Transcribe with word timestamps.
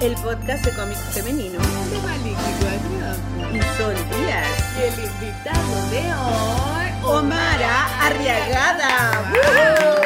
el 0.00 0.14
podcast 0.14 0.64
de 0.64 0.72
cómics 0.72 1.00
femenino 1.12 1.58
de 1.58 1.98
Malíquico 2.02 2.66
Adrián. 2.66 3.56
y 3.56 3.60
Sol 3.76 3.94
Díaz. 3.94 4.76
Y 4.78 4.82
el 4.82 5.04
invitado 5.04 5.90
de 5.90 6.02
hoy, 6.14 7.16
Omara 7.16 8.06
Arriagada. 8.06 9.30
¡Bravo! 9.30 10.00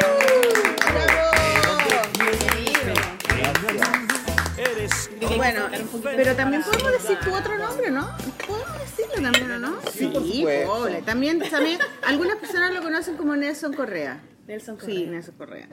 Bueno, 5.37 5.67
pero 6.15 6.35
también 6.35 6.63
podemos 6.63 6.91
decir 6.93 7.17
tu 7.23 7.33
otro 7.33 7.57
nombre, 7.57 7.91
¿no? 7.91 8.09
Podemos 8.47 8.79
decirlo 8.79 9.13
también, 9.21 9.51
¿o 9.51 9.59
no? 9.59 9.79
Sí, 9.91 10.45
pobre. 10.65 11.01
También, 11.01 11.39
también, 11.49 11.79
algunas 12.05 12.37
personas 12.37 12.73
lo 12.73 12.81
conocen 12.81 13.17
como 13.17 13.35
Nelson 13.35 13.73
Correa. 13.73 14.21
Nelson 14.47 14.77
Sí, 14.79 14.85
Correa. 14.85 15.09
Nelson 15.11 15.35
Correa. 15.35 15.67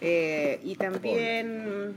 Eh, 0.00 0.60
y 0.62 0.76
también, 0.76 1.96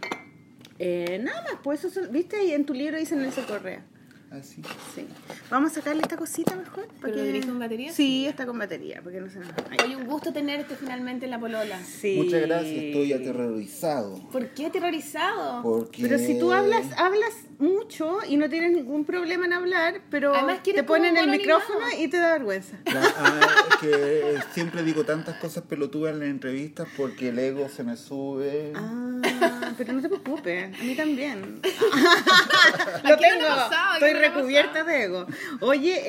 eh, 0.83 1.19
nada 1.21 1.41
más, 1.43 1.53
pues 1.63 1.83
eso, 1.83 1.89
son- 2.01 2.11
¿viste? 2.11 2.43
Y 2.43 2.51
en 2.53 2.65
tu 2.65 2.73
libro 2.73 2.97
dice 2.97 3.15
Nelson 3.15 3.45
Correa. 3.45 3.85
Así. 4.31 4.61
Sí. 4.95 5.05
Vamos 5.49 5.71
a 5.73 5.75
sacarle 5.75 6.01
esta 6.03 6.15
cosita 6.15 6.55
mejor. 6.55 6.87
¿Pero 7.01 7.17
lo 7.17 7.23
tenés 7.23 7.45
con 7.45 7.59
batería? 7.59 7.91
Sí, 7.91 8.25
está 8.25 8.45
con 8.45 8.57
batería, 8.57 9.01
porque 9.03 9.19
no 9.19 9.29
se 9.29 9.39
nos... 9.39 9.49
Ahí 9.69 9.77
Oye, 9.83 9.95
un 9.97 10.05
gusto 10.05 10.31
tenerte 10.31 10.75
finalmente 10.75 11.25
en 11.25 11.31
la 11.31 11.39
polola. 11.39 11.77
Sí. 11.83 12.15
Muchas 12.23 12.41
gracias, 12.43 12.81
estoy 12.81 13.11
aterrorizado. 13.11 14.29
¿Por 14.31 14.47
qué 14.51 14.67
aterrorizado? 14.67 15.61
Porque... 15.63 16.01
Pero 16.01 16.17
si 16.17 16.39
tú 16.39 16.53
hablas, 16.53 16.85
hablas 16.97 17.33
mucho 17.61 18.17
y 18.27 18.37
no 18.37 18.49
tienes 18.49 18.71
ningún 18.71 19.05
problema 19.05 19.45
en 19.45 19.53
hablar, 19.53 20.01
pero 20.09 20.33
Además, 20.35 20.61
te 20.63 20.83
ponen 20.83 21.15
el 21.17 21.29
micrófono 21.29 21.79
animado. 21.85 22.03
y 22.03 22.07
te 22.09 22.17
da 22.17 22.33
vergüenza. 22.33 22.77
La- 22.85 23.01
ah, 23.17 23.39
es 23.69 23.75
que 23.77 24.35
siempre 24.53 24.83
digo 24.83 25.03
tantas 25.05 25.37
cosas 25.37 25.63
pelotudas 25.63 26.13
en 26.13 26.19
las 26.19 26.29
entrevistas 26.29 26.87
porque 26.97 27.29
el 27.29 27.39
ego 27.39 27.69
se 27.69 27.83
me 27.83 27.95
sube. 27.97 28.73
Ah, 28.75 29.71
pero 29.77 29.93
no 29.93 30.01
te 30.01 30.09
preocupes, 30.09 30.79
a 30.79 30.83
mí 30.83 30.95
también. 30.95 31.61
¿A 33.03 33.09
Lo 33.09 33.17
tengo, 33.17 33.47
pasado? 33.47 33.91
¿A 33.91 33.93
estoy 33.93 34.13
recubierta 34.13 34.83
de 34.83 35.03
ego. 35.03 35.25
Oye, 35.61 36.01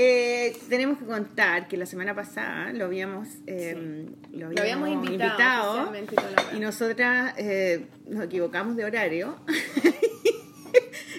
eh, 0.49 0.57
tenemos 0.69 0.99
que 0.99 1.05
contar 1.05 1.69
que 1.69 1.77
la 1.77 1.87
semana 1.87 2.15
pasada 2.15 2.73
lo 2.73 2.87
habíamos, 2.87 3.29
eh, 3.47 4.07
lo 4.33 4.51
Lo 4.51 4.61
habíamos 4.61 4.89
invitado 4.89 5.93
y 5.95 6.07
toda 6.07 6.31
la 6.31 6.43
wea. 6.43 6.57
y 6.57 6.61
nosotras 6.61 7.35
eh, 7.37 7.87
nos 8.09 8.25
equivocamos 8.25 8.77
de 8.77 8.85
horario. 8.85 9.37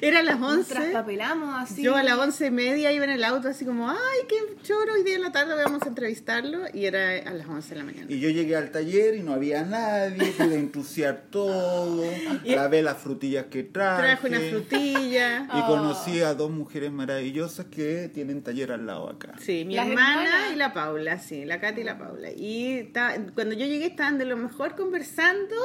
Era 0.05 0.21
las 0.21 0.39
Nos 0.39 0.57
11. 0.57 0.73
traspapelamos 0.73 1.55
así. 1.61 1.81
Yo 1.81 1.95
a 1.95 2.03
las 2.03 2.17
once 2.17 2.47
y 2.47 2.51
media 2.51 2.91
iba 2.91 3.05
en 3.05 3.11
el 3.11 3.23
auto 3.23 3.47
así 3.47 3.63
como, 3.65 3.89
ay, 3.89 3.97
qué 4.27 4.35
choro, 4.61 4.93
hoy 4.93 5.03
día 5.03 5.15
en 5.15 5.21
la 5.21 5.31
tarde 5.31 5.55
vamos 5.55 5.81
a 5.83 5.87
entrevistarlo 5.87 6.63
y 6.73 6.85
era 6.85 7.09
a 7.29 7.33
las 7.33 7.47
11 7.47 7.69
de 7.69 7.75
la 7.75 7.83
mañana. 7.85 8.05
Y 8.11 8.19
yo 8.19 8.29
llegué 8.29 8.55
al 8.57 8.69
taller 8.71 9.15
y 9.15 9.21
no 9.23 9.33
había 9.33 9.63
nadie, 9.63 10.31
pude 10.31 10.55
entusiar 10.55 11.23
todo, 11.31 12.03
lavé 12.43 12.81
las 12.81 12.97
frutillas 12.97 13.45
que 13.45 13.63
traje. 13.63 14.01
Traje 14.01 14.27
una 14.27 14.39
frutilla. 14.39 15.47
Y 15.53 15.61
conocí 15.61 16.21
a 16.21 16.33
dos 16.33 16.51
mujeres 16.51 16.91
maravillosas 16.91 17.67
que 17.67 18.09
tienen 18.13 18.43
taller 18.43 18.71
al 18.73 18.85
lado 18.85 19.09
acá. 19.09 19.33
Sí, 19.39 19.63
mi 19.65 19.75
Las 19.75 19.87
hermana 19.87 20.23
hermanas. 20.23 20.51
y 20.53 20.55
la 20.57 20.73
Paula, 20.73 21.19
sí, 21.19 21.45
la 21.45 21.61
Katy 21.61 21.81
y 21.81 21.83
la 21.85 21.97
Paula. 21.97 22.29
Y 22.35 22.83
ta- 22.93 23.15
cuando 23.33 23.55
yo 23.55 23.65
llegué 23.65 23.85
estaban 23.85 24.17
de 24.17 24.25
lo 24.25 24.35
mejor 24.35 24.75
conversando 24.75 25.55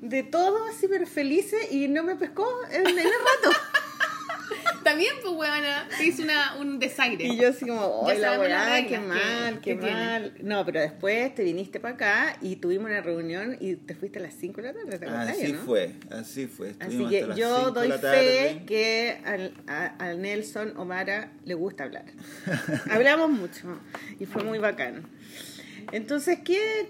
de 0.00 0.22
todo 0.22 0.58
así, 0.66 0.86
pero 0.88 1.06
felices 1.06 1.72
y 1.72 1.88
no 1.88 2.02
me 2.04 2.14
pescó 2.16 2.46
en 2.70 2.86
el 2.86 2.94
rato. 2.96 3.56
También, 4.88 5.12
pues, 5.20 5.34
huevona, 5.34 5.88
te 5.98 6.06
hizo 6.06 6.22
una, 6.22 6.56
un 6.56 6.78
desaire. 6.78 7.24
Y 7.26 7.36
yo 7.36 7.48
así 7.48 7.66
como, 7.66 8.04
Ya 8.06 8.12
¡ay, 8.12 8.18
la 8.20 8.40
weá, 8.40 8.86
qué 8.86 8.98
mal, 8.98 9.60
qué 9.60 9.74
tiene. 9.74 9.92
mal! 9.92 10.34
No, 10.42 10.64
pero 10.64 10.80
después 10.80 11.34
te 11.34 11.44
viniste 11.44 11.78
para 11.78 11.94
acá 11.94 12.36
y 12.40 12.56
tuvimos 12.56 12.86
una 12.86 13.00
reunión 13.02 13.56
y 13.60 13.76
te 13.76 13.94
fuiste 13.94 14.18
a 14.18 14.22
las 14.22 14.34
5 14.34 14.62
de 14.62 14.68
la 14.68 14.72
tarde, 14.72 14.98
¿te 14.98 15.06
Así 15.06 15.52
no? 15.52 15.58
fue, 15.60 15.94
así 16.10 16.46
fue. 16.46 16.74
Así 16.80 17.06
que 17.06 17.22
hasta 17.22 17.34
yo 17.34 17.70
doy 17.72 17.90
fe 17.92 17.98
tarde. 17.98 18.62
que 18.66 19.20
al, 19.24 19.52
a, 19.66 19.94
a 20.04 20.14
Nelson 20.14 20.76
Omara 20.76 21.32
le 21.44 21.54
gusta 21.54 21.84
hablar. 21.84 22.04
Hablamos 22.90 23.30
mucho 23.30 23.78
y 24.18 24.24
fue 24.26 24.42
muy 24.42 24.58
bacán. 24.58 25.06
Entonces, 25.92 26.38
¿qué, 26.44 26.88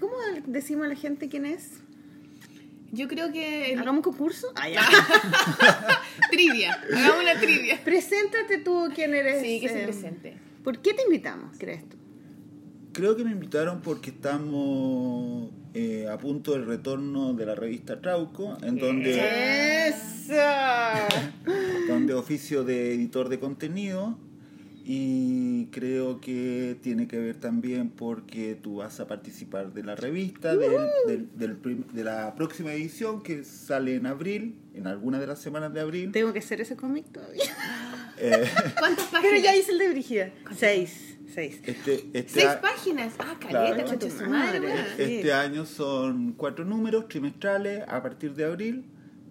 ¿cómo 0.00 0.14
decimos 0.46 0.86
a 0.86 0.88
la 0.88 0.96
gente 0.96 1.28
quién 1.28 1.46
es? 1.46 1.80
Yo 2.92 3.08
creo 3.08 3.32
que... 3.32 3.72
el- 3.72 3.78
¿Hagamos 3.78 4.06
un 4.06 4.12
concurso? 4.12 4.48
Ah, 4.54 4.68
ya. 4.68 4.82
trivia. 6.30 6.72
Hagamos 6.94 7.22
una 7.22 7.38
trivia. 7.40 7.80
Preséntate 7.84 8.58
tú 8.58 8.88
quién 8.94 9.14
eres. 9.14 9.42
Sí, 9.42 9.60
que 9.60 9.68
se 9.68 9.80
eh, 9.82 9.84
presente. 9.84 10.36
¿Por 10.64 10.80
qué 10.80 10.94
te 10.94 11.02
invitamos, 11.02 11.56
crees 11.58 11.88
tú? 11.88 11.96
Creo 12.92 13.14
que 13.16 13.24
me 13.24 13.30
invitaron 13.32 13.82
porque 13.82 14.10
estamos 14.10 15.50
eh, 15.74 16.08
a 16.10 16.16
punto 16.16 16.52
del 16.52 16.64
retorno 16.66 17.34
de 17.34 17.44
la 17.44 17.54
revista 17.54 18.00
Trauco, 18.00 18.56
en 18.62 18.78
donde, 18.78 19.88
¡Eso! 19.88 20.32
donde 21.88 22.14
oficio 22.14 22.64
de 22.64 22.94
editor 22.94 23.28
de 23.28 23.38
contenido 23.38 24.18
y 24.88 25.66
creo 25.72 26.20
que 26.20 26.76
tiene 26.80 27.08
que 27.08 27.18
ver 27.18 27.34
también 27.40 27.90
porque 27.90 28.54
tú 28.54 28.76
vas 28.76 29.00
a 29.00 29.08
participar 29.08 29.72
de 29.72 29.82
la 29.82 29.96
revista 29.96 30.54
del- 30.56 30.88
del- 31.08 31.28
del 31.36 31.56
prim- 31.56 31.84
de 31.92 32.04
la 32.04 32.36
próxima 32.36 32.72
edición 32.72 33.20
que 33.20 33.42
sale 33.42 33.96
en 33.96 34.06
abril, 34.06 34.60
en 34.74 34.86
alguna 34.86 35.18
de 35.18 35.26
las 35.26 35.40
semanas 35.40 35.74
de 35.74 35.80
abril. 35.80 36.12
Tengo 36.12 36.32
que 36.32 36.38
hacer 36.38 36.60
ese 36.60 36.76
cómic 36.76 37.04
todavía. 37.12 37.42
Eh, 38.18 38.30
¿Cuántas 38.78 39.04
páginas? 39.08 39.22
Pero 39.30 39.42
ya 39.42 39.54
hice 39.54 39.72
el 39.72 39.78
de 39.78 39.90
Brigida. 39.90 40.30
Seis. 40.56 41.18
Seis. 41.34 41.60
este, 41.64 41.96
este 42.14 42.28
Seis 42.32 42.46
a- 42.46 42.60
páginas. 42.62 43.12
Ah, 43.18 43.36
Claro. 43.38 43.76
caleta, 43.84 44.08
su 44.10 44.24
madre. 44.30 44.68
Sí. 44.96 45.02
Este 45.16 45.32
año 45.34 45.66
son 45.66 46.32
cuatro 46.32 46.64
números 46.64 47.08
trimestrales 47.08 47.82
a 47.86 48.02
partir 48.02 48.32
de 48.34 48.44
abril, 48.46 48.86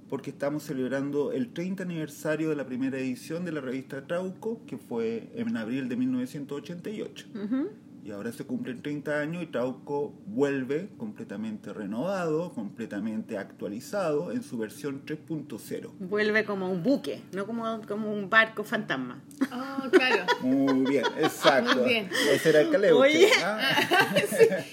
porque 0.09 0.29
estamos 0.29 0.63
celebrando 0.63 1.31
el 1.31 1.53
30 1.53 1.83
aniversario 1.83 2.49
de 2.49 2.55
la 2.55 2.66
primera 2.66 2.97
edición 2.97 3.45
de 3.45 3.51
la 3.51 3.61
revista 3.61 4.05
Trauco, 4.05 4.61
que 4.67 4.77
fue 4.77 5.29
en 5.35 5.57
abril 5.57 5.89
de 5.89 5.95
1988. 5.95 7.27
Ujú. 7.33 7.69
Y 8.05 8.11
ahora 8.11 8.31
se 8.31 8.45
cumplen 8.45 8.83
30 8.83 9.19
años 9.19 9.41
y 9.41 9.47
Trauco 9.47 10.13
vuelve 10.27 10.89
completamente 10.95 11.73
renovado, 11.73 12.53
completamente 12.53 13.35
actualizado 13.39 14.31
en 14.31 14.43
su 14.43 14.59
versión 14.59 15.03
3.0. 15.07 15.89
Vuelve 15.97 16.45
como 16.45 16.69
un 16.69 16.83
buque, 16.83 17.23
no 17.31 17.47
como, 17.47 17.81
como 17.88 18.13
un 18.13 18.29
barco 18.29 18.63
fantasma. 18.63 19.23
Oh, 19.51 19.89
claro. 19.89 20.23
Muy 20.41 20.85
bien, 20.88 21.03
exacto. 21.17 21.77
Muy 21.77 21.89
bien. 21.89 22.09
Ese 22.31 22.49
era 22.49 22.61
el 22.61 22.69
caleuche. 22.69 22.99
Oye. 23.01 23.29
¿ah? 23.43 23.59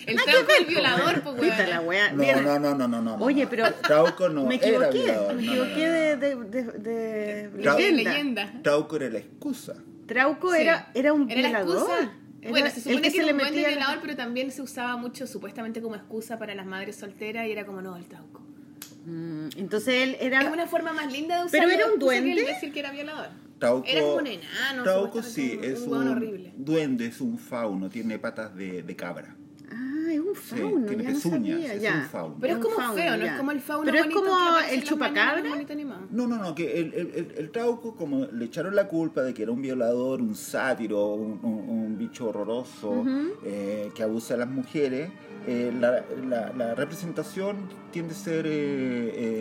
El 0.07 0.17
trampo 0.23 0.53
del 0.53 0.67
violador, 0.67 1.23
pues, 1.23 1.69
la 1.71 1.81
wea. 1.81 2.13
No, 2.13 2.43
no, 2.43 2.59
no, 2.59 2.75
no, 2.75 2.87
no, 2.89 3.01
no. 3.01 3.15
Oye, 3.25 3.45
no. 3.45 3.49
pero 3.51 3.73
Trauco 3.83 4.29
no 4.29 4.45
me 4.45 4.57
era 4.57 4.67
equivoqué, 4.67 4.99
violador, 5.05 5.35
me 5.37 5.43
no, 5.43 5.55
no, 5.55 5.63
equivoqué 5.65 5.87
no. 5.87 5.93
de, 5.93 6.17
de, 6.17 6.37
de, 6.45 7.49
de 7.49 7.63
Trau- 7.63 7.79
leyenda. 7.79 8.53
Trauco 8.63 8.97
era 8.97 9.09
la 9.09 9.21
excusa. 9.21 9.77
Trauco 10.07 10.53
Sí. 10.53 10.61
era, 10.61 10.91
era 10.93 11.15
un 11.15 11.31
Era 11.31 11.49
la 11.49 11.63
violador. 11.63 11.89
excusa. 12.03 12.19
Bueno, 12.51 12.69
se 12.71 12.77
el 12.77 12.83
supone 12.83 13.03
que, 13.03 13.11
se 13.11 13.17
era 13.19 13.27
le 13.27 13.33
un 13.33 13.39
buen 13.39 13.55
violador, 13.55 13.99
pero 14.03 14.17
también 14.17 14.51
se 14.51 14.63
usaba 14.63 14.97
mucho 14.97 15.27
supuestamente 15.27 15.81
como 15.81 15.95
excusa 15.95 16.39
para 16.39 16.55
las 16.55 16.67
madres 16.67 16.97
solteras 16.97 17.47
y 17.47 17.53
era 17.53 17.65
como, 17.67 17.81
no, 17.83 17.97
el 17.97 18.05
trauco. 18.05 18.41
Mm, 19.05 19.49
Entonces 19.57 19.95
él 19.95 20.17
Es 20.21 20.27
era... 20.27 20.51
una 20.51 20.67
forma 20.67 20.93
más 20.93 21.13
linda 21.13 21.39
de 21.41 21.47
usar 21.47 21.61
¿Pero 21.61 21.73
era 21.73 21.87
un 21.87 21.93
excusa 21.95 22.15
que 22.15 22.21
duende? 22.23 22.45
decir 22.45 22.73
que 22.73 22.81
era 22.81 22.91
violador. 22.93 23.29
Trauco, 23.59 23.87
Era 23.89 24.01
como 24.01 24.15
un 24.17 24.27
enano. 24.27 24.83
Trauco 24.83 25.23
sí, 25.23 25.59
es 25.63 25.81
un 25.83 25.95
un, 25.95 26.09
horrible. 26.09 26.53
duende, 26.57 27.07
es 27.07 27.21
un 27.21 27.39
fauno, 27.39 27.89
tiene 27.89 28.19
patas 28.19 28.55
de, 28.57 28.83
de 28.83 28.97
cabra. 28.97 29.37
Ah, 29.71 30.09
es 30.13 30.19
un 30.19 30.35
Sí, 30.35 30.57
fauno, 30.57 30.87
tiene 30.87 31.03
ya 31.05 31.09
no 31.11 31.15
pezuñas, 31.15 31.41
sabía, 31.61 31.75
es 31.75 31.83
ya. 31.83 31.95
un 31.95 32.03
fauno. 32.11 32.37
Pero 32.41 32.55
es 32.55 32.59
como 32.59 32.75
fauno, 32.77 32.95
feo, 32.95 33.17
¿no? 33.17 33.25
ya. 33.25 33.33
Es 33.33 33.39
como 33.39 33.51
el 33.53 33.61
fauno 33.61 33.85
Pero 33.85 33.99
es 34.05 34.07
como 34.15 34.31
que 34.69 34.75
el 34.75 34.83
chupacabra. 34.85 35.43
No, 36.11 36.27
no, 36.27 36.37
no, 36.39 36.55
que 36.57 36.81
el, 36.81 36.93
el, 36.95 37.07
el, 37.15 37.35
el 37.39 37.51
Trauco, 37.51 37.95
como 37.95 38.27
le 38.27 38.45
echaron 38.47 38.75
la 38.75 38.89
culpa 38.89 39.23
de 39.23 39.33
que 39.33 39.43
era 39.45 39.53
un 39.53 39.63
violador, 39.63 40.21
un 40.21 40.35
sátiro, 40.35 41.15
un, 41.15 41.39
un- 41.43 41.69
un 41.69 41.82
bicho 42.03 42.29
horroroso 42.29 43.05
eh, 43.45 43.91
que 43.95 44.03
abusa 44.03 44.35
a 44.35 44.37
las 44.39 44.49
mujeres, 44.49 45.11
eh, 45.47 45.73
la, 45.79 46.05
la, 46.27 46.53
la 46.53 46.75
representación 46.75 47.69
tiende 47.91 48.15
a 48.15 48.17
ser 48.17 48.47
eh, 48.47 48.51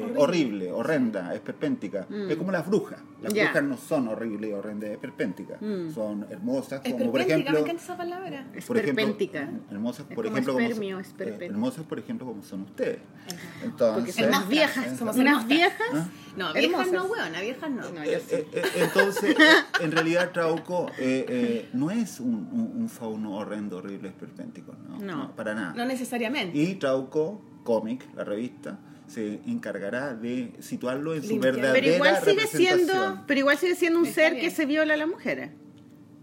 eh, 0.09 0.13
horrible. 0.17 0.71
horrenda, 0.71 1.33
esperpéntica. 1.33 2.07
Es 2.29 2.35
como 2.35 2.51
las 2.51 2.67
brujas. 2.67 2.99
Las 3.21 3.33
Ya. 3.33 3.43
brujas 3.45 3.63
no 3.63 3.77
son 3.77 4.07
horribles, 4.07 4.53
horrendas, 4.53 4.89
esperpénticas. 4.89 5.59
Son 5.93 6.25
hermosas, 6.29 6.81
como 6.81 7.11
por 7.11 7.21
Esperpéntica, 7.21 7.33
ejemplo... 7.35 7.53
me 7.53 7.59
encanta 7.59 7.83
esa 7.83 7.97
palabra. 7.97 8.47
por 8.67 8.77
ejemplo, 8.77 8.77
Esperpéntica. 9.03 9.49
hermosas, 9.69 10.05
Es 10.09 10.15
por 10.15 10.25
como 10.25 10.35
ejemplo, 10.37 10.53
como 10.53 10.65
espermio, 10.65 10.95
son- 10.97 11.01
esperpéntica. 11.05 11.45
eh, 11.45 11.49
hermosas, 11.49 11.85
por 11.85 11.99
ejemplo, 11.99 12.27
como 12.27 12.43
son 12.43 12.61
ustedes. 12.63 12.99
Porque 13.27 13.65
Entonces, 13.65 14.15
son 14.15 14.25
unas 14.27 14.47
viejas, 14.49 14.97
somos 14.97 15.15
unas 15.15 15.27
hermosas. 15.27 15.47
viejas. 15.47 15.87
¿Ah? 15.93 16.07
No, 16.35 16.53
viejas 16.53 16.87
Hermosas. 16.87 16.93
no, 16.93 17.03
weona, 17.05 17.41
viejas 17.41 17.69
no. 17.71 17.89
No, 17.91 18.03
yo 18.05 18.11
Eh, 18.11 18.19
sé. 18.25 18.39
eh, 18.39 18.47
eh, 18.53 18.61
entonces, 18.75 19.35
en 19.81 19.91
realidad 19.91 20.31
Trauco 20.31 20.87
eh, 20.97 21.25
eh, 21.27 21.69
no 21.73 21.91
es 21.91 22.19
un, 22.19 22.33
un- 22.51 22.71
un 22.81 22.89
fauno 22.89 23.35
horrendo, 23.35 23.77
horrible, 23.77 24.07
esperpéntico, 24.09 24.73
¿no? 24.87 24.97
No. 24.99 25.35
para 25.35 25.53
nada. 25.53 25.73
Necesariamente. 25.91 26.57
Y 26.57 26.75
Trauco, 26.75 27.41
cómic, 27.63 28.05
la 28.15 28.23
revista, 28.23 28.79
se 29.07 29.39
encargará 29.45 30.13
de 30.15 30.53
situarlo 30.59 31.13
en 31.13 31.21
su 31.21 31.29
Limpiar. 31.29 31.53
verdadera 31.55 31.79
Pero 31.83 31.95
igual 31.95 32.15
sigue 32.23 32.31
representación. 32.43 32.77
siendo, 32.87 33.23
pero 33.27 33.39
igual 33.39 33.57
sigue 33.57 33.75
siendo 33.75 33.99
un 33.99 34.05
Está 34.05 34.21
ser 34.21 34.33
bien. 34.33 34.45
que 34.45 34.51
se 34.51 34.65
viola 34.65 34.93
a 34.93 34.97
las 34.97 35.07
mujeres. 35.07 35.51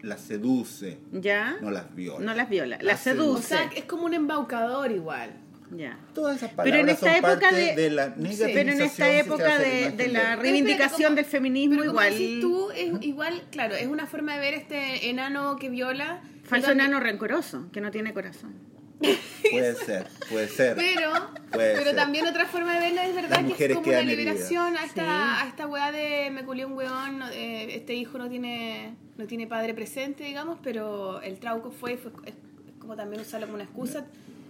Las 0.00 0.20
seduce, 0.20 0.99
¿Ya? 1.12 1.56
no 1.61 1.70
las 1.70 1.94
viola. 1.94 2.25
No 2.25 2.35
las 2.35 2.49
viola, 2.49 2.76
Las 2.76 2.85
las 2.85 3.00
O 3.00 3.05
seduce. 3.05 3.49
sea, 3.49 3.70
es 3.76 3.85
como 3.85 4.05
un 4.05 4.15
embaucador 4.15 4.91
igual. 4.93 5.31
Ya. 5.76 5.99
Todas 6.15 6.38
esas 6.38 6.53
Pero 6.56 6.79
en 6.79 6.87
palabras 6.87 6.94
esta 6.94 7.06
son 7.06 7.17
época 7.17 7.41
parte 7.50 7.56
de- 7.56 7.75
de, 7.76 7.91
la 7.91 8.05
Sí, 8.06 8.11
negativización 8.23 8.53
pero 8.55 8.70
en 8.73 8.81
esta 8.81 9.11
época 9.12 9.59
de, 9.59 10.09
la 10.09 10.20
Pero 10.31 10.43
reivindicación 10.43 11.03
como- 11.09 11.17
del 11.17 11.25
feminismo 11.26 11.76
Pero 11.81 11.91
igual 11.91 12.15
tú, 12.41 12.70
es 12.70 12.91
igual, 13.05 13.43
claro, 13.50 13.75
es 13.75 13.87
una 13.87 14.06
forma 14.06 14.32
de 14.35 14.41
ver 14.41 14.55
este 14.55 15.11
enano 15.11 15.56
que 15.56 15.69
viola. 15.69 16.23
falso 16.44 16.69
pero- 16.69 16.81
enano 16.81 17.00
rencoroso 17.00 17.67
que 17.73 17.82
no 17.82 17.91
tiene 17.91 18.15
corazón 18.15 18.55
Puede 19.50 19.75
ser, 19.77 20.06
puede 20.29 20.49
ser. 20.49 20.77
Pero, 20.77 21.11
Puede 21.53 21.73
pero 21.75 21.85
ser. 21.85 21.97
también 21.97 22.27
otra 22.27 22.47
forma 22.47 22.75
de 22.75 22.81
verla 22.81 23.06
es 23.06 23.15
verdad 23.15 23.45
que 23.56 23.65
es 23.67 23.75
como 23.75 23.89
una 23.89 24.03
liberación 24.03 24.77
a 24.77 24.85
esta, 24.85 25.03
Sí. 25.03 25.45
a 25.45 25.47
esta 25.49 25.67
weá 25.67 25.91
de 25.93 26.31
me 26.31 26.45
culió 26.45 26.67
un 26.67 26.75
weón, 26.75 27.23
eh, 27.33 27.75
este 27.77 27.95
hijo 27.95 28.19
no 28.19 28.29
tiene, 28.29 28.95
no 29.17 29.27
tiene 29.27 29.47
padre 29.47 29.73
presente, 29.75 30.25
digamos, 30.25 30.59
pero 30.62 31.23
el 31.23 31.39
trauco 31.39 31.71
fue, 31.71 31.97
fue 31.97 32.11
es 32.27 32.35
como 32.79 32.97
también 32.97 33.23
usarlo 33.23 33.47
como 33.47 33.55
una 33.55 33.65
excusa. 33.65 34.05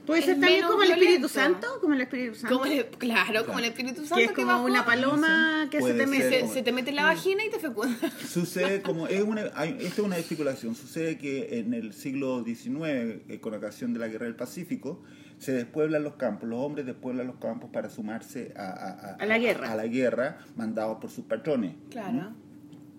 Puede 0.08 0.20
Es 0.20 0.26
ser 0.26 0.40
también 0.40 0.66
como 0.66 0.82
el 0.82 0.90
Espíritu. 0.90 1.28
Santo 1.28 1.66
como 1.80 1.94
el 1.94 2.00
Espíritu 2.00 2.34
Santo 2.34 2.58
Como 2.58 2.66
el- 2.72 2.86
claro, 2.86 3.46
como 3.46 3.58
el 3.60 3.64
Espíritu 3.66 4.00
Santo 4.04 4.16
que 4.16 4.24
es 4.24 4.32
como 4.32 4.46
bajó, 4.48 4.64
una 4.64 4.84
paloma 4.84 5.68
que 5.70 5.80
se 5.80 5.92
te 5.92 5.98
ser. 5.98 6.08
mete 6.08 6.46
se, 6.48 6.54
se 6.54 6.62
te 6.62 6.72
mete 6.72 6.90
en 6.90 6.96
la 6.96 7.04
vagina 7.04 7.44
y 7.44 7.50
te 7.50 7.58
fecunda. 7.60 7.96
Sucede 8.28 8.82
como, 8.82 9.06
es 9.06 9.22
una, 9.22 9.50
hay- 9.54 9.76
esta 9.80 9.86
es 9.86 9.98
una 10.00 10.16
especulación, 10.18 10.74
sucede 10.74 11.16
que 11.18 11.60
en 11.60 11.74
el 11.74 11.92
siglo 11.92 12.42
XIX, 12.44 13.20
eh, 13.28 13.38
con 13.40 13.54
ocasión 13.54 13.92
de 13.92 14.00
la 14.00 14.08
Guerra 14.08 14.24
del 14.26 14.34
Pacífico, 14.36 15.02
se 15.38 15.52
despueblan 15.52 16.02
los 16.02 16.14
campos, 16.16 16.48
los 16.48 16.58
hombres 16.58 16.84
despueblan 16.84 17.26
los 17.28 17.36
campos 17.36 17.70
para 17.72 17.88
sumarse 17.90 18.52
a, 18.56 18.62
a- 18.70 19.14
A 19.20 19.26
la 19.26 19.38
guerra. 19.38 19.70
a 19.70 19.76
la 19.76 19.86
guerra, 19.86 20.38
mandados 20.56 20.98
por 21.00 21.10
sus 21.10 21.26
patrones. 21.26 21.76
Claro. 21.90 22.32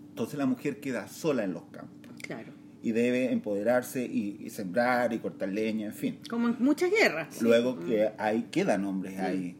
Entonces 0.09 0.37
la 0.37 0.45
mujer 0.45 0.79
queda 0.79 1.07
sola 1.07 1.43
en 1.43 1.53
los 1.53 1.63
campos 1.71 2.13
claro 2.21 2.53
y 2.81 2.91
debe 2.91 3.31
empoderarse 3.31 4.05
y, 4.05 4.37
y 4.39 4.49
sembrar 4.49 5.11
y 5.13 5.19
cortar 5.19 5.49
leña, 5.49 5.87
en 5.87 5.93
fin. 5.93 6.19
como 6.29 6.47
en 6.49 6.55
muchas 6.59 6.89
guerras. 6.91 7.41
Luego 7.41 7.79
que 7.79 8.11
ahí 8.17 8.47
quedan 8.51 8.85
hombres 8.85 9.19
ahí, 9.19 9.55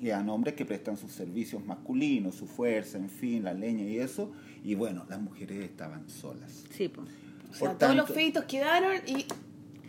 quedan 0.00 0.28
hombres 0.28 0.54
que 0.54 0.64
prestan 0.64 0.96
sus 0.96 1.12
servicios 1.12 1.64
masculinos, 1.66 2.34
su 2.36 2.46
fuerza, 2.46 2.98
en 2.98 3.10
fin, 3.10 3.42
la 3.44 3.52
leña 3.54 3.84
y 3.84 3.98
eso, 3.98 4.32
y 4.64 4.74
bueno, 4.74 5.04
las 5.08 5.20
mujeres 5.20 5.64
estaban 5.64 6.08
solas. 6.08 6.64
sí 6.70 6.88
pues 6.88 7.08
O 7.50 7.54
sea, 7.54 7.68
Por 7.70 7.78
todos 7.78 7.96
los 7.96 8.08
feitos 8.10 8.44
quedaron 8.44 8.92
y 9.06 9.26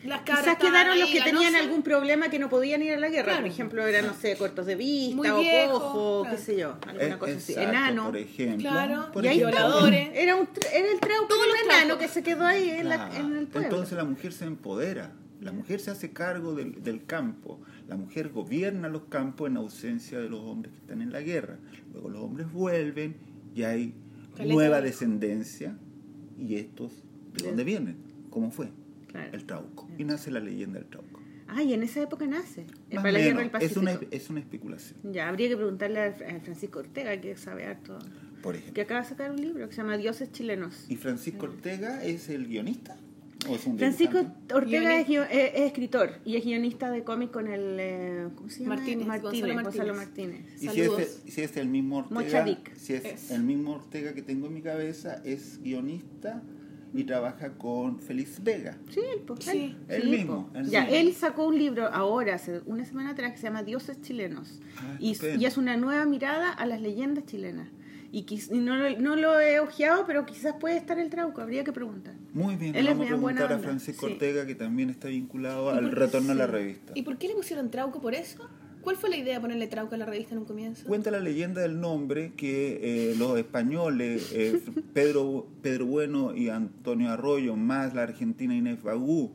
las 0.04 0.22
Quizás 0.22 0.58
quedaron 0.58 1.00
los 1.00 1.10
que 1.10 1.22
tenían 1.22 1.56
algún 1.56 1.84
problema 1.84 2.30
que 2.30 2.40
no 2.40 2.50
podían 2.50 2.82
ir 2.82 2.94
a 2.94 2.98
la 3.00 3.10
guerra. 3.10 3.26
Claro. 3.26 3.42
Por 3.42 3.48
ejemplo, 3.52 3.86
eran, 3.88 4.06
no 4.08 4.14
sé, 4.14 4.36
cortos 4.36 4.66
de 4.66 4.76
vista 4.76 5.16
Muy 5.16 5.28
o 5.30 5.70
cojo, 5.72 6.22
claro. 6.24 6.36
qué 6.38 6.42
sé 6.44 6.58
yo, 6.58 6.78
alguna 6.88 7.06
Eh, 7.08 7.18
cosa 7.18 7.34
así. 7.34 7.52
exacto, 7.54 7.70
Enano. 7.70 8.06
por 8.06 8.18
ejemplo. 8.18 8.70
Claro, 8.70 9.12
por 9.12 9.26
y 9.26 9.28
ahí 9.28 9.38
ejemplo. 9.38 9.58
violadores. 9.60 10.10
Era, 10.16 10.36
un, 10.36 10.48
tra- 10.48 10.68
era 10.74 10.92
el 10.92 11.00
trauco 11.00 11.28
Todos 11.28 11.46
los 11.48 11.56
enano 11.66 11.98
que 11.98 12.08
se 12.08 12.24
quedó 12.24 12.46
ahí 12.46 12.70
en, 12.70 12.90
la- 12.90 13.16
en 13.16 13.36
el 13.38 13.48
pueblo. 13.48 13.70
Entonces 13.70 13.98
la 13.98 14.04
mujer 14.06 14.34
se 14.34 14.46
empodera, 14.46 15.12
la 15.40 15.52
mujer 15.52 15.80
se 15.80 15.92
hace 15.92 16.12
cargo 16.12 16.56
del, 16.56 16.82
del 16.84 17.06
campo, 17.06 17.60
la 17.88 17.96
mujer 17.96 18.30
gobierna 18.30 18.88
los 18.90 19.04
campos 19.04 19.50
en 19.50 19.58
ausencia 19.58 20.20
de 20.20 20.30
los 20.30 20.40
hombres 20.42 20.74
que 20.74 20.80
están 20.80 21.02
en 21.02 21.12
la 21.12 21.22
guerra. 21.22 21.58
Luego 21.94 22.10
los 22.10 22.24
hombres 22.24 22.52
vuelven 22.52 23.18
y 23.56 23.64
hay 23.64 23.94
Caleta 24.36 24.54
nueva 24.54 24.78
de- 24.82 24.88
descendencia 24.88 25.76
y 26.40 26.56
estos, 26.56 26.92
¿de 27.34 27.48
dónde 27.48 27.64
vienen? 27.64 27.98
¿Cómo 28.30 28.50
fue? 28.50 28.70
Claro. 29.12 29.30
El 29.34 29.46
trauco. 29.46 29.90
Y 29.98 30.04
nace 30.04 30.32
la 30.32 30.40
leyenda 30.40 30.80
del 30.80 30.90
trauco. 30.90 31.20
Ah, 31.48 31.62
y 31.64 31.74
en 31.74 31.84
esa 31.84 32.02
época 32.02 32.26
nace. 32.28 32.64
Más 32.64 33.04
para 33.04 33.10
o 33.10 33.12
la 33.12 33.20
guerra 33.20 33.36
menos, 33.38 33.38
del 33.38 33.46
es 33.46 33.52
Pacífico. 33.74 33.80
una, 33.82 34.00
es 34.16 34.30
una 34.30 34.40
especulación, 34.40 35.00
Ya, 35.12 35.28
habría 35.28 35.50
que 35.50 35.58
preguntarle 35.58 36.00
a 36.02 36.14
Fra- 36.14 36.28
a 36.36 36.40
Francisco 36.40 36.80
Ortega, 36.80 37.20
que 37.20 37.36
sabe 37.36 37.66
harto. 37.66 38.00
por 38.42 38.56
ejemplo. 38.56 38.74
Que 38.74 38.82
acaba 38.82 39.02
de 39.02 39.08
sacar 39.10 39.32
un 39.32 39.42
libro 39.42 39.68
que 39.68 39.76
se 39.76 39.82
llama 39.82 39.98
Dioses 39.98 40.32
Chilenos. 40.32 40.86
¿Y 40.90 40.96
Francisco 40.96 41.46
Ortega 41.48 42.04
es 42.06 42.30
el 42.30 42.48
guionista? 42.48 42.96
¿O 43.50 43.56
es 43.56 43.66
un 43.66 43.78
Francisco 43.78 44.20
dibujante? 44.20 44.54
Ortega 44.54 45.00
es, 45.00 45.10
es 45.10 45.62
escritor 45.62 46.12
y 46.26 46.36
es 46.38 46.46
guionista 46.46 46.90
de 46.92 47.04
cómic 47.04 47.32
con 47.32 47.48
el. 47.48 47.78
eh, 47.80 48.28
¿Cómo 48.36 48.50
se 48.50 48.64
llama? 48.64 48.76
Martínez, 48.76 49.08
Martínez, 49.08 49.42
Gonzalo 49.42 49.64
Gonzalo 49.64 49.94
Martínez. 49.96 50.40
Martínez. 50.42 50.56
Y 50.56 50.60
si 50.60 50.68
es, 50.68 50.74
Saludos. 50.88 51.20
el, 51.26 51.32
si 51.32 51.42
es 51.42 51.58
el 51.58 51.68
mismo 51.68 51.98
Ortega, 51.98 52.22
Mochadic. 52.22 52.76
si 52.76 52.94
es, 52.94 53.04
Es. 53.06 53.32
el 53.32 53.44
mismo 53.44 53.72
Ortega 53.74 54.14
que 54.14 54.22
tengo 54.22 54.46
en 54.48 54.54
mi 54.54 54.62
cabeza, 54.62 55.22
es 55.26 55.60
guionista 55.62 56.42
y 56.94 57.04
trabaja 57.06 57.54
con 57.58 58.00
Félix 58.00 58.44
Vega. 58.44 58.78
Sí, 58.90 59.00
él, 59.00 59.22
pues, 59.26 59.46
Sí. 59.46 59.76
él. 59.88 60.02
El 60.04 60.10
mismo, 60.10 60.50
el 60.54 60.68
ya, 60.70 60.82
mismo. 60.82 60.96
él 60.98 61.14
sacó 61.14 61.48
un 61.48 61.58
libro 61.58 61.88
ahora, 61.88 62.36
hace 62.36 62.62
una 62.66 62.86
semana 62.86 63.12
atrás, 63.12 63.32
que 63.32 63.38
se 63.38 63.44
llama 63.44 63.64
Dioses 63.64 64.02
Chilenos. 64.02 64.60
Ah, 64.78 64.98
y, 65.00 65.16
y 65.40 65.46
es 65.46 65.58
una 65.58 65.78
nueva 65.78 66.06
mirada 66.06 66.52
a 66.52 66.66
las 66.66 66.82
leyendas 66.82 67.26
chilenas. 67.26 67.70
Y, 68.14 68.26
quiz- 68.26 68.54
y 68.54 68.60
no, 68.60 68.76
lo- 68.76 69.00
no 69.00 69.16
lo 69.16 69.40
he 69.40 69.62
ojeado, 69.62 70.04
pero 70.06 70.26
quizás 70.26 70.56
puede 70.60 70.76
estar 70.76 71.00
el 71.00 71.10
trauco, 71.10 71.40
habría 71.42 71.64
que 71.64 71.72
preguntar. 71.72 72.14
Muy 72.34 72.58
bien, 72.58 72.76
Él 72.76 72.86
vamos 72.88 73.06
a 73.06 73.10
preguntar 73.10 73.54
a 73.54 73.58
Francisco 73.60 74.06
sí. 74.08 74.14
Ortega, 74.14 74.46
que 74.46 74.54
también 74.56 74.90
está 74.90 75.08
vinculado 75.08 75.74
¿Y 75.74 75.78
al 75.78 75.92
retorno 75.94 76.34
a 76.34 76.36
la 76.36 76.46
sí? 76.46 76.52
revista. 76.52 76.92
¿Y 76.94 77.04
por 77.04 77.18
qué 77.18 77.30
le 77.30 77.36
pusieron 77.36 77.72
trauco 77.72 78.02
por 78.02 78.14
eso? 78.14 78.50
¿Cuál 78.82 78.96
fue 78.98 79.10
la 79.10 79.18
idea 79.18 79.36
de 79.36 79.42
ponerle 79.42 79.68
trauco 79.68 79.96
a 79.96 79.98
la 79.98 80.06
revista 80.06 80.34
en 80.34 80.40
un 80.40 80.46
comienzo? 80.46 80.88
Cuenta 80.88 81.12
la 81.12 81.20
leyenda 81.20 81.62
del 81.62 81.80
nombre 81.80 82.34
que 82.36 83.12
eh, 83.12 83.16
los 83.18 83.38
españoles, 83.38 84.32
eh, 84.34 84.60
Pedro, 84.94 85.48
Pedro 85.62 85.86
Bueno 85.86 86.36
y 86.36 86.50
Antonio 86.50 87.10
Arroyo, 87.12 87.56
más 87.56 87.94
la 87.94 88.04
argentina 88.04 88.56
Inés 88.56 88.82
Bagú, 88.82 89.32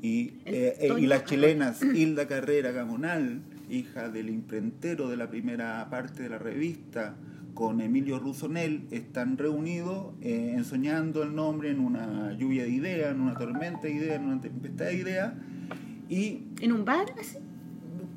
y, 0.00 0.34
eh, 0.46 0.88
y 0.98 1.06
las 1.06 1.24
chilenas 1.24 1.82
Hilda 1.82 2.26
Carrera 2.28 2.70
Gamonal, 2.72 3.40
hija 3.70 4.08
del 4.08 4.30
imprentero 4.30 5.08
de 5.08 5.16
la 5.16 5.28
primera 5.28 5.88
parte 5.90 6.22
de 6.22 6.28
la 6.28 6.38
revista, 6.38 7.16
con 7.54 7.80
Emilio 7.80 8.20
Rusonel, 8.20 8.86
están 8.92 9.36
reunidos 9.36 10.14
ensoñando 10.20 11.24
el 11.24 11.34
nombre 11.34 11.70
en 11.70 11.80
una 11.80 12.32
lluvia 12.38 12.62
de 12.62 12.70
ideas, 12.70 13.12
en 13.12 13.20
una 13.20 13.34
tormenta 13.36 13.82
de 13.82 13.90
ideas, 13.90 14.20
en 14.20 14.26
una 14.26 14.40
tempestad 14.40 14.86
de 14.86 14.94
ideas, 14.94 15.32
y 16.08 16.42
¿En 16.60 16.72
un 16.72 16.84
bar? 16.84 17.06
así? 17.18 17.38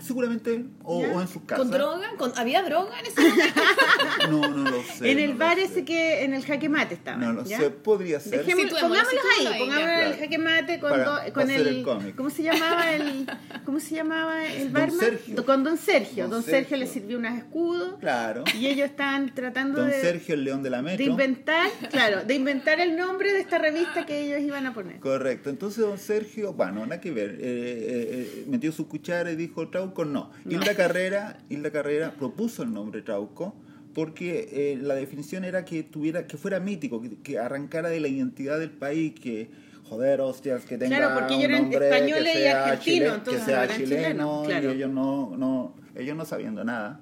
Seguramente, 0.01 0.65
o, 0.83 1.03
en 1.21 1.27
sus 1.27 1.43
casas. 1.43 1.59
¿Con 1.65 1.71
droga? 1.71 2.09
¿Con- 2.17 2.33
¿Había 2.37 2.61
droga 2.63 2.99
en 2.99 3.05
ese 3.05 3.21
momento? 3.21 3.61
No, 4.29 4.47
no 4.49 4.69
lo 4.71 4.83
sé. 4.83 5.11
en 5.11 5.19
el 5.19 5.31
no 5.33 5.37
bar 5.39 5.57
ese 5.59 5.83
que 5.83 6.23
en 6.23 6.33
el 6.33 6.45
jaque 6.45 6.69
mate 6.69 6.93
estaba. 6.95 7.17
No 7.17 7.33
lo 7.33 7.43
¿ya? 7.45 7.59
sé, 7.59 7.69
podría 7.71 8.19
ser. 8.19 8.43
Pongámoslos 8.45 9.05
ahí, 9.39 9.59
pongámoslo 9.59 9.89
en 9.91 10.07
el 10.07 10.15
jaque 10.17 10.37
mate 10.37 10.79
con, 10.79 10.89
Para- 10.91 11.03
do- 11.05 11.15
para 11.17 11.33
con 11.33 11.49
el, 11.49 11.67
el 11.67 11.83
cómic. 11.83 12.15
¿cómo 12.15 12.29
se 12.29 12.43
llamaba 12.43 12.93
el 12.93 13.27
cómo 13.65 13.79
se 13.79 13.95
llamaba 13.95 14.45
el 14.45 14.63
Don 14.65 14.73
barman? 14.73 14.99
Sergio. 14.99 15.45
Con 15.45 15.63
Don 15.63 15.77
Sergio. 15.77 16.23
Don, 16.23 16.31
Don 16.31 16.43
Sergio. 16.43 16.59
Sergio. 16.61 16.77
le 16.77 16.87
sirvió 16.87 17.17
unos 17.17 17.37
escudos 17.37 17.95
Claro. 17.99 18.43
y 18.57 18.67
ellos 18.67 18.85
estaban 18.89 19.33
tratando 19.33 19.79
Don 19.81 19.89
de, 19.89 20.01
Sergio, 20.01 20.35
el 20.35 20.43
león 20.43 20.63
de 20.63 20.69
la 20.69 20.77
de 20.77 20.83
metro. 20.83 21.05
inventar, 21.05 21.69
claro, 21.89 22.23
de 22.23 22.33
inventar 22.35 22.79
el 22.79 22.95
nombre 22.95 23.33
de 23.33 23.39
esta 23.39 23.57
revista 23.57 24.05
que 24.05 24.21
ellos 24.21 24.41
iban 24.41 24.65
a 24.67 24.73
poner. 24.73 24.99
Correcto. 24.99 25.49
Entonces, 25.49 25.79
don 25.83 25.97
Sergio, 25.97 26.53
bueno, 26.53 26.85
nada 26.85 27.01
que 27.01 27.11
ver. 27.11 27.31
eh, 27.31 27.37
eh, 27.41 28.31
eh, 28.41 28.45
metió 28.47 28.71
su 28.71 28.87
cuchara 28.87 29.31
y 29.31 29.35
dijo 29.35 29.67
Trauco, 29.93 30.05
no. 30.05 30.31
Hilda 30.49 30.75
Carrera, 30.75 31.37
Hilda 31.49 31.71
Carrera 31.71 32.11
propuso 32.17 32.63
el 32.63 32.73
nombre 32.73 33.01
Trauco 33.01 33.55
porque 33.93 34.47
eh, 34.51 34.77
la 34.81 34.95
definición 34.95 35.43
era 35.43 35.65
que 35.65 35.83
tuviera 35.83 36.25
que 36.25 36.37
fuera 36.37 36.59
mítico, 36.59 37.01
que, 37.01 37.17
que 37.17 37.39
arrancara 37.39 37.89
de 37.89 37.99
la 37.99 38.07
identidad 38.07 38.57
del 38.59 38.71
país, 38.71 39.13
que 39.19 39.49
joder, 39.83 40.21
hostias, 40.21 40.63
que 40.65 40.77
tenga 40.77 40.97
Claro, 40.97 41.15
porque 41.19 41.35
un 41.35 41.41
eran 41.41 41.61
nombre 41.63 41.85
españoles 41.89 42.23
que 42.33 42.39
y 42.39 42.43
sea 42.43 42.63
argentinos, 42.63 42.83
chile- 42.85 43.05
entonces 43.15 43.41
que 43.41 43.45
sea 43.45 43.57
no 43.57 43.63
eran 43.63 43.77
chileno 43.77 44.01
chilenos, 44.03 44.47
claro. 44.47 44.71
y 44.71 44.75
ellos 44.75 44.89
no, 44.91 45.35
no, 45.37 45.75
ellos 45.95 46.15
no 46.15 46.23
sabiendo 46.25 46.63
nada 46.63 47.01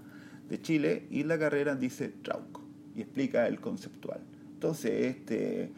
de 0.49 0.59
Chile, 0.61 1.05
Hilda 1.11 1.37
Carrera 1.37 1.75
dice 1.75 2.09
Trauco 2.09 2.63
y 2.95 3.01
explica 3.01 3.45
el 3.47 3.59
conceptual. 3.61 4.21
Entonces, 4.55 5.15
este, 5.15 5.69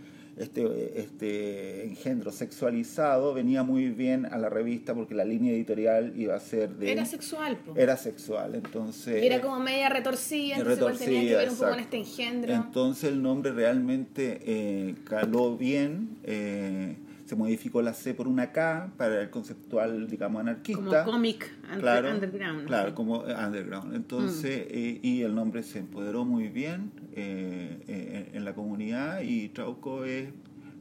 este, 0.41 0.99
este 0.99 1.85
engendro 1.85 2.31
sexualizado 2.31 3.33
venía 3.33 3.63
muy 3.63 3.89
bien 3.89 4.25
a 4.25 4.37
la 4.37 4.49
revista 4.49 4.93
porque 4.93 5.15
la 5.15 5.25
línea 5.25 5.53
editorial 5.53 6.13
iba 6.15 6.35
a 6.35 6.39
ser 6.39 6.69
de... 6.75 6.91
Era 6.91 7.05
sexual, 7.05 7.57
po. 7.57 7.73
era 7.75 7.97
sexual, 7.97 8.55
entonces... 8.55 9.21
Y 9.23 9.25
era 9.27 9.41
como 9.41 9.59
media 9.59 9.89
retorcida, 9.89 10.57
entonces 10.57 11.05
tenía 11.05 11.21
que 11.21 11.35
ver 11.35 11.49
un 11.49 11.55
poco 11.55 11.69
con 11.71 11.79
este 11.79 11.97
engendro. 11.97 12.53
Entonces 12.53 13.11
el 13.11 13.21
nombre 13.21 13.51
realmente 13.51 14.39
eh, 14.43 14.95
caló 15.05 15.57
bien, 15.57 16.17
eh, 16.23 16.95
se 17.31 17.37
modificó 17.37 17.81
la 17.81 17.93
C 17.93 18.13
por 18.13 18.27
una 18.27 18.51
K 18.51 18.91
para 18.97 19.21
el 19.21 19.29
conceptual, 19.29 20.05
digamos, 20.09 20.41
anarquista. 20.41 20.81
Como 21.05 21.13
cómic 21.13 21.49
under- 21.63 21.79
Claro, 21.79 22.11
underground. 22.11 22.65
Claro, 22.67 22.93
como 22.93 23.25
eh, 23.25 23.33
underground. 23.33 23.95
Entonces, 23.95 24.65
Mm. 24.65 24.69
eh, 24.71 24.99
y 25.01 25.21
el 25.21 25.33
nombre 25.33 25.63
se 25.63 25.79
empoderó 25.79 26.25
muy 26.25 26.49
bien 26.49 26.91
eh, 27.15 27.79
eh, 27.87 28.31
en 28.33 28.43
la 28.43 28.53
comunidad 28.53 29.21
y 29.21 29.47
Trauco 29.47 30.03
es, 30.03 30.27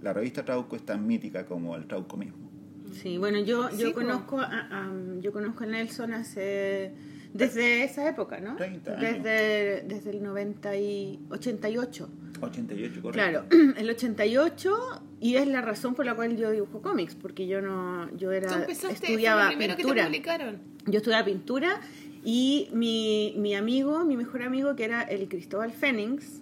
la 0.03 0.13
revista 0.13 0.45
Trauco 0.45 0.75
es 0.75 0.83
tan 0.85 1.07
mítica 1.07 1.47
como 1.47 1.77
el 1.77 1.87
Trauco 1.87 2.17
mismo. 2.17 2.51
Sí, 2.95 3.17
bueno, 3.17 3.39
yo, 3.39 3.71
yo 3.71 3.87
Sí, 3.87 3.93
conozco 3.93 4.41
a, 4.41 4.47
a- 4.47 4.93
yo 5.21 5.33
conozco 5.33 5.63
a 5.63 5.67
Nelson 5.69 6.15
hace 6.15 6.91
desde 7.33 7.85
esa 7.85 8.09
época, 8.09 8.41
¿no? 8.41 8.57
30 8.57 8.91
años. 8.99 9.23
Desde, 9.23 9.83
desde 9.87 10.11
el 10.11 10.21
90 10.25 10.75
y 10.77 11.21
88. 11.31 12.11
88, 12.47 13.03
correcto. 13.03 13.11
Claro, 13.13 13.45
el 13.77 13.91
88 13.91 15.03
y 15.21 15.37
es 15.37 15.47
la 15.49 15.61
razón 15.61 15.95
por 15.95 16.07
la 16.07 16.15
cual 16.15 16.37
yo 16.37 16.51
dibujo 16.51 16.81
cómics, 16.83 17.15
porque 17.15 17.47
yo 17.47 17.61
no 17.61 18.09
yo 18.17 18.33
era 18.33 18.65
estudiaba 18.65 19.45
lo 19.45 19.49
primero 19.51 19.77
que 19.77 19.83
te 19.83 19.87
pintura. 19.87 20.07
publicaron. 20.07 20.59
Yo 20.87 20.99
estudiaba 20.99 21.25
pintura 21.25 21.81
y 22.25 22.69
mi, 22.73 23.35
mi 23.39 23.55
amigo, 23.55 24.05
mi 24.05 24.17
mejor 24.17 24.43
amigo 24.43 24.77
que 24.77 24.85
era 24.85 25.03
el 25.03 25.29
Cristóbal 25.29 25.73
Fénix, 25.73 26.41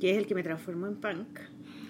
que 0.00 0.12
es 0.12 0.18
el 0.18 0.26
que 0.26 0.34
me 0.34 0.42
transformó 0.42 0.86
en 0.86 0.96
punk. 0.96 1.38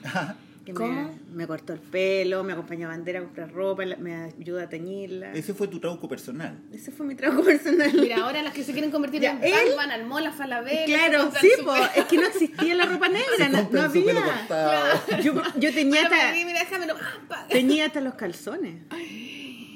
que 0.73 0.75
¿Cómo? 0.79 1.03
Me, 1.33 1.35
me 1.35 1.47
cortó 1.47 1.73
el 1.73 1.79
pelo, 1.81 2.45
me 2.45 2.53
acompañó 2.53 2.87
a 2.87 2.91
bandera 2.91 3.21
a 3.21 3.23
comprar 3.23 3.53
ropa, 3.53 3.85
me 3.99 4.15
ayuda 4.39 4.65
a 4.65 4.69
teñirla. 4.69 5.33
Ese 5.33 5.55
fue 5.55 5.69
tu 5.69 5.79
trauco 5.81 6.09
personal. 6.09 6.59
Ese 6.73 6.91
fue 6.91 7.07
mi 7.07 7.15
trabajo 7.15 7.43
personal. 7.45 7.93
Mira, 7.95 8.19
ahora 8.25 8.43
las 8.43 8.53
que 8.55 8.63
se 8.65 8.73
quieren 8.73 8.91
convertir 8.91 9.21
Ya, 9.23 9.33
en 9.33 9.45
él- 9.45 9.75
van 9.77 9.91
al 9.91 10.07
mall, 10.07 10.27
a 10.27 10.33
Falabella. 10.33 10.85
Claro, 10.87 11.31
sí, 11.41 11.51
po, 11.65 11.75
es 11.75 12.05
que 12.05 12.17
no 12.17 12.27
existía 12.27 12.75
la 12.75 12.87
ropa 12.87 13.09
negra, 13.09 13.49
no, 13.49 13.57
no 13.59 13.63
compran 13.65 13.93
su 13.93 14.05
pelo 14.05 14.21
había. 14.21 15.23
Yo, 15.23 15.35
yo 15.59 15.73
tenía, 15.75 16.03
hasta, 16.03 16.33
mira, 16.33 16.47
mira, 16.47 16.61
déjamelo. 16.61 16.95
Ah, 17.31 17.47
tenía 17.49 17.87
hasta 17.87 18.01
los 18.01 18.15
calzones. 18.15 18.75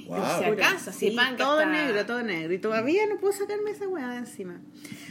Wow. 0.07 0.19
Por 0.19 0.39
si 0.39 0.45
acaso, 0.45 0.93
Sí, 0.93 1.17
todo 1.39 1.61
está- 1.61 1.73
negro, 1.73 2.05
todo 2.05 2.23
negro. 2.23 2.53
Y 2.53 2.59
todavía 2.59 3.07
no 3.07 3.17
puedo 3.19 3.33
sacarme 3.33 3.71
esa 3.71 3.89
weá 3.89 4.09
de 4.11 4.19
encima. 4.19 4.61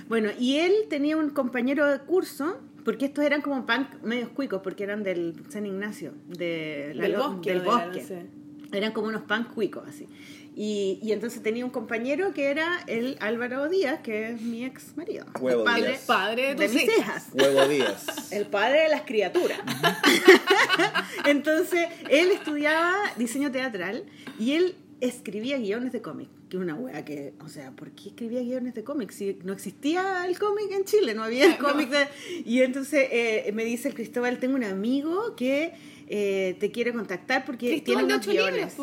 Bueno, 0.08 0.30
y 0.38 0.58
él 0.58 0.74
tenía 0.90 1.18
un 1.18 1.30
compañero 1.32 1.88
de 1.90 2.00
curso, 2.00 2.60
porque 2.84 3.06
estos 3.06 3.24
eran 3.26 3.42
como 3.42 3.66
punk 3.66 3.88
medios 4.04 4.30
cuicos, 4.30 4.62
porque 4.64 4.84
eran 4.84 5.04
del 5.04 5.36
San 5.50 5.66
Ignacio, 5.66 6.14
de 6.28 6.92
la 6.96 7.04
Del 7.04 7.16
bosque, 7.18 7.50
del 7.54 7.60
de 7.62 7.66
la- 7.68 7.72
bosque. 7.88 8.02
no 8.02 8.08
sé. 8.08 8.26
Eran 8.74 8.92
como 8.94 9.08
unos 9.08 9.24
punk 9.24 9.50
cuicos, 9.54 9.84
así. 9.88 10.08
Y, 10.56 11.00
y 11.02 11.12
entonces 11.14 11.42
tenía 11.44 11.64
un 11.66 11.72
compañero 11.72 12.34
que 12.34 12.52
era 12.52 12.82
el 12.88 13.18
Álvaro 13.22 13.70
Díaz, 13.70 14.00
que 14.02 14.30
es 14.30 14.42
mi 14.42 14.64
ex 14.66 14.96
marido. 14.98 15.26
Huevo 15.40 15.62
el 15.62 15.66
padre, 15.66 15.88
Díaz. 15.88 16.04
Padre 16.06 16.42
de 16.42 16.56
de 16.56 16.66
tus 16.68 16.76
mis 16.76 16.84
hijas. 16.84 16.98
hijas. 16.98 17.28
Huevo 17.34 17.68
Díaz. 17.68 18.32
El 18.34 18.46
padre 18.48 18.84
de 18.84 18.90
las 18.90 19.02
criaturas. 19.04 19.60
Entonces, 21.26 21.88
él 22.10 22.32
estudiaba 22.32 22.94
diseño 23.18 23.52
teatral 23.52 24.06
y 24.40 24.54
él 24.54 24.76
escribía 25.00 25.58
guiones 25.58 25.92
de 25.92 26.02
cómic. 26.02 26.30
Que 26.52 26.58
una 26.58 26.76
wea 26.76 27.06
que, 27.06 27.32
o 27.40 27.48
sea, 27.48 27.72
¿por 27.72 27.92
qué 27.92 28.10
escribía 28.10 28.42
guiones 28.42 28.74
de 28.74 28.84
cómic? 28.84 29.12
Si 29.12 29.38
no 29.46 29.54
existía 29.54 30.26
el 30.28 30.38
cómic 30.38 30.70
en 30.72 30.84
Chile, 30.84 31.14
no 31.14 31.24
había 31.24 31.46
el 31.46 31.58
cómic 31.58 31.90
de... 31.90 32.08
Y 32.46 32.60
entonces 32.62 33.08
eh, 33.10 33.50
me 33.54 33.64
dice 33.64 33.88
el 33.88 33.94
Cristóbal, 33.94 34.38
tengo 34.38 34.56
un 34.56 34.66
amigo 34.66 35.34
que 35.38 35.72
eh, 36.10 36.58
te 36.60 36.70
quiere 36.70 36.92
contactar 36.92 37.46
porque 37.46 37.68
Cristóbal 37.82 38.06
tiene 38.06 38.14
unos 38.16 38.26
guiones. 38.52 38.74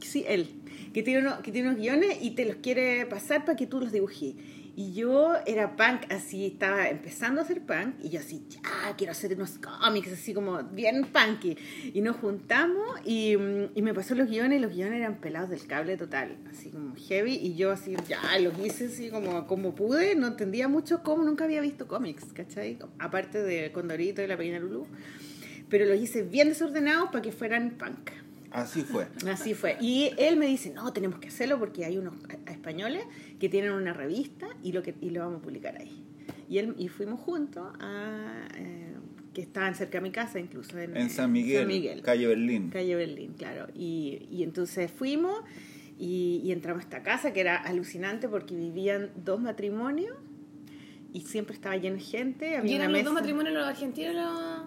Sí, 0.00 0.24
él. 0.26 0.48
Que 0.92 1.04
tiene, 1.04 1.20
uno- 1.20 1.40
que 1.42 1.52
tiene 1.52 1.68
unos 1.68 1.80
guiones 1.80 2.18
y 2.20 2.32
te 2.32 2.44
los 2.44 2.56
quiere 2.56 3.06
pasar 3.06 3.44
para 3.44 3.54
que 3.56 3.68
tú 3.68 3.78
los 3.78 3.92
dibujes. 3.92 4.34
Y 4.74 4.94
yo 4.94 5.34
era 5.46 5.76
punk, 5.76 6.10
así, 6.10 6.46
estaba 6.46 6.88
empezando 6.88 7.42
a 7.42 7.44
hacer 7.44 7.60
punk, 7.60 7.96
y 8.02 8.08
yo 8.08 8.20
así, 8.20 8.42
ya, 8.48 8.94
quiero 8.96 9.12
hacer 9.12 9.34
unos 9.34 9.58
cómics, 9.58 10.12
así 10.12 10.32
como 10.32 10.62
bien 10.62 11.04
punky. 11.04 11.58
Y 11.92 12.00
nos 12.00 12.16
juntamos 12.16 12.98
y, 13.04 13.36
mm, 13.36 13.72
y 13.74 13.82
me 13.82 13.92
pasó 13.92 14.14
los 14.14 14.28
guiones, 14.28 14.58
y 14.58 14.62
los 14.62 14.72
guiones 14.72 15.00
eran 15.00 15.20
pelados 15.20 15.50
del 15.50 15.66
cable 15.66 15.98
total, 15.98 16.38
así 16.50 16.70
como 16.70 16.94
heavy, 16.96 17.34
y 17.34 17.54
yo 17.54 17.70
así, 17.70 17.96
ya, 18.08 18.38
los 18.38 18.58
hice 18.58 18.86
así 18.86 19.10
como, 19.10 19.46
como 19.46 19.74
pude, 19.74 20.14
no 20.14 20.28
entendía 20.28 20.68
mucho 20.68 21.02
cómo, 21.02 21.22
nunca 21.22 21.44
había 21.44 21.60
visto 21.60 21.86
cómics, 21.86 22.24
¿cachai? 22.32 22.78
Aparte 22.98 23.42
de 23.42 23.72
Condorito 23.72 24.22
y 24.22 24.26
la 24.26 24.38
Pequeña 24.38 24.58
Lulú. 24.58 24.86
Pero 25.68 25.84
los 25.84 25.98
hice 25.98 26.22
bien 26.22 26.48
desordenados 26.48 27.10
para 27.10 27.22
que 27.22 27.32
fueran 27.32 27.72
punk. 27.72 28.10
Así 28.52 28.82
fue. 28.82 29.06
Así 29.30 29.54
fue. 29.54 29.76
Y 29.80 30.10
él 30.18 30.36
me 30.36 30.46
dice, 30.46 30.70
no, 30.70 30.92
tenemos 30.92 31.18
que 31.18 31.28
hacerlo 31.28 31.58
porque 31.58 31.84
hay 31.86 31.96
unos 31.96 32.14
a 32.46 32.52
españoles 32.52 33.02
que 33.42 33.48
tienen 33.48 33.72
una 33.72 33.92
revista 33.92 34.46
y 34.62 34.70
lo, 34.70 34.84
que, 34.84 34.94
y 35.00 35.10
lo 35.10 35.18
vamos 35.20 35.40
a 35.40 35.42
publicar 35.42 35.76
ahí. 35.76 36.04
Y, 36.48 36.58
él, 36.58 36.76
y 36.78 36.86
fuimos 36.86 37.18
juntos 37.18 37.66
a... 37.80 38.46
eh, 38.56 38.94
que 39.34 39.40
estaban 39.42 39.74
cerca 39.74 39.98
de 39.98 40.02
mi 40.02 40.10
casa 40.12 40.38
incluso. 40.38 40.78
En, 40.78 40.96
En 40.96 41.06
eh, 41.06 41.10
San 41.10 41.32
Miguel, 41.32 41.58
San 41.60 41.66
Miguel. 41.66 42.02
calle 42.02 42.26
Berlín. 42.28 42.70
Calle 42.70 42.94
Berlín, 42.94 43.32
claro. 43.36 43.66
Y, 43.74 44.28
y 44.30 44.44
entonces 44.44 44.92
fuimos 44.92 45.40
y, 45.98 46.40
y 46.44 46.52
entramos 46.52 46.82
a 46.82 46.84
esta 46.84 47.02
casa 47.02 47.32
que 47.32 47.40
era 47.40 47.56
alucinante 47.56 48.28
porque 48.28 48.54
vivían 48.54 49.10
dos 49.24 49.40
matrimonios 49.40 50.14
y 51.12 51.22
siempre 51.22 51.54
estaba 51.54 51.76
lleno 51.78 51.96
de 51.96 52.02
gente. 52.02 52.56
Había 52.56 52.70
¿Y 52.72 52.74
una 52.76 52.84
eran 52.84 52.92
los 52.92 53.04
dos 53.04 53.12
matrimonios 53.14 53.54
los 53.54 53.64
argentinos 53.66 54.12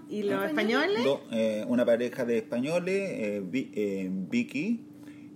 y 0.10 0.24
los, 0.24 0.25
¿Y 0.25 0.29
los 0.29 0.46
españoles? 0.46 1.03
Do- 1.05 1.24
eh, 1.32 1.63
una 1.67 1.86
pareja 1.86 2.25
de 2.25 2.38
españoles, 2.39 3.10
eh, 3.13 3.41
Vi- 3.46 3.72
eh, 3.74 4.10
Vicky 4.12 4.82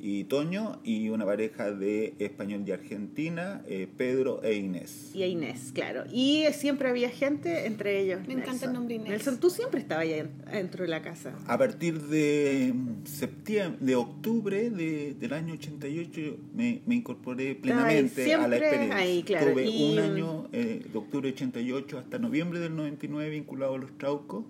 y 0.01 0.23
Toño, 0.23 0.79
y 0.83 1.09
una 1.09 1.25
pareja 1.25 1.71
de 1.71 2.13
español 2.19 2.63
y 2.65 2.71
argentina, 2.71 3.61
eh, 3.67 3.87
Pedro 3.97 4.41
e 4.43 4.55
Inés. 4.55 5.11
Y 5.13 5.23
a 5.23 5.27
Inés, 5.27 5.71
claro. 5.73 6.03
Y 6.11 6.45
siempre 6.53 6.87
había 6.89 7.09
gente, 7.09 7.65
entre 7.65 8.01
ellos. 8.01 8.21
Me 8.27 8.35
encanta 8.35 8.65
el 8.67 8.73
nombre 8.73 8.95
Inés. 8.95 9.09
Nelson, 9.09 9.39
tú 9.39 9.49
siempre 9.49 9.81
estabas 9.81 10.03
ahí 10.05 10.13
en- 10.13 10.31
dentro 10.51 10.83
de 10.83 10.89
la 10.89 11.01
casa. 11.01 11.33
A 11.47 11.57
partir 11.57 11.99
de 12.01 12.73
septiembre, 13.03 13.77
de 13.85 13.95
octubre 13.95 14.69
de- 14.69 15.15
del 15.19 15.33
año 15.33 15.53
88 15.55 16.37
me, 16.55 16.81
me 16.85 16.95
incorporé 16.95 17.55
plenamente 17.55 18.33
a 18.33 18.47
la 18.47 18.55
experiencia. 18.57 18.95
ahí, 18.97 19.23
claro, 19.23 19.51
Tuve 19.51 19.65
y- 19.65 19.91
un 19.93 19.99
año 19.99 20.47
eh, 20.53 20.81
de 20.91 20.97
octubre 20.97 21.27
de 21.27 21.33
88 21.35 21.97
hasta 21.99 22.19
noviembre 22.19 22.59
del 22.59 22.75
99 22.75 23.29
vinculado 23.31 23.75
a 23.75 23.77
los 23.77 23.97
Traucos. 23.97 24.45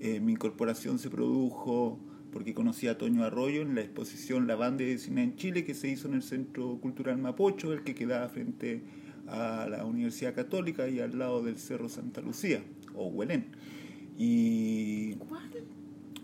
Eh, 0.00 0.20
mi 0.20 0.32
incorporación 0.32 0.98
se 0.98 1.10
produjo 1.10 1.98
porque 2.32 2.54
conocí 2.54 2.88
a 2.88 2.98
Toño 2.98 3.24
Arroyo 3.24 3.62
en 3.62 3.74
la 3.74 3.80
exposición 3.80 4.46
La 4.46 4.54
Banda 4.56 4.84
de 4.84 4.98
Cine 4.98 5.22
en 5.22 5.36
Chile 5.36 5.64
que 5.64 5.74
se 5.74 5.88
hizo 5.88 6.08
en 6.08 6.14
el 6.14 6.22
Centro 6.22 6.78
Cultural 6.80 7.18
Mapocho, 7.18 7.72
el 7.72 7.82
que 7.84 7.94
quedaba 7.94 8.28
frente 8.28 8.82
a 9.26 9.66
la 9.70 9.84
Universidad 9.84 10.34
Católica 10.34 10.88
y 10.88 11.00
al 11.00 11.18
lado 11.18 11.42
del 11.42 11.58
Cerro 11.58 11.88
Santa 11.88 12.20
Lucía, 12.20 12.62
o 12.94 13.08
Huelén. 13.08 13.46
Y 14.18 15.16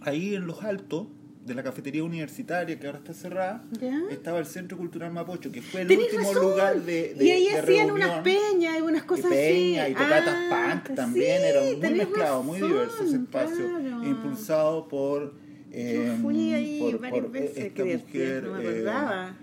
ahí 0.00 0.34
en 0.34 0.46
los 0.46 0.62
altos 0.62 1.06
de 1.46 1.54
la 1.54 1.62
cafetería 1.62 2.02
universitaria 2.02 2.80
que 2.80 2.86
ahora 2.86 2.98
está 3.00 3.12
cerrada, 3.12 3.62
¿Ya? 3.78 4.02
estaba 4.10 4.38
el 4.38 4.46
Centro 4.46 4.78
Cultural 4.78 5.12
Mapocho, 5.12 5.52
que 5.52 5.60
fue 5.60 5.82
el 5.82 5.90
último 5.92 6.32
razón. 6.32 6.42
lugar 6.42 6.80
de, 6.82 7.14
de 7.14 7.24
y 7.24 7.30
ahí 7.30 7.44
de 7.44 7.58
hacían 7.58 7.88
reunión. 7.88 8.08
unas 8.10 8.22
peñas 8.22 8.78
y 8.78 8.80
unas 8.80 9.04
cosas 9.04 9.26
y 9.26 9.34
peña 9.34 9.82
así. 9.82 9.92
y 9.92 9.94
tocatas 9.94 10.34
Ah, 10.50 10.82
punk 10.84 10.96
también, 10.96 11.38
sí, 11.42 11.46
era 11.46 11.60
muy 11.60 11.98
mezclado, 11.98 12.42
muy 12.42 12.58
razón, 12.60 12.72
diverso 12.72 13.02
ese 13.04 13.16
espacio, 13.16 13.56
claro. 13.78 14.04
impulsado 14.04 14.88
por... 14.88 15.34
eh, 15.74 16.04
Yo 16.16 16.22
fui 16.22 16.52
ahí 16.52 16.80
por- 16.80 17.00
varias 17.00 17.22
por 17.22 17.32
veces, 17.32 17.58
esta 17.64 17.84
mujer, 17.84 18.42
no 18.44 18.52
me 18.54 18.64
eh, 18.64 18.68
acordaba. 18.68 19.36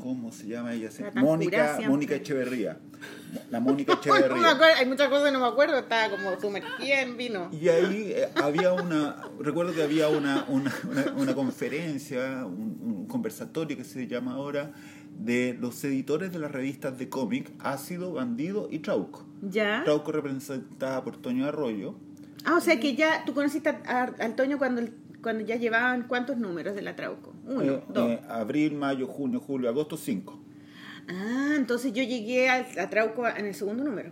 ¿Cómo 0.00 0.32
se 0.32 0.46
llama 0.48 0.74
ella? 0.74 0.90
Mónica. 1.14 1.78
Mónica 1.88 2.14
Echeverría. 2.16 2.78
La 3.50 3.60
Mónica 3.60 3.92
No 4.06 4.12
me 4.12 4.18
Echeverría. 4.20 4.50
acuerdo, 4.50 4.74
hay 4.78 4.86
muchas 4.86 5.08
cosas 5.08 5.26
que 5.26 5.32
no 5.32 5.40
me 5.40 5.46
acuerdo, 5.46 5.78
estaba 5.78 6.10
como 6.10 6.38
sumergida 6.40 7.00
en 7.02 7.16
vino. 7.16 7.48
Y 7.52 7.68
ahí 7.68 8.12
eh, 8.14 8.28
había 8.34 8.72
una, 8.72 9.16
recuerdo 9.40 9.72
que 9.72 9.82
había 9.82 10.08
una, 10.08 10.44
una, 10.48 10.72
una, 10.90 11.12
una 11.16 11.34
conferencia, 11.34 12.44
un, 12.44 12.78
un 12.82 13.06
conversatorio 13.06 13.76
que 13.76 13.84
se 13.84 14.06
llama 14.06 14.34
ahora, 14.34 14.72
de 15.18 15.56
los 15.60 15.82
editores 15.84 16.32
de 16.32 16.40
las 16.40 16.50
revistas 16.50 16.98
de 16.98 17.08
cómic, 17.08 17.52
Ácido, 17.60 18.12
Bandido 18.14 18.68
y 18.70 18.80
Trauco. 18.80 19.24
¿Ya? 19.42 19.82
Trauco 19.84 20.10
representada 20.10 21.04
por 21.04 21.16
Toño 21.16 21.46
Arroyo. 21.46 21.94
Ah, 22.44 22.56
o 22.56 22.60
sea 22.60 22.80
que 22.80 22.94
ya 22.96 23.24
tú 23.24 23.32
conociste 23.32 23.68
a, 23.68 23.80
a- 23.86 24.24
al 24.24 24.34
Toño 24.34 24.58
cuando, 24.58 24.80
el- 24.80 24.92
cuando 25.24 25.42
ya 25.44 25.56
llevaban 25.56 26.06
cuántos 26.06 26.36
números 26.36 26.76
de 26.76 26.82
la 26.82 26.94
Trauco. 26.94 27.34
Uno, 27.46 27.62
Eh, 27.62 27.82
dos. 27.88 28.10
eh, 28.12 28.20
abril, 28.28 28.74
mayo, 28.76 29.08
junio, 29.08 29.40
julio, 29.40 29.68
agosto, 29.68 29.96
cinco. 29.96 30.38
Ah, 31.08 31.54
entonces 31.56 31.92
yo 31.92 32.02
llegué 32.04 32.48
al, 32.48 32.66
a 32.78 32.88
Trauco 32.88 33.26
en 33.26 33.46
el 33.46 33.54
segundo 33.54 33.82
número. 33.82 34.10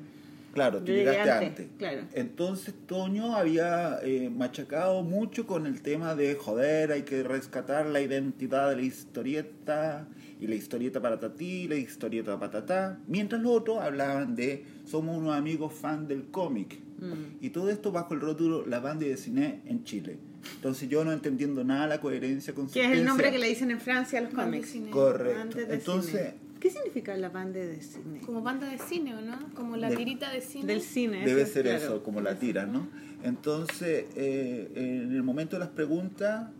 Claro, 0.52 0.80
tú 0.80 0.86
Yo 0.86 0.94
llegaste 0.94 1.30
antes, 1.30 1.48
antes. 1.48 1.66
claro. 1.78 2.00
Entonces 2.12 2.74
Toño 2.86 3.34
había 3.36 4.00
eh, 4.02 4.28
machacado 4.28 5.02
mucho 5.02 5.46
con 5.46 5.66
el 5.66 5.80
tema 5.80 6.14
de 6.14 6.34
joder, 6.34 6.92
hay 6.92 7.02
que 7.02 7.22
rescatar 7.22 7.86
la 7.86 8.02
identidad 8.02 8.68
de 8.68 8.76
la 8.76 8.82
historieta 8.82 10.06
y 10.40 10.46
la 10.48 10.54
historieta 10.54 11.00
para 11.00 11.18
tatí, 11.18 11.68
la 11.68 11.76
historieta 11.76 12.38
para 12.38 12.50
tatá, 12.52 12.98
mientras 13.06 13.40
los 13.40 13.52
otros 13.52 13.78
hablaban 13.80 14.34
de 14.36 14.66
somos 14.84 15.16
unos 15.16 15.34
amigos 15.34 15.72
fan 15.72 16.06
del 16.06 16.24
cómic. 16.30 16.80
Mm. 16.98 17.38
Y 17.44 17.48
todo 17.50 17.70
esto 17.70 17.90
bajo 17.90 18.12
el 18.12 18.20
rótulo 18.20 18.66
La 18.66 18.80
Banda 18.80 19.06
de 19.06 19.16
Cine 19.16 19.62
en 19.66 19.84
Chile. 19.84 20.18
Entonces 20.56 20.88
yo 20.88 21.04
no 21.04 21.12
entendiendo 21.12 21.64
nada 21.64 21.86
la 21.86 22.00
coherencia, 22.00 22.52
Que 22.52 22.56
consistencia. 22.56 22.92
es 22.92 22.98
el 23.00 23.04
nombre 23.06 23.30
que 23.30 23.38
le 23.38 23.48
dicen 23.48 23.70
en 23.70 23.80
Francia 23.80 24.18
a 24.18 24.22
los 24.22 24.34
cómics. 24.34 24.68
cine. 24.70 24.90
Correcto. 24.90 25.58
Entonces, 25.68 26.10
cine. 26.12 26.34
¿Qué 26.60 26.70
significa 26.70 27.16
la 27.16 27.28
banda 27.28 27.58
de 27.58 27.80
cine? 27.80 28.20
Como 28.24 28.40
banda 28.40 28.68
de 28.68 28.78
cine, 28.78 29.14
¿o 29.16 29.20
no? 29.20 29.36
Como 29.54 29.76
la 29.76 29.90
De- 29.90 29.96
tirita 29.96 30.30
de 30.32 30.40
cine. 30.40 30.66
Del 30.66 30.80
cine. 30.82 31.24
Debe 31.24 31.42
eso, 31.42 31.52
ser 31.54 31.62
claro. 31.64 31.78
eso, 31.78 32.02
como 32.04 32.20
la 32.20 32.38
tira, 32.38 32.66
¿no? 32.66 32.88
Entonces, 33.24 34.04
eh, 34.16 34.70
en 34.74 35.12
el 35.12 35.22
momento 35.22 35.56
de 35.56 35.60
las 35.60 35.70
preguntas, 35.70 36.50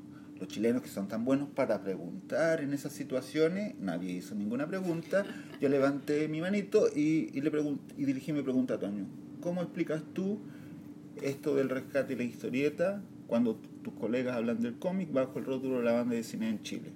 los 0.40 0.48
chilenos 0.48 0.82
que 0.82 0.88
son 0.88 1.06
tan 1.06 1.24
buenos 1.24 1.48
para 1.50 1.82
preguntar 1.82 2.60
en 2.62 2.72
esas 2.72 2.92
situaciones, 2.92 3.74
nadie 3.78 4.10
hizo 4.12 4.34
ninguna 4.34 4.66
pregunta. 4.66 5.24
Yo 5.60 5.68
levanté 5.68 6.26
mi 6.26 6.40
manito 6.40 6.88
y, 6.94 7.30
y 7.32 7.40
le 7.40 7.52
pregun- 7.52 7.78
y 7.96 8.04
dirigí 8.04 8.32
mi 8.32 8.42
pregunta 8.42 8.74
a 8.74 8.78
Toño. 8.80 9.06
¿Cómo 9.40 9.62
explicas 9.62 10.02
tú 10.14 10.40
esto 11.20 11.54
del 11.54 11.68
rescate 11.68 12.14
y 12.14 12.16
la 12.16 12.24
historieta 12.24 13.02
cuando 13.32 13.56
tus 13.82 13.94
colegas 13.94 14.36
hablan 14.36 14.60
del 14.60 14.78
cómic 14.78 15.10
bajo 15.10 15.38
el 15.38 15.46
rótulo 15.46 15.78
de 15.78 15.84
la 15.84 15.92
banda 15.92 16.14
de 16.14 16.22
cine 16.22 16.50
en 16.50 16.62
Chile? 16.62 16.92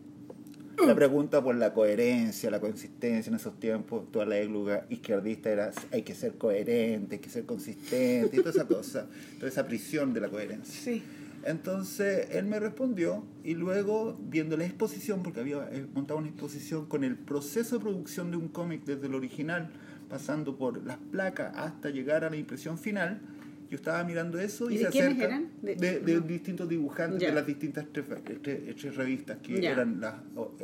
La 0.86 0.94
pregunta 0.94 1.42
por 1.42 1.54
la 1.54 1.72
coherencia, 1.72 2.50
la 2.50 2.60
consistencia 2.60 3.30
en 3.30 3.36
esos 3.36 3.58
tiempos, 3.58 4.12
toda 4.12 4.26
la 4.26 4.36
égluga 4.36 4.84
izquierdista 4.90 5.48
era 5.48 5.70
hay 5.90 6.02
que 6.02 6.14
ser 6.14 6.34
coherente, 6.36 7.14
hay 7.14 7.20
que 7.22 7.30
ser 7.30 7.46
consistente 7.46 8.36
y 8.36 8.40
toda 8.40 8.50
esa 8.50 8.66
cosa, 8.66 9.06
toda 9.36 9.48
esa 9.48 9.66
prisión 9.66 10.12
de 10.12 10.20
la 10.20 10.28
coherencia. 10.28 10.78
Sí. 10.78 11.02
Entonces 11.42 12.28
él 12.32 12.44
me 12.44 12.60
respondió 12.60 13.24
y 13.42 13.54
luego 13.54 14.18
viendo 14.28 14.58
la 14.58 14.66
exposición, 14.66 15.22
porque 15.22 15.40
había 15.40 15.66
eh, 15.72 15.86
montado 15.94 16.18
una 16.18 16.28
exposición 16.28 16.84
con 16.84 17.02
el 17.02 17.16
proceso 17.16 17.78
de 17.78 17.82
producción 17.82 18.30
de 18.30 18.36
un 18.36 18.48
cómic 18.48 18.84
desde 18.84 19.06
el 19.06 19.14
original, 19.14 19.70
pasando 20.10 20.58
por 20.58 20.84
las 20.84 20.98
placas 20.98 21.56
hasta 21.56 21.88
llegar 21.88 22.24
a 22.24 22.28
la 22.28 22.36
impresión 22.36 22.76
final, 22.76 23.22
Yo 23.70 23.76
estaba 23.76 24.04
mirando 24.04 24.38
eso 24.38 24.70
y, 24.70 24.74
¿Y 24.74 24.78
de 24.78 24.82
se 24.92 24.98
acerca 25.00 25.24
eran? 25.24 25.50
de, 25.60 25.74
De- 25.74 26.00
de 26.00 26.14
no. 26.14 26.20
distintos 26.20 26.68
dibujantes 26.68 27.20
Ya. 27.20 27.28
de 27.28 27.34
las 27.34 27.46
distintas 27.46 27.84
tres, 27.92 28.06
tres- 28.42 28.76
tres 28.76 28.94
revistas 28.96 29.38
que 29.42 29.60
Ya. 29.60 29.72
eran 29.72 30.00
las 30.00 30.14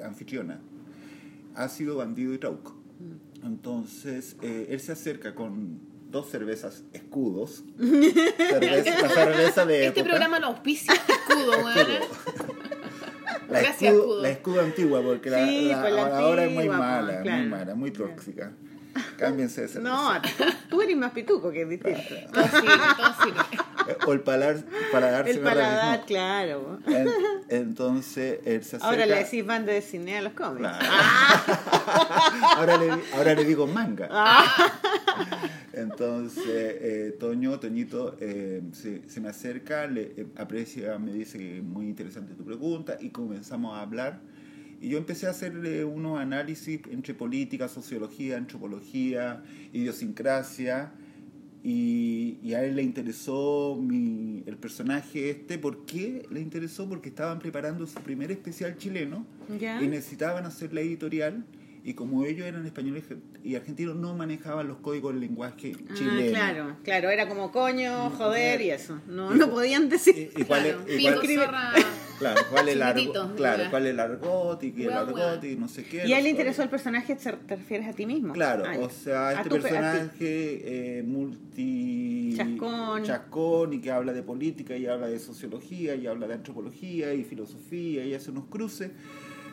anfitrionas. 0.04 0.59
Ácido, 1.54 1.97
Bandido 1.97 2.32
y 2.32 2.38
Trauco. 2.38 2.73
Mm. 3.00 3.47
Entonces, 3.47 4.37
eh, 4.42 4.68
él 4.71 4.78
se 4.80 4.92
acerca 4.92 5.35
con 5.35 5.80
dos 6.11 6.30
cervezas 6.30 6.85
escudos. 6.92 7.64
Cerveza- 7.78 9.00
la 9.02 9.09
cerveza 9.09 9.66
de 9.66 9.87
Este 9.87 10.00
época. 10.00 10.11
programa 10.11 10.38
lo 10.38 10.47
auspicia 10.49 10.94
escudo, 10.94 11.50
weón. 11.64 11.76
La 13.50 13.61
Gracias, 13.61 13.82
escudo, 13.92 14.00
escudo. 14.02 14.23
la 14.23 14.28
escudo 14.30 14.61
antigua, 14.62 15.02
porque 15.02 15.28
la, 15.30 15.47
Sí, 15.47 15.68
la- 15.68 15.80
pues 15.82 15.92
la 15.94 16.18
ahora 16.18 16.44
es 16.44 16.50
muy 16.50 16.59
antigua, 16.64 16.78
mala, 16.78 17.21
pues, 17.23 17.35
muy 17.37 17.47
mala, 17.49 17.75
muy 17.75 17.90
tóxica. 17.90 18.52
Cámbiense 19.18 19.62
de 19.62 19.68
cerveza. 19.68 19.94
No, 19.94 20.20
tú, 20.68 20.82
eres 20.82 20.96
más 20.96 21.12
pituco 21.12 21.50
que 21.50 21.62
es 21.62 21.68
distinto. 21.68 22.00
O 24.06 24.12
el 24.12 24.20
palar, 24.20 24.62
paladar 24.92 25.28
El 25.28 25.40
paladar, 25.40 26.04
claro. 26.06 26.78
En- 26.87 27.08
entonces 27.49 28.38
él 28.44 28.62
se 28.62 28.76
acerca. 28.76 28.87
Ahora 28.87 29.06
le 29.06 29.16
decís 29.16 29.44
banda 29.44 29.72
de 29.72 29.82
cine 29.82 30.18
a 30.18 30.22
los 30.22 30.34
cómics. 30.34 30.61
Claro. 30.61 30.87
ahora, 32.56 32.76
le, 32.76 32.90
ahora 33.14 33.34
le 33.34 33.44
digo 33.44 33.66
manga. 33.66 34.08
Ah. 34.11 34.44
Entonces, 35.72 36.44
eh, 36.46 37.16
Toño, 37.18 37.58
Toñito, 37.58 38.16
eh, 38.20 38.62
se, 38.72 39.08
se 39.08 39.20
me 39.20 39.28
acerca, 39.30 39.87
le 39.87 40.12
eh, 40.16 40.26
aprecia, 40.37 40.99
me 40.99 41.12
dice 41.12 41.38
que 41.38 41.58
es 41.58 41.64
muy 41.64 41.87
interesante 41.87 42.34
tu 42.34 42.44
pregunta 42.44 42.99
y 43.00 43.11
comenzamos 43.11 43.76
a 43.76 43.80
hablar. 43.80 44.20
Y 44.82 44.88
yo 44.88 44.98
empecé 44.98 45.28
a 45.28 45.30
hacerle 45.30 45.84
unos 45.84 46.18
análisis 46.18 46.80
entre 46.90 47.14
política, 47.14 47.68
sociología, 47.68 48.36
antropología, 48.36 49.42
idiosincrasia. 49.72 50.92
Y, 51.64 52.38
y 52.42 52.54
a 52.54 52.64
él 52.64 52.74
le 52.74 52.82
interesó 52.82 53.78
mi, 53.80 54.42
el 54.46 54.56
personaje 54.56 55.30
este. 55.30 55.58
¿Por 55.58 55.84
qué 55.86 56.26
le 56.30 56.40
interesó? 56.40 56.88
Porque 56.88 57.08
estaban 57.10 57.38
preparando 57.38 57.86
su 57.86 58.00
primer 58.00 58.32
especial 58.32 58.76
chileno 58.76 59.24
y 59.80 59.86
necesitaban 59.86 60.44
hacer 60.46 60.72
la 60.74 60.80
editorial. 60.80 61.44
Y 61.84 61.94
como 61.94 62.24
ellos 62.24 62.46
eran 62.46 62.64
españoles 62.66 63.04
y 63.44 63.54
argentinos, 63.56 63.96
no 63.96 64.14
manejaban 64.14 64.68
los 64.68 64.78
códigos 64.78 65.12
del 65.12 65.20
lenguaje 65.20 65.72
Ah, 65.90 65.94
chileno. 65.94 66.30
claro, 66.30 66.76
claro, 66.84 67.10
era 67.10 67.28
como 67.28 67.50
coño, 67.50 68.10
joder 68.10 68.60
y 68.60 68.70
eso. 68.70 69.00
No, 69.08 69.34
Y- 69.34 69.38
no 69.38 69.50
podían 69.50 69.88
decir. 69.88 70.30
y- 70.36 70.42
cuál 70.44 70.66
es- 70.66 70.76
Claro, 70.98 71.20
cuál- 71.20 71.34
zorra. 71.34 71.72
Claro, 72.22 72.40
¿cuál 72.50 72.68
es 72.68 72.74
el 72.76 72.82
argot? 72.82 73.36
Claro. 73.36 73.64
¿cuál 73.70 73.86
es 73.86 73.90
el 73.92 74.00
argot? 74.00 74.62
Y 74.64 74.82
el 74.84 74.92
argot 74.92 75.44
y 75.44 75.56
no 75.56 75.68
sé 75.68 75.84
qué. 75.84 76.06
¿Y 76.06 76.12
a 76.12 76.18
él 76.18 76.24
le 76.24 76.30
interesó 76.30 76.62
el 76.62 76.68
personaje? 76.68 77.16
¿Te 77.16 77.56
refieres 77.56 77.88
a 77.88 77.92
ti 77.92 78.06
mismo? 78.06 78.32
Claro, 78.32 78.64
Ah, 78.66 78.76
o 78.78 78.88
sea, 78.90 79.32
este 79.32 79.48
tu 79.48 79.54
personaje 79.60 80.98
eh, 80.98 81.02
multi... 81.02 82.34
Chascón. 82.36 83.02
chascón 83.02 83.72
y 83.74 83.80
que 83.80 83.90
habla 83.90 84.12
de 84.12 84.22
política 84.22 84.76
y 84.76 84.86
habla 84.86 85.06
de 85.08 85.18
sociología 85.18 85.94
y 85.94 86.06
habla 86.06 86.26
de 86.26 86.34
antropología 86.34 87.12
y 87.14 87.24
filosofía 87.24 88.04
y 88.04 88.14
hace 88.14 88.30
unos 88.30 88.44
cruces. 88.46 88.90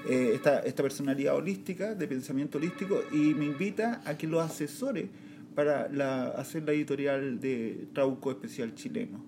eh, 0.09 0.31
esta, 0.35 0.59
esta 0.59 0.81
personalidad 0.83 1.35
holística, 1.35 1.93
de 1.95 2.07
pensamiento 2.07 2.57
holístico, 2.57 3.01
y 3.11 3.33
me 3.33 3.45
invita 3.45 4.01
a 4.05 4.17
que 4.17 4.27
lo 4.27 4.39
asesore 4.39 5.09
para 5.55 5.89
la, 5.89 6.27
hacer 6.29 6.63
la 6.63 6.71
editorial 6.71 7.39
de 7.41 7.88
Trauco 7.93 8.31
Especial 8.31 8.73
Chileno. 8.75 9.21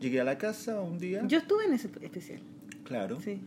Llegué 0.00 0.20
a 0.20 0.24
la 0.24 0.38
casa 0.38 0.80
un 0.80 0.98
día, 0.98 1.22
Yo 1.26 1.38
estuve 1.38 1.64
en 1.64 1.74
ese 1.74 1.88
especial. 2.00 2.40
Claro, 2.90 3.20
Sí. 3.20 3.38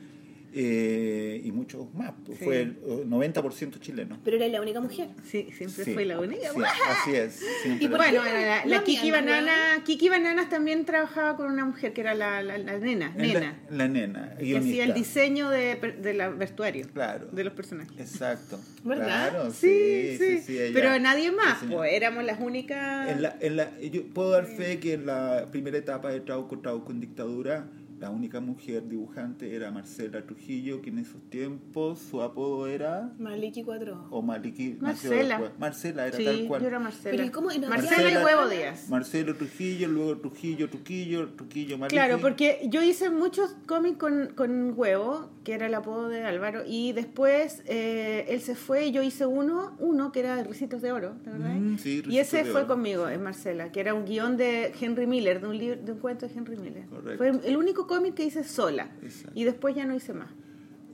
eh, 0.55 1.41
y 1.43 1.51
muchos 1.51 1.91
más, 1.95 2.13
pues, 2.23 2.37
Sí. 2.37 2.45
fue 2.45 2.61
el 2.61 2.69
eh, 2.85 3.03
90% 3.07 3.79
chileno. 3.79 4.19
Pero 4.23 4.37
eres 4.37 4.51
la 4.51 4.61
única 4.61 4.79
mujer. 4.81 5.09
Sí, 5.25 5.47
siempre 5.51 5.83
Sí, 5.83 5.93
fue 5.95 6.05
la 6.05 6.19
única. 6.19 6.51
sí, 6.53 6.59
así 6.89 7.15
es. 7.15 7.41
siempre 7.63 7.85
¿Y 7.85 7.87
por? 7.89 7.97
Bueno, 7.97 8.23
la, 8.23 8.31
la 8.57 8.65
La 8.65 8.83
Kiki 8.83 9.09
mía, 9.09 9.21
¿no? 9.21 9.31
Banana, 9.31 9.53
Kiki 9.83 10.09
Bananas 10.09 10.49
también 10.49 10.85
trabajaba 10.85 11.35
con 11.37 11.51
una 11.51 11.65
mujer 11.65 11.93
que 11.93 12.01
era 12.01 12.13
la, 12.13 12.43
la, 12.43 12.59
la 12.59 12.77
nena, 12.77 13.11
nena, 13.17 13.57
La, 13.71 13.87
nena, 13.87 14.35
que 14.37 14.55
hacía 14.55 14.83
el 14.85 14.93
diseño 14.93 15.49
de, 15.49 15.75
per- 15.75 16.01
de 16.03 16.13
la 16.13 16.29
vestuario 16.29 16.87
Claro. 16.93 17.29
de 17.31 17.43
los 17.43 17.53
personajes. 17.53 17.93
Exacto. 17.99 18.59
¿Verdad? 18.83 19.05
Claro, 19.31 19.51
Sí, 19.51 20.17
sí, 20.19 20.55
ella- 20.59 20.71
pero 20.71 20.99
nadie 20.99 21.31
más, 21.31 21.63
pues 21.67 21.91
éramos 21.93 22.23
las 22.25 22.39
únicas. 22.39 23.09
En 23.09 23.23
la, 23.23 23.35
en 23.41 23.55
la, 23.55 23.71
yo 23.81 24.03
puedo 24.13 24.29
dar 24.29 24.45
fe 24.45 24.79
que 24.79 24.93
en 24.93 25.07
la 25.07 25.47
primera 25.51 25.79
etapa 25.79 26.11
de 26.11 26.19
Trauco, 26.19 26.59
Trauco 26.59 26.91
en 26.91 26.99
dictadura, 26.99 27.65
la 28.03 28.09
única 28.09 28.41
mujer 28.41 28.85
dibujante 28.89 29.55
era 29.55 29.71
Marcela 29.71 30.25
Trujillo, 30.25 30.81
que 30.81 30.89
en 30.89 30.97
esos 30.97 31.21
tiempos 31.29 31.99
su 31.99 32.21
apodo 32.21 32.67
era... 32.67 33.13
Maliki 33.17 33.63
4. 33.63 34.07
O 34.09 34.21
Maliki... 34.21 34.75
Marcela. 34.81 35.53
Marcela 35.57 36.07
era 36.07 36.17
sí, 36.17 36.25
tal 36.25 36.47
cual. 36.49 36.61
yo 36.61 36.67
era 36.67 36.79
Marcela. 36.79 37.11
Pero 37.11 37.23
¿y 37.23 37.29
cómo? 37.29 37.49
¿Y 37.49 37.59
no 37.59 37.69
Marcela 37.69 38.11
y 38.11 38.21
Huevo 38.21 38.49
Díaz. 38.49 38.89
Marcelo 38.89 39.35
Trujillo, 39.35 39.87
luego 39.87 40.17
Trujillo, 40.17 40.69
Trujillo, 40.69 41.29
Trujillo, 41.29 41.77
Maliki. 41.77 41.95
Claro, 41.95 42.19
porque 42.19 42.67
yo 42.69 42.83
hice 42.83 43.09
muchos 43.09 43.55
cómics 43.67 43.97
con, 43.97 44.33
con 44.35 44.77
Huevo, 44.77 45.29
que 45.45 45.53
era 45.53 45.67
el 45.67 45.73
apodo 45.73 46.09
de 46.09 46.25
Álvaro, 46.25 46.63
y 46.67 46.91
después 46.91 47.63
eh, 47.67 48.25
él 48.27 48.41
se 48.41 48.55
fue 48.55 48.87
y 48.87 48.91
yo 48.91 49.01
hice 49.01 49.25
uno, 49.25 49.77
uno 49.79 50.11
que 50.11 50.19
era 50.19 50.35
de 50.35 50.43
Ricitos 50.43 50.81
de 50.81 50.91
Oro, 50.91 51.15
¿te 51.23 51.29
acordás? 51.29 51.55
Mm, 51.55 51.77
sí, 51.77 52.03
y 52.05 52.17
ese 52.17 52.43
de 52.43 52.51
fue 52.51 52.61
Oro. 52.61 52.67
conmigo, 52.67 53.07
en 53.07 53.23
Marcela, 53.23 53.71
que 53.71 53.79
era 53.79 53.93
un 53.93 54.03
guion 54.03 54.35
de 54.35 54.73
Henry 54.77 55.07
Miller, 55.07 55.39
de 55.39 55.47
un, 55.47 55.57
libro, 55.57 55.81
de 55.81 55.91
un 55.93 55.99
cuento 55.99 56.27
de 56.27 56.33
Henry 56.33 56.57
Miller. 56.57 56.85
Correcto. 56.87 57.17
Fue 57.17 57.29
el 57.49 57.55
único 57.55 57.87
cómic 57.95 58.13
que 58.15 58.25
hice 58.25 58.43
sola, 58.43 58.89
Exacto. 59.01 59.31
y 59.39 59.43
después 59.43 59.75
ya 59.75 59.85
no 59.85 59.95
hice 59.95 60.13
más. 60.13 60.29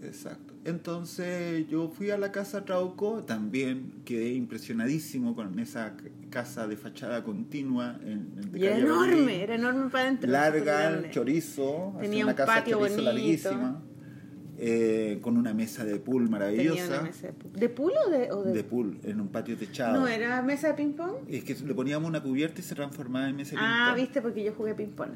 Exacto. 0.01 0.53
Entonces 0.65 1.67
yo 1.67 1.89
fui 1.89 2.09
a 2.11 2.17
la 2.17 2.31
casa 2.31 2.63
Trauco, 2.63 3.23
también 3.23 4.01
quedé 4.05 4.29
impresionadísimo 4.33 5.35
con 5.35 5.57
esa 5.59 5.95
casa 6.29 6.67
de 6.67 6.77
fachada 6.77 7.23
continua. 7.23 7.97
En, 8.03 8.33
en- 8.37 8.51
de 8.51 8.59
Y 8.59 8.65
era 8.65 8.77
enorme, 8.77 9.15
Berlín. 9.15 9.29
era 9.41 9.55
enorme 9.55 9.89
para 9.89 10.03
adentro. 10.05 10.29
Larga, 10.31 11.09
chorizo, 11.11 11.95
Tenía 11.99 12.23
una 12.23 12.31
un 12.33 12.37
casa 12.37 12.53
patio 12.55 12.77
chorizo 12.77 12.95
bonito. 12.95 13.11
larguísima, 13.11 13.83
eh, 14.61 15.19
con 15.21 15.37
una 15.37 15.53
mesa 15.53 15.85
de 15.85 15.99
pool 15.99 16.23
Tenía 16.25 16.27
una 16.27 16.39
maravillosa. 16.39 17.01
mesa 17.01 17.27
de 17.27 17.33
pool. 17.33 17.53
¿De 17.53 17.69
pool 17.69 17.93
o 18.05 18.09
de...? 18.09 18.31
o 18.31 18.43
de- 18.43 18.51
De 18.53 18.63
pool, 18.63 18.99
en 19.03 19.21
un 19.21 19.29
patio 19.29 19.55
techado. 19.57 19.99
No, 20.01 20.07
era 20.07 20.41
mesa 20.41 20.67
de 20.67 20.73
ping-pong. 20.73 21.13
Es 21.29 21.43
que 21.45 21.55
le 21.65 21.73
poníamos 21.73 22.09
una 22.09 22.21
cubierta 22.21 22.59
y 22.59 22.63
se 22.63 22.75
transformaba 22.75 23.29
en 23.29 23.35
mesa 23.37 23.51
de 23.51 23.57
Ah, 23.61 23.93
ping-pong. 23.93 24.01
viste, 24.07 24.21
porque 24.21 24.43
yo 24.43 24.53
jugué 24.53 24.75
ping-pong. 24.75 25.09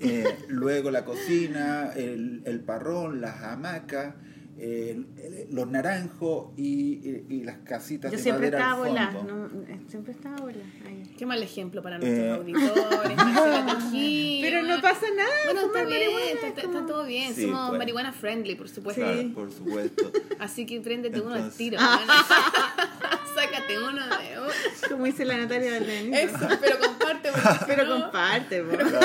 Eh, 0.00 0.24
luego 0.48 0.90
la 0.92 1.04
cocina, 1.04 1.90
el, 1.96 2.42
el 2.44 2.60
parrón, 2.60 3.20
las 3.20 3.42
hamacas, 3.42 4.14
el- 4.58 5.46
los 5.50 5.66
naranjos 5.68 6.52
y, 6.56 6.64
y- 6.64 7.26
y 7.28 7.42
las 7.44 7.58
casitas 7.58 8.10
Yo 8.10 8.16
de 8.16 8.22
siempre 8.22 8.50
madera 8.50 8.64
estaba 8.70 9.22
no, 9.22 9.46
eh, 9.68 9.80
siempre 9.88 10.12
estaba 10.12 10.36
volada. 10.36 10.64
ahí. 10.86 11.02
Qué 11.18 11.26
mal 11.26 11.42
ejemplo 11.42 11.82
para 11.82 11.98
nuestros 11.98 12.24
Eh. 12.24 12.30
auditores. 12.30 13.16
Pero 14.42 14.62
no 14.62 14.80
pasa 14.80 15.06
nada. 15.16 15.30
Bueno, 15.46 15.60
está 15.66 15.84
bien, 15.84 16.00
marihuana, 16.12 16.48
está, 16.48 16.86
todo 16.86 17.04
bien. 17.04 17.34
Sí, 17.34 17.42
Somos 17.42 17.68
pues. 17.70 17.78
marihuana 17.78 18.12
friendly, 18.12 18.54
por 18.54 18.68
supuesto. 18.68 19.02
Claro, 19.02 19.20
Sí. 19.20 19.28
por 19.28 19.52
supuesto. 19.52 20.12
Así 20.38 20.66
que 20.66 20.80
préndete 20.80 21.20
uno 21.20 21.34
al 21.34 21.50
tiro. 21.52 21.78
bueno. 21.78 22.12
Sácate 23.34 23.78
uno 23.78 23.92
de 24.06 24.38
uno. 24.40 24.50
Como 24.88 25.04
dice 25.06 25.24
la 25.24 25.36
Natalia 25.36 25.72
del 25.72 26.14
Eso, 26.14 26.38
pero 26.60 26.78
comparte. 26.78 27.30
porque 27.32 27.48
Pero 27.66 27.84
no- 27.86 28.02
comparte. 28.02 28.62
Claro. 28.62 29.00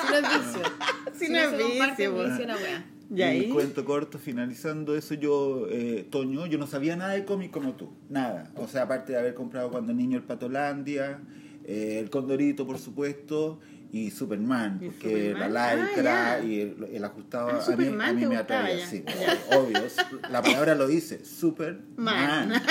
Si 0.00 0.08
no 0.10 0.16
es 0.16 0.22
vicio. 0.22 0.62
Si 1.18 1.28
no 1.28 1.38
es 1.38 1.50
se 1.50 1.58
comparte, 1.58 2.08
vicio, 2.08 2.14
po. 2.16 2.28
vicio 2.30 2.46
la 2.46 2.56
wea. 2.56 2.84
Y 3.14 3.22
ahí. 3.22 3.48
Cuento 3.48 3.84
corto, 3.84 4.18
finalizando 4.18 4.94
eso, 4.96 5.14
yo, 5.14 5.66
eh, 5.70 6.06
Toño, 6.10 6.46
yo 6.46 6.58
no 6.58 6.66
sabía 6.66 6.94
nada 6.96 7.12
de 7.14 7.24
cómic 7.24 7.50
como 7.50 7.72
tú, 7.74 7.90
nada. 8.10 8.50
O 8.56 8.66
sea, 8.68 8.82
aparte 8.82 9.12
de 9.12 9.18
haber 9.18 9.34
comprado 9.34 9.70
cuando 9.70 9.92
niño 9.94 10.18
el 10.18 10.24
Patolandia, 10.24 11.20
eh, 11.64 11.98
el 12.00 12.10
Condorito, 12.10 12.66
por 12.66 12.78
supuesto, 12.78 13.60
y 13.90 14.10
Superman, 14.10 14.78
¿Y 14.82 14.88
porque 14.90 15.28
Superman? 15.30 15.52
la 15.54 15.70
Ah, 15.70 15.74
lycra 15.76 16.40
y 16.44 16.60
el, 16.60 16.88
el 16.92 17.04
ajustado 17.04 17.48
Ah, 17.48 17.64
a 17.72 17.76
mí, 17.76 17.86
a 17.86 18.12
mí 18.12 18.26
me 18.26 18.36
atraía, 18.36 18.86
sí, 18.86 19.02
obvio. 19.56 19.80
La 20.30 20.42
palabra 20.42 20.74
lo 20.74 20.86
dice, 20.86 21.24
Superman. 21.24 22.52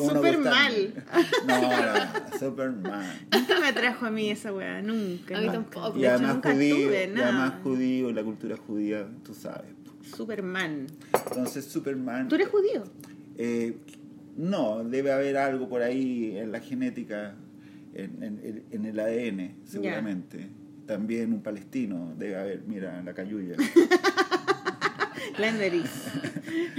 ¿Cómo 0.00 0.12
no 0.12 0.16
Súper 0.18 0.36
gustarme? 0.36 0.92
mal. 1.02 1.04
No, 1.46 1.60
no, 1.60 2.38
Superman. 2.38 3.20
Nunca 3.32 3.60
me 3.60 3.66
atrajo 3.68 4.06
a 4.06 4.10
mí 4.10 4.30
esa 4.30 4.52
weá, 4.52 4.82
nunca. 4.82 5.36
A 5.38 5.40
mí 5.40 5.46
tampoco. 5.48 5.98
Y 5.98 6.06
además 6.06 6.34
nunca 6.34 6.52
judío, 6.52 6.76
tuve 6.76 6.92
y 6.94 6.96
además 7.04 7.32
nada. 7.34 7.60
judío, 7.62 8.12
la 8.12 8.22
cultura 8.24 8.56
judía, 8.56 9.08
tú 9.24 9.34
sabes. 9.34 9.70
Superman. 10.16 10.86
Entonces 11.28 11.64
Superman... 11.66 12.28
¿Tú 12.28 12.34
eres 12.34 12.48
judío? 12.48 12.84
Eh, 13.36 13.76
no, 14.36 14.82
debe 14.84 15.12
haber 15.12 15.36
algo 15.36 15.68
por 15.68 15.82
ahí 15.82 16.36
en 16.36 16.50
la 16.52 16.60
genética, 16.60 17.34
en, 17.94 18.22
en- 18.22 18.64
en 18.70 18.84
el 18.86 18.98
ADN, 18.98 19.56
seguramente. 19.64 20.48
También 20.86 21.32
un 21.32 21.42
palestino 21.42 22.14
debe 22.18 22.36
haber, 22.36 22.62
mira, 22.66 23.00
la 23.02 23.12
cayuya. 23.14 23.54
La 25.38 25.52
nariz. 25.52 26.06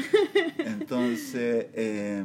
Entonces, 0.57 1.67
eh, 1.73 2.23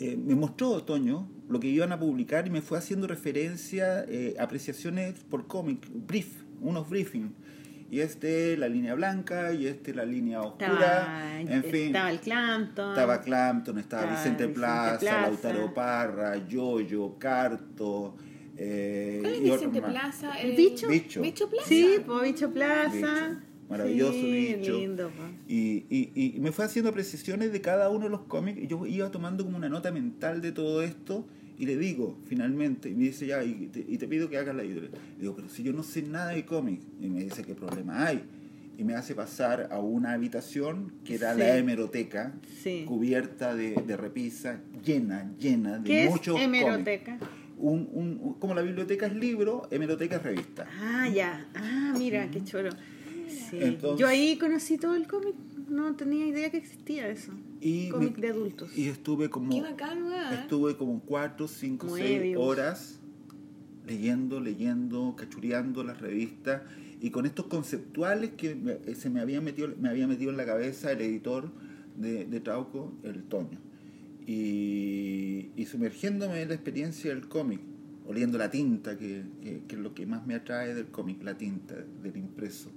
eh, 0.00 0.16
me 0.16 0.34
mostró 0.34 0.70
Otoño 0.70 1.28
lo 1.50 1.60
que 1.60 1.68
iban 1.68 1.92
a 1.92 1.98
publicar 1.98 2.46
y 2.46 2.50
me 2.50 2.62
fue 2.62 2.78
haciendo 2.78 3.06
referencia, 3.06 4.04
eh, 4.08 4.34
apreciaciones 4.38 5.14
por 5.28 5.46
cómic, 5.46 5.86
brief, 5.92 6.42
unos 6.60 6.88
briefings. 6.88 7.32
y 7.90 8.00
este 8.00 8.56
la 8.56 8.68
línea 8.68 8.94
blanca 8.94 9.52
y 9.52 9.66
este 9.66 9.92
la 9.92 10.04
línea 10.04 10.40
oscura. 10.40 11.40
Estaba, 11.40 11.40
en 11.40 11.64
fin, 11.64 11.86
estaba 11.88 12.10
el 12.10 12.20
Clampton. 12.20 12.90
estaba 12.90 13.20
Clampton, 13.20 13.78
estaba 13.78 14.02
estaba 14.02 14.18
Vicente, 14.18 14.46
Vicente 14.46 14.60
Plaza, 14.60 14.98
Plaza. 15.00 15.20
Lautaro 15.22 15.74
Parra, 15.74 16.48
Yoyo, 16.48 17.18
Carto. 17.18 18.16
Eh, 18.56 19.18
¿Cuál 19.20 19.34
es 19.34 19.42
Vicente. 19.42 19.82
Plaza? 19.82 20.32
¿El 20.40 20.56
bicho? 20.56 20.88
Bicho. 20.88 21.20
Bicho 21.20 21.50
Plaza. 21.50 21.68
Sí, 21.68 21.96
po, 22.06 22.20
Bicho 22.20 22.50
Plaza. 22.50 22.90
Bicho. 22.94 23.49
Maravilloso 23.70 24.12
Sí, 24.12 24.54
bicho. 24.58 24.76
lindo. 24.78 25.10
Y, 25.48 25.84
y, 25.88 26.10
y 26.36 26.40
me 26.40 26.50
fue 26.52 26.64
haciendo 26.64 26.92
precisiones 26.92 27.52
de 27.52 27.60
cada 27.60 27.88
uno 27.88 28.04
de 28.06 28.10
los 28.10 28.22
cómics 28.22 28.58
y 28.60 28.66
yo 28.66 28.84
iba 28.86 29.10
tomando 29.10 29.44
como 29.44 29.56
una 29.56 29.68
nota 29.68 29.92
mental 29.92 30.42
de 30.42 30.50
todo 30.52 30.82
esto 30.82 31.24
y 31.56 31.66
le 31.66 31.76
digo 31.76 32.18
finalmente, 32.26 32.88
y 32.88 32.94
me 32.94 33.04
dice 33.04 33.26
ya, 33.26 33.44
y 33.44 33.68
te, 33.68 33.84
y 33.86 33.98
te 33.98 34.08
pido 34.08 34.28
que 34.28 34.38
hagas 34.38 34.56
la 34.56 34.62
editorial. 34.62 34.92
Le 35.16 35.20
digo, 35.20 35.36
pero 35.36 35.48
si 35.48 35.62
yo 35.62 35.72
no 35.72 35.82
sé 35.82 36.02
nada 36.02 36.30
de 36.30 36.44
cómics, 36.46 36.84
y 37.00 37.08
me 37.08 37.22
dice, 37.22 37.44
¿qué 37.44 37.54
problema 37.54 38.06
hay? 38.06 38.22
Y 38.78 38.82
me 38.84 38.94
hace 38.94 39.14
pasar 39.14 39.68
a 39.70 39.78
una 39.78 40.14
habitación 40.14 40.90
que 41.04 41.16
era 41.16 41.34
Sí. 41.34 41.38
la 41.40 41.58
hemeroteca, 41.58 42.32
Sí. 42.62 42.84
cubierta 42.88 43.54
de, 43.54 43.74
de 43.74 43.96
repisa, 43.98 44.60
llena, 44.82 45.30
llena 45.38 45.78
de 45.78 45.84
¿Qué 45.84 46.04
es 46.04 46.10
muchos 46.10 46.40
cómics. 46.40 46.62
hemeroteca? 46.64 47.18
Un, 47.58 47.90
un- 47.92 48.18
un- 48.22 48.34
como 48.40 48.54
la 48.54 48.62
biblioteca 48.62 49.04
es 49.06 49.14
libro, 49.14 49.68
hemeroteca 49.70 50.16
es 50.16 50.22
revista. 50.22 50.66
Ah, 50.80 51.08
ya. 51.10 51.46
Ah, 51.54 51.94
mira, 51.98 52.30
qué 52.30 52.42
choro. 52.42 52.70
Sí. 53.30 53.58
Entonces- 53.60 54.00
Yo 54.00 54.06
ahí 54.06 54.36
conocí 54.38 54.76
todo 54.78 54.94
el 54.94 55.06
cómic. 55.06 55.34
No 55.68 55.94
tenía 55.94 56.26
idea 56.26 56.50
que 56.50 56.56
existía 56.56 57.08
eso. 57.08 57.32
Y 57.60 57.88
cómic 57.90 58.16
de 58.16 58.28
adultos. 58.30 58.76
Y 58.76 58.88
estuve 58.88 59.30
como... 59.30 59.50
Qué 59.52 59.60
bacán. 59.60 60.04
Estuve 60.32 60.76
como 60.76 61.00
cuatro, 61.00 61.46
cinco, 61.46 61.86
seis 61.96 62.18
Moebius. 62.18 62.42
horas 62.42 63.00
leyendo, 63.86 64.40
leyendo, 64.40 65.14
cachureando 65.16 65.82
las 65.84 66.00
revistas 66.00 66.62
y 67.00 67.10
con 67.10 67.24
estos 67.26 67.46
conceptuales 67.46 68.30
que 68.36 68.54
me- 68.54 68.78
eh, 68.86 68.94
se 68.94 69.10
me 69.10 69.20
había 69.20 69.40
metido, 69.40 69.68
me 69.80 69.88
había 69.88 70.06
metido 70.06 70.30
en 70.30 70.36
la 70.36 70.44
cabeza 70.46 70.92
el 70.92 71.00
editor 71.00 71.50
de, 71.96 72.24
de 72.26 72.40
Trauco, 72.40 72.92
el 73.02 73.22
Toño. 73.24 73.58
Y, 74.26 75.50
y 75.56 75.66
sumergiéndome 75.66 76.42
en 76.42 76.48
la 76.48 76.54
experiencia 76.54 77.12
del 77.12 77.26
cómic, 77.28 77.60
oliendo 78.06 78.38
la 78.38 78.50
tinta, 78.50 78.96
que, 78.96 79.24
que- 79.42 79.62
que 79.66 79.74
es 79.76 79.80
lo 79.80 79.92
que 79.94 80.06
más 80.06 80.26
me 80.26 80.34
atrae 80.34 80.74
del 80.74 80.86
cómic, 80.86 81.22
la 81.22 81.36
tinta 81.36 81.74
del 82.02 82.16
impreso. 82.16 82.70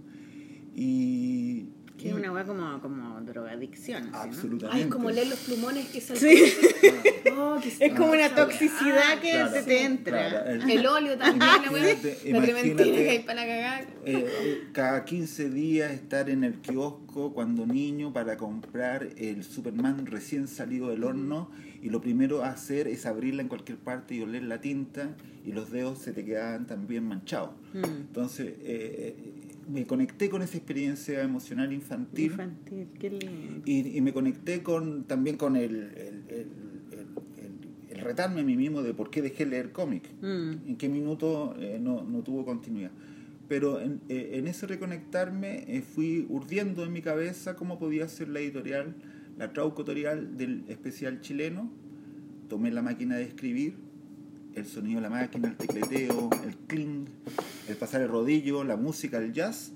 Y, 0.75 1.67
Que 1.97 2.09
es 2.09 2.15
una 2.15 2.31
weá 2.31 2.43
como, 2.43 2.81
como 2.81 3.21
drogadicción. 3.21 4.09
absolutamente. 4.13 4.83
Ay, 4.83 4.89
como 4.89 5.09
leer 5.11 5.27
los 5.27 5.39
plumones 5.39 5.87
que 5.89 6.01
salen. 6.01 6.21
Sí. 6.21 6.53
Oh, 7.35 7.57
Es 7.79 7.93
como 7.93 8.11
una 8.11 8.29
toxicidad 8.35 9.19
que 9.19 9.31
Claro, 9.31 9.51
se 9.51 9.63
te 9.63 9.83
entra. 9.83 10.29
claro, 10.29 10.49
el- 10.51 10.69
El 10.69 10.85
óleo 10.85 11.17
también, 11.17 11.49
la 11.65 11.71
weá. 11.71 11.95
La 12.25 12.41
trementina 12.41 12.83
que 12.83 13.09
hay 13.09 13.19
para 13.23 13.45
cagar. 13.45 13.87
Eh, 14.05 14.27
eh, 14.27 14.63
cada 14.71 15.03
15 15.03 15.49
días 15.49 15.91
estar 15.93 16.29
en 16.29 16.43
el 16.43 16.55
kiosco 16.59 17.33
cuando 17.33 17.65
niño 17.65 18.13
para 18.13 18.37
comprar 18.37 19.09
el 19.17 19.43
Superman 19.43 20.05
recién 20.05 20.47
salido 20.47 20.89
del 20.89 21.03
horno 21.03 21.49
y 21.81 21.89
lo 21.89 22.01
primero 22.01 22.43
a 22.43 22.49
hacer 22.49 22.87
es 22.87 23.05
abrirla 23.07 23.41
en 23.41 23.47
cualquier 23.47 23.79
parte 23.79 24.13
y 24.15 24.21
oler 24.21 24.43
la 24.43 24.61
tinta 24.61 25.15
y 25.43 25.53
los 25.53 25.71
dedos 25.71 25.97
se 25.99 26.11
te 26.11 26.23
quedaban 26.23 26.67
también 26.67 27.07
manchados. 27.07 27.51
Mm. 27.73 27.83
Entonces 27.83 28.53
eh, 28.59 29.32
me 29.69 29.85
conecté 29.85 30.29
con 30.29 30.41
esa 30.41 30.57
experiencia 30.57 31.21
emocional 31.23 31.71
infantil, 31.73 32.25
Infantil, 32.31 32.87
qué 32.99 33.09
lindo. 33.09 33.61
y, 33.65 33.97
y 33.97 34.01
me 34.01 34.13
conecté 34.13 34.61
con 34.63 35.03
también 35.05 35.37
con 35.37 35.55
el, 35.55 35.75
el, 35.75 36.23
el- 36.29 36.47
retarme 38.01 38.41
a 38.41 38.43
mí 38.43 38.57
mismo 38.57 38.81
de 38.81 38.93
por 38.93 39.09
qué 39.09 39.21
dejé 39.21 39.45
leer 39.45 39.71
cómic 39.71 40.03
Mm. 40.21 40.51
en 40.69 40.75
qué 40.77 40.89
minuto 40.89 41.55
eh, 41.59 41.79
no, 41.81 42.03
no 42.03 42.19
tuvo 42.21 42.43
continuidad. 42.43 42.91
Pero 43.47 43.79
en, 43.79 44.01
eh, 44.09 44.31
en 44.33 44.47
ese 44.47 44.67
reconectarme 44.67 45.63
eh, 45.67 45.81
fui 45.81 46.25
urdiendo 46.29 46.83
en 46.83 46.91
mi 46.91 47.01
cabeza 47.01 47.55
cómo 47.55 47.77
podía 47.79 48.07
ser 48.09 48.27
la 48.29 48.39
editorial, 48.39 48.95
la 49.37 49.53
traucotorial 49.53 50.37
del 50.37 50.63
especial 50.67 51.21
chileno. 51.21 51.71
Tomé 52.49 52.71
la 52.71 52.81
máquina 52.81 53.15
de 53.15 53.23
escribir, 53.23 53.75
el 54.55 54.65
sonido 54.65 54.97
de 54.97 55.01
la 55.03 55.09
máquina, 55.09 55.47
el 55.49 55.55
tecleteo, 55.55 56.29
el 56.45 56.55
clink, 56.67 57.07
el 57.67 57.75
pasar 57.77 58.01
el 58.01 58.09
rodillo, 58.09 58.63
la 58.63 58.75
música, 58.75 59.17
el 59.17 59.33
jazz, 59.33 59.71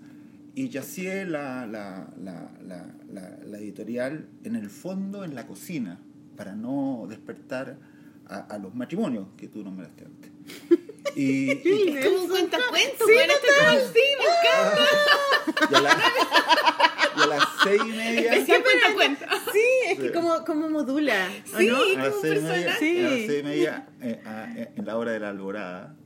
y 0.56 0.70
yacié 0.70 1.26
la, 1.26 1.66
la, 1.68 2.08
la, 2.22 2.52
la, 2.66 2.86
la- 3.12 3.38
la 3.46 3.58
editorial 3.60 4.28
en 4.44 4.56
el 4.56 4.70
fondo, 4.70 5.24
en 5.24 5.36
la 5.36 5.46
cocina, 5.48 6.00
para 6.36 6.56
no 6.56 7.06
despertar 7.10 7.78
a, 8.28 8.40
a 8.40 8.58
los 8.58 8.74
matrimonios 8.76 9.28
que 9.38 9.48
tú 9.48 9.64
nombraste 9.64 10.06
antes. 10.06 10.32
Y, 11.16 11.52
y- 11.52 11.90
Es 11.98 12.06
como 12.06 12.22
un 12.24 12.30
cuentacuentos, 12.30 13.08
Sí. 13.08 13.14
Este 13.14 13.48
como- 13.66 13.94
sí, 13.94 14.00
me 14.18 14.26
encanta. 14.34 15.72
y 15.72 15.76
a, 15.76 15.82
la- 15.82 16.04
y 17.18 17.22
a 17.22 17.26
las 17.28 17.44
seis 17.64 17.82
y 17.86 17.90
media... 17.90 18.34
Especial 18.34 18.64
cuentacuentos. 18.64 19.28
Sí, 19.54 19.60
es 19.90 20.00
que 20.00 20.08
Sí. 20.08 20.14
como, 20.14 20.44
como 20.46 20.70
modula, 20.70 21.28
¿o 21.54 21.58
Sí. 21.58 21.68
no? 21.68 21.78
A 21.82 21.86
las 22.04 22.10
como 22.10 22.22
seis 22.22 22.38
y 22.40 22.42
media, 22.44 22.66
personaje. 22.66 22.80
Sí. 22.80 23.00
a 23.00 23.04
las 23.04 23.12
seis 23.12 23.40
y 23.40 23.44
media, 23.44 23.88
eh, 24.02 24.22
a- 24.26 24.48
eh, 24.56 24.70
en 24.76 24.86
la 24.86 24.98
hora 24.98 25.12
de 25.12 25.20
la 25.20 25.30
alborada. 25.30 25.96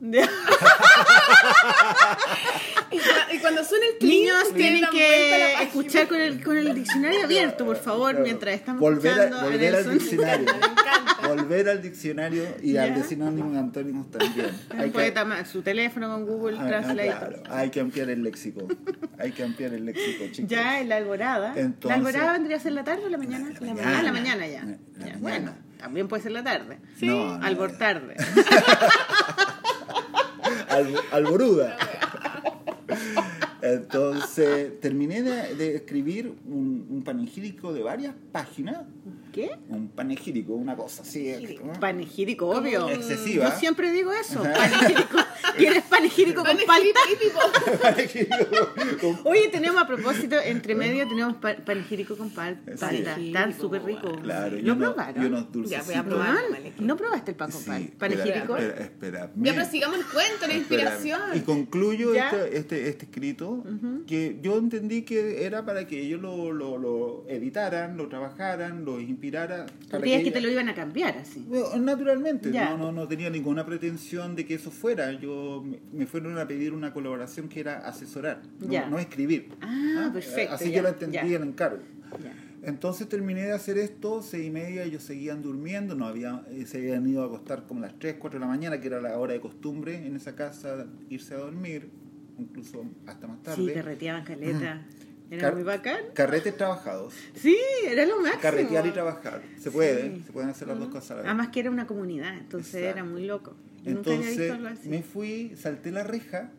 Y 2.90 2.96
cua- 2.96 3.34
Y 3.34 3.38
cuando 3.38 3.64
suena 3.64 3.86
el 3.86 3.98
clink, 3.98 4.12
Niños 4.12 4.54
tienen 4.54 4.80
la 4.82 4.90
que 4.90 5.62
escuchar 5.62 6.08
con 6.08 6.20
el, 6.20 6.42
con 6.44 6.56
el 6.58 6.74
diccionario 6.74 7.24
abierto, 7.24 7.64
por 7.64 7.76
favor, 7.76 8.10
Claro. 8.10 8.24
mientras 8.24 8.54
estamos 8.54 8.80
volver, 8.80 9.12
a- 9.18 9.24
escuchando 9.24 9.50
volver 9.50 9.74
al 9.76 9.98
diccionario. 9.98 10.46
Me 10.52 10.52
encanta. 10.66 11.28
Volver 11.28 11.68
al 11.70 11.80
diccionario 11.82 12.44
y 12.62 12.72
Ya. 12.72 12.82
al 12.84 12.94
de 12.94 13.02
sinónimos 13.04 13.54
y 13.54 13.58
antónimos 13.58 14.10
también. 14.10 14.50
Hay 14.76 14.90
Puede 14.90 15.06
que, 15.06 15.12
tomar 15.20 15.46
su 15.46 15.62
teléfono 15.62 16.10
con 16.10 16.26
Google 16.26 16.58
ah, 16.58 16.62
ah, 16.64 16.68
Translate. 16.68 17.08
claro, 17.08 17.42
hay 17.48 17.70
que 17.70 17.80
ampliar 17.80 18.10
el 18.10 18.22
léxico. 18.22 18.68
Hay 19.18 19.32
que 19.32 19.42
ampliar 19.42 19.72
el 19.72 19.86
léxico, 19.86 20.24
chicos. 20.30 20.50
Ya 20.50 20.80
en 20.80 20.88
la 20.90 20.96
alborada. 20.96 21.54
Entonces- 21.56 21.88
¿La 21.88 21.94
alborada 21.94 22.32
vendría 22.32 22.56
a 22.58 22.60
ser 22.60 22.72
la 22.72 22.84
tarde 22.84 23.04
o 23.06 23.08
la 23.08 23.16
mañana? 23.18 23.48
La- 23.48 23.60
la 23.66 23.74
mañana. 23.74 23.98
Ah, 23.98 24.02
la 24.02 24.12
mañana. 24.12 24.36
mañana 24.36 24.46
ya. 24.46 24.64
La- 24.64 24.66
la 24.66 24.76
Ya, 24.76 25.18
mañana. 25.18 25.18
Bueno, 25.20 25.52
también 25.82 26.08
puede 26.08 26.22
ser 26.22 26.32
la 26.32 26.42
tarde. 26.44 26.78
Sí. 26.96 27.06
No, 27.06 27.36
no, 27.38 27.44
Albor 27.44 27.72
tarde. 27.76 28.14
Al- 30.68 30.96
alboruda. 31.12 31.76
Entonces, 33.60 34.80
terminé 34.80 35.22
de, 35.22 35.54
de 35.54 35.76
escribir 35.76 36.34
un, 36.46 36.86
un 36.88 37.02
panegírico 37.02 37.72
de 37.72 37.82
varias 37.82 38.14
páginas. 38.32 38.78
¿Qué? 39.32 39.50
Un 39.70 39.88
panegírico, 39.88 40.52
una 40.54 40.76
cosa 40.76 41.02
así. 41.02 41.32
¿no? 41.64 41.72
Panegírico, 41.80 42.48
obvio. 42.48 42.88
Excesiva. 42.88 43.48
Yo 43.50 43.58
siempre 43.58 43.90
digo 43.90 44.12
eso, 44.12 44.42
panegírico. 44.42 45.16
¿Quieres 45.56 45.82
panegírico 45.84 46.44
con 46.44 46.56
palta? 46.66 47.00
típico. 47.08 47.40
Panegírico 47.82 48.36
con- 49.00 49.20
Oye, 49.24 49.48
tenemos 49.48 49.82
a 49.82 49.86
propósito, 49.86 50.36
entre 50.44 50.74
medio 50.74 51.06
tenemos 51.08 51.36
pa- 51.36 51.56
panegírico 51.56 52.16
con 52.16 52.30
pal- 52.30 52.60
Sí. 52.66 52.72
palta. 52.78 53.16
Están 53.18 53.58
súper 53.58 53.82
ricos. 53.84 54.18
Claro, 54.22 54.56
¿Lo 54.60 54.74
uno- 54.74 54.94
probaron? 54.94 55.22
y 55.22 55.26
unos 55.26 55.50
dulces. 55.52 55.70
Ya, 55.78 55.82
voy 55.82 55.94
a 55.94 56.04
probar. 56.04 56.36
¿No 56.78 56.96
probaste 56.96 57.30
el 57.32 57.36
pan 57.36 57.50
con 57.50 57.60
Sí, 57.62 57.66
pal? 57.70 57.82
espera, 57.82 57.98
¿Panegírico? 58.16 58.56
Espera, 58.56 58.84
espera. 58.84 59.30
Ya, 59.36 59.52
pero 59.54 59.64
sigamos 59.66 59.98
el 59.98 60.04
cuento, 60.06 60.46
la 60.46 60.54
inspiración. 60.54 61.20
Y 61.34 61.40
concluyo 61.40 62.14
este, 62.14 62.56
este, 62.58 62.88
este 62.88 63.04
escrito 63.06 63.64
que 64.06 64.38
yo 64.42 64.58
entendí 64.58 65.02
que 65.02 65.44
era 65.46 65.64
para 65.64 65.86
que 65.86 66.00
ellos 66.02 66.20
lo, 66.20 66.52
lo, 66.52 66.78
lo 66.78 67.24
editaran, 67.28 67.96
lo 67.96 68.08
trabajaran, 68.08 68.84
lo 68.84 69.00
inspirara. 69.26 69.66
para 69.90 70.02
que 70.02 70.16
ella- 70.20 70.32
te 70.32 70.40
lo 70.40 70.50
iban 70.50 70.68
a 70.68 70.74
cambiar 70.74 71.16
así. 71.18 71.44
Bueno, 71.48 71.76
Naturalmente, 71.78 72.50
Ya. 72.50 72.70
no, 72.70 72.78
no, 72.78 72.92
no 72.92 73.08
tenía 73.08 73.30
ninguna 73.30 73.64
pretensión 73.64 74.34
de 74.34 74.44
que 74.46 74.54
eso 74.54 74.70
fuera. 74.70 75.12
Yo 75.12 75.64
me, 75.92 76.06
fueron 76.06 76.38
a 76.38 76.46
pedir 76.46 76.72
una 76.72 76.92
colaboración 76.92 77.48
que 77.48 77.60
era 77.60 77.78
asesorar, 77.86 78.42
no, 78.60 78.90
no 78.90 78.98
escribir. 78.98 79.50
Ah, 79.60 80.10
perfecto, 80.12 80.54
Así 80.54 80.70
ya, 80.70 80.76
yo 80.76 80.82
lo 80.82 80.88
entendí 80.88 81.16
ya. 81.16 81.22
el 81.22 81.42
encargo. 81.42 81.78
Entonces 82.64 83.08
terminé 83.08 83.42
de 83.42 83.52
hacer 83.52 83.76
esto, 83.78 84.22
seis 84.22 84.46
y 84.46 84.50
media, 84.50 84.84
ellos 84.84 85.02
seguían 85.02 85.42
durmiendo, 85.42 85.96
no 85.96 86.06
había, 86.06 86.42
eh, 86.50 86.64
se 86.66 86.78
habían 86.78 87.06
ido 87.08 87.22
a 87.22 87.26
acostar 87.26 87.66
como 87.66 87.80
a 87.82 87.88
las 87.88 87.98
3, 87.98 88.16
4 88.20 88.38
de 88.38 88.46
la 88.46 88.48
mañana, 88.48 88.80
que 88.80 88.86
era 88.86 89.00
la 89.00 89.18
hora 89.18 89.32
de 89.32 89.40
costumbre 89.40 90.06
en 90.06 90.14
esa 90.14 90.36
casa, 90.36 90.86
irse 91.10 91.34
a 91.34 91.38
dormir, 91.38 91.88
incluso 92.38 92.84
hasta 93.06 93.26
más 93.26 93.42
tarde. 93.42 93.66
Sí, 93.66 93.72
carreteaban 93.74 94.24
caleta. 94.24 94.82
Era 95.32 95.40
Car- 95.40 95.54
muy 95.54 95.62
bacán. 95.64 96.00
Carretes 96.14 96.56
trabajados. 96.56 97.14
Sí, 97.34 97.56
era 97.86 98.04
lo 98.04 98.20
máximo. 98.20 98.42
Carretear 98.42 98.86
y 98.86 98.90
trabajar. 98.90 99.42
Se 99.58 99.70
puede, 99.70 100.16
Sí. 100.16 100.22
se 100.26 100.32
pueden 100.32 100.50
hacer 100.50 100.68
las 100.68 100.78
dos 100.78 100.88
cosas 100.88 101.12
a 101.12 101.14
la 101.14 101.20
vez. 101.22 101.28
Además 101.30 101.48
que 101.48 101.60
era 101.60 101.70
una 101.70 101.86
comunidad, 101.86 102.36
entonces 102.36 102.74
Exacto. 102.74 102.98
era 102.98 103.04
muy 103.08 103.24
loco. 103.26 103.54
Yo 103.82 103.94
nunca 103.94 104.10
había 104.10 104.26
visto 104.28 104.42
Entonces 104.42 104.50
algo 104.52 104.68
así. 104.80 104.88
me 104.90 105.02
fui, 105.02 105.52
salté 105.56 105.90
la 105.90 106.02
reja, 106.04 106.50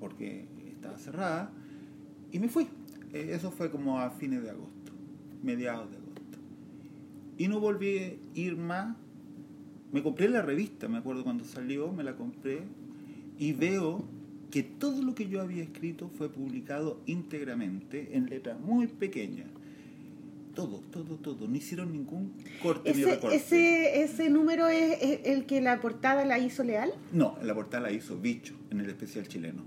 porque 0.00 0.46
estaba 0.72 0.96
cerrada, 0.98 1.52
y 2.32 2.38
me 2.38 2.48
fui. 2.48 2.68
Eh, 3.12 3.32
Eso 3.34 3.50
fue 3.50 3.70
como 3.70 4.00
a 4.00 4.10
fines 4.12 4.42
de 4.42 4.50
agosto, 4.50 4.92
mediados 5.42 5.90
de 5.90 5.96
agosto. 5.98 6.38
Y 7.36 7.48
no 7.48 7.60
volví 7.60 7.98
a 7.98 8.12
ir 8.34 8.56
más. 8.56 8.96
Me 9.92 10.02
compré 10.02 10.28
la 10.28 10.40
revista, 10.40 10.88
me 10.88 10.98
acuerdo 10.98 11.22
cuando 11.24 11.44
salió, 11.44 11.92
me 11.92 12.02
la 12.04 12.14
compré, 12.16 12.62
y 13.36 13.52
veo 13.52 14.04
que 14.50 14.62
todo 14.62 15.02
lo 15.02 15.14
que 15.14 15.28
yo 15.28 15.40
había 15.40 15.62
escrito 15.62 16.08
fue 16.08 16.28
publicado 16.30 17.00
íntegramente 17.06 18.16
en 18.16 18.26
letra 18.28 18.56
muy 18.56 18.86
pequeña. 18.88 19.44
Todo, 20.54 20.80
todo, 20.90 21.14
todo. 21.16 21.46
No 21.46 21.56
hicieron 21.56 21.92
ningún 21.92 22.32
corte 22.62 22.92
ni 22.92 23.02
Ese, 23.02 23.10
recorte. 23.14 23.36
ese, 23.36 24.02
ese 24.02 24.30
número 24.30 24.66
es, 24.66 24.98
es 25.00 25.20
el 25.26 25.46
que 25.46 25.60
la 25.60 25.80
portada 25.80 26.24
la 26.24 26.38
hizo 26.40 26.64
Leal. 26.64 26.92
No, 27.12 27.36
la 27.42 27.54
portada 27.54 27.84
la 27.84 27.92
hizo 27.92 28.18
Bicho, 28.18 28.54
en 28.70 28.80
el 28.80 28.88
especial 28.90 29.28
chileno. 29.28 29.62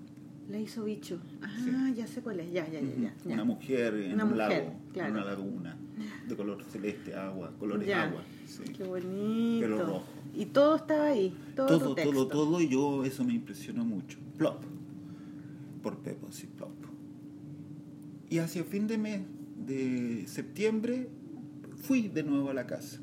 La 0.50 0.60
hizo 0.60 0.84
bicho. 0.84 1.20
Ah, 1.42 1.50
Sí. 1.64 1.72
ya 1.96 2.06
sé 2.06 2.22
cuál 2.22 2.42
es. 2.42 2.52
Ya, 2.52 2.66
ya, 2.70 2.82
ya. 2.82 2.88
ya, 3.02 3.14
ya. 3.26 3.34
Una 3.34 3.46
mujer 3.46 3.94
en 3.96 4.14
Una 4.16 4.26
un 4.26 4.32
mujer, 4.32 4.50
lago, 4.50 4.74
claro. 4.92 5.10
en 5.10 5.16
una 5.16 5.26
laguna, 5.26 5.78
de 6.28 6.36
color 6.36 6.64
celeste, 6.66 7.16
agua, 7.16 7.54
colores 7.58 7.88
Ya. 7.88 8.04
agua. 8.04 8.22
sí. 8.46 8.62
Qué 8.76 8.84
bonito. 8.84 9.62
Pelo 9.66 9.86
rojo. 9.86 10.04
Y 10.36 10.46
todo 10.48 10.76
estaba 10.76 11.06
ahí. 11.08 11.34
Todo, 11.56 11.68
Todo, 11.80 11.96
todo, 11.96 12.28
todo, 12.28 12.62
y 12.62 12.68
yo 12.68 13.06
eso 13.06 13.24
me 13.24 13.34
impresionó 13.34 13.86
mucho. 13.86 14.20
Plop. 14.38 14.62
Por 15.84 16.00
Pepo, 16.00 16.32
sí, 16.32 16.48
plop. 16.48 16.72
Y 18.30 18.40
hacia 18.40 18.64
fin 18.64 18.88
de 18.88 18.98
mes 18.98 19.22
de 19.56 20.26
septiembre 20.28 21.10
fui 21.84 22.08
de 22.08 22.24
nuevo 22.24 22.50
a 22.50 22.54
la 22.56 22.66
casa. 22.66 23.00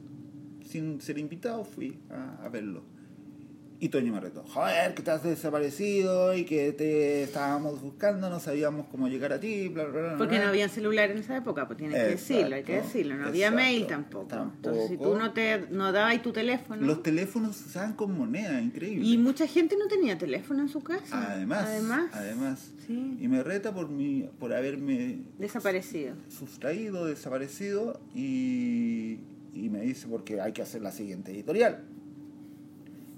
Sin 0.64 1.00
ser 1.00 1.18
invitado, 1.18 1.64
fui 1.64 2.00
a 2.08 2.48
verlo. 2.48 2.82
Y 3.82 3.88
Toño 3.88 4.12
me 4.12 4.20
retó, 4.20 4.42
joder, 4.42 4.92
que 4.92 5.00
estás 5.00 5.22
desaparecido 5.22 6.34
y 6.34 6.44
que 6.44 6.72
te 6.72 7.22
estábamos 7.22 7.80
buscando, 7.80 8.28
no 8.28 8.38
sabíamos 8.38 8.86
cómo 8.90 9.08
llegar 9.08 9.32
a 9.32 9.40
ti, 9.40 9.68
bla, 9.68 9.84
bla, 9.84 10.00
bla. 10.02 10.16
Porque 10.18 10.34
bla". 10.36 10.44
no 10.44 10.50
había 10.50 10.68
celular 10.68 11.10
en 11.10 11.16
esa 11.16 11.38
época, 11.38 11.66
pues 11.66 11.78
tienes 11.78 11.96
que 11.96 12.12
Exacto, 12.12 12.34
decirlo, 12.34 12.56
hay 12.56 12.62
que 12.62 12.76
decirlo. 12.76 13.16
No 13.16 13.26
había 13.28 13.46
exacto, 13.46 13.56
mail 13.64 13.86
tampoco. 13.86 14.36
Entonces, 14.54 14.82
si 14.90 14.96
tú 14.98 15.02
tampoco. 15.04 15.18
no 15.18 15.32
te 15.32 15.60
no 15.70 15.92
dabas 15.92 16.20
tu 16.20 16.30
teléfono. 16.30 16.82
Los 16.86 17.02
teléfonos 17.02 17.56
se 17.56 17.68
usaban 17.70 17.94
con 17.94 18.12
moneda, 18.16 18.60
increíble. 18.60 19.06
Y 19.06 19.16
mucha 19.16 19.46
gente 19.46 19.76
no 19.78 19.88
tenía 19.88 20.18
teléfono 20.18 20.60
en 20.60 20.68
su 20.68 20.80
casa. 20.82 21.32
Además, 21.32 21.64
Además, 21.66 22.10
además. 22.12 22.70
Sí. 22.86 23.16
Y 23.18 23.28
me 23.28 23.42
reta 23.42 23.72
por 23.72 23.88
mi, 23.88 24.28
por 24.38 24.52
haberme 24.52 25.20
desaparecido. 25.38 26.16
sustraído, 26.28 27.06
desaparecido 27.06 27.98
y, 28.14 29.20
y 29.54 29.70
me 29.70 29.80
dice 29.80 30.06
porque 30.06 30.38
hay 30.42 30.52
que 30.52 30.60
hacer 30.60 30.82
la 30.82 30.92
siguiente 30.92 31.32
editorial. 31.32 31.84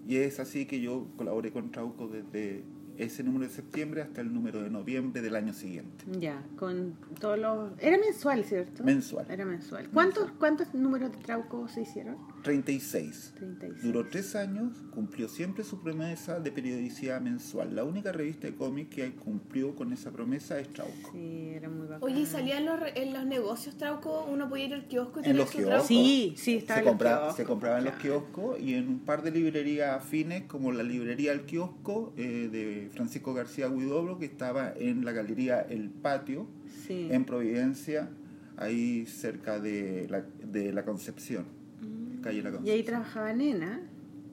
Y 0.07 0.17
es 0.17 0.41
así 0.41 0.67
que 0.67 0.81
yo 0.81 1.07
colaboré 1.17 1.53
con 1.53 1.71
Trauco 1.71 2.09
desde 2.09 2.65
ese 2.97 3.23
número 3.23 3.47
de 3.47 3.51
septiembre 3.51 4.03
hasta 4.03 4.21
el 4.21 4.33
número 4.33 4.63
de 4.63 4.71
noviembre 4.71 5.23
del 5.23 5.37
año 5.37 5.53
siguiente. 5.53 6.05
Ya, 6.19 6.43
con 6.57 6.95
todos 7.21 7.39
los... 7.39 7.73
Era 7.79 7.99
mensual, 7.99 8.45
¿cierto? 8.45 8.85
Mensual. 8.85 9.27
Era 9.31 9.45
mensual. 9.45 9.89
¿Cuántos, 9.91 10.31
¿cuántos 10.33 10.75
números 10.75 11.13
de 11.13 11.19
Trauco 11.19 11.69
se 11.69 11.83
hicieron? 11.83 12.17
36. 12.43 13.35
36. 13.37 13.83
Duró 13.83 14.07
tres 14.09 14.35
años, 14.37 14.73
cumplió 14.93 15.29
siempre 15.29 15.65
su 15.65 15.81
promesa 15.81 16.41
de 16.41 16.51
periodicidad 16.53 17.21
mensual. 17.21 17.75
La 17.75 17.85
única 17.85 18.13
revista 18.13 18.47
de 18.47 18.55
cómics 18.55 18.95
que 18.95 19.13
cumplió 19.13 19.75
con 19.75 19.93
esa 19.93 20.11
promesa 20.11 20.59
es 20.59 20.69
Trauco. 20.73 21.11
Sí, 21.13 21.51
era 21.55 21.69
muy 21.69 21.87
bacán. 21.87 22.03
Oye, 22.03 22.21
¿y 22.21 22.27
salía 22.27 22.59
en 22.59 22.67
los, 22.67 22.81
re- 22.81 23.01
en 23.03 23.13
los 23.13 23.25
negocios 23.27 23.77
Trauco? 23.77 24.25
¿Uno 24.31 24.49
podía 24.49 24.67
ir 24.67 24.75
al 24.75 24.87
kiosco 24.89 25.17
y 25.17 25.19
En 25.21 25.23
tener 25.25 25.37
los 25.37 25.51
su 25.51 25.59
kioscos. 25.59 25.69
Trauco? 25.87 25.89
Sí, 25.89 26.35
sí, 26.37 26.55
estaba 26.57 26.77
se, 26.77 26.81
en 26.81 26.85
los 26.87 26.93
compraba, 26.93 27.17
kioscos, 27.21 27.37
se 27.37 27.45
compraba 27.45 27.79
en 27.79 27.85
los 27.85 27.95
claro. 27.95 28.21
kioscos 28.27 28.61
y 28.61 28.75
en 28.75 28.89
un 28.89 28.99
par 29.01 29.23
de 29.23 29.31
librerías 29.31 29.97
afines 29.97 30.43
como 30.45 30.73
la 30.73 30.83
librería 30.83 31.33
El 31.33 31.43
Kiosco 31.43 32.13
eh, 32.17 32.49
de 32.51 32.89
Francisco 32.93 33.35
García 33.35 33.69
Huidobro 33.69 34.19
que 34.19 34.27
estaba 34.27 34.73
en 34.77 35.05
la 35.05 35.13
galería 35.13 35.61
El 35.61 35.91
Patio 35.91 36.47
Sí. 36.87 37.09
en 37.11 37.25
Providencia 37.25 38.09
ahí 38.57 39.07
cerca 39.07 39.61
de 39.61 40.07
la, 40.11 40.23
de 40.45 40.73
la 40.73 40.85
Concepción 40.85 41.45
calle 42.23 42.43
La. 42.43 42.53
Y 42.65 42.71
ahí 42.71 42.83
trabajaba 42.83 43.33
Nena 43.33 43.81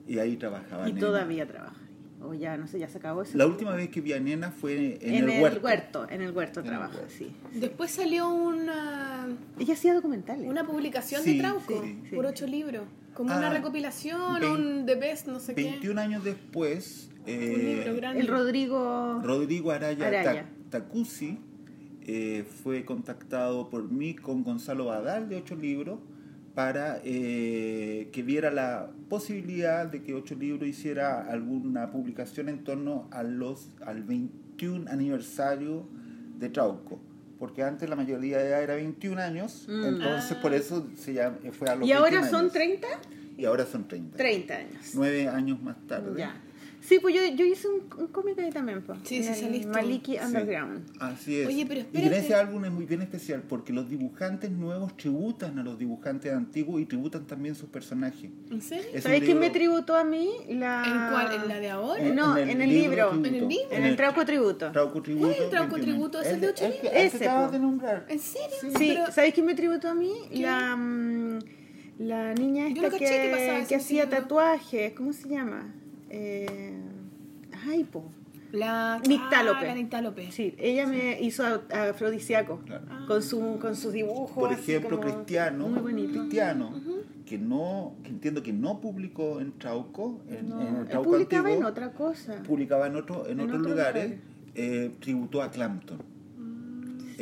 y 0.06 0.18
ahí 0.18 0.36
trabajaba 0.36 0.88
y 0.88 0.92
Nena. 0.92 1.06
todavía 1.06 1.46
trabaja. 1.46 1.76
O 2.22 2.34
ya, 2.34 2.58
no 2.58 2.66
sé, 2.66 2.78
ya 2.78 2.86
se 2.86 2.98
acabó 2.98 3.22
ese 3.22 3.38
la 3.38 3.44
tiempo. 3.44 3.54
última 3.54 3.74
vez 3.74 3.88
que 3.88 4.02
vi 4.02 4.12
a 4.12 4.20
Nena 4.20 4.50
fue 4.50 4.96
en, 5.00 5.14
En, 5.14 5.30
el, 5.30 5.42
huerto, 5.62 6.06
En 6.10 6.20
el 6.20 6.32
huerto 6.32 6.60
En 6.60 6.66
el 6.66 6.70
trabaja, 6.72 6.94
huerto. 6.98 7.12
sí. 7.16 7.32
Después 7.54 7.90
salió 7.90 8.28
una, 8.28 9.26
Ella 9.58 9.72
hacía 9.74 9.94
documentales. 9.94 10.46
una 10.48 10.66
publicación 10.66 11.22
Sí, 11.22 11.34
de 11.34 11.40
Trauco 11.40 11.82
sí, 11.82 11.98
sí. 12.10 12.14
por 12.16 12.26
ocho 12.26 12.46
libros. 12.46 12.82
Como 13.14 13.32
Ah, 13.32 13.38
una 13.38 13.48
recopilación, 13.50 14.38
vein- 14.40 14.50
un 14.80 14.86
The 14.86 14.94
Best, 14.96 15.28
no 15.28 15.40
sé 15.40 15.54
21 15.54 15.98
años 15.98 16.22
después 16.22 17.08
qué. 17.24 17.34
eh, 17.34 17.54
Un 17.54 17.64
libro 17.86 17.96
grande. 17.96 18.20
El 18.20 18.28
Rodrigo... 18.28 19.20
Rodrigo 19.24 19.70
Araya, 19.72 20.06
Araya. 20.08 20.46
Tacusi 20.68 21.38
eh, 22.02 22.44
fue 22.62 22.84
contactado 22.84 23.70
por 23.70 23.90
mí 23.90 24.14
con 24.14 24.42
Gonzalo 24.44 24.86
Badal 24.86 25.28
de 25.30 25.36
Ocho 25.36 25.56
Libros 25.56 25.98
para 26.60 27.00
eh, 27.04 28.10
que 28.12 28.22
viera 28.22 28.50
la 28.50 28.90
posibilidad 29.08 29.86
de 29.86 30.02
que 30.02 30.12
Ocho 30.12 30.34
Libros 30.34 30.68
hiciera 30.68 31.22
alguna 31.22 31.90
publicación 31.90 32.50
en 32.50 32.64
torno 32.64 33.08
a 33.12 33.22
los, 33.22 33.70
al 33.86 34.02
21 34.02 34.90
aniversario 34.90 35.88
de 36.38 36.50
Trauco. 36.50 37.00
Porque 37.38 37.62
antes 37.62 37.88
la 37.88 37.96
mayoría 37.96 38.36
de 38.36 38.48
edad 38.50 38.62
era 38.62 38.74
21 38.74 39.18
años, 39.22 39.64
Mm. 39.70 39.84
entonces 39.86 40.32
Ah. 40.36 40.42
por 40.42 40.52
eso 40.52 40.86
se 40.96 41.14
llama, 41.14 41.38
fue 41.52 41.66
a 41.70 41.76
los 41.76 41.88
¿Y 41.88 41.92
ahora 41.92 42.20
21 42.20 42.30
son 42.30 42.40
años. 42.40 42.52
30? 42.52 42.86
Y 43.38 43.44
ahora 43.46 43.64
son 43.64 43.88
30. 43.88 44.16
30 44.18 44.54
años. 44.56 44.92
Nueve 44.94 45.28
años 45.28 45.62
más 45.62 45.76
tarde. 45.86 46.12
Ya. 46.18 46.34
Sí, 46.80 46.98
pues 47.00 47.14
yo, 47.14 47.20
yo 47.34 47.44
hice 47.44 47.68
un, 47.68 47.82
un 47.98 48.06
cómic 48.08 48.38
ahí 48.38 48.50
también, 48.50 48.82
pues. 48.82 48.98
Sí, 49.04 49.16
en 49.18 49.22
sí, 49.24 49.28
el 49.28 49.34
saliste. 49.36 49.68
Maliki 49.68 50.12
Sí. 50.12 50.18
Underground. 50.24 50.90
Así 50.98 51.40
es. 51.40 51.46
Oye, 51.46 51.66
pero 51.66 51.80
y 51.80 51.82
en 51.82 51.86
espérate. 51.96 52.18
ese 52.18 52.34
álbum 52.34 52.64
es 52.64 52.70
muy 52.70 52.86
bien 52.86 53.02
especial 53.02 53.42
porque 53.48 53.72
los 53.72 53.88
dibujantes 53.90 54.50
nuevos 54.50 54.96
tributan 54.96 55.58
a 55.58 55.62
los 55.62 55.78
dibujantes 55.78 56.32
antiguos 56.32 56.80
y 56.80 56.86
tributan 56.86 57.26
también 57.26 57.54
sus 57.54 57.68
personajes. 57.68 58.30
¿En 58.50 58.62
serio? 58.62 58.86
Es 58.94 59.02
¿Sabes 59.04 59.20
quién 59.20 59.38
me 59.38 59.46
libro- 59.46 59.52
tributó 59.58 59.94
a 59.96 60.04
mí? 60.04 60.30
La... 60.48 60.82
¿En 60.86 61.12
cuál? 61.12 61.42
¿En 61.42 61.48
la 61.48 61.60
de 61.60 61.70
ahora? 61.70 62.02
Eh, 62.02 62.12
no, 62.14 62.36
en 62.38 62.60
el 62.60 62.68
libro. 62.70 63.08
tributo. 63.10 63.28
¿En 63.28 63.34
el 63.34 63.48
libro? 63.48 63.68
En 63.72 63.84
el 63.84 63.96
Trauco 63.96 64.24
Tributo. 64.24 64.72
Trauco 64.72 65.02
Tributo. 65.02 65.26
¿Cuál 65.26 65.36
es 65.38 65.44
el 65.44 65.50
Trauco 65.50 65.74
21. 65.74 65.92
Tributo? 65.96 66.20
¿Es 66.22 66.28
el 66.28 66.40
de 66.40 66.48
ocho 66.48 66.64
el- 66.64 66.70
libros? 66.72 66.92
el 66.92 66.98
que 67.00 67.06
Ese, 67.06 67.24
acabas 67.28 67.52
de 67.52 67.58
nombrar. 67.58 68.06
¿En 68.08 68.18
serio? 68.18 68.48
Sí, 68.60 68.70
Pero- 68.94 69.12
¿sabes 69.12 69.34
quién 69.34 69.46
me 69.46 69.54
tributó 69.54 69.88
a 69.88 69.94
mí? 69.94 70.12
¿Quién? 70.30 70.42
La, 70.42 70.76
mm, 70.76 71.38
la 71.98 72.32
niña 72.34 72.68
Yo 72.70 72.84
esta 72.86 72.96
que 72.98 73.04
pasaba 73.30 73.60
que, 73.60 73.66
que 73.66 73.74
en 73.74 73.80
hacía 73.80 74.04
libro. 74.04 74.18
tatuajes. 74.18 74.92
¿Cómo 74.94 75.12
se 75.12 75.28
llama? 75.28 75.74
Eh, 76.10 76.72
ay, 77.68 77.84
po. 77.84 78.04
La. 78.52 78.94
Ah, 78.94 79.00
la 79.02 79.74
Nictálope. 79.74 80.30
Sí, 80.32 80.54
ella 80.58 80.86
me 80.86 81.20
hizo 81.20 81.44
a- 81.44 81.62
afrodisíaco 81.90 82.58
Claro. 82.66 82.84
con, 83.06 83.22
su, 83.22 83.58
con 83.60 83.76
sus 83.76 83.92
dibujos. 83.92 84.32
Por 84.32 84.52
ejemplo, 84.52 84.98
como 84.98 85.02
Cristiano, 85.12 85.68
Muy 85.68 85.80
bonito. 85.80 86.18
Cristiano 86.20 86.74
que 87.24 87.38
no, 87.38 87.94
que 88.02 88.08
entiendo 88.10 88.42
que 88.42 88.52
no 88.52 88.80
publicó 88.80 89.38
en 89.40 89.56
Trauco, 89.56 90.20
en, 90.28 90.48
No, 90.48 90.60
en 90.60 90.84
Trauco 90.88 91.10
publicaba 91.12 91.42
antiguo, 91.48 91.60
en 91.68 91.72
otra 91.72 91.92
cosa. 91.92 92.42
publicaba 92.42 92.88
en, 92.88 92.96
otro, 92.96 93.24
en, 93.26 93.32
En 93.38 93.40
otros 93.42 93.60
otros 93.60 93.70
lugares, 93.76 94.04
lugares. 94.10 94.20
eh, 94.56 94.90
tributó 94.98 95.40
a 95.42 95.50
Clampton. 95.52 96.02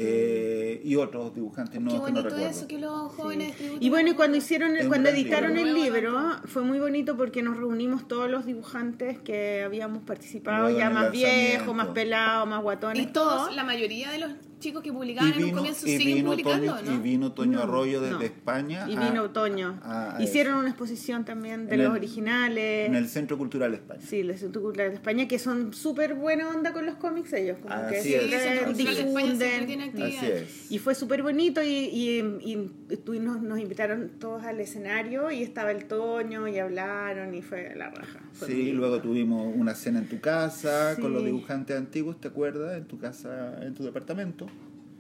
Eh, 0.00 0.80
y 0.84 0.94
otros 0.94 1.34
dibujantes 1.34 1.80
nuevos 1.80 2.06
que 2.06 2.12
no 2.12 2.22
recuerdo. 2.22 2.46
eso 2.46 2.68
que 2.68 2.78
los 2.78 3.12
jóvenes 3.12 3.54
Y 3.80 3.90
bueno, 3.90 4.10
y 4.10 4.14
cuando 4.14 4.36
hicieron, 4.36 4.76
el, 4.76 4.86
cuando 4.88 5.08
editaron 5.08 5.54
libro. 5.54 5.68
el 5.68 5.74
libro, 5.74 6.36
fue 6.44 6.62
muy 6.62 6.78
bonito 6.78 7.16
porque 7.16 7.42
nos 7.42 7.56
reunimos 7.56 8.06
todos 8.06 8.30
los 8.30 8.46
dibujantes 8.46 9.18
que 9.18 9.62
habíamos 9.62 10.04
participado, 10.04 10.64
Luego 10.64 10.78
ya 10.78 10.90
más 10.90 11.10
viejos, 11.10 11.74
más 11.74 11.88
pelados, 11.88 12.48
más 12.48 12.62
guatones, 12.62 13.02
Y 13.02 13.06
todos, 13.06 13.54
la 13.54 13.64
mayoría 13.64 14.10
de 14.10 14.18
los 14.18 14.30
chicos 14.58 14.82
que 14.82 14.92
publicaban 14.92 15.32
en 15.32 15.38
un 15.38 15.44
vino, 15.46 15.56
comienzo 15.56 15.86
siguen 15.86 16.16
vino 16.16 16.30
publicando, 16.30 16.74
Toño, 16.76 16.90
¿no? 16.90 16.94
y 16.94 16.98
vino 16.98 17.32
Toño 17.32 17.52
No, 17.58 17.62
Arroyo 17.64 18.00
desde 18.00 18.14
no. 18.14 18.20
España. 18.22 18.86
Y 18.88 18.96
a- 18.96 19.08
vino 19.08 19.22
Otoño. 19.22 19.78
a- 19.82 20.16
a 20.16 20.22
Hicieron 20.22 20.52
eso. 20.54 20.60
una 20.60 20.68
exposición 20.70 21.24
también 21.24 21.66
de 21.66 21.74
En 21.74 21.78
los 21.84 21.90
el- 21.90 21.96
originales. 21.96 22.88
en 22.88 22.94
el 22.94 23.08
Centro 23.08 23.38
Cultural 23.38 23.70
de 23.70 23.76
España. 23.78 24.00
Sí, 24.06 24.20
el 24.20 24.38
Centro 24.38 24.60
Cultural 24.62 24.90
de 24.90 24.94
España, 24.96 25.28
que 25.28 25.38
son 25.38 25.72
súper 25.72 26.14
buena 26.14 26.48
onda 26.48 26.72
con 26.72 26.86
los 26.86 26.96
cómics 26.96 27.32
ellos, 27.32 27.58
como 27.62 27.74
que 27.88 27.96
Así 27.96 27.96
es. 27.96 28.02
Sí, 28.04 28.14
el 28.14 28.20
Centro 28.30 28.40
siempre 28.40 28.64
Cultural 28.64 28.94
de 28.94 29.00
España 29.02 29.26
siempre 29.36 29.66
tiene 29.66 29.84
difunden. 29.84 30.06
Así 30.06 30.16
actividades. 30.16 30.50
es. 30.64 30.72
Y 30.72 30.78
fue 30.78 30.94
súper 30.94 31.22
bonito 31.22 31.62
y, 31.62 31.68
y, 31.68 32.18
y 32.44 32.70
tuvimos- 32.96 33.40
nos 33.42 33.58
invitaron 33.58 34.10
todos 34.18 34.42
al 34.44 34.58
escenario 34.60 35.30
y 35.30 35.42
estaba 35.42 35.70
el 35.70 35.84
Toño 35.84 36.48
y 36.48 36.58
hablaron 36.58 37.34
y 37.34 37.42
fue 37.42 37.74
la 37.76 37.90
raja. 37.90 38.20
Fue 38.32 38.48
Sí, 38.48 38.72
luego 38.72 39.00
tuvimos 39.00 39.52
una 39.56 39.74
cena 39.74 39.98
en 39.98 40.08
tu 40.08 40.20
casa 40.20 40.96
con 41.00 41.12
los 41.12 41.22
Sí. 41.22 41.26
dibujantes 41.26 41.76
antiguos, 41.76 42.20
¿te 42.20 42.28
acuerdas? 42.28 42.76
En 42.78 42.84
tu 42.86 42.98
casa, 42.98 43.58
en 43.62 43.74
tu 43.74 43.84
departamento. 43.84 44.46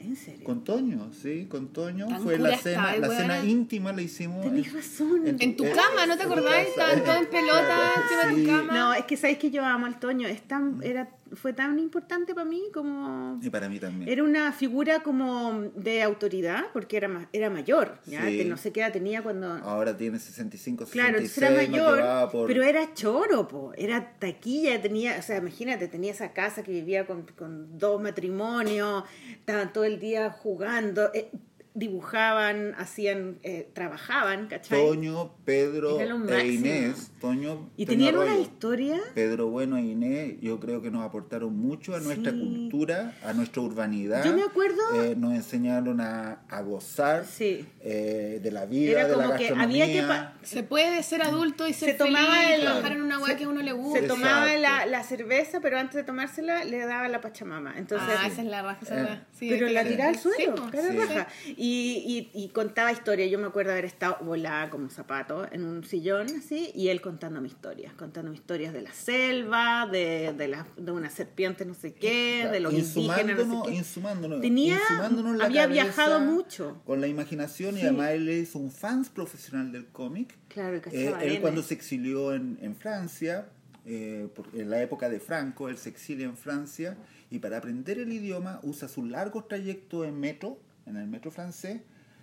¿En 0.00 0.14
serio? 0.14 0.44
Con 0.44 0.62
Toño, 0.62 1.12
sí, 1.12 1.46
con 1.50 1.68
Toño. 1.68 2.06
Tan 2.06 2.22
Fue 2.22 2.38
la 2.38 2.56
cena, 2.56 2.96
la 2.96 3.08
cena 3.10 3.44
íntima 3.44 3.92
la 3.92 4.00
hicimos. 4.00 4.42
Tenés 4.44 4.68
en- 4.68 4.74
razón. 4.74 5.26
En 5.40 5.56
tu 5.56 5.64
eh, 5.64 5.72
cama, 5.74 6.06
¿no 6.06 6.16
te 6.16 6.22
acordás? 6.22 6.66
Estaban 6.68 7.02
todos 7.02 7.16
en 7.18 7.26
pelota 7.26 7.90
de 8.28 8.30
tu 8.34 8.36
sí. 8.40 8.46
cama. 8.46 8.72
No, 8.72 8.94
es 8.94 9.04
que 9.06 9.16
sabéis 9.16 9.38
que 9.38 9.50
yo 9.50 9.64
amo 9.64 9.86
al 9.86 9.98
Toño. 9.98 10.28
Es 10.28 10.42
tan, 10.42 10.80
era, 10.84 11.08
fue 11.34 11.52
tan 11.52 11.78
importante 11.78 12.34
para 12.34 12.46
mí 12.48 12.62
como... 12.72 13.38
Y 13.42 13.50
para 13.50 13.68
mí 13.68 13.78
también. 13.78 14.08
Era 14.08 14.22
una 14.24 14.52
figura 14.52 15.00
como 15.02 15.62
de 15.74 16.02
autoridad, 16.02 16.64
porque 16.72 16.96
era, 16.96 17.08
ma- 17.08 17.28
era 17.32 17.50
mayor, 17.50 17.98
¿ya? 18.06 18.26
Sí. 18.26 18.44
No 18.44 18.56
sé 18.56 18.72
qué 18.72 18.80
edad 18.80 18.92
tenía 18.92 19.22
cuando... 19.22 19.46
Ahora 19.52 19.96
tiene 19.96 20.18
65, 20.18 20.86
66. 20.86 21.32
Claro, 21.34 21.54
era 21.60 21.70
mayor, 21.70 22.30
por- 22.30 22.46
pero 22.46 22.62
era 22.62 22.94
choro, 22.94 23.48
po. 23.48 23.72
era 23.76 24.18
taquilla, 24.18 24.80
tenía, 24.80 25.16
o 25.18 25.22
sea, 25.22 25.38
imagínate, 25.38 25.88
tenía 25.88 26.12
esa 26.12 26.32
casa 26.32 26.62
que 26.62 26.72
vivía 26.72 27.06
con, 27.06 27.22
con 27.36 27.78
dos 27.78 28.00
matrimonios, 28.02 29.04
estaban 29.30 29.72
todo 29.72 29.84
el 29.84 29.98
día 30.00 30.30
jugando. 30.30 31.10
eh, 31.14 31.30
dibujaban, 31.74 32.74
hacían, 32.76 33.38
eh, 33.42 33.68
trabajaban, 33.72 34.48
¿cachai? 34.48 34.78
Toño, 34.84 35.32
Pedro 35.44 35.98
e. 36.00 36.46
Inés. 36.48 37.10
Toño, 37.20 37.70
y 37.76 37.86
Toño 37.86 37.96
tenían 37.98 38.16
una 38.18 38.36
historia. 38.38 39.00
Pedro 39.14 39.48
Bueno 39.48 39.76
e 39.76 39.82
Inés, 39.82 40.34
yo 40.40 40.58
creo 40.60 40.82
que 40.82 40.90
nos 40.90 41.04
aportaron 41.04 41.56
mucho 41.56 41.94
a 41.94 42.00
nuestra 42.00 42.32
Sí. 42.32 42.38
cultura, 42.38 43.14
a 43.24 43.32
nuestra 43.32 43.62
urbanidad. 43.62 44.24
Yo 44.24 44.32
me 44.34 44.42
acuerdo- 44.42 45.02
Eh, 45.02 45.14
nos 45.16 45.32
enseñaron 45.34 46.00
a, 46.00 46.40
a 46.48 46.60
gozar 46.62 47.24
Sí. 47.26 47.66
eh, 47.80 48.40
de 48.42 48.50
la 48.50 48.66
vida, 48.66 48.92
Era 48.92 49.08
de 49.08 49.16
la 49.16 49.24
como 49.24 49.36
que 49.36 49.44
gastronomía. 49.44 49.84
había 49.84 50.32
que 50.40 50.46
Se 50.46 50.62
puede 50.62 51.02
ser 51.02 51.22
adulto 51.22 51.66
y 51.68 51.72
ser 51.72 51.90
Se 51.92 51.94
tomaba 51.94 52.34
feliz, 52.34 52.54
el- 52.56 52.60
trabajar 52.62 52.92
en 52.92 53.02
una 53.02 53.18
weá 53.18 53.36
que 53.36 53.44
a 53.44 53.48
uno 53.48 53.62
le 53.62 53.72
gusta. 53.72 54.00
Se 54.00 54.06
tomaba 54.06 54.52
la, 54.56 54.86
la 54.86 55.02
cerveza, 55.04 55.60
pero 55.60 55.78
antes 55.78 55.94
de 55.94 56.02
tomársela 56.04 56.64
le 56.64 56.78
daba 56.86 57.08
la 57.08 57.20
pachamama. 57.20 57.74
Entonces, 57.76 58.08
ah, 58.18 58.26
esa 58.26 58.42
es 58.42 58.46
la 58.48 58.62
raja, 58.62 58.78
esa 58.82 59.02
Eh. 59.14 59.20
Sí, 59.38 59.48
pero 59.50 59.68
la 59.68 59.84
tiraba 59.84 60.10
al 60.10 60.18
suelo, 60.18 60.54
cara 60.70 60.90
Sí. 60.90 60.96
raja. 60.96 61.28
Y, 61.56 61.67
y, 61.70 62.30
y 62.34 62.48
contaba 62.48 62.92
historias. 62.92 63.30
Yo 63.30 63.38
me 63.38 63.46
acuerdo 63.46 63.72
haber 63.72 63.84
estado 63.84 64.18
volada 64.22 64.70
como 64.70 64.88
zapato 64.90 65.46
en 65.52 65.64
un 65.64 65.84
sillón 65.84 66.26
así, 66.38 66.70
y 66.74 66.88
él 66.88 67.00
contando 67.00 67.40
mis 67.40 67.52
historias, 67.52 67.92
contando 67.94 68.32
historias 68.32 68.72
de 68.72 68.82
la 68.82 68.92
selva, 68.92 69.86
de, 69.90 70.32
de, 70.36 70.48
la, 70.48 70.66
de 70.76 70.92
una 70.92 71.10
serpiente 71.10 71.64
no 71.64 71.74
sé 71.74 71.94
qué, 71.94 72.48
de 72.50 72.60
los 72.60 72.72
indígenas 72.72 73.46
no 73.46 73.64
sé 73.64 73.70
qué. 73.70 73.76
insumándonos, 73.76 74.40
Tenía- 74.40 74.74
insumándonos 74.78 75.36
la 75.36 75.44
había 75.46 75.66
viajado 75.66 76.20
mucho. 76.20 76.80
Con 76.84 77.00
la 77.00 77.06
imaginación 77.08 77.76
y 77.76 77.80
Sí. 77.80 77.86
además 77.86 78.10
él 78.10 78.28
es 78.28 78.54
un 78.54 78.70
fan 78.70 79.04
profesional 79.14 79.70
del 79.72 79.86
cómic. 79.86 80.34
Claro, 80.48 80.76
Eh, 80.76 80.80
cachaba 80.80 81.24
él 81.24 81.40
cuando 81.40 81.62
se 81.62 81.74
exilió 81.74 82.34
en, 82.34 82.58
en 82.62 82.74
Francia, 82.76 83.48
eh, 83.86 84.28
en 84.54 84.70
la 84.70 84.82
época 84.82 85.08
de 85.08 85.18
Franco, 85.20 85.68
él 85.68 85.78
se 85.78 85.88
exilia 85.88 86.26
en 86.26 86.36
Francia 86.36 86.96
y 87.30 87.38
para 87.38 87.58
aprender 87.58 87.98
el 87.98 88.12
idioma 88.12 88.60
usa 88.62 88.88
sus 88.88 89.08
largos 89.08 89.48
trayectos 89.48 90.06
en 90.06 90.18
metro, 90.18 90.58
en 90.88 90.96
el 90.96 91.06
metro 91.06 91.30
francés, 91.30 91.80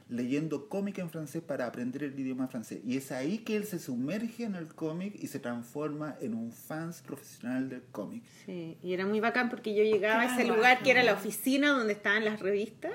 leyendo 0.07 0.69
cómic 0.69 0.99
en 0.99 1.09
francés 1.09 1.41
para 1.41 1.65
aprender 1.65 2.03
el 2.03 2.19
idioma 2.19 2.47
francés. 2.47 2.79
Y 2.85 2.95
es 2.97 3.11
ahí 3.11 3.39
que 3.39 3.55
él 3.55 3.63
se 3.65 3.79
sumerge 3.79 4.43
en 4.43 4.55
el 4.55 4.67
cómic 4.67 5.15
y 5.19 5.27
se 5.27 5.39
transforma 5.39 6.15
en 6.21 6.35
un 6.35 6.51
fan 6.51 6.91
profesional 7.05 7.69
del 7.69 7.81
cómic. 7.91 8.23
Sí, 8.45 8.77
y 8.83 8.93
era 8.93 9.05
muy 9.07 9.19
bacán 9.19 9.49
porque 9.49 9.73
yo 9.73 9.83
llegaba 9.83 10.21
a 10.21 10.33
ese 10.35 10.45
lugar 10.47 10.83
que 10.83 10.91
era 10.91 11.03
la 11.03 11.13
oficina 11.13 11.69
donde 11.69 11.93
estaban 11.93 12.23
las 12.23 12.39
revistas. 12.39 12.91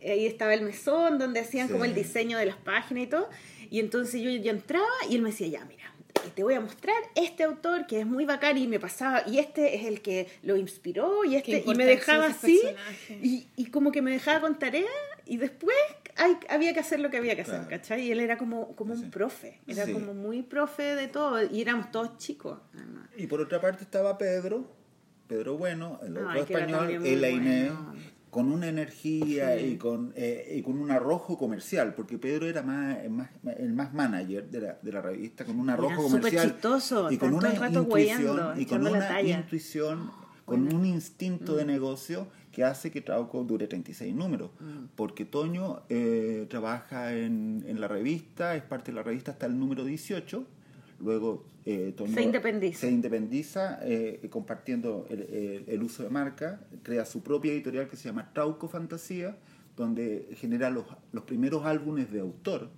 Ahí 0.00 0.26
estaba 0.26 0.54
el 0.54 0.62
mesón 0.62 1.18
donde 1.18 1.40
hacían 1.40 1.66
Sí. 1.66 1.72
como 1.72 1.84
el 1.84 1.94
diseño 1.94 2.38
de 2.38 2.46
las 2.46 2.56
páginas 2.56 3.04
y 3.04 3.06
todo. 3.08 3.28
Y 3.70 3.80
entonces 3.80 4.20
yo, 4.22 4.30
yo 4.30 4.50
entraba 4.52 4.86
y 5.10 5.16
él 5.16 5.22
me 5.22 5.30
decía, 5.30 5.48
ya, 5.48 5.64
mira, 5.64 5.82
te 6.34 6.42
voy 6.42 6.54
a 6.54 6.60
mostrar 6.60 6.96
este 7.14 7.44
autor 7.44 7.86
que 7.86 8.00
es 8.00 8.06
muy 8.06 8.24
bacán 8.24 8.58
y 8.58 8.66
me 8.66 8.78
pasaba, 8.80 9.22
y 9.26 9.38
este 9.38 9.74
es 9.76 9.84
el 9.84 10.02
que 10.02 10.28
lo 10.42 10.56
inspiró 10.56 11.24
y 11.24 11.36
este, 11.36 11.62
y 11.66 11.74
me 11.74 11.84
dejaba 11.86 12.26
así 12.26 12.60
y, 13.22 13.46
y 13.56 13.66
como 13.70 13.92
que 13.92 14.02
me 14.02 14.10
dejaba 14.10 14.40
con 14.40 14.58
tarea 14.58 14.84
y 15.24 15.36
después 15.38 15.76
hay- 16.16 16.36
había 16.48 16.72
que 16.74 16.80
hacer 16.80 17.00
lo 17.00 17.10
que 17.10 17.16
había 17.18 17.34
que 17.36 17.42
hacer, 17.42 17.54
Claro. 17.56 17.68
¿cachai? 17.70 18.02
Y 18.02 18.10
él 18.12 18.20
era 18.20 18.38
como, 18.38 18.74
como 18.76 18.94
Sí. 18.96 19.04
un 19.04 19.10
profe, 19.10 19.60
era 19.66 19.84
Sí. 19.86 19.92
como 19.92 20.14
muy 20.14 20.42
profe 20.42 20.94
de 20.94 21.08
todo 21.08 21.42
y 21.44 21.60
éramos 21.60 21.90
todos 21.90 22.16
chicos. 22.18 22.58
además. 22.74 23.08
Y 23.16 23.26
por 23.26 23.40
otra 23.40 23.60
parte 23.60 23.82
estaba 23.84 24.16
Pedro, 24.18 24.64
Pedro 25.26 25.56
Bueno, 25.58 25.98
el 26.04 26.16
otro 26.18 26.30
Ay, 26.30 26.44
que 26.44 26.52
era 26.54 26.66
español, 26.66 26.90
Inés, 27.06 27.70
bueno. 27.72 27.94
Con 28.36 28.52
una 28.52 28.68
energía 28.68 29.56
Sí. 29.56 29.64
y, 29.64 29.76
con, 29.78 30.12
eh, 30.14 30.56
y 30.58 30.62
con 30.62 30.78
un 30.78 30.90
arrojo 30.90 31.38
comercial, 31.38 31.94
porque 31.94 32.18
Pedro 32.18 32.46
era 32.46 32.62
más, 32.62 32.98
más- 33.08 33.30
el 33.58 33.72
más 33.72 33.94
manager 33.94 34.50
de 34.50 34.60
la, 34.60 34.78
de 34.82 34.92
la 34.92 35.00
revista, 35.00 35.46
con 35.46 35.58
un 35.58 35.70
arrojo 35.70 35.92
Era 35.92 36.02
comercial 36.02 36.50
chistoso, 36.52 37.10
y 37.10 37.16
con 37.16 37.32
una 37.32 37.48
intuición, 37.54 38.60
y 38.60 38.66
con 38.66 38.86
una 38.86 39.22
intuición, 39.22 40.10
con 40.44 40.70
un 40.74 40.84
instinto 40.84 41.56
de 41.56 41.64
negocio 41.64 42.26
que 42.52 42.62
hace 42.62 42.90
que 42.90 43.00
Trauco 43.00 43.42
dure 43.44 43.66
36 43.68 44.14
números, 44.14 44.50
porque 44.96 45.24
Toño 45.24 45.82
eh, 45.88 46.46
trabaja 46.50 47.14
en, 47.14 47.64
en 47.66 47.80
la 47.80 47.88
revista, 47.88 48.54
es 48.54 48.62
parte 48.62 48.90
de 48.92 48.96
la 48.96 49.02
revista 49.02 49.30
hasta 49.30 49.46
el 49.46 49.58
número 49.58 49.82
18, 49.82 50.44
luego 51.00 51.44
eh, 51.64 51.92
Toño 51.96 52.14
Se 52.14 52.22
independiza. 52.22 52.80
se 52.80 52.90
independiza 52.90 53.78
eh, 53.82 54.26
compartiendo 54.30 55.06
el, 55.10 55.22
el- 55.22 55.64
el 55.68 55.82
uso 55.82 56.02
de 56.02 56.10
marca, 56.10 56.60
crea 56.82 57.04
su 57.04 57.22
propia 57.22 57.52
editorial 57.52 57.88
que 57.88 57.96
se 57.96 58.04
llama 58.08 58.30
Trauco 58.32 58.68
Fantasía, 58.68 59.36
donde 59.76 60.28
genera 60.36 60.70
los, 60.70 60.84
los 61.12 61.24
primeros 61.24 61.64
álbumes 61.66 62.10
de 62.12 62.20
autor. 62.20 62.70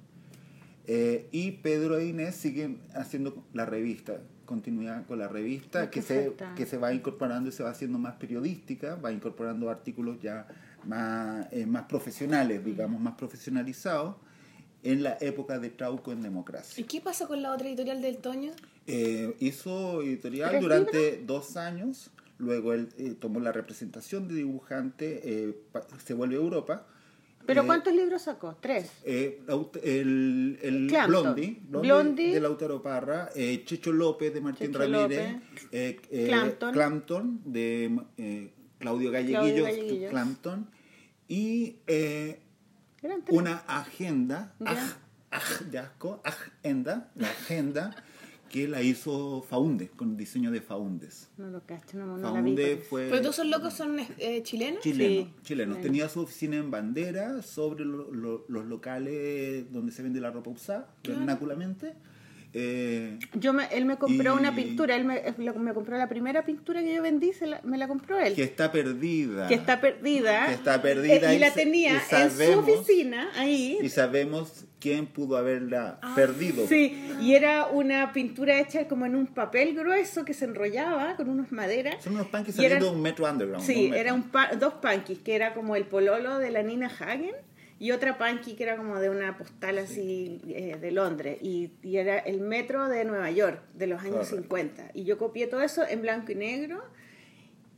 Eh, 0.86 1.28
y 1.32 1.52
Pedro 1.52 1.98
e 1.98 2.06
Inés 2.06 2.34
siguen 2.34 2.80
haciendo 2.94 3.44
la 3.52 3.66
revista, 3.66 4.20
continuidad 4.46 5.04
con 5.06 5.18
la 5.18 5.28
revista, 5.28 5.90
que 5.90 6.00
se, 6.00 6.32
que 6.56 6.64
se 6.64 6.78
va 6.78 6.94
incorporando 6.94 7.50
y 7.50 7.52
se 7.52 7.62
va 7.62 7.70
haciendo 7.70 7.98
más 7.98 8.14
periodística, 8.14 8.94
va 8.96 9.12
incorporando 9.12 9.68
artículos 9.68 10.18
ya 10.22 10.46
más, 10.86 11.46
eh, 11.52 11.66
más 11.66 11.82
profesionales, 11.84 12.64
digamos, 12.64 13.00
más 13.02 13.14
profesionalizados, 13.16 14.16
en 14.82 15.02
la 15.02 15.18
época 15.20 15.58
de 15.58 15.70
Trauco 15.70 16.12
en 16.12 16.22
democracia. 16.22 16.80
¿Y 16.80 16.84
qué 16.86 17.00
pasa 17.00 17.26
con 17.26 17.42
la 17.42 17.52
otra 17.52 17.68
editorial 17.68 18.00
del 18.00 18.18
Toño? 18.18 18.52
Eh, 18.86 19.34
hizo 19.40 20.02
editorial 20.02 20.50
¿Tres 20.50 20.62
durante 20.62 21.22
dos 21.26 21.56
años, 21.56 22.10
luego 22.38 22.72
él 22.72 22.88
eh, 22.96 23.14
tomó 23.18 23.40
la 23.40 23.52
representación 23.52 24.28
de 24.28 24.34
dibujante, 24.36 25.20
eh, 25.24 25.56
se 26.04 26.14
vuelve 26.14 26.36
a 26.36 26.38
Europa. 26.38 26.86
¿Pero 27.46 27.62
Eh, 27.62 27.66
cuántos 27.66 27.94
libros 27.94 28.22
sacó? 28.22 28.56
Tres. 28.60 28.90
eh, 29.04 29.40
el 29.82 30.58
el 30.62 30.86
Clampton. 30.88 31.22
Blondie, 31.34 31.60
Blondie. 31.68 32.34
de 32.34 32.40
Lautaro 32.40 32.82
Parra, 32.82 33.30
eh, 33.34 33.62
Checho 33.64 33.90
López 33.90 34.34
de 34.34 34.40
Martín 34.42 34.66
Checho 34.68 34.78
Ramírez, 34.78 35.36
eh, 35.72 35.98
eh, 36.10 36.26
Clampton. 36.28 36.72
Clampton 36.74 37.40
de 37.46 37.98
eh, 38.18 38.52
Claudio 38.78 39.10
Galleguillos. 39.10 40.10
Clampton, 40.10 40.68
y 41.26 41.76
eh. 41.86 42.38
Una 43.30 43.56
agenda, 43.66 44.54
aj, 44.64 44.78
aj, 45.30 45.60
de 45.70 45.78
asco, 45.78 46.20
agenda, 46.24 47.10
la 47.14 47.28
agenda 47.28 47.94
que 48.50 48.66
la 48.66 48.80
hizo 48.82 49.42
Faunde, 49.42 49.88
con 49.90 50.16
diseño 50.16 50.50
de 50.50 50.62
Faundes. 50.62 51.28
No 51.36 51.48
lo 51.50 51.60
cacho, 51.66 51.98
no, 51.98 52.16
no 52.16 52.32
la 52.34 52.40
vi. 52.40 52.56
Fue 52.88 53.04
¿Pero 53.08 53.20
todos 53.20 53.34
esos 53.36 53.46
locos 53.46 53.74
son 53.74 53.98
eh, 53.98 54.42
chilenos? 54.42 54.80
chileno, 54.80 54.80
Sí, 54.82 55.42
chileno. 55.42 55.42
chileno. 55.42 55.76
Tenía 55.82 56.08
su 56.08 56.20
oficina 56.22 56.56
en 56.56 56.70
bandera 56.70 57.42
sobre 57.42 57.84
lo- 57.84 58.10
lo- 58.10 58.46
los 58.48 58.64
locales 58.64 59.70
donde 59.70 59.92
se 59.92 60.02
vende 60.02 60.20
la 60.20 60.30
ropa 60.30 60.48
usada, 60.50 60.88
vernáculamente. 61.04 61.94
Eh, 62.54 63.18
Yo 63.34 63.52
me- 63.52 63.66
él 63.72 63.84
me 63.84 63.96
compró 63.98 64.34
Y- 64.34 64.38
una 64.38 64.54
pintura, 64.54 64.96
él 64.96 65.04
me, 65.04 65.18
él 65.18 65.34
me 65.58 65.74
compró 65.74 65.96
la 65.98 66.08
primera 66.08 66.44
pintura 66.44 66.80
que 66.82 66.94
yo 66.94 67.02
vendí, 67.02 67.32
se 67.32 67.46
la- 67.46 67.60
me 67.62 67.76
la 67.76 67.86
compró 67.88 68.18
él. 68.18 68.34
que 68.34 68.42
está 68.42 68.72
perdida. 68.72 69.46
que 69.48 69.54
está 69.54 69.80
perdida. 69.80 70.46
Que 70.46 70.54
está 70.54 70.80
perdida 70.82 71.14
eh, 71.14 71.32
y 71.34 71.36
y 71.36 71.38
la 71.38 71.52
tenía 71.52 71.92
y 72.10 72.14
en 72.14 72.30
su 72.30 72.58
oficina, 72.58 73.28
ahí. 73.36 73.78
Y 73.82 73.88
sabemos 73.90 74.64
quién 74.80 75.06
pudo 75.06 75.36
haberla 75.36 75.98
perdido. 76.14 76.62
Ah, 76.64 76.68
Sí, 76.68 76.98
y 77.20 77.34
era 77.34 77.66
una 77.66 78.12
pintura 78.12 78.58
hecha 78.60 78.88
como 78.88 79.04
en 79.06 79.14
un 79.16 79.26
papel 79.26 79.74
grueso 79.74 80.24
que 80.24 80.32
se 80.34 80.44
enrollaba 80.46 81.16
con 81.16 81.28
unas 81.28 81.52
maderas. 81.52 82.02
Son 82.02 82.14
unos 82.14 82.28
eran- 82.28 82.46
saliendo 82.52 82.86
de 82.86 82.92
un 82.92 83.02
metro 83.02 83.30
underground. 83.30 83.64
Sí, 83.64 83.74
un 83.74 83.82
metro. 83.90 83.98
era 83.98 84.14
un 84.14 84.22
pa- 84.22 84.50
dos 84.58 84.74
punkies, 84.74 85.18
que 85.18 85.34
era 85.34 85.52
como 85.54 85.76
el 85.76 85.84
pololo 85.84 86.38
de 86.38 86.50
la 86.50 86.62
Nina 86.62 86.86
Hagen 86.86 87.32
y 87.80 87.92
otra 87.92 88.18
punky 88.18 88.54
que 88.54 88.64
era 88.64 88.76
como 88.76 88.98
de 88.98 89.08
una 89.10 89.36
postal 89.38 89.78
así 89.78 90.40
eh, 90.48 90.76
de 90.80 90.90
Londres 90.90 91.38
y, 91.42 91.70
y 91.82 91.96
era 91.98 92.18
el 92.18 92.40
metro 92.40 92.88
de 92.88 93.04
Nueva 93.04 93.30
York 93.30 93.62
de 93.74 93.86
los 93.86 94.00
años 94.02 94.28
Correcto. 94.28 94.36
50 94.42 94.90
y 94.94 95.04
yo 95.04 95.16
copié 95.18 95.46
todo 95.46 95.62
eso 95.62 95.86
en 95.88 96.02
blanco 96.02 96.32
y 96.32 96.34
negro 96.34 96.82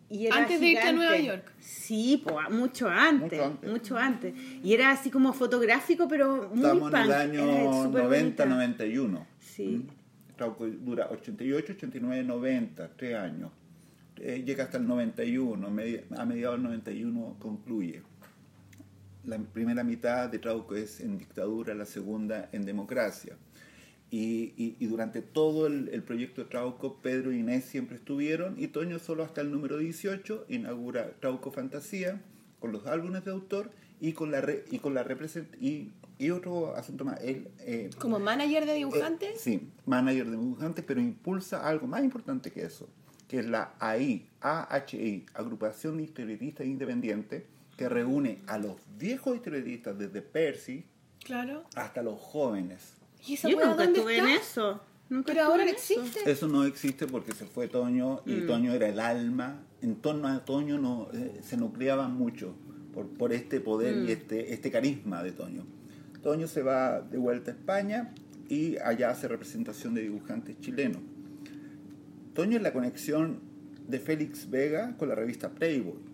y 0.08 0.26
era 0.26 0.38
Antes 0.38 0.58
de 0.60 0.66
irte 0.66 0.80
a 0.80 0.90
gigante. 0.90 1.06
Nueva 1.06 1.18
York. 1.18 1.52
Sí, 1.60 2.20
po, 2.26 2.40
mucho 2.50 2.88
antes, 2.88 3.38
Mucho 3.40 3.68
mucho 3.70 3.96
antes. 3.96 4.32
antes. 4.34 4.64
Y 4.64 4.74
era 4.74 4.90
así 4.90 5.08
como 5.08 5.32
fotográfico, 5.32 6.08
pero 6.08 6.48
muy 6.52 6.64
Estamos 6.64 6.90
punk. 6.90 6.94
en 7.00 7.06
el 7.06 7.12
año 7.12 7.82
súper 7.84 8.02
90, 8.04 8.44
bonita. 8.44 8.46
91. 8.46 9.26
Sí. 9.38 9.86
Mm. 9.86 10.84
Dura 10.84 11.08
88, 11.10 11.74
89, 11.74 12.24
90, 12.24 12.90
tres 12.96 13.14
años. 13.14 13.52
Eh, 14.16 14.42
llega 14.44 14.64
hasta 14.64 14.78
el 14.78 14.86
91, 14.88 15.70
medi- 15.70 16.02
a 16.16 16.24
mediados 16.24 16.56
del 16.56 16.64
91 16.64 17.36
concluye. 17.38 18.02
La 19.24 19.38
primera 19.38 19.84
mitad 19.84 20.28
de 20.28 20.38
Trauco 20.38 20.74
es 20.76 21.00
en 21.00 21.18
dictadura, 21.18 21.74
la 21.74 21.84
segunda 21.84 22.48
en 22.52 22.64
democracia. 22.64 23.36
Y, 24.10 24.54
y- 24.56 24.76
y 24.80 24.86
durante 24.86 25.22
todo 25.22 25.66
el, 25.66 25.88
el 25.92 26.02
proyecto 26.02 26.42
de 26.42 26.48
Trauco, 26.48 26.96
Pedro 27.00 27.30
y 27.32 27.38
Inés 27.40 27.64
siempre 27.64 27.96
estuvieron, 27.96 28.56
y 28.58 28.68
Toño 28.68 28.98
solo 28.98 29.22
hasta 29.22 29.40
el 29.40 29.52
número 29.52 29.78
18 29.78 30.46
inaugura 30.48 31.12
Trauco 31.20 31.52
Fantasía, 31.52 32.20
con 32.58 32.72
los 32.72 32.86
álbumes 32.86 33.24
de 33.24 33.30
autor 33.30 33.70
y 34.00 34.12
con 34.14 34.30
la, 34.32 34.40
re- 34.40 34.64
y 34.70 34.78
con 34.78 34.94
la 34.94 35.02
represent 35.04 35.48
y, 35.62 35.92
y 36.18 36.30
otro 36.30 36.74
asunto 36.74 37.04
más. 37.04 37.20
Él, 37.22 37.48
eh, 37.60 37.90
¿Como 37.98 38.18
manager 38.18 38.66
de 38.66 38.72
eh, 38.72 38.76
dibujantes? 38.76 39.40
sí, 39.40 39.68
manager 39.86 40.26
de 40.26 40.36
dibujantes, 40.38 40.84
pero 40.86 41.00
impulsa 41.00 41.66
algo 41.68 41.86
más 41.86 42.02
importante 42.02 42.50
que 42.50 42.62
eso, 42.62 42.88
que 43.28 43.38
es 43.38 43.46
la 43.46 43.74
AI, 43.78 44.26
AHI, 44.40 45.26
Agrupación 45.34 45.98
de 45.98 46.02
Historietistas 46.04 46.66
Independientes, 46.66 47.44
que 47.80 47.88
reúne 47.88 48.40
a 48.46 48.58
los 48.58 48.76
viejos 48.98 49.34
historietistas 49.36 49.96
desde 49.98 50.20
Percy 50.20 50.84
Claro. 51.24 51.64
hasta 51.74 52.02
los 52.02 52.20
jóvenes. 52.20 52.92
¿Y 53.26 53.34
esa 53.34 53.48
Yo 53.48 53.56
nunca 53.56 53.68
dónde 53.68 53.84
estuve 53.86 54.16
está? 54.18 54.28
en 54.30 54.36
eso. 54.36 54.80
Nunca 55.08 55.32
Pero 55.32 55.44
ahora 55.46 55.64
existe. 55.64 56.30
Eso 56.30 56.46
no 56.46 56.64
existe 56.64 57.06
porque 57.06 57.32
se 57.32 57.46
fue 57.46 57.68
Toño 57.68 58.20
y 58.26 58.42
Toño 58.42 58.74
era 58.74 58.86
el 58.86 59.00
alma. 59.00 59.62
En 59.80 59.96
torno 59.96 60.28
a 60.28 60.44
Toño 60.44 60.78
no, 60.78 61.08
eh, 61.14 61.40
se 61.42 61.56
nucleaban 61.56 62.12
mucho 62.14 62.54
por, 62.92 63.06
por 63.08 63.32
este 63.32 63.60
poder 63.60 63.96
Mm. 63.96 64.08
y 64.08 64.12
este, 64.12 64.52
este 64.52 64.70
carisma 64.70 65.22
de 65.22 65.32
Toño. 65.32 65.64
Toño 66.22 66.48
se 66.48 66.62
va 66.62 67.00
de 67.00 67.16
vuelta 67.16 67.50
a 67.50 67.54
España 67.54 68.12
y 68.50 68.76
allá 68.76 69.08
hace 69.08 69.26
representación 69.26 69.94
de 69.94 70.02
dibujantes 70.02 70.60
chilenos. 70.60 71.00
Toño 72.34 72.58
es 72.58 72.62
la 72.62 72.74
conexión 72.74 73.40
de 73.88 73.98
Félix 74.00 74.50
Vega 74.50 74.98
con 74.98 75.08
la 75.08 75.14
revista 75.14 75.48
Playboy. 75.48 76.09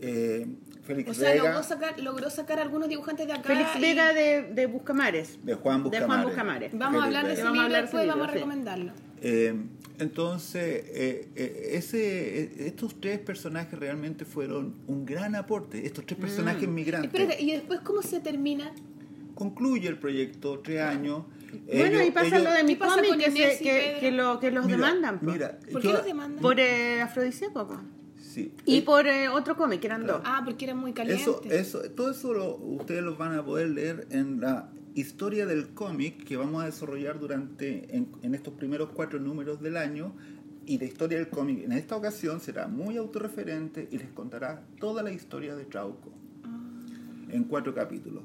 Eh, 0.00 0.46
Félix 0.84 1.10
O 1.10 1.14
sea, 1.14 1.30
Vega 1.32 1.44
logró 1.44 1.62
sacar, 1.62 2.00
logró 2.00 2.30
sacar 2.30 2.58
algunos 2.60 2.88
dibujantes 2.88 3.26
de 3.26 3.32
acá. 3.34 3.42
Félix 3.42 3.68
y- 3.76 3.80
Vega 3.80 4.12
de, 4.14 4.42
de 4.54 4.66
Buscamares. 4.66 5.38
de 5.44 5.54
Juan 5.54 5.78
De 5.82 5.88
Buscamares. 5.90 6.06
Juan 6.06 6.24
Buscamares. 6.24 6.70
Vamos 6.74 7.02
a 7.02 7.04
hablar 7.06 7.26
de 7.26 7.32
ese 7.34 7.42
Vamos 7.42 7.58
a 7.58 7.62
libro 7.68 7.82
después, 7.82 8.02
ese 8.02 8.10
vamos 8.10 8.28
a 8.28 8.32
libro, 8.32 8.32
sí. 8.32 8.38
recomendarlo. 8.38 8.92
Eh, 9.20 9.54
entonces, 9.98 10.62
eh, 10.64 11.28
eh, 11.34 11.70
ese, 11.72 12.66
estos 12.66 13.00
tres 13.00 13.18
personajes 13.18 13.78
realmente 13.78 14.24
fueron 14.24 14.76
un 14.86 15.04
gran 15.04 15.34
aporte. 15.34 15.84
Estos 15.84 16.06
tres 16.06 16.18
personajes 16.20 16.68
migrantes. 16.68 17.12
Espérate, 17.12 17.42
¿y 17.42 17.52
después 17.52 17.80
cómo 17.80 18.00
se 18.00 18.20
termina? 18.20 18.72
Concluye 19.34 19.88
el 19.88 19.98
proyecto, 19.98 20.60
tres 20.60 20.80
años. 20.80 21.24
Bueno, 21.66 21.84
Ellos- 21.86 22.00
ahí 22.00 22.10
pasa 22.12 22.26
ellos- 22.28 22.42
lo 22.44 22.52
de 22.52 22.62
mi 22.64 22.74
¿Qué 22.74 22.78
pasa 22.78 22.94
cómic 22.96 23.10
que, 23.24 23.30
Inés 23.30 23.56
se- 23.58 23.62
y 23.62 23.66
que, 23.66 23.72
Pedro? 23.78 24.00
que 24.00 24.10
lo- 24.12 24.40
que 24.40 24.50
los 24.52 24.66
Mira, 24.66 24.76
demandan. 24.78 25.18
Mira, 25.22 25.58
¿Por 25.72 25.82
yo- 25.82 25.90
qué 25.90 25.96
los 25.96 26.04
demandan? 26.04 26.42
Por 26.42 26.60
eh, 26.60 27.00
afrodisíaco. 27.02 27.80
Sí, 28.28 28.52
Y 28.66 28.78
eh, 28.78 28.82
por 28.82 29.06
eh, 29.06 29.28
otro 29.28 29.56
cómic, 29.56 29.80
que 29.80 29.86
eran 29.88 30.06
dos. 30.06 30.20
Ah, 30.24 30.42
porque 30.44 30.64
era 30.66 30.74
muy 30.74 30.92
caliente. 30.92 31.22
Eso, 31.22 31.42
eso, 31.44 31.80
todo 31.92 32.10
eso 32.10 32.32
lo- 32.34 32.56
ustedes 32.56 33.02
lo 33.02 33.16
van 33.16 33.34
a 33.38 33.44
poder 33.44 33.70
leer 33.70 34.06
en 34.10 34.40
la 34.40 34.70
historia 34.94 35.46
del 35.46 35.68
cómic 35.68 36.24
que 36.24 36.36
vamos 36.36 36.62
a 36.62 36.66
desarrollar 36.66 37.18
durante 37.20 37.94
en, 37.96 38.08
en 38.22 38.34
estos 38.34 38.54
primeros 38.54 38.90
cuatro 38.92 39.18
números 39.20 39.60
del 39.60 39.76
año 39.76 40.12
y 40.66 40.78
la 40.78 40.84
historia 40.84 41.18
del 41.18 41.28
cómic 41.28 41.64
en 41.64 41.72
esta 41.72 41.96
ocasión 41.96 42.40
será 42.40 42.66
muy 42.68 42.96
autorreferente 42.96 43.88
y 43.90 43.98
les 43.98 44.10
contará 44.10 44.62
toda 44.78 45.02
la 45.02 45.12
historia 45.12 45.54
de 45.56 45.64
Trauco 45.64 46.12
en 47.30 47.44
cuatro 47.44 47.74
capítulos. 47.74 48.22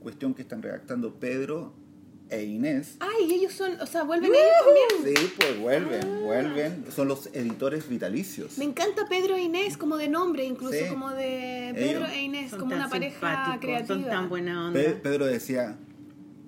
Cuestión 0.00 0.34
que 0.34 0.42
están 0.42 0.62
redactando 0.62 1.14
Pedro 1.14 1.72
e 2.28 2.42
Inés. 2.44 2.96
Ay, 3.00 3.32
ellos 3.34 3.52
son, 3.52 3.80
o 3.80 3.86
sea, 3.86 4.02
vuelven 4.02 4.32
ellos 4.32 4.44
también. 4.98 5.16
Sí, 5.16 5.32
pues 5.38 5.58
vuelven, 5.60 6.22
vuelven. 6.24 6.84
Son 6.94 7.06
los 7.08 7.28
editores 7.32 7.88
vitalicios. 7.88 8.58
Me 8.58 8.64
encanta 8.64 9.06
Pedro 9.08 9.36
e 9.36 9.42
Inés 9.42 9.76
como 9.76 9.96
de 9.96 10.08
nombre, 10.08 10.44
incluso 10.44 10.72
Sí. 10.76 10.86
como 10.90 11.10
de 11.10 11.72
Pedro 11.74 11.98
Ellos 12.06 12.10
e 12.12 12.22
Inés, 12.22 12.50
Son 12.50 12.60
como 12.60 12.74
una 12.74 12.88
pareja 12.88 13.58
creativa. 13.60 13.86
Son 13.86 14.04
tan 14.04 14.28
buena 14.28 14.66
onda. 14.68 14.80
Pe- 14.80 14.90
Pedro 14.94 15.26
decía, 15.26 15.76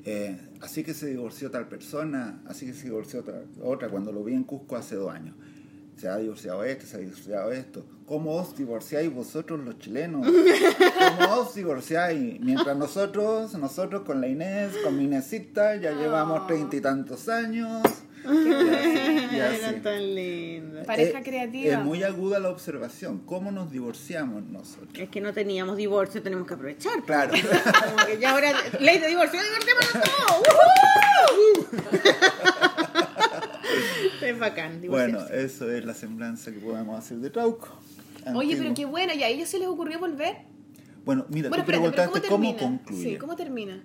eh, 0.05 0.39
así 0.61 0.83
que 0.83 0.95
se 0.95 1.07
divorció 1.07 1.51
tal 1.51 1.69
persona, 1.69 2.43
así 2.47 2.67
que 2.67 2.73
se 2.75 2.85
divorció 2.85 3.21
otra, 3.21 3.43
otra, 3.63 3.89
cuando 3.89 4.11
lo 4.13 4.25
vi 4.25 4.35
en 4.35 4.45
Cusco 4.45 4.75
hace 4.77 4.97
dos 4.97 5.13
años. 5.13 5.35
Se 5.99 6.09
ha 6.09 6.17
divorciado 6.17 6.63
este, 6.65 6.87
se 6.87 6.97
ha 6.97 7.01
divorciado 7.01 7.51
esto. 7.53 7.85
¿Cómo 8.07 8.37
os 8.37 8.57
divorciáis 8.57 9.13
vosotros 9.13 9.59
los 9.65 9.79
chilenos? 9.79 10.27
¿Cómo 11.19 11.35
os 11.41 11.55
divorciáis? 11.55 12.41
Mientras 12.41 12.77
nosotros, 12.77 13.53
nosotros 13.55 14.03
con 14.03 14.21
la 14.21 14.29
Inés, 14.29 14.73
con 14.85 14.97
mi 14.97 15.05
Inesita, 15.05 15.75
ya 15.77 15.91
llevamos 15.93 16.47
treinta 16.47 16.77
y 16.77 16.81
tantos 16.81 17.29
años. 17.29 17.83
Era 18.29 19.83
tan 19.83 20.15
lindo. 20.15 20.83
Pareja 20.85 21.19
Eh, 21.21 21.23
creativa. 21.23 21.73
Es 21.75 21.85
muy 21.85 22.03
aguda 22.03 22.39
la 22.39 22.51
observación. 22.51 23.19
¿Cómo 23.27 23.51
nos 23.53 23.71
divorciamos 23.71 24.43
nosotros? 24.45 24.91
Es 24.99 25.09
que 25.09 25.21
no 25.21 25.33
teníamos 25.33 25.77
divorcio, 25.77 26.23
tenemos 26.23 26.47
que 26.47 26.55
aprovechar. 26.55 27.03
Claro. 27.05 27.33
Como 27.95 28.07
que 28.07 28.19
ya 28.19 28.31
ahora, 28.31 28.53
ley 28.81 28.99
de 28.99 29.09
divorcio, 29.09 29.41
divorciémonos 29.41 29.93
todos. 29.93 30.43
Es 34.23 34.39
bacán, 34.39 34.81
Bueno, 34.89 35.21
eso 35.29 35.71
es 35.71 35.85
la 35.85 35.95
semblanza 35.95 36.53
que 36.53 36.59
podemos 36.59 36.99
hacer 36.99 37.19
de 37.19 37.31
Trauco. 37.31 37.69
Oye, 38.35 38.57
pero 38.57 38.75
qué 38.75 38.85
bueno, 38.85 39.13
¿y 39.15 39.23
a 39.23 39.29
ellos 39.29 39.49
se 39.49 39.59
les 39.59 39.69
ocurrió 39.69 39.99
volver? 39.99 40.37
Bueno, 41.05 41.25
mira, 41.31 41.49
Bueno, 41.49 41.65
tú 41.65 41.71
espérate, 41.71 41.95
pero 41.95 41.95
preguntaste 41.95 42.29
¿cómo 42.29 42.45
cómo, 42.49 42.57
termina? 42.57 42.79
concluye. 42.79 43.03
Sí, 43.03 43.17
¿cómo 43.17 43.37
termina? 43.37 43.83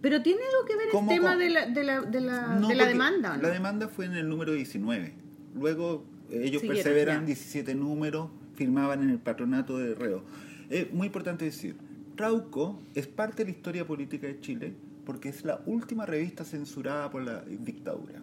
Pero 0.00 0.22
tiene 0.22 0.40
algo 0.42 0.66
que 0.68 0.76
ver 0.76 0.86
el 0.86 0.92
¿Cómo, 0.92 1.10
tema 1.10 1.36
de 1.36 1.50
la, 1.50 1.66
de 1.66 1.82
la, 1.82 2.00
de 2.02 2.20
la, 2.20 2.46
No, 2.58 2.68
de 2.68 2.74
la 2.74 2.86
demanda, 2.86 3.32
¿o 3.32 3.36
no? 3.36 3.42
La 3.42 3.48
demanda 3.48 3.88
fue 3.88 4.04
en 4.04 4.12
el 4.12 4.28
número 4.28 4.52
19. 4.52 5.14
Luego 5.54 6.04
eh, 6.30 6.42
ellos 6.44 6.60
Siguieron, 6.60 6.84
perseveran 6.84 7.20
ya. 7.20 7.26
17 7.26 7.74
números, 7.74 8.30
firmaban 8.54 9.02
en 9.02 9.10
el 9.10 9.18
patronato 9.18 9.78
de 9.78 9.94
reo. 9.94 10.22
Es 10.68 10.92
muy 10.92 11.06
importante 11.06 11.46
decir, 11.46 11.76
Trauco 12.16 12.80
es 12.94 13.06
parte 13.06 13.44
de 13.44 13.50
la 13.50 13.56
historia 13.56 13.86
política 13.86 14.26
de 14.26 14.38
Chile 14.40 14.74
porque 15.04 15.28
es 15.28 15.44
la 15.44 15.60
última 15.66 16.06
revista 16.06 16.44
censurada 16.44 17.10
por 17.10 17.22
la 17.22 17.40
dictadura. 17.42 18.22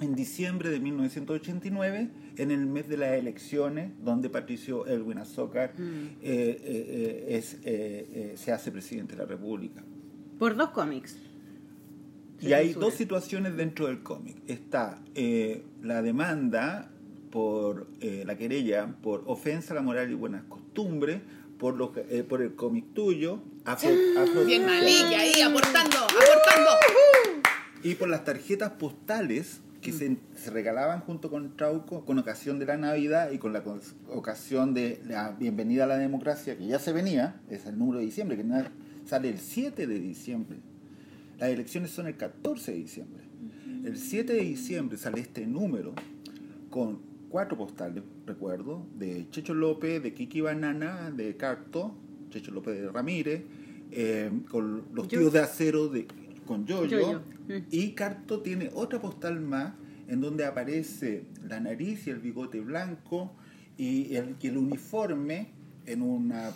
En 0.00 0.14
diciembre 0.14 0.70
de 0.70 0.78
1989, 0.80 2.08
en 2.36 2.50
el 2.52 2.66
mes 2.66 2.88
de 2.88 2.96
las 2.96 3.12
elecciones, 3.14 3.90
donde 4.04 4.30
Patricio 4.30 4.86
Elwin 4.86 5.18
Azócar 5.18 5.74
Mm. 5.76 5.82
eh, 5.82 6.16
eh, 6.22 6.58
eh, 6.62 7.26
es, 7.36 7.54
eh, 7.54 7.58
eh, 7.64 8.34
se 8.36 8.52
hace 8.52 8.70
presidente 8.70 9.16
de 9.16 9.22
la 9.22 9.28
República. 9.28 9.82
Por 10.38 10.54
dos 10.56 10.70
cómics. 10.70 11.16
Y 12.40 12.52
hay 12.52 12.72
dos 12.74 12.94
situaciones 12.94 13.56
dentro 13.56 13.88
del 13.88 14.04
cómic. 14.04 14.36
Está 14.46 15.00
eh, 15.16 15.64
la 15.82 16.00
demanda 16.02 16.92
por 17.32 17.88
eh, 18.00 18.22
la 18.24 18.36
querella 18.38 18.94
por 19.02 19.24
ofensa 19.26 19.72
a 19.72 19.74
la 19.74 19.82
moral 19.82 20.10
y 20.12 20.14
buenas 20.14 20.44
costumbres, 20.44 21.20
por, 21.58 21.76
lo 21.76 21.92
que- 21.92 22.06
eh, 22.08 22.22
por 22.22 22.40
el 22.40 22.54
cómic 22.54 22.94
tuyo, 22.94 23.42
afro- 23.64 23.90
afro- 24.16 24.44
Bien 24.46 24.64
Malilla 24.64 25.18
ahí, 25.20 25.40
aportando, 25.40 25.96
aportando. 25.98 26.70
y 27.82 27.96
por 27.96 28.08
las 28.08 28.24
tarjetas 28.24 28.70
postales 28.72 29.60
que 29.80 29.92
se, 29.92 30.16
se 30.34 30.50
regalaban 30.50 31.00
junto 31.00 31.30
con 31.30 31.56
Trauco 31.56 32.04
con 32.04 32.18
ocasión 32.18 32.58
de 32.58 32.66
la 32.66 32.76
Navidad 32.76 33.30
y 33.30 33.38
con 33.38 33.52
la 33.52 33.62
ocasión 34.10 34.74
de 34.74 35.00
la 35.06 35.30
bienvenida 35.32 35.84
a 35.84 35.86
la 35.86 35.98
democracia, 35.98 36.56
que 36.58 36.66
ya 36.66 36.78
se 36.78 36.92
venía, 36.92 37.40
es 37.48 37.66
el 37.66 37.78
número 37.78 37.98
de 38.00 38.06
diciembre, 38.06 38.36
que 38.36 38.44
sale 39.06 39.28
el 39.28 39.38
7 39.38 39.86
de 39.86 39.98
diciembre. 40.00 40.58
Las 41.38 41.50
elecciones 41.50 41.90
son 41.90 42.08
el 42.08 42.16
14 42.16 42.72
de 42.72 42.78
diciembre. 42.78 43.22
El 43.84 43.96
7 43.96 44.32
de 44.32 44.40
diciembre 44.40 44.98
sale 44.98 45.20
este 45.20 45.46
número 45.46 45.94
con 46.70 46.98
cuatro 47.30 47.56
postales, 47.56 48.02
recuerdo, 48.26 48.84
de 48.98 49.26
Checho 49.30 49.54
López, 49.54 50.02
de 50.02 50.12
Kiki 50.14 50.40
Banana, 50.40 51.12
de 51.14 51.36
Carto, 51.36 51.94
Checho 52.30 52.50
López 52.50 52.80
de 52.80 52.90
Ramírez, 52.90 53.42
eh, 53.92 54.30
con 54.50 54.84
los 54.92 55.06
Yo- 55.08 55.18
tíos 55.20 55.32
de 55.32 55.38
acero 55.40 55.88
de, 55.88 56.06
con 56.46 56.66
Yoyo, 56.66 56.86
Yoyo, 56.98 57.22
mm. 57.48 57.66
y 57.70 57.92
Carto 57.92 58.40
tiene 58.42 58.70
otra 58.74 59.00
postal 59.00 59.40
más 59.40 59.74
en 60.06 60.20
donde 60.20 60.44
aparece 60.44 61.26
la 61.46 61.60
nariz 61.60 62.06
y 62.06 62.10
el 62.10 62.18
bigote 62.18 62.60
blanco 62.60 63.32
y 63.76 64.14
el, 64.16 64.36
y 64.40 64.46
el 64.48 64.56
uniforme 64.56 65.52
en, 65.86 66.02
una, 66.02 66.50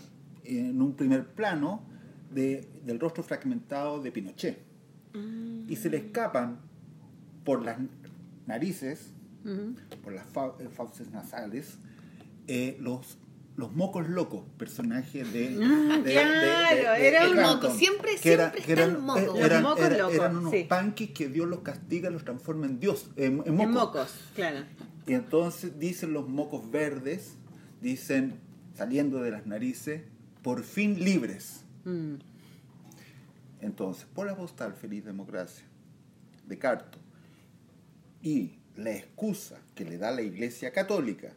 en 0.45 0.80
un 0.80 0.95
primer 0.95 1.26
plano 1.26 1.82
de, 2.30 2.68
del 2.84 2.99
rostro 2.99 3.22
fragmentado 3.22 4.03
de 4.03 4.12
Pinochet. 4.12 4.59
Y 5.68 5.76
se 5.76 5.90
le 5.90 5.99
escapan 5.99 6.59
por 7.45 7.62
las 7.62 7.78
narices, 8.47 9.12
por 10.03 10.14
las 10.14 10.26
eh, 10.28 10.68
fauces 10.70 11.11
nasales, 11.11 11.76
eh, 12.47 12.78
los, 12.80 13.18
los 13.57 13.73
mocos 13.73 14.09
locos, 14.09 14.45
personajes 14.57 15.31
de... 15.33 15.51
de- 15.51 15.57
de- 15.57 16.13
claro, 16.13 16.93
de- 16.93 17.07
era 17.09 17.29
un 17.29 17.37
moco, 17.37 17.71
siempre- 17.75 18.17
que 18.17 18.33
era- 18.33 18.51
siempre 18.51 18.65
que 18.65 18.73
está 18.73 18.85
eran, 18.85 18.91
eh, 18.91 18.95
Los 18.95 19.03
mocos 19.03 19.39
era- 19.85 19.99
locos, 19.99 20.15
eran 20.15 20.37
unos 20.39 20.53
sí. 20.53 20.65
panquis 20.69 21.11
que 21.11 21.29
Dios 21.29 21.47
los 21.49 21.61
castiga, 21.61 22.09
los 22.11 22.25
transforma 22.25 22.67
en 22.67 22.81
Dios, 22.81 23.11
en, 23.17 23.43
en 23.45 23.47
En 23.47 23.55
mocos. 23.57 23.73
mocos, 23.73 24.15
claro. 24.35 24.65
Y 25.07 25.13
entonces 25.15 25.79
dicen 25.79 26.13
los 26.15 26.29
mocos 26.29 26.71
verdes, 26.71 27.35
dicen, 27.81 28.41
saliendo 28.75 29.21
de 29.23 29.31
las 29.33 29.47
narices, 29.47 30.03
por 30.43 30.63
fin 30.65 31.05
libres. 31.05 31.65
Mm. 31.85 32.15
Entonces, 33.61 34.07
por 34.15 34.27
la 34.27 34.35
postal 34.37 34.75
Feliz 34.75 35.05
Democracia 35.05 35.65
de 36.47 36.59
Carto 36.59 36.99
y 38.23 38.53
la 38.77 38.93
excusa 38.93 39.59
que 39.75 39.85
le 39.85 39.99
da 39.99 40.11
la 40.11 40.23
Iglesia 40.23 40.73
Católica 40.73 41.33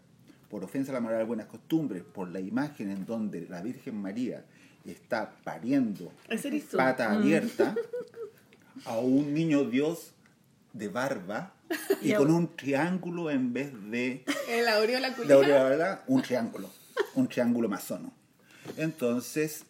por 0.55 0.63
ofensa 0.63 0.93
a 0.93 0.93
la 0.93 1.01
moral 1.01 1.21
y 1.21 1.25
buenas 1.25 1.47
costumbres, 1.47 2.01
por 2.01 2.29
la 2.29 2.39
imagen 2.39 2.89
en 2.89 3.05
donde 3.05 3.45
la 3.49 3.61
Virgen 3.61 4.01
María 4.01 4.45
está 4.85 5.35
pariendo 5.43 6.13
pata 6.77 7.11
abierta 7.11 7.75
a 8.85 8.99
un 8.99 9.33
niño 9.33 9.65
Dios 9.65 10.13
de 10.71 10.87
barba 10.87 11.51
y 12.01 12.13
con 12.13 12.31
un 12.31 12.55
triángulo 12.55 13.29
en 13.29 13.51
vez 13.51 13.73
de 13.91 14.23
El 14.47 14.69
aureola 14.69 15.09
de 15.09 15.15
culiao. 15.17 15.39
aureola, 15.39 16.03
un 16.07 16.21
triángulo, 16.21 16.69
un 17.15 17.27
triángulo 17.27 17.67
masono. 17.67 18.13
Entonces, 18.77 19.65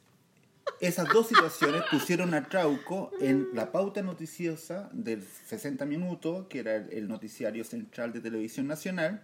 esas 0.80 1.08
dos 1.08 1.30
situaciones 1.30 1.82
pusieron 1.90 2.36
a 2.36 2.48
Trauco 2.48 3.10
en 3.20 3.48
la 3.54 3.72
pauta 3.72 4.04
noticiosa 4.04 4.92
del 4.94 5.24
60 5.24 5.84
minutos, 5.88 6.46
que 6.48 6.60
era 6.60 6.76
el 6.76 7.08
noticiario 7.08 7.64
central 7.64 8.14
de 8.14 8.22
televisión 8.22 8.68
nacional, 8.68 9.24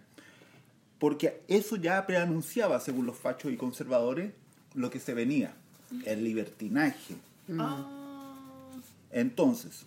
porque 1.02 1.42
eso 1.48 1.74
ya 1.74 2.06
preanunciaba, 2.06 2.78
según 2.78 3.06
los 3.06 3.16
fachos 3.16 3.50
y 3.52 3.56
conservadores, 3.56 4.30
lo 4.74 4.88
que 4.88 5.00
se 5.00 5.14
venía, 5.14 5.52
el 6.06 6.22
libertinaje. 6.22 7.16
Ah. 7.58 8.36
Entonces, 9.10 9.84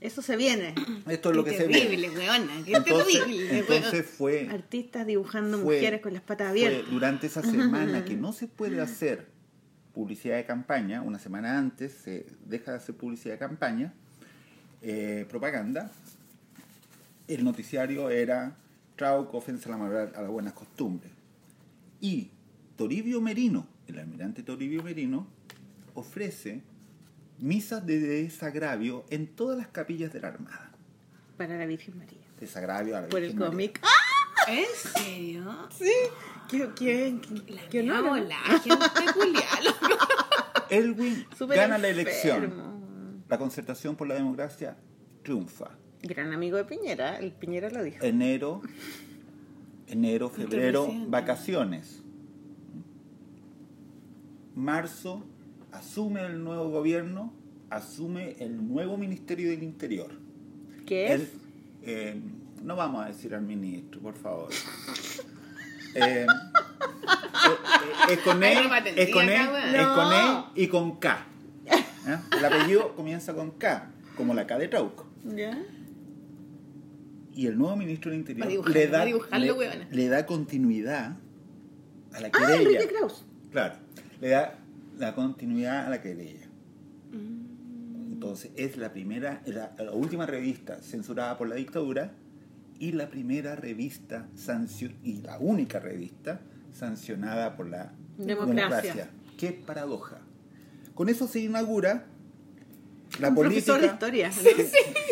Eso 0.00 0.22
se 0.22 0.36
viene. 0.36 0.74
Esto 1.08 1.30
es 1.30 1.36
lo 1.36 1.44
Qué 1.44 1.52
que 1.52 1.56
se 1.58 1.68
terrible, 1.68 2.10
ve. 2.10 2.18
weona, 2.18 2.64
qué 2.64 2.72
Entonces, 2.74 3.18
terrible, 3.20 3.58
entonces 3.60 4.06
fue, 4.06 4.48
Artistas 4.50 5.06
dibujando 5.06 5.56
fue- 5.62 5.76
mujeres 5.76 6.00
con 6.00 6.12
las 6.14 6.22
patas 6.22 6.48
fue 6.50 6.66
abiertas. 6.66 6.90
durante 6.90 7.26
esa 7.28 7.42
semana 7.42 8.04
que 8.04 8.16
no 8.16 8.32
se 8.32 8.48
puede 8.48 8.80
hacer 8.80 9.28
publicidad 9.94 10.34
de 10.34 10.46
campaña, 10.46 11.00
una 11.00 11.20
semana 11.20 11.56
antes 11.56 11.92
se 11.92 12.26
deja 12.44 12.72
de 12.72 12.78
hacer 12.78 12.96
publicidad 12.96 13.34
de 13.34 13.38
campaña, 13.38 13.94
eh, 14.82 15.26
propaganda, 15.30 15.92
el 17.28 17.44
noticiario 17.44 18.10
era 18.10 18.56
Trauco, 18.96 19.36
ofensa 19.38 19.68
a 19.68 19.72
la 19.72 19.78
moral, 19.78 20.12
a 20.16 20.22
las 20.22 20.30
buenas 20.30 20.54
costumbres. 20.54 21.12
Y 22.00 22.30
Toribio 22.76 23.20
Merino, 23.20 23.66
el 23.86 23.98
almirante 23.98 24.42
Toribio 24.42 24.82
Merino, 24.82 25.26
ofrece 25.94 26.62
misas 27.38 27.84
de 27.86 27.98
desagravio 27.98 29.04
en 29.10 29.26
todas 29.26 29.58
las 29.58 29.68
capillas 29.68 30.12
de 30.12 30.20
la 30.20 30.28
Armada. 30.28 30.72
Para 31.36 31.58
la 31.58 31.66
Virgen 31.66 31.98
María. 31.98 32.20
Desagravio 32.40 32.96
a 32.96 33.02
la 33.02 33.08
Por 33.08 33.20
el 33.20 33.34
Virgen 33.34 33.38
María. 33.38 33.50
cómic. 33.50 33.80
¿En 34.48 34.64
serio? 34.94 35.68
Sí. 35.76 35.92
¿Qué, 36.48 36.70
qué, 36.76 37.20
qué, 37.70 37.82
la. 37.82 37.96
Elwin 40.70 41.26
gana 41.48 41.78
la 41.78 41.88
elección. 41.88 43.24
La 43.28 43.38
concertación 43.38 43.96
por 43.96 44.06
la 44.06 44.14
democracia 44.14 44.76
triunfa. 45.22 45.70
Gran 46.06 46.32
amigo 46.32 46.56
de 46.56 46.64
Piñera, 46.64 47.18
el 47.18 47.32
Piñera 47.32 47.68
lo 47.70 47.82
dijo. 47.82 48.04
Enero, 48.04 48.62
enero, 49.88 50.28
febrero, 50.30 50.88
vacaciones. 51.08 52.02
Marzo, 54.54 55.24
asume 55.72 56.24
el 56.24 56.42
nuevo 56.42 56.70
gobierno, 56.70 57.32
asume 57.70 58.36
el 58.38 58.66
nuevo 58.68 58.96
Ministerio 58.96 59.50
del 59.50 59.62
Interior. 59.62 60.10
¿Qué 60.86 61.12
es? 61.12 61.20
El- 61.20 61.28
eh, 61.82 62.20
no 62.62 62.74
vamos 62.76 63.04
a 63.04 63.08
decir 63.08 63.34
al 63.34 63.42
ministro, 63.42 64.00
por 64.00 64.14
favor. 64.16 64.48
Eh, 65.94 66.00
eh, 66.00 66.26
eh, 66.26 68.12
es 68.12 68.18
con 68.20 68.42
E, 68.42 68.52
es 68.96 69.10
con 69.12 69.28
E, 69.28 69.34
es 69.76 69.86
con. 69.86 70.12
E 70.12 70.44
y 70.62 70.68
con 70.68 70.96
K. 70.98 71.26
¿eh? 71.66 72.16
El 72.38 72.44
apellido 72.44 72.94
comienza 72.94 73.34
con 73.34 73.50
K, 73.52 73.90
como 74.16 74.34
la 74.34 74.46
K 74.46 74.58
de 74.58 74.68
Trauco. 74.68 75.06
¿Ya? 75.24 75.58
Y 77.36 77.46
el 77.46 77.56
nuevo 77.58 77.76
ministro 77.76 78.10
del 78.10 78.20
Interior 78.20 78.48
dibujar- 78.48 78.72
le, 78.72 78.86
da, 78.88 79.04
dibujarlo, 79.04 79.58
le, 79.60 79.86
le 79.90 80.08
da 80.08 80.24
continuidad 80.26 81.16
a 82.14 82.20
la 82.20 82.28
Ah, 82.28 82.30
querella. 82.32 82.62
Enrique 82.80 82.88
Kraus. 82.88 83.24
Claro, 83.52 83.74
le 84.20 84.28
da 84.30 84.58
la 84.98 85.14
continuidad 85.14 85.86
a 85.86 85.90
la 85.90 86.00
querella. 86.00 86.46
Mm. 87.12 88.12
Entonces 88.14 88.50
es 88.56 88.76
la 88.78 88.90
primera, 88.92 89.42
la, 89.44 89.74
la 89.78 89.92
última 89.92 90.24
revista 90.26 90.80
censurada 90.82 91.36
por 91.36 91.48
la 91.48 91.56
dictadura 91.56 92.12
y 92.78 92.92
la 92.92 93.08
primera 93.10 93.54
revista 93.54 94.26
sancio- 94.34 94.96
y 95.04 95.20
la 95.20 95.38
única 95.38 95.78
revista 95.78 96.40
sancionada 96.72 97.54
por 97.56 97.68
la 97.68 97.92
Democracia. 98.16 99.10
Qué 99.36 99.52
paradoja. 99.52 100.20
Con 100.94 101.10
eso 101.10 101.28
se 101.28 101.40
inaugura 101.40 102.06
la 103.18 103.28
Un 103.28 103.34
política. 103.34 103.64
profesor 103.64 103.80
de 103.80 103.86
historia. 103.86 104.32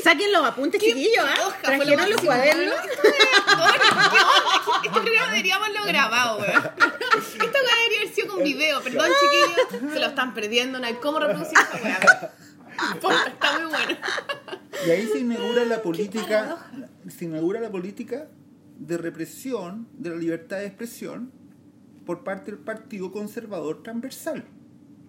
Saquen 0.02 0.32
los 0.32 0.44
apuntes, 0.44 0.80
chiquillos, 0.80 1.24
¿ah? 1.24 1.50
Fue 1.62 1.76
lo 1.76 1.84
Trajeron 1.84 2.10
los 2.10 2.20
cuadernos. 2.20 2.74
Este 4.84 5.00
programa 5.00 5.30
deberíamos 5.30 5.68
lo 5.70 5.84
grabado, 5.84 6.38
weón. 6.38 6.52
Weá 6.52 7.76
debería 7.76 8.00
haber 8.02 8.14
sido 8.14 8.28
con 8.28 8.44
video. 8.44 8.80
Perdón, 8.82 9.08
chiquillos. 9.20 9.92
Se 9.92 10.00
lo 10.00 10.06
están 10.06 10.34
perdiendo. 10.34 10.78
No 10.78 10.86
hay 10.86 10.94
cómo 10.94 11.18
reproducir 11.18 11.58
esta 11.58 11.76
weá. 11.82 12.00
Está 13.26 13.58
muy 13.58 13.66
bueno. 13.70 13.96
Y 14.86 14.90
ahí 14.90 15.08
se 15.08 15.18
inaugura 15.20 15.64
la 15.64 15.80
política, 15.82 16.66
se 17.08 17.24
inaugura 17.24 17.60
la 17.60 17.70
política 17.70 18.28
de 18.78 18.98
represión 18.98 19.86
de 19.92 20.10
la 20.10 20.16
libertad 20.16 20.58
de 20.58 20.66
expresión 20.66 21.30
por 22.04 22.24
parte 22.24 22.50
del 22.50 22.60
Partido 22.60 23.12
Conservador 23.12 23.82
Transversal. 23.82 24.44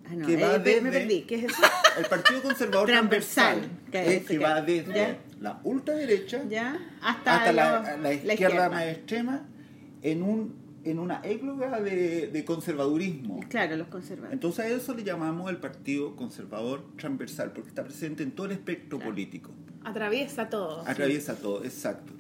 Ah, 0.08 0.16
no, 0.16 0.26
Que 0.28 0.36
va 0.38 0.56
eh, 0.56 0.58
me- 0.60 0.64
desde- 0.64 0.92
perdí. 0.92 1.22
¿Qué 1.24 1.36
es 1.36 1.44
eso? 1.46 1.62
El 1.98 2.06
Partido 2.06 2.42
Conservador 2.44 2.88
Transversal, 2.88 3.56
Transversal, 3.60 3.92
que 3.92 4.02
es 4.02 4.22
es 4.22 4.28
que 4.28 4.38
que- 4.38 4.44
va 4.44 4.62
desde 4.62 4.94
ya. 4.94 5.18
la 5.42 5.60
ultraderecha 5.64 6.44
¿Ya? 6.50 6.78
Hasta, 7.02 7.38
hasta 7.38 7.52
la, 7.98 8.14
izquierda, 8.14 8.70
más 8.70 8.84
extrema 8.86 9.48
en 10.02 10.22
un 10.22 10.66
en 10.84 11.00
una 11.00 11.20
égloga 11.24 11.82
de, 11.82 12.28
de 12.28 12.46
conservadurismo. 12.46 13.40
Claro, 13.50 13.76
los 13.76 13.88
conservadores. 13.88 14.34
Entonces 14.34 14.66
a 14.66 14.68
eso 14.68 14.94
le 14.94 15.04
llamamos 15.04 15.50
el 15.50 15.58
Partido 15.58 16.16
Conservador 16.16 16.86
Transversal, 16.96 17.54
porque 17.54 17.70
está 17.70 17.84
presente 17.84 18.22
en 18.22 18.30
todo 18.34 18.46
el 18.46 18.52
espectro 18.52 19.00
Claro. 19.00 19.12
político. 19.12 19.50
Atraviesa 19.84 20.48
todo. 20.48 20.88
Atraviesa 20.88 21.36
todo, 21.38 21.64
exacto. 21.64 22.14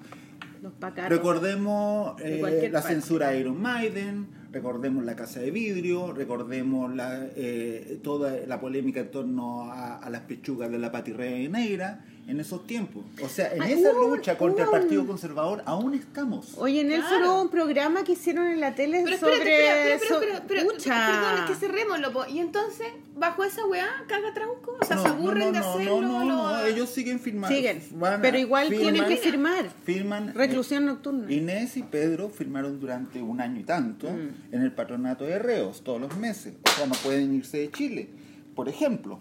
Los. 0.63 0.73
Recordemos 1.09 2.17
De 2.17 2.39
eh, 2.39 2.69
la 2.71 2.79
parte. 2.81 2.95
censura 2.95 3.29
de 3.29 3.41
Iron 3.41 3.61
Maiden, 3.61 4.27
recordemos 4.55 5.03
la 5.03 5.17
casa 5.17 5.41
de 5.41 5.51
vidrio, 5.51 6.13
recordemos 6.13 6.95
la, 6.95 7.27
eh, 7.35 7.99
toda 8.01 8.47
la 8.47 8.61
polémica 8.61 9.01
en 9.01 9.11
torno 9.11 9.69
a, 9.69 10.09
las 10.09 10.21
pechugas 10.21 10.71
de 10.71 10.79
la 10.79 10.93
patirrea 10.93 11.49
negra 11.49 12.05
en 12.27 12.39
esos 12.39 12.65
tiempos. 12.65 13.03
O 13.21 13.29
sea, 13.29 13.53
en 13.53 13.61
esa 13.63 13.93
lucha 13.93 14.37
contra 14.37 14.65
el 14.65 14.71
Partido 14.71 15.05
Conservador 15.05 15.61
aún 15.65 15.93
estamos. 15.93 16.53
Oye, 16.57 16.83
Nelson, 16.83 17.09
Claro. 17.09 17.33
hubo 17.33 17.41
un 17.43 17.49
programa 17.49 18.03
que 18.03 18.13
hicieron 18.13 18.47
en 18.47 18.59
la 18.59 18.73
tele 18.73 19.01
Pero 19.03 19.17
sobre... 19.17 19.33
espérate, 19.35 19.93
espérate, 19.93 20.07
so- 20.07 20.13
espérate, 20.21 20.45
pero, 20.47 20.61
pero, 20.63 20.73
Pucha. 20.73 21.07
perdón, 21.07 21.43
es 21.43 21.49
que 21.51 21.55
cerrémoslo, 21.67 22.11
po. 22.13 22.25
Y 22.27 22.39
entonces, 22.39 22.87
bajo 23.15 23.43
esa 23.43 23.63
weá, 23.67 23.87
caga 24.07 24.33
Trauco. 24.33 24.75
O 24.81 24.85
sea, 24.85 24.95
No, 24.95 25.01
se 25.03 25.07
aburren 25.09 25.45
no, 25.47 25.51
de 25.51 25.57
hacerlo. 25.59 26.01
No, 26.01 26.19
no, 26.23 26.25
lo- 26.25 26.57
no, 26.57 26.65
ellos 26.65 26.89
siguen 26.89 27.19
firmando. 27.19 27.55
Siguen, 27.55 27.81
pero 28.21 28.37
igual 28.39 28.69
tienen 28.69 29.05
que 29.05 29.17
firmar. 29.17 29.69
Firman. 29.85 30.33
Reclusión 30.33 30.85
nocturna. 30.87 31.31
Inés 31.31 31.77
y 31.77 31.83
Pedro 31.83 32.29
firmaron 32.29 32.79
durante 32.79 33.21
un 33.21 33.39
año 33.39 33.59
y 33.59 33.63
tanto 33.63 34.07
Mm. 34.09 34.53
en 34.55 34.61
el 34.63 34.71
patronato 34.71 35.25
de 35.25 35.37
reos 35.37 35.83
todos 35.83 36.01
los 36.01 36.17
meses. 36.17 36.55
O 36.65 36.69
sea, 36.75 36.87
no 36.87 36.95
pueden 37.03 37.35
irse 37.35 37.59
de 37.59 37.71
Chile, 37.71 38.09
por 38.55 38.69
ejemplo. 38.69 39.19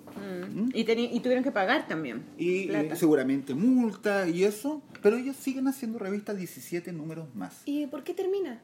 ¿Mm? 0.52 0.70
Y, 0.72 0.84
teni- 0.84 1.10
y 1.12 1.20
tuvieron 1.20 1.42
que 1.44 1.50
pagar 1.52 1.86
también. 1.88 2.24
Y, 2.38 2.66
plata. 2.68 2.94
eh, 2.94 2.96
seguramente 2.96 3.54
multa 3.54 4.28
y 4.28 4.44
eso. 4.44 4.82
Pero 5.02 5.16
ellos 5.16 5.36
siguen 5.36 5.66
haciendo 5.68 5.98
revistas 5.98 6.36
17 6.36 6.92
números 6.92 7.34
más. 7.34 7.62
¿Y 7.66 7.86
por 7.88 8.04
qué 8.04 8.14
termina? 8.14 8.62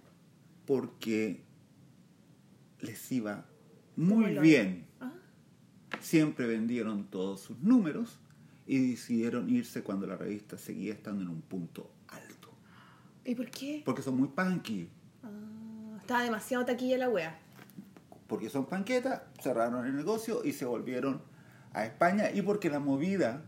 Porque 0.67 1.43
les 2.81 3.11
iba 3.13 3.45
muy 3.97 4.39
bien. 4.39 4.87
Ah. 5.01 5.13
Siempre 6.01 6.47
vendieron 6.47 7.05
todos 7.11 7.41
sus 7.41 7.59
números 7.59 8.19
y 8.67 8.91
decidieron 8.93 9.51
irse 9.51 9.83
cuando 9.83 10.07
la 10.07 10.17
revista 10.17 10.57
seguía 10.57 10.93
estando 10.95 11.23
en 11.23 11.29
un 11.29 11.43
punto 11.43 11.91
alto. 12.09 12.49
¿Y 13.25 13.35
por 13.35 13.51
qué? 13.51 13.83
Porque 13.85 14.03
son 14.03 14.17
muy 14.17 14.29
punky. 14.29 14.89
Ah, 15.25 15.97
estaba 16.01 16.23
demasiado 16.23 16.65
taquilla 16.65 16.97
la 16.97 17.09
wea. 17.11 17.39
Porque 18.31 18.49
son 18.49 18.67
panquetas, 18.67 19.23
cerraron 19.43 19.85
el 19.87 19.97
negocio 19.97 20.43
y 20.45 20.53
se 20.53 20.65
volvieron 20.65 21.21
a 21.73 21.85
España. 21.85 22.31
Y 22.33 22.43
porque 22.43 22.71
la 22.71 22.79
movida 22.79 23.43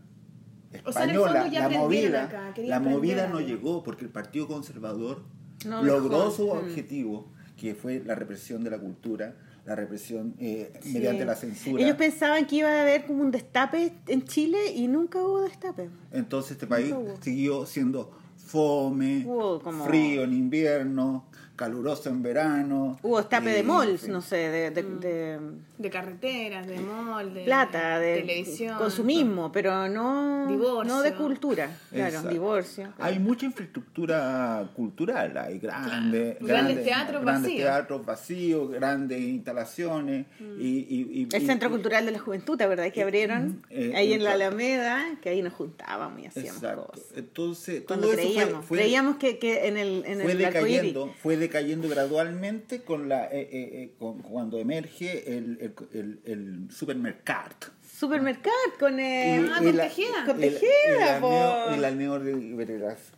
O 0.85 0.91
sea, 0.91 1.03
española, 1.03 1.41
fondo 1.43 1.47
ya 1.55 1.69
la 1.69 1.79
movida, 1.79 2.23
acá, 2.25 2.53
la 2.57 2.79
movida 2.81 3.27
no 3.27 3.39
llegó 3.39 3.81
porque 3.81 4.03
el 4.03 4.11
Partido 4.11 4.45
Conservador 4.45 5.23
No 5.65 5.81
logró 5.83 6.19
dejó. 6.25 6.31
su 6.31 6.47
Mm. 6.47 6.57
objetivo, 6.57 7.31
que 7.55 7.75
fue 7.75 8.03
la 8.05 8.15
represión 8.15 8.61
de 8.65 8.71
la 8.71 8.77
cultura, 8.79 9.35
la 9.65 9.75
represión 9.75 10.35
eh, 10.37 10.73
Sí. 10.81 10.91
mediante 10.95 11.23
la 11.23 11.35
censura. 11.35 11.81
Ellos 11.81 11.95
pensaban 11.95 12.45
que 12.45 12.57
iba 12.57 12.67
a 12.69 12.81
haber 12.81 13.05
como 13.05 13.21
un 13.21 13.31
destape 13.31 13.93
en 14.07 14.25
Chile 14.25 14.73
y 14.75 14.89
nunca 14.89 15.19
hubo 15.23 15.43
destape. 15.43 15.89
Entonces 16.11 16.51
este 16.51 16.67
país 16.67 16.93
siguió 17.21 17.65
siendo 17.65 18.11
fome, 18.35 19.23
Hubo 19.25 19.61
como- 19.61 19.85
frío 19.85 20.23
en 20.23 20.33
invierno, 20.33 21.25
caluroso 21.55 22.09
en 22.09 22.23
verano. 22.23 22.97
Hubo 23.03 23.17
destape 23.19 23.51
y- 23.51 23.53
de 23.53 23.63
malls, 23.63 24.07
no 24.07 24.21
sé, 24.21 24.35
de, 24.37 24.71
de- 24.71 24.83
Mm. 24.83 24.99
de 24.99 25.39
De 25.77 25.89
carreteras, 25.89 26.65
de 26.65 26.79
mall, 26.79 27.33
de 27.33 27.43
plata, 27.43 27.99
de 27.99 28.21
televisión. 28.21 28.77
consumismo, 28.77 29.51
pero 29.51 29.87
no, 29.89 30.47
Divorcio. 30.47 30.83
no 30.93 31.01
de 31.01 31.13
cultura. 31.13 31.69
Claro, 31.91 32.07
Exacto. 32.07 32.29
divorcio. 32.29 32.93
Hay 32.99 33.19
mucha 33.19 33.45
infraestructura 33.45 34.69
cultural, 34.75 35.37
hay 35.37 35.59
grandes, 35.59 36.37
Grandes 36.39 36.83
teatros 36.83 37.21
grandes 37.21 37.43
vacíos. 37.51 37.61
teatros 37.69 38.05
vacíos, 38.05 38.71
grandes 38.71 39.19
instalaciones 39.21 40.25
y, 40.59 40.67
y- 40.67 41.27
y- 41.31 41.35
El 41.35 41.45
Centro 41.45 41.69
y- 41.69 41.71
Cultural 41.71 42.05
de 42.05 42.11
la 42.13 42.19
Juventud, 42.19 42.57
¿te 42.57 42.65
verdad? 42.67 42.91
Que 42.91 43.01
abrieron 43.03 43.61
eh, 43.69 43.93
ahí 43.95 44.11
eh, 44.11 44.15
en 44.15 44.23
la. 44.23 44.33
Alameda, 44.33 44.99
que 45.21 45.29
ahí 45.29 45.43
nos 45.43 45.53
juntábamos 45.53 46.19
y 46.19 46.25
hacíamos 46.25 46.55
Exacto. 46.63 46.87
cosas. 46.87 47.05
Entonces, 47.15 47.83
Cuando 47.85 48.07
todo 48.07 48.13
eso 48.17 48.23
fue- 48.23 48.31
creíamos, 48.33 48.65
fue, 48.65 48.77
creíamos 48.79 49.15
que, 49.17 49.37
que 49.37 49.67
en 49.67 49.77
el, 49.77 50.03
en 50.07 50.21
fue 50.21 50.31
el 50.31 50.37
decayendo, 50.39 51.13
fue 51.21 51.37
decayendo 51.43 51.87
gradualmente 51.89 52.81
con 52.81 53.07
la 53.09 53.25
eh, 53.25 53.41
eh, 53.41 53.49
eh, 53.51 53.93
con- 53.99 54.19
cuando 54.21 54.57
emerge 54.59 55.35
el, 55.37 55.57
el, 55.61 55.73
el, 55.93 56.19
el 56.25 56.67
supermercado. 56.71 57.55
Supermercado 57.95 58.55
con 58.79 58.99
el... 58.99 59.49
Ah, 59.49 59.59
con 59.59 59.75
Tejeda. 59.77 60.25
Con 60.25 60.43
y 60.43 60.49
la- 60.49 60.59
Tejeda, 60.59 61.75
y 61.75 61.95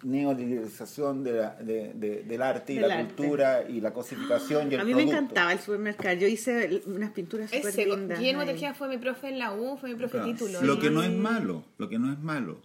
neoliberalización 0.05 1.23
de 1.23 1.31
la- 1.33 1.55
de- 1.55 1.93
de- 1.93 2.23
del 2.23 2.41
arte 2.41 2.73
y 2.73 2.77
Del 2.77 2.87
la 2.89 2.99
arte. 2.99 3.13
cultura 3.15 3.63
y 3.67 3.81
la 3.81 3.93
cosificación 3.93 4.71
y 4.71 4.75
el 4.75 4.81
A 4.81 4.83
mí 4.83 4.93
me 4.93 5.03
encantaba 5.03 5.53
el 5.53 5.59
supermercado. 5.59 6.15
Yo 6.15 6.27
hice 6.27 6.81
unas 6.85 7.11
pinturas 7.11 7.49
súper 7.51 7.87
lindas. 7.87 8.19
Guillermo 8.19 8.41
ahí. 8.41 8.47
Tejeda 8.47 8.73
fue 8.73 8.87
mi 8.89 8.97
profe 8.97 9.29
en 9.29 9.39
la 9.39 9.53
U, 9.53 9.77
fue 9.77 9.89
mi 9.89 9.95
profe 9.95 10.17
Claro. 10.17 10.25
título. 10.31 10.61
Lo 10.61 10.79
que 10.79 10.89
no 10.89 11.03
es 11.03 11.11
malo, 11.11 11.63
lo 11.77 11.89
que 11.89 11.99
no 11.99 12.11
es 12.11 12.19
malo. 12.19 12.59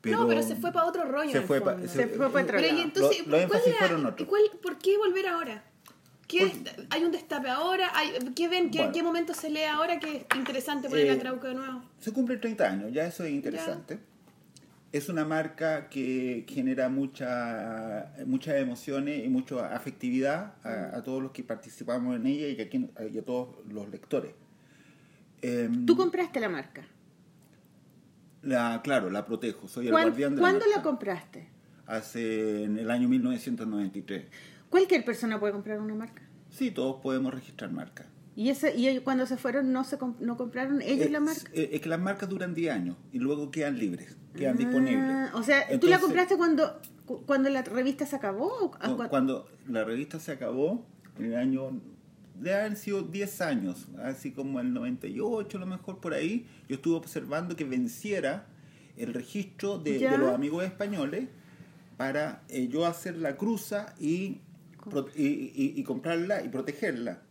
Pero 0.00 0.18
no, 0.20 0.28
pero 0.28 0.42
se 0.42 0.54
fue 0.56 0.72
para 0.72 0.86
otro 0.86 1.04
rollo. 1.04 1.30
se 1.32 1.40
fue. 1.42 1.58
Se 1.58 2.06
para 2.06 2.28
otro 2.28 2.44
Pero 2.46 2.76
y 2.76 2.80
entonces, 2.80 3.22
¿cuál 3.24 4.42
era- 4.46 4.60
¿por 4.62 4.78
qué 4.78 4.96
volver 4.96 5.26
ahora? 5.26 5.64
¿Qué, 6.28 6.52
¿Hay 6.90 7.04
un 7.04 7.10
destape 7.10 7.48
ahora? 7.48 7.90
¿Hay, 7.94 8.10
¿Qué 8.36 8.48
ven? 8.48 8.70
¿Qué, 8.70 8.78
Bueno. 8.78 8.92
¿Qué 8.92 9.02
momento 9.02 9.32
se 9.34 9.48
lee 9.50 9.62
ahora 9.64 9.98
que 9.98 10.26
es 10.30 10.36
interesante 10.36 10.88
poner 10.90 11.06
Eh, 11.06 11.14
la 11.14 11.18
Trauco 11.18 11.46
de 11.46 11.54
nuevo? 11.54 11.82
Se 12.00 12.12
cumplen 12.12 12.38
30 12.40 12.68
años, 12.68 12.92
ya 12.92 13.06
eso 13.06 13.24
es 13.24 13.30
interesante. 13.32 13.98
Es 14.92 15.08
una 15.08 15.24
marca 15.24 15.88
que 15.88 16.44
genera 16.48 16.88
mucha, 16.90 18.12
muchas 18.26 18.56
emociones 18.56 19.24
y 19.24 19.28
mucha 19.28 19.74
afectividad 19.74 20.54
a, 20.64 20.96
a 20.98 21.02
todos 21.02 21.22
los 21.22 21.32
que 21.32 21.42
participamos 21.44 22.16
en 22.16 22.26
ella 22.26 22.48
y 22.48 22.60
a, 22.60 22.68
quien- 22.70 22.90
y 23.12 23.18
a 23.18 23.22
todos 23.22 23.56
los 23.70 23.88
lectores. 23.90 24.32
Em, 25.42 25.86
Tú 25.86 25.96
compraste 25.96 26.40
la 26.40 26.48
marca. 26.48 26.86
La, 28.48 28.80
claro, 28.82 29.10
la 29.10 29.26
protejo, 29.26 29.68
soy 29.68 29.86
el 29.86 29.92
¿Cuán- 29.92 30.04
guardián 30.08 30.34
de 30.34 30.40
¿Cuándo 30.40 30.64
la 30.70 30.76
la 30.78 30.82
compraste? 30.82 31.48
Hace 31.86 32.64
en 32.64 32.78
el 32.78 32.90
año 32.90 33.08
1993. 33.08 34.24
Cualquier 34.70 35.04
persona 35.04 35.38
puede 35.40 35.52
comprar 35.52 35.80
una 35.80 35.94
marca. 35.94 36.22
Sí, 36.50 36.70
todos 36.70 37.00
podemos 37.02 37.32
registrar 37.32 37.70
marca. 37.72 38.06
Y 38.36 38.50
ese 38.50 38.76
y 38.76 38.86
ellos 38.88 39.02
cuando 39.02 39.26
se 39.26 39.36
fueron 39.36 39.72
no 39.72 39.82
se 39.84 39.98
comp- 39.98 40.18
no 40.20 40.36
compraron 40.36 40.80
ellos 40.80 41.06
Es, 41.06 41.10
la 41.12 41.20
marca. 41.20 41.50
es 41.52 41.80
que 41.80 41.88
las 41.88 41.98
marcas 41.98 42.28
duran 42.28 42.54
10 42.54 42.72
años 42.72 42.96
y 43.12 43.18
luego 43.18 43.50
quedan 43.50 43.78
libres, 43.78 44.16
quedan 44.34 44.54
Ah, 44.54 44.58
disponibles. 44.58 45.34
O 45.34 45.42
sea, 45.42 45.66
¿tú 45.80 45.88
la 45.88 45.98
compraste 45.98 46.36
cuando 46.36 46.80
cu- 47.04 47.24
cuando 47.26 47.48
la 47.50 47.62
revista 47.62 48.06
se 48.06 48.14
acabó? 48.16 48.46
o 48.46 48.70
cu- 48.70 48.96
cu- 48.96 49.08
Cuando 49.08 49.48
la 49.66 49.82
revista 49.84 50.20
se 50.20 50.32
acabó, 50.32 50.86
en 51.18 51.24
el 51.24 51.34
año, 51.36 51.80
de 52.40 52.54
haber 52.54 52.76
sido 52.76 53.02
10 53.02 53.40
años, 53.40 53.88
así 54.02 54.32
como 54.32 54.60
el 54.60 54.72
98 54.72 55.56
a 55.56 55.60
lo 55.60 55.66
mejor 55.66 56.00
por 56.00 56.14
ahí, 56.14 56.46
yo 56.68 56.76
estuve 56.76 56.96
observando 56.96 57.56
que 57.56 57.64
venciera 57.64 58.46
el 58.96 59.12
registro 59.14 59.78
de, 59.78 59.98
los 60.18 60.34
amigos 60.34 60.64
españoles 60.64 61.28
para 61.96 62.42
eh, 62.48 62.68
yo 62.68 62.86
hacer 62.86 63.16
la 63.16 63.36
cruza 63.36 63.94
y, 63.98 64.40
y, 65.16 65.22
y- 65.26 65.72
y 65.76 65.82
comprarla 65.84 66.42
y 66.44 66.48
protegerla. 66.48 67.22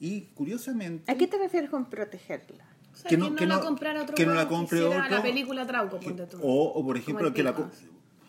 Y 0.00 0.22
curiosamente... 0.34 1.10
¿A 1.10 1.16
qué 1.16 1.26
te 1.26 1.38
refieres 1.38 1.70
con 1.70 1.88
protegerla? 1.88 2.64
O 2.92 2.96
sea, 2.96 3.08
que 3.08 3.16
que 3.16 3.16
no- 3.16 3.30
no, 3.30 3.36
que 3.36 3.46
la 3.46 3.56
no- 3.56 3.60
comprara 3.62 4.02
otro 4.02 4.14
que 4.14 4.26
no 4.26 4.34
la 4.34 4.48
compre 4.48 4.82
otro, 4.82 4.98
la 5.08 5.22
película 5.22 5.66
Trauco, 5.66 5.98
que- 5.98 6.06
ponte 6.08 6.26
tú. 6.26 6.38
o, 6.42 6.64
o, 6.72 6.84
por 6.84 6.96
ejemplo, 6.96 7.32
que 7.32 7.42
la. 7.42 7.54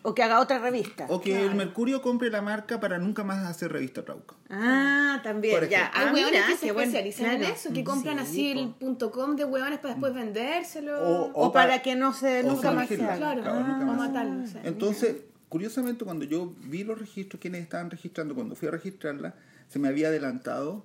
O 0.06 0.14
que 0.14 0.22
haga 0.22 0.38
otra 0.40 0.58
revista. 0.58 1.06
o 1.08 1.20
que 1.20 1.30
Claro. 1.30 1.46
el 1.50 1.54
Mercurio 1.54 2.02
compre 2.02 2.28
la 2.30 2.42
marca 2.42 2.78
para 2.78 2.98
nunca 2.98 3.24
más 3.24 3.44
hacer 3.46 3.72
revista 3.72 4.04
Trauco. 4.04 4.36
Ah, 4.50 5.20
también, 5.22 5.58
Por 5.58 5.68
ya. 5.68 5.78
ejemplo. 5.86 6.00
Hay 6.00 6.06
Ah, 6.08 6.12
hueones 6.12 6.32
mira, 6.32 6.46
que 6.46 6.56
se 6.56 6.66
especializan 6.68 7.26
en 7.36 7.42
eso, 7.44 7.72
que 7.72 7.84
compran 7.84 8.18
Sí, 8.18 8.22
así 8.24 8.50
el 8.50 8.68
punto 8.74 9.10
.com 9.10 9.34
de 9.34 9.44
hueones 9.46 9.78
para 9.78 9.94
después 9.94 10.12
vendérselo. 10.14 10.98
O- 11.00 11.22
O, 11.32 11.46
o 11.48 11.52
para 11.52 11.70
para- 11.70 11.82
que 11.82 11.94
no 11.96 12.12
se 12.12 12.42
nunca 12.42 12.70
más 12.72 12.86
se 12.88 12.96
haga. 13.02 13.16
Claro, 13.16 13.40
Claro, 13.42 13.60
nunca 13.60 13.82
o 13.82 13.86
más. 13.86 13.96
matarlo. 13.96 14.42
o 14.42 14.46
sea. 14.46 14.60
Entonces, 14.64 15.16
curiosamente, 15.48 16.04
cuando 16.04 16.26
yo 16.26 16.52
vi 16.64 16.84
los 16.84 16.98
registros, 16.98 17.40
quienes 17.40 17.62
estaban 17.62 17.90
registrando, 17.90 18.34
cuando 18.34 18.54
fui 18.56 18.68
a 18.68 18.72
registrarla, 18.72 19.34
se 19.68 19.78
me 19.78 19.88
había 19.88 20.08
adelantado 20.08 20.84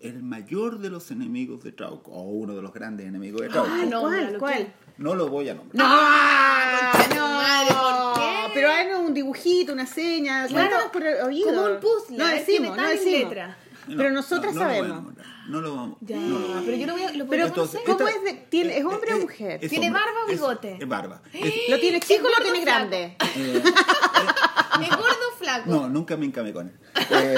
el 0.00 0.22
mayor 0.22 0.78
de 0.78 0.90
los 0.90 1.10
enemigos 1.10 1.62
de 1.64 1.72
Trauco, 1.72 2.10
o 2.12 2.22
uno 2.22 2.54
de 2.54 2.62
los 2.62 2.72
grandes 2.72 3.06
enemigos 3.06 3.40
de 3.42 3.48
Trauco. 3.48 3.70
Ay, 3.72 3.88
no, 3.88 4.00
¿cuál? 4.02 4.32
no, 4.32 4.38
¿Cuál? 4.38 4.72
No 4.98 5.14
lo 5.14 5.28
voy 5.28 5.48
a 5.48 5.54
nombrar. 5.54 5.76
No, 5.76 7.14
no, 7.14 7.26
madre, 7.36 7.74
¿por 7.74 8.14
qué? 8.14 8.50
Pero 8.54 8.70
hagan 8.70 9.04
un 9.04 9.14
dibujito, 9.14 9.72
una 9.72 9.86
seña, 9.86 10.46
Claro, 10.46 10.76
por 10.92 11.02
el 11.02 11.20
oído. 11.22 11.46
como 11.48 11.66
un 11.66 11.80
puzzle, 11.80 12.16
No 12.18 12.26
decimos, 12.26 12.76
no 12.76 12.88
decimos. 12.88 13.30
letra. 13.30 13.56
No, 13.88 13.96
Pero 13.98 14.10
nosotras 14.10 14.52
no, 14.54 14.60
no 14.62 14.66
lo 14.66 14.68
voy 14.68 14.76
a 14.78 14.80
sabemos. 14.82 15.04
nombrar. 15.04 15.26
No 15.48 15.60
lo 15.60 15.76
vamos. 15.76 15.98
Ya, 16.00 16.16
no 16.18 16.38
lo- 16.40 16.64
pero 16.64 16.76
yo 16.76 16.86
lo 16.88 16.92
voy 16.94 17.02
a... 17.04 17.12
Lo 17.12 17.26
Pero 17.28 17.46
Entonces. 17.46 17.80
¿cómo 17.86 17.98
esta- 18.08 18.18
es 18.18 18.24
de- 18.24 18.34
tiene- 18.50 18.78
es 18.78 18.84
hombre 18.84 19.14
o 19.14 19.16
eh, 19.16 19.20
mujer? 19.20 19.58
es 19.62 19.70
¿Tiene 19.70 19.90
barba 19.92 20.24
o 20.26 20.28
bigote? 20.28 20.76
Es, 20.80 20.88
barba. 20.88 21.22
Es- 21.32 21.54
¿Lo 21.68 21.78
tiene 21.78 22.00
chico 22.00 22.26
o 22.26 22.30
lo 22.36 22.42
tiene 22.42 22.62
flaco? 22.62 22.78
grande? 22.88 23.16
eh, 23.36 23.62
¿Es 24.82 24.90
gordo 24.90 25.04
o 25.32 25.36
flaco? 25.38 25.70
no, 25.70 25.88
nunca 25.88 26.16
me 26.16 26.26
encamé 26.26 26.52
con 26.52 26.66
él. 26.66 26.74
Eh, 27.10 27.36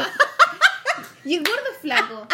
¿Y 1.28 1.34
es 1.34 1.42
gordo 1.42 1.70
o 1.76 1.80
flaco? 1.80 2.26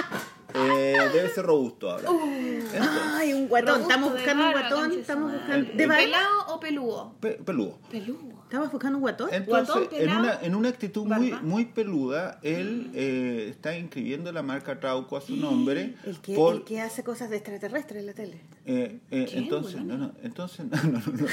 eh, 0.55 0.97
debe 1.13 1.29
ser 1.31 1.45
robusto 1.47 1.91
ahora. 1.91 2.09
Entonces, 2.09 2.81
Ay, 3.15 3.33
un 3.33 3.49
guatón. 3.49 3.83
Estamos 3.83 4.13
buscando 4.13 4.45
un 4.47 4.53
guatón. 4.53 4.93
Estamos 4.93 5.33
buscando. 5.33 5.73
¿De? 5.73 5.89
¿Pelado 5.89 6.47
o 6.55 6.61
peludo? 6.61 7.15
pe- 7.21 7.41
peludo. 7.45 7.79
Peludo. 7.91 8.35
¿Estamos 8.45 8.71
buscando 8.71 8.99
un 8.99 9.03
guatón? 9.03 9.31
Entonces, 9.33 9.75
Guatón, 9.75 9.89
en 10.01 10.11
una, 10.17 10.39
en 10.41 10.55
una 10.55 10.69
actitud 10.69 11.07
muy, 11.07 11.31
barba. 11.31 11.45
muy 11.45 11.65
peluda, 11.65 12.39
él 12.43 12.91
eh, 12.95 13.49
está 13.51 13.77
inscribiendo 13.77 14.31
la 14.31 14.43
marca 14.43 14.79
Trauco 14.79 15.17
a 15.17 15.21
su 15.23 15.35
nombre. 15.35 15.97
El 16.05 16.21
que, 16.21 16.37
por, 16.37 16.55
el 16.55 16.63
que 16.63 16.81
hace 16.81 17.03
cosas 17.03 17.31
de 17.31 17.37
extraterrestres 17.39 17.99
en 18.01 18.07
la 18.07 18.13
tele. 18.13 18.41
eh, 18.65 19.01
eh, 19.11 19.27
¿Quién, 19.29 19.45
entonces, 19.45 19.83
no, 19.83 19.99
no, 19.99 20.13
entonces, 20.23 20.67
no, 20.71 20.77
no, 20.85 21.01
no, 21.01 21.01
no. 21.01 21.27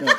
No, 0.00 0.12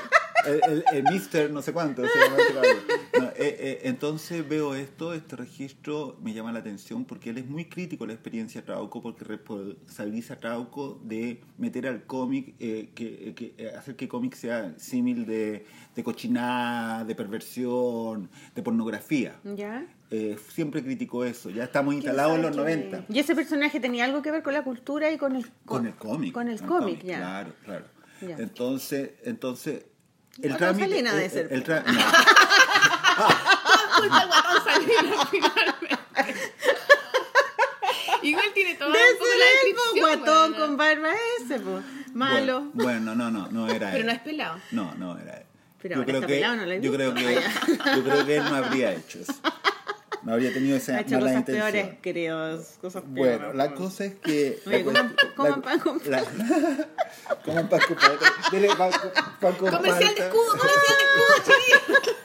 el, 0.46 0.62
el- 0.72 0.84
el 0.94 1.04
mister 1.12 1.52
no 1.52 1.62
sé 1.62 1.74
cuánto 1.74 2.02
se 2.08 2.20
llama 2.20 2.38
este. 2.38 3.20
No, 3.20 3.26
eh, 3.28 3.34
eh, 3.38 3.80
entonces 3.84 4.48
veo 4.48 4.76
esto, 4.76 5.14
este 5.14 5.36
registro 5.36 6.18
me 6.22 6.34
llama 6.34 6.52
la 6.52 6.60
atención 6.60 7.06
porque 7.06 7.30
él 7.32 7.38
es 7.40 7.46
muy 7.48 7.66
crítico 7.66 8.04
de 8.06 8.10
la 8.10 8.14
experiencia 8.14 8.64
Trauco 8.64 9.02
porque 9.02 9.26
responsabiliza 9.26 10.36
a 10.36 10.38
Trauco 10.38 11.00
de 11.04 11.42
meter 11.58 11.88
al 11.88 12.04
cómic, 12.06 12.54
eh, 12.60 12.90
que, 12.96 13.34
que- 13.36 13.54
eh, 13.58 13.72
hacer 13.78 13.96
que 13.96 14.08
cómic 14.08 14.36
sea 14.36 14.74
símil 14.78 15.26
de, 15.26 15.66
de 15.96 16.04
cochinada, 16.04 17.04
de 17.04 17.16
perversión, 17.16 18.30
de 18.56 18.62
pornografía. 18.64 19.40
¿Ya? 19.44 19.86
Eh, 20.12 20.38
siempre 20.54 20.84
criticó 20.84 21.24
eso, 21.26 21.50
ya 21.52 21.66
estamos 21.66 21.94
instalados 21.94 22.36
en 22.38 22.42
los 22.42 22.56
sabe 22.56 22.76
qué? 22.76 22.86
90. 22.88 23.14
¿Y 23.14 23.20
ese 23.20 23.36
personaje 23.36 23.80
tenía 23.80 24.06
algo 24.06 24.22
que 24.22 24.32
ver 24.32 24.42
con 24.42 24.54
la 24.54 24.64
cultura 24.64 25.12
y 25.12 25.18
con 25.18 25.36
el 25.36 25.46
Con 25.66 25.86
el 25.86 25.94
cómic. 25.96 26.34
Con 26.34 26.48
el 26.48 26.60
cómic, 26.62 27.04
ya. 27.04 27.18
Claro, 27.18 27.54
claro. 27.64 27.86
Ya. 28.22 28.38
Entonces, 28.38 29.12
entonces. 29.24 29.86
El 30.42 30.58
trámite. 30.58 30.90
Salina 30.90 31.10
el- 31.12 31.16
debe 31.18 31.30
ser. 31.30 31.48
el 31.52 31.64
no. 31.68 32.04
El 34.04 34.10
guatón 34.28 34.64
Salinas, 34.64 35.30
finalmente. 35.30 35.98
Igual 38.22 38.46
tiene 38.54 38.76
todo 38.76 38.92
Debe 38.92 39.12
un 39.14 39.18
poco 39.18 39.30
la 39.32 39.46
descripción. 39.46 40.00
guatón 40.00 40.52
weona. 40.52 40.58
con 40.66 40.78
barba 40.78 41.10
ese, 41.42 41.60
po. 41.60 41.82
Malo. 42.14 42.62
Bueno, 42.74 43.14
bueno, 43.14 43.16
no, 43.16 43.32
no, 43.32 43.48
no 43.52 43.68
era 43.70 43.88
Pero 43.92 44.02
él. 44.02 44.06
no 44.08 44.12
es 44.12 44.20
pelado. 44.20 44.60
No, 44.72 44.94
no 44.96 45.18
era 45.20 45.38
él. 45.38 45.46
Pero 45.82 45.96
yo 45.96 46.02
ahora 46.02 46.06
creo 46.08 46.16
está 46.22 46.28
que, 46.28 46.34
pelado, 46.36 46.56
no 46.58 46.66
lo 46.66 46.72
he 46.74 46.82
yo 46.82 46.94
creo 46.94 47.12
visto. 47.14 47.30
que, 47.30 47.96
yo 47.96 48.04
creo 48.04 48.26
que 48.26 48.36
él 48.38 48.44
no 48.44 48.56
habría 48.56 48.92
hecho 48.94 49.20
eso. 49.20 49.34
No 50.24 50.34
habría 50.34 50.54
tenido 50.54 50.76
esa 50.78 50.98
Ha 50.98 51.00
hecho 51.02 51.12
mala 51.16 51.26
cosas 51.28 51.40
intención. 51.40 51.72
peores, 51.72 52.00
queridos. 52.02 52.68
Cosas 52.82 53.04
peores. 53.14 53.40
Bueno, 53.40 53.54
la 53.54 53.74
cosa 53.74 54.06
es 54.06 54.16
que. 54.16 54.60
Oye, 54.68 54.84
coman- 54.86 55.16
coman 55.36 55.62
pan 55.62 55.80
con 55.80 56.02
la- 56.06 56.24
Coman 57.46 57.70
pan 57.70 57.80
con. 57.88 57.98
Dele 58.52 58.68
pan, 58.78 58.92
pan 59.40 59.54
con 59.56 59.70
Comercial 59.72 60.16
de 60.16 60.22
escudo, 60.22 60.48
comercial 60.58 60.98
de 60.98 61.04
escudo, 61.06 61.56
chiquillos. 61.88 62.16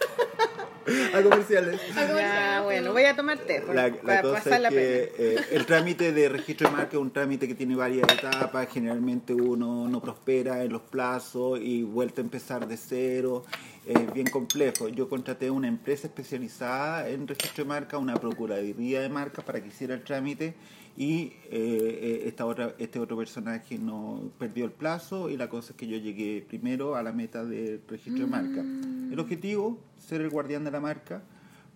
A 1.15 1.23
comerciales. 1.23 1.81
Ya, 1.95 2.61
bueno, 2.65 2.93
voy 2.93 3.05
a 3.05 3.15
tomar 3.17 3.39
té 3.39 3.61
por- 3.61 3.75
La, 3.75 3.89
la 3.89 3.97
para 3.97 4.23
cosa 4.23 4.35
pasar 4.37 4.53
es 4.55 4.61
la 4.61 4.69
que 4.71 5.13
pena. 5.17 5.41
eh, 5.41 5.45
el 5.53 5.67
trámite 5.67 6.13
de 6.13 6.29
registro 6.29 6.69
de 6.69 6.77
marca 6.77 6.97
es 6.97 7.03
un 7.03 7.11
trámite 7.13 7.47
que 7.49 7.55
tiene 7.55 7.75
varias 7.77 8.07
etapas. 8.13 8.69
Generalmente 8.73 9.35
uno 9.35 9.89
no 9.89 10.01
prospera 10.01 10.63
en 10.65 10.73
los 10.73 10.83
plazos 10.83 11.59
y 11.61 11.83
vuelve 11.83 12.15
a 12.19 12.21
empezar 12.21 12.67
de 12.67 12.77
cero. 12.77 13.45
Es 13.87 14.13
bien 14.15 14.27
complejo. 14.29 14.89
Yo 14.89 15.09
contraté 15.09 15.51
una 15.51 15.69
empresa 15.69 16.07
especializada 16.07 17.09
en 17.09 17.27
registro 17.29 17.65
de 17.65 17.69
marca, 17.69 17.99
una 17.99 18.15
procuraduría 18.15 19.01
de 19.01 19.09
marca 19.09 19.43
para 19.43 19.61
que 19.63 19.69
hiciera 19.69 19.95
el 19.95 20.03
trámite 20.03 20.55
y 20.97 21.33
eh, 21.51 21.51
eh, 21.51 22.23
esta 22.27 22.47
otra, 22.47 22.75
este 22.79 22.99
otro 23.01 23.17
personaje 23.17 23.77
no 23.79 24.31
perdió 24.39 24.65
el 24.65 24.71
plazo 24.71 25.29
y 25.29 25.37
la 25.37 25.49
cosa 25.49 25.73
es 25.73 25.77
que 25.77 25.87
yo 25.89 25.97
llegué 25.99 26.45
primero 26.49 26.95
a 26.97 27.03
la 27.03 27.13
meta 27.13 27.45
de 27.45 27.81
registro 27.89 28.25
de 28.25 28.31
marca. 28.31 28.63
Mm. 28.63 29.13
El 29.13 29.19
objetivo, 29.21 29.79
ser 30.07 30.21
el 30.21 30.31
guardián 30.31 30.65
de 30.65 30.71
la 30.71 30.81
marca, 30.81 31.23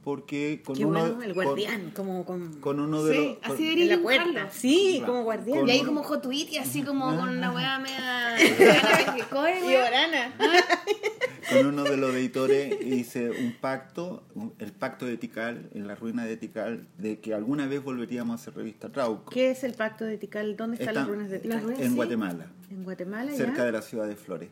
porque 0.04 0.62
con 0.64 0.76
Qué 0.76 0.84
uno... 0.86 1.00
bueno, 1.00 1.22
el 1.22 1.34
con- 1.34 1.44
guardián, 1.44 1.90
como 1.94 2.24
con... 2.24 2.60
con 2.60 2.78
uno 2.80 3.02
de 3.04 3.14
Sí, 3.14 3.26
los 3.28 3.36
con- 3.38 3.52
así 3.52 3.68
en 3.82 3.88
la 3.88 3.98
puerta. 3.98 4.50
Sí, 4.50 4.94
Claro. 4.98 5.12
como 5.12 5.24
guardián. 5.24 5.58
Con- 5.60 5.68
Y 5.68 5.72
ahí 5.72 5.82
como 5.82 6.02
Jotuit 6.02 6.50
y 6.52 6.58
así 6.58 6.82
como 6.82 7.04
con 7.16 7.28
una 7.30 7.52
weá 7.52 7.78
media... 7.78 8.36
Y. 9.18 9.74
Orana. 9.76 10.32
con 11.50 11.66
uno 11.66 11.84
de 11.84 11.96
los 11.96 12.14
editores 12.14 12.78
hice 12.84 13.30
un 13.30 13.54
pacto 13.60 14.22
el 14.58 14.72
pacto 14.72 15.06
de 15.06 15.16
Tikal 15.16 15.68
en 15.74 15.86
la 15.86 15.94
ruina 15.94 16.24
de 16.24 16.36
Tikal 16.36 16.86
de 16.98 17.18
que 17.20 17.34
alguna 17.34 17.66
vez 17.66 17.82
volveríamos 17.82 18.32
a 18.32 18.42
hacer 18.42 18.54
revista 18.54 18.90
Trauco 18.90 19.30
¿Qué 19.30 19.50
es 19.50 19.64
el 19.64 19.74
pacto 19.74 20.04
de 20.04 20.18
Tikal? 20.18 20.56
¿Dónde 20.56 20.76
están 20.76 20.88
Está 20.90 21.00
las 21.00 21.08
ruinas 21.08 21.30
de 21.30 21.38
ruinas- 21.40 21.80
en 21.80 21.88
sí. 21.90 21.94
Guatemala 21.96 22.46
En 22.70 22.84
Guatemala, 22.84 23.32
cerca 23.32 23.58
ya. 23.58 23.64
de 23.64 23.72
la 23.72 23.82
ciudad 23.82 24.06
de 24.06 24.16
Flores. 24.16 24.50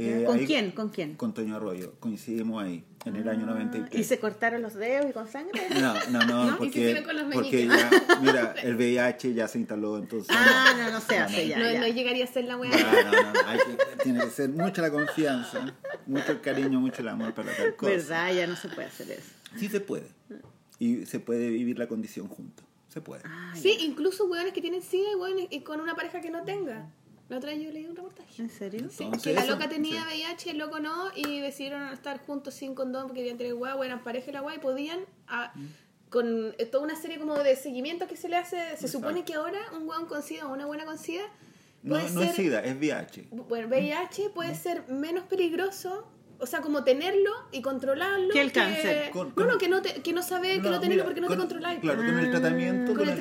Eh, 0.00 0.24
¿Con 0.24 0.38
ahí- 0.38 0.46
quién? 0.46 0.70
¿Con 0.70 0.90
quién? 0.90 1.16
con 1.16 1.34
Toño 1.34 1.56
Arroyo 1.56 1.94
coincidimos 1.98 2.62
ahí 2.62 2.84
en 3.04 3.16
el 3.16 3.28
año 3.28 3.44
Ah, 3.48 3.50
93 3.52 4.00
¿Y 4.00 4.04
se 4.04 4.20
cortaron 4.20 4.62
los 4.62 4.74
dedos 4.74 5.10
y 5.10 5.12
con 5.12 5.26
sangre? 5.26 5.60
no, 5.80 5.94
no, 6.10 6.24
no, 6.24 6.44
¿No? 6.44 6.64
¿Y 6.64 6.70
se 6.70 6.92
porque, 6.94 7.02
con 7.04 7.16
los 7.16 7.34
porque 7.34 7.66
ya, 7.66 7.90
mira, 8.22 8.54
el 8.62 8.76
VIH 8.76 9.34
ya 9.34 9.48
se 9.48 9.58
instaló, 9.58 9.98
entonces... 9.98 10.34
Ah, 10.38 10.74
no, 10.78 10.90
no 10.92 11.00
se 11.00 11.18
hace 11.18 11.48
ya. 11.48 11.58
No, 11.58 11.70
ya. 11.72 11.80
no 11.80 11.88
llegaría 11.88 12.24
a 12.24 12.28
ser 12.28 12.44
la 12.44 12.56
weá. 12.56 12.70
No, 12.70 12.76
no, 13.10 13.22
no, 13.22 13.32
no, 13.32 13.48
hay 13.48 13.58
que- 13.58 14.02
tiene 14.04 14.20
que 14.20 14.30
ser 14.30 14.50
mucha 14.50 14.82
la 14.82 14.90
confianza, 14.92 15.74
mucho 16.06 16.30
el 16.32 16.40
cariño, 16.42 16.78
mucho 16.80 17.02
el 17.02 17.08
amor 17.08 17.34
para 17.34 17.52
tal 17.56 17.74
cosa. 17.74 17.90
¿Verdad? 17.92 18.32
Ya 18.34 18.46
no 18.46 18.54
se 18.54 18.68
puede 18.68 18.86
hacer 18.86 19.10
eso. 19.10 19.30
Sí 19.56 19.68
se 19.68 19.80
puede. 19.80 20.06
Y 20.78 21.06
se 21.06 21.18
puede 21.18 21.50
vivir 21.50 21.76
la 21.78 21.88
condición 21.88 22.28
juntos. 22.28 22.64
Se 22.88 23.00
puede. 23.00 23.22
Ah, 23.24 23.52
Sí, 23.60 23.76
incluso 23.80 24.26
weones 24.26 24.52
que 24.52 24.60
tienen 24.60 24.80
SIDA 24.82 25.10
y 25.12 25.14
weones 25.16 25.48
y 25.50 25.60
con 25.62 25.80
una 25.80 25.96
pareja 25.96 26.20
que 26.20 26.30
no 26.30 26.44
tenga. 26.44 26.88
La 27.28 27.36
otra 27.38 27.50
vez 27.52 27.62
yo 27.62 27.70
leí 27.70 27.86
un 27.86 27.94
reportaje. 27.96 28.40
¿En 28.42 28.48
serio? 28.48 28.80
Entonces, 28.90 29.22
que 29.22 29.32
la 29.34 29.44
loca 29.44 29.68
tenía 29.68 30.00
sí. 30.02 30.06
VIH, 30.22 30.50
el 30.52 30.58
loco 30.58 30.80
no, 30.80 31.10
y 31.14 31.40
decidieron 31.40 31.88
estar 31.92 32.18
juntos 32.24 32.54
sin 32.54 32.74
condón 32.74 33.02
porque 33.06 33.20
querían 33.20 33.36
tener 33.36 33.54
guagua, 33.54 33.84
eran 33.84 34.02
pareja 34.02 34.30
y 34.30 34.32
la 34.32 34.40
guagua 34.40 34.58
y 34.58 34.62
podían, 34.62 35.00
a- 35.26 35.52
Mm. 35.54 35.66
con 36.08 36.54
eh, 36.56 36.64
toda 36.64 36.84
una 36.84 36.96
serie 36.96 37.18
como 37.18 37.36
de 37.36 37.54
seguimientos 37.54 38.08
que 38.08 38.16
se 38.16 38.30
le 38.30 38.36
hace, 38.36 38.76
se 38.78 38.88
supone 38.88 39.24
que 39.26 39.34
ahora 39.34 39.58
un 39.76 39.84
guau 39.84 40.06
con 40.06 40.22
SIDA 40.22 40.46
o 40.46 40.52
una 40.54 40.64
buena 40.64 40.86
con 40.86 40.96
SIDA 40.98 41.24
No, 41.82 41.96
puede 41.96 42.10
no 42.12 42.20
ser, 42.20 42.30
es 42.30 42.36
SIDA, 42.36 42.60
es 42.64 42.76
VIH. 42.78 43.28
bueno, 43.30 43.68
VIH 43.68 44.30
puede 44.30 44.54
ser 44.54 44.88
menos 44.88 45.24
peligroso, 45.24 46.08
o 46.40 46.46
sea, 46.46 46.60
como 46.60 46.84
tenerlo 46.84 47.30
y 47.52 47.60
controlarlo. 47.62 48.28
Que 48.32 48.40
el 48.40 48.52
cáncer. 48.52 49.10
Con- 49.10 49.28
no, 49.28 49.34
con- 49.34 49.46
no, 49.48 49.58
que 49.58 49.68
no, 49.68 49.82
te, 49.82 49.94
que 50.02 50.12
no 50.12 50.22
saber 50.22 50.62
que 50.62 50.70
no 50.70 50.78
tenerlo 50.80 50.88
mira, 50.88 51.04
porque 51.04 51.20
no 51.20 51.26
con- 51.26 51.36
te 51.36 51.40
controláis. 51.40 51.80
Claro, 51.80 51.98
con 51.98 52.06
el 52.18 52.26
Ah. 52.26 52.30
tratamiento, 52.30 52.94
Con 52.94 53.08
el 53.08 53.16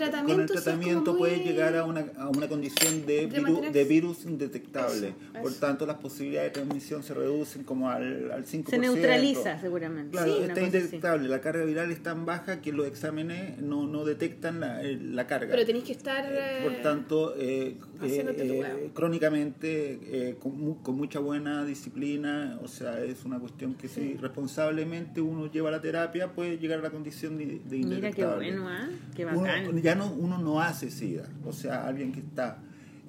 tratamiento 0.48 1.18
con 1.18 1.30
el 1.30 1.38
muy- 1.38 1.46
llegar 1.46 1.76
a 1.76 1.84
una, 1.86 2.06
a 2.18 2.30
una 2.30 2.48
condición 2.48 3.06
de, 3.06 3.28
De 3.28 3.42
viru- 3.42 3.72
de 3.72 3.84
virus 3.86 4.24
indetectable. 4.26 5.08
Eso, 5.34 5.42
Por 5.42 5.54
tanto, 5.56 5.86
las 5.86 5.98
posibilidades 5.98 6.50
de 6.52 6.54
transmisión 6.62 7.02
se 7.04 7.14
reducen 7.14 7.64
como 7.64 7.90
al, 7.90 8.32
al 8.32 8.46
5%. 8.46 8.70
Se 8.70 8.78
neutraliza 8.78 9.60
seguramente. 9.60 10.12
Claro, 10.12 10.34
Sí, 10.36 10.42
está 10.42 10.54
así. 10.54 10.64
indetectable. 10.66 11.28
La 11.30 11.42
carga 11.42 11.64
viral 11.66 11.92
es 11.92 12.04
tan 12.04 12.26
baja 12.26 12.62
que 12.62 12.72
los 12.72 12.86
exámenes 12.88 13.58
no, 13.60 13.88
no 13.88 14.06
detectan 14.06 14.60
la, 14.60 14.82
el- 14.82 15.16
la 15.16 15.26
carga. 15.28 15.52
Pero 15.52 15.66
tenéis 15.66 15.86
que 15.86 15.92
estar... 15.94 16.26
Eh, 16.32 16.60
Por 16.64 16.72
eh, 16.74 16.80
tanto, 16.84 17.36
eh, 17.38 17.78
eh, 18.04 18.90
crónicamente, 18.94 20.00
eh, 20.04 20.36
con, 20.40 20.58
mu- 20.60 20.82
con 20.82 20.96
mucha 20.96 21.20
buena 21.20 21.66
disciplina, 21.66 22.60
o 22.64 22.68
sea, 22.68 23.02
es 23.12 23.26
una 23.26 23.40
cuestión 23.40 23.74
que 23.76 23.88
si 23.88 24.16
responsablemente 24.16 25.22
uno 25.22 25.52
lleva 25.52 25.72
la 25.72 25.82
terapia, 25.82 26.32
puede 26.34 26.58
llegar 26.58 26.80
a 26.80 26.82
la 26.84 26.90
condición 26.90 27.38
de, 27.38 27.60
de 27.66 27.78
Mira 27.78 28.12
qué 28.12 28.26
bueno, 28.26 28.68
¿ah? 28.68 28.88
Qué 29.16 29.26
Uno, 29.26 29.42
bacán. 29.42 29.82
ya 29.82 29.96
no, 29.96 30.12
uno 30.14 30.38
no 30.38 30.62
hace 30.62 30.90
SIDA, 30.92 31.28
o 31.46 31.54
sea, 31.54 31.88
alguien 31.88 32.12
que 32.12 32.20
está 32.20 32.60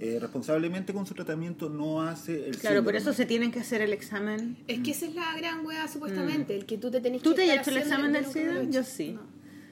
eh, 0.01 0.19
responsablemente 0.21 0.93
con 0.93 1.07
su 1.07 1.15
tratamiento 1.15 1.69
no 1.69 2.03
hace 2.03 2.49
el 2.49 2.57
Claro, 2.59 2.85
por 2.85 2.95
eso 2.95 3.13
se 3.13 3.27
tienen 3.27 3.51
que 3.51 3.59
hacer 3.61 3.81
el 3.83 3.93
examen. 3.93 4.57
Es 4.69 4.81
que 4.81 4.93
esa 4.93 5.07
es 5.07 5.15
la 5.15 5.37
gran 5.37 5.67
wea 5.67 5.89
supuestamente, 5.89 6.55
el 6.57 6.67
que 6.67 6.79
tú 6.79 6.91
te 6.91 7.01
tenés 7.01 7.21
Mm. 7.21 7.25
¿Tú 7.25 7.31
que 7.31 7.37
te 7.47 7.51
has 7.53 7.61
hecho 7.67 7.71
el 7.71 7.83
examen 7.83 8.13
del 8.13 8.25
SIDA? 8.27 8.63
he 8.63 8.71
Yo 8.71 8.83
sí. 8.85 9.19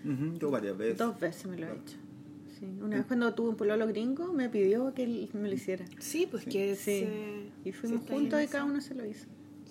No. 0.04 0.36
Yo 0.38 0.50
varias 0.50 0.76
veces. 0.76 0.98
Dos 0.98 1.18
veces 1.20 1.46
me 1.46 1.56
lo 1.58 1.66
he 1.66 1.70
hecho. 1.72 1.96
Sí. 2.58 2.64
Una 2.80 2.96
vez 2.96 3.06
cuando 3.06 3.34
tuve 3.34 3.50
un 3.50 3.56
pololo 3.56 3.86
gringo 3.86 4.32
me 4.32 4.48
pidió 4.48 4.92
que 4.94 5.04
él 5.04 5.28
me 5.34 5.48
lo 5.48 5.54
hiciera. 5.54 5.84
Sí, 5.98 6.26
pues 6.30 6.44
que 6.44 6.74
Sí. 6.74 7.02
eh, 7.06 7.50
Y 7.64 7.72
fuimos 7.72 8.08
juntos 8.08 8.42
y 8.42 8.46
cada 8.46 8.64
uno 8.64 8.80
se 8.80 8.94
lo 8.94 9.04
hizo. 9.04 9.26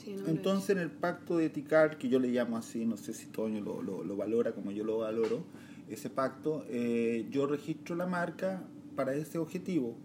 Sí, 0.06 0.16
no 0.16 0.28
Entonces 0.28 0.70
en 0.70 0.78
el 0.78 0.92
pacto 0.92 1.38
de 1.38 1.50
Ticar, 1.50 1.98
que 1.98 2.08
yo 2.10 2.20
le 2.20 2.28
llamo 2.30 2.58
así, 2.58 2.86
no 2.86 2.96
sé 2.96 3.14
si 3.14 3.26
Toño 3.26 3.60
lo, 3.60 3.82
lo- 3.82 4.04
lo 4.04 4.16
valora 4.16 4.54
como 4.54 4.72
yo 4.72 4.84
lo 4.86 5.00
valoro, 5.00 5.44
ese 5.90 6.10
pacto, 6.10 6.64
eh, 6.70 7.28
yo 7.32 7.48
registro 7.48 7.96
la 7.96 8.06
marca 8.08 8.64
para 8.96 9.16
ese 9.16 9.40
objetivo, 9.40 9.98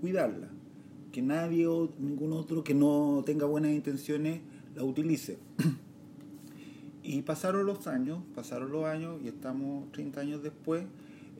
cuidarla, 0.00 0.48
que 1.12 1.22
nadie 1.22 1.66
o 1.66 1.90
ningún 1.98 2.32
otro 2.34 2.62
que 2.62 2.74
no 2.74 3.22
tenga 3.26 3.46
buenas 3.46 3.72
intenciones 3.72 4.40
la 4.76 4.84
utilice. 4.84 5.38
y 7.02 7.22
pasaron 7.22 7.66
los 7.66 7.86
años, 7.86 8.20
pasaron 8.34 8.70
los 8.70 8.84
años 8.84 9.20
y 9.24 9.28
estamos 9.28 9.90
30 9.92 10.20
años 10.20 10.42
después 10.42 10.84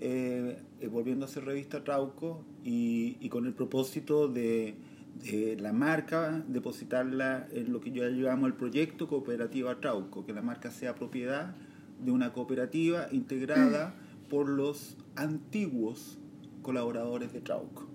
eh, 0.00 0.58
eh, 0.80 0.88
volviendo 0.88 1.26
a 1.26 1.28
hacer 1.28 1.44
revista 1.44 1.84
Trauco 1.84 2.42
y, 2.64 3.16
y 3.20 3.28
con 3.28 3.46
el 3.46 3.52
propósito 3.52 4.28
de, 4.28 4.74
de 5.22 5.56
la 5.60 5.72
marca 5.72 6.42
depositarla 6.46 7.48
en 7.52 7.72
lo 7.72 7.80
que 7.80 7.90
yo 7.90 8.04
llamo 8.04 8.46
el 8.46 8.54
proyecto 8.54 9.08
Cooperativa 9.08 9.78
Trauco, 9.80 10.24
que 10.24 10.32
la 10.32 10.42
marca 10.42 10.70
sea 10.70 10.94
propiedad 10.94 11.54
de 12.00 12.10
una 12.12 12.32
cooperativa 12.32 13.08
integrada 13.10 13.94
por 14.30 14.48
los 14.48 14.96
antiguos 15.16 16.18
colaboradores 16.62 17.32
de 17.32 17.40
Trauco. 17.40 17.88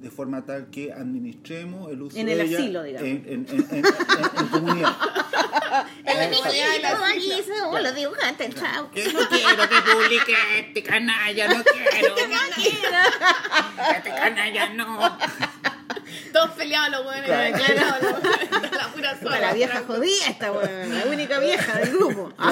De 0.00 0.10
forma 0.10 0.44
tal 0.44 0.68
que 0.68 0.92
administremos 0.92 1.90
el 1.90 2.02
uso 2.02 2.18
En 2.18 2.26
de 2.26 2.32
el 2.34 2.40
ella 2.42 2.58
asilo, 2.58 2.82
digamos. 2.82 3.08
En, 3.08 3.16
en- 3.26 3.46
en- 3.48 3.66
en- 3.70 3.76
en- 3.78 3.84
en 4.38 4.46
comunidad. 4.48 4.92
Hola, 7.70 7.92
dibujante, 7.92 8.50
chao. 8.50 8.90
Que 8.90 9.10
no 9.12 9.20
quiero 9.28 9.62
que 9.68 9.92
publique 9.92 10.34
este 10.58 10.82
canalla, 10.82 11.48
no 11.48 11.64
quiero. 11.90 12.14
Este 13.96 14.10
canalla 14.10 14.74
no. 14.74 15.18
Todos 16.32 16.50
peleados 16.52 16.90
los 16.92 17.06
weones. 17.06 17.26
Claro. 17.28 18.08
La 18.72 18.88
pura 18.92 19.18
sola. 19.20 19.40
La 19.40 19.52
vieja 19.54 19.82
jodida 19.86 20.26
esta 20.28 20.52
weón, 20.52 20.94
la 20.98 21.04
única 21.06 21.38
vieja 21.38 21.78
del 21.78 21.90
grupo. 21.96 22.32
Te 22.38 22.42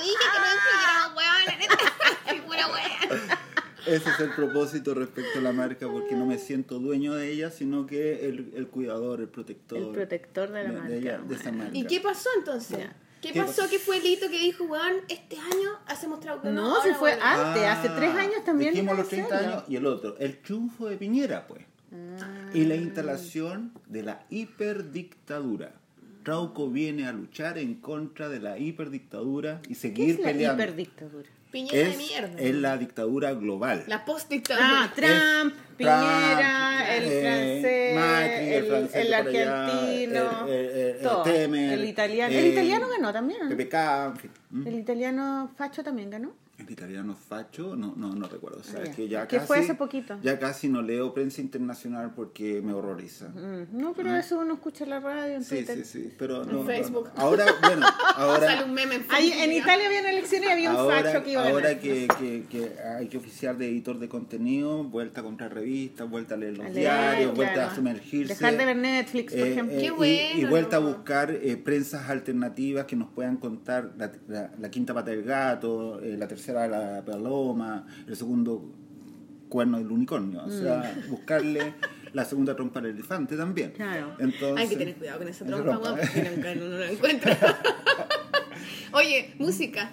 dije 0.00 0.16
que 0.32 0.38
no 0.40 0.46
incluyéramos 0.54 1.16
weones, 1.16 1.58
neta. 1.58 1.78
Sí, 2.28 2.40
pura 2.46 2.66
wea. 2.68 3.38
Ese 3.86 4.08
es 4.10 4.20
el 4.20 4.30
propósito 4.30 4.94
respecto 4.94 5.38
a 5.38 5.42
la 5.42 5.52
marca, 5.52 5.86
porque 5.88 6.14
no 6.14 6.24
me 6.24 6.38
siento 6.38 6.78
dueño 6.78 7.14
de 7.14 7.30
ella, 7.30 7.50
sino 7.50 7.86
que 7.86 8.26
el, 8.26 8.52
el 8.56 8.66
cuidador, 8.68 9.20
el 9.20 9.28
protector. 9.28 9.78
El 9.78 9.88
protector 9.90 10.50
de 10.50 10.62
la 10.64 10.70
de, 10.70 10.78
marca. 10.78 10.94
ella- 10.94 11.18
de 11.18 11.34
esa 11.34 11.52
marca. 11.52 11.70
¿Y 11.76 11.84
qué 11.86 12.00
pasó 12.00 12.30
entonces? 12.38 12.78
Ya. 12.78 12.96
¿Qué, 13.24 13.32
¿Qué 13.32 13.40
pasó? 13.42 13.62
¿Qué 13.70 13.78
fue 13.78 13.96
el 13.98 14.06
hito 14.06 14.28
que 14.28 14.38
dijo, 14.38 14.64
weón, 14.64 14.96
este 15.08 15.36
año 15.38 15.70
hacemos 15.86 16.20
trauco? 16.20 16.48
No, 16.50 16.82
si 16.82 16.90
fue 16.92 17.12
antes, 17.20 17.62
hace 17.64 17.88
tres 17.90 18.14
años 18.14 18.44
también. 18.44 18.72
Dijimos 18.74 18.98
los 18.98 19.08
30 19.08 19.34
hacerlo. 19.34 19.52
años 19.54 19.64
y 19.68 19.76
el 19.76 19.86
otro, 19.86 20.16
el 20.18 20.38
triunfo 20.42 20.86
de 20.88 20.96
Piñera, 20.96 21.46
pues. 21.46 21.64
Ah. 21.92 22.50
Y 22.52 22.64
la 22.64 22.74
instalación 22.76 23.72
de 23.86 24.02
la 24.02 24.26
hiperdictadura. 24.30 25.72
Trauco 26.22 26.68
viene 26.70 27.06
a 27.06 27.12
luchar 27.12 27.58
en 27.58 27.74
contra 27.74 28.28
de 28.28 28.40
la 28.40 28.58
hiperdictadura 28.58 29.60
y 29.64 29.68
¿Qué 29.68 29.74
seguir 29.74 30.10
es 30.10 30.18
la 30.20 30.26
peleando. 30.26 30.62
hiperdictadura? 30.62 31.28
Piñera 31.54 31.78
de 31.78 31.90
Es, 31.90 31.96
mierda. 31.96 32.40
es 32.40 32.54
la 32.56 32.76
dictadura 32.76 33.32
global. 33.34 33.84
La 33.86 34.04
post-dictadura. 34.04 34.66
Ah, 34.68 34.92
Trump, 34.92 35.54
Es 35.54 35.76
Piñera, 35.76 36.76
Trump, 36.78 36.90
el 36.90 37.04
eh, 37.04 37.20
francés, 37.22 37.94
Macri, 37.94 38.52
el, 38.54 38.64
francés 38.66 38.96
el 39.04 39.10
de 39.10 39.16
por 39.18 39.28
allá, 39.28 39.64
argentino, 39.64 40.46
el- 40.48 40.52
el- 40.52 40.70
el- 40.70 40.96
el 40.96 41.02
todo. 41.02 41.22
Temer, 41.22 41.72
el 41.78 41.84
italiano. 41.84 42.34
eh, 42.34 42.38
el 42.40 42.46
italiano 42.52 42.88
ganó 42.88 43.12
también, 43.12 43.40
¿o 43.42 43.44
¿no? 43.44 43.50
PPK, 43.56 43.74
en 44.06 44.16
fin. 44.16 44.30
El 44.66 44.74
italiano 44.80 45.52
Facho 45.56 45.84
también 45.84 46.10
ganó. 46.10 46.34
El 46.56 46.70
italiano 46.70 47.16
facho, 47.16 47.74
no, 47.74 47.94
no, 47.96 48.14
no 48.14 48.28
recuerdo. 48.28 48.60
O 48.60 48.62
sea, 48.62 48.78
Ah, 48.78 48.82
es 48.84 48.90
ya. 48.90 48.94
que 48.94 49.08
ya 49.08 49.26
Que 49.26 49.36
casi, 49.38 49.46
fue 49.48 49.58
hace 49.58 49.74
poquito. 49.74 50.16
Ya 50.22 50.38
casi 50.38 50.68
no 50.68 50.82
leo 50.82 51.12
prensa 51.12 51.40
internacional 51.40 52.12
porque 52.14 52.62
me 52.62 52.72
horroriza. 52.72 53.28
Mm, 53.30 53.76
No, 53.76 53.92
pero 53.92 54.14
eso 54.14 54.38
uno 54.38 54.54
escucha 54.54 54.84
en 54.84 54.90
la 54.90 55.00
radio, 55.00 55.34
en 55.34 55.42
Sí, 55.42 55.56
Twitter. 55.56 55.84
sí, 55.84 55.84
sí. 56.04 56.14
Pero 56.16 56.42
En 56.44 56.52
no, 56.52 56.58
no, 56.60 56.64
Facebook. 56.64 57.10
no. 57.16 57.20
Ahora, 57.20 57.46
bueno, 57.60 57.84
ahora. 58.16 58.46
Sale 58.46 58.64
un 58.64 58.72
meme 58.72 58.94
en 58.94 59.02
en. 59.10 59.52
Italia 59.52 59.86
había 59.86 60.00
una 60.00 60.10
elección 60.10 60.44
y 60.44 60.46
había 60.46 60.70
un 60.70 60.76
ahora, 60.76 61.02
facho 61.02 61.24
que 61.24 61.32
iba 61.32 61.42
a 61.42 61.48
ahora 61.48 61.68
ganar. 61.70 61.80
que, 61.82 62.08
que, 62.20 62.44
que 62.48 62.78
hay 62.80 63.08
que 63.08 63.16
oficiar 63.18 63.58
de 63.58 63.68
editor 63.68 63.98
de 63.98 64.08
contenido, 64.08 64.84
vuelta 64.84 65.22
a 65.22 65.24
comprar 65.24 65.52
revistas, 65.52 66.08
vuelta 66.08 66.34
a 66.34 66.38
leer 66.38 66.56
los 66.56 66.66
A 66.66 66.68
leer, 66.68 66.78
diarios, 66.82 67.34
vuelta 67.34 67.54
claro. 67.54 67.70
a 67.72 67.74
sumergirse. 67.74 68.34
Dejar 68.34 68.56
de 68.56 68.64
ver 68.64 68.76
Netflix, 68.76 69.32
por 69.32 69.42
Eh, 69.42 69.52
ejemplo. 69.52 69.76
eh, 69.76 69.80
Qué 69.80 69.86
y- 69.86 69.90
bueno, 69.90 70.38
y, 70.38 70.44
vuelta 70.44 70.78
¿no? 70.78 70.86
a 70.86 70.90
buscar 70.94 71.32
eh, 71.32 71.56
prensas 71.56 72.08
alternativas 72.08 72.84
que 72.84 72.94
nos 72.94 73.08
puedan 73.10 73.38
contar 73.38 73.92
la, 73.98 74.12
la- 74.28 74.52
la 74.56 74.70
quinta 74.70 74.94
pata 74.94 75.10
del 75.10 75.24
gato, 75.24 76.00
eh, 76.00 76.16
la 76.16 76.28
tercera 76.28 76.43
la 76.52 77.02
paloma, 77.04 77.86
el 78.06 78.16
segundo 78.16 78.72
cuerno 79.48 79.78
del 79.78 79.90
unicornio. 79.90 80.42
O 80.44 80.50
sea, 80.50 80.94
Mm. 81.06 81.10
buscarle 81.10 81.74
la 82.12 82.24
segunda 82.24 82.54
trompa 82.56 82.80
al 82.80 82.86
elefante 82.86 83.36
también. 83.36 83.70
Claro. 83.72 84.14
Entonces, 84.18 84.56
Hay 84.58 84.68
que 84.68 84.76
tener 84.76 84.94
cuidado 84.96 85.18
con 85.18 85.28
esa 85.28 85.44
trompa, 85.44 85.70
trompa. 85.70 85.92
weón, 85.92 86.08
porque 86.12 86.30
nunca 86.30 86.52
uno 86.66 86.78
la 86.78 86.90
encuentra. 86.90 87.38
Oye, 88.92 89.34
música. 89.38 89.90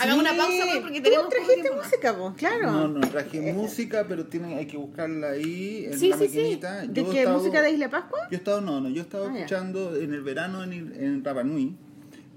Hagamos 0.00 0.22
una 0.22 0.34
pausa, 0.36 0.64
weón, 0.64 0.80
porque 0.82 0.98
Tú 0.98 1.04
tenemos 1.04 1.26
poco 1.26 1.36
trajiste 1.36 1.70
música, 1.70 2.12
vos, 2.12 2.34
claro. 2.36 2.70
No, 2.72 2.88
no 2.88 3.00
traje 3.08 3.52
música, 3.52 4.06
pero 4.08 4.24
tiene, 4.26 4.56
hay 4.56 4.66
que 4.66 4.76
buscarla 4.78 5.30
ahí 5.32 5.84
en 5.90 5.98
Sí, 5.98 6.08
la 6.08 6.16
sí, 6.16 6.28
sí. 6.28 6.36
maquinita. 6.38 6.86
¿De 6.86 7.02
Yo 7.02 7.10
he 7.10 7.12
qué? 7.14 7.18
estado- 7.20 7.38
¿Música 7.38 7.62
de 7.62 7.70
Isla 7.70 7.90
Pascua? 7.90 8.18
Yo 8.30 8.34
he 8.34 8.36
estado, 8.36 8.60
no, 8.62 8.80
no, 8.80 8.88
yo 8.88 8.96
he 9.02 9.04
estado 9.04 9.26
Ah, 9.26 9.32
ya. 9.32 9.38
escuchando 9.40 9.94
en 9.96 10.14
el 10.14 10.22
verano 10.22 10.64
en, 10.64 10.72
en 10.72 11.22
Rapa 11.24 11.44
Nui. 11.44 11.76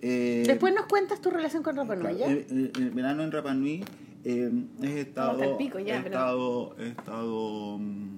Eh, 0.01 0.43
Después 0.47 0.73
nos 0.73 0.85
cuentas 0.85 1.19
tu 1.21 1.29
relación 1.29 1.61
con 1.63 1.75
Rapa 1.75 1.95
Nui, 1.95 2.15
¿ya? 2.17 2.25
en- 2.27 2.45
en- 2.49 2.71
en 2.75 2.83
el 2.83 2.91
verano 2.91 3.23
en 3.23 3.31
Rapa 3.31 3.53
Nui 3.53 3.83
eh, 4.23 4.51
he 4.83 4.99
estado, 5.01 5.41
el 5.43 5.57
pico 5.57 5.79
ya, 5.79 5.97
he 5.97 6.01
pero- 6.03 6.15
estado, 6.15 6.75
he 6.79 6.87
estado 6.89 7.77
mm, 7.79 8.17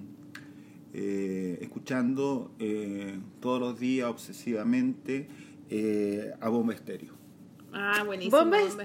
eh, 0.94 1.58
escuchando 1.62 2.52
eh, 2.60 3.18
todos 3.40 3.60
los 3.60 3.80
días 3.80 4.10
obsesivamente 4.10 5.28
eh, 5.70 6.32
a 6.40 6.50
Bomba 6.50 6.74
Estéreo. 6.74 7.14
Ah, 7.74 8.04
buenísimo. 8.06 8.38
Bomba 8.38 8.60
Estéreo. 8.62 8.82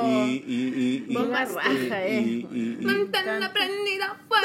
Estéreo. 0.00 0.26
Y, 0.26 0.32
y, 0.46 1.04
y, 1.06 1.06
y- 1.08 1.14
Bomba 1.14 1.42
y- 1.44 1.54
raja, 1.54 2.04
eh. 2.06 2.20
y- 2.20 2.48
y- 2.52 2.78
y- 2.80 2.84
Mantén 2.84 3.24
prendida 3.54 4.20
fuego. 4.28 4.42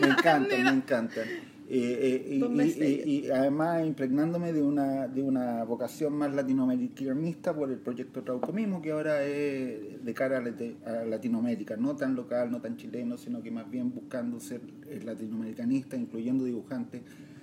Me 0.00 0.06
encanta, 0.08 0.56
me 0.58 0.68
encanta. 0.70 1.20
Eh, 1.68 2.28
eh, 2.30 3.02
y, 3.06 3.28
además 3.28 3.84
impregnándome 3.84 4.52
de 4.52 4.62
una, 4.62 5.08
de 5.08 5.20
una 5.20 5.64
vocación 5.64 6.12
más 6.12 6.32
latinoamericanista 6.32 7.52
por 7.54 7.70
el 7.72 7.78
proyecto 7.78 8.22
Trauco 8.22 8.52
mismo, 8.52 8.80
que 8.80 8.92
ahora 8.92 9.24
es 9.24 10.04
de 10.04 10.14
cara 10.14 10.38
a 10.38 11.04
Latinoamérica, 11.04 11.76
no 11.76 11.96
tan 11.96 12.14
local, 12.14 12.52
no 12.52 12.60
tan 12.60 12.76
chileno, 12.76 13.18
sino 13.18 13.42
que 13.42 13.50
más 13.50 13.68
bien 13.68 13.92
buscando 13.92 14.38
ser 14.38 14.60
eh, 14.88 15.00
latinoamericanista, 15.04 15.96
incluyendo 15.96 16.44
dibujantes 16.44 17.02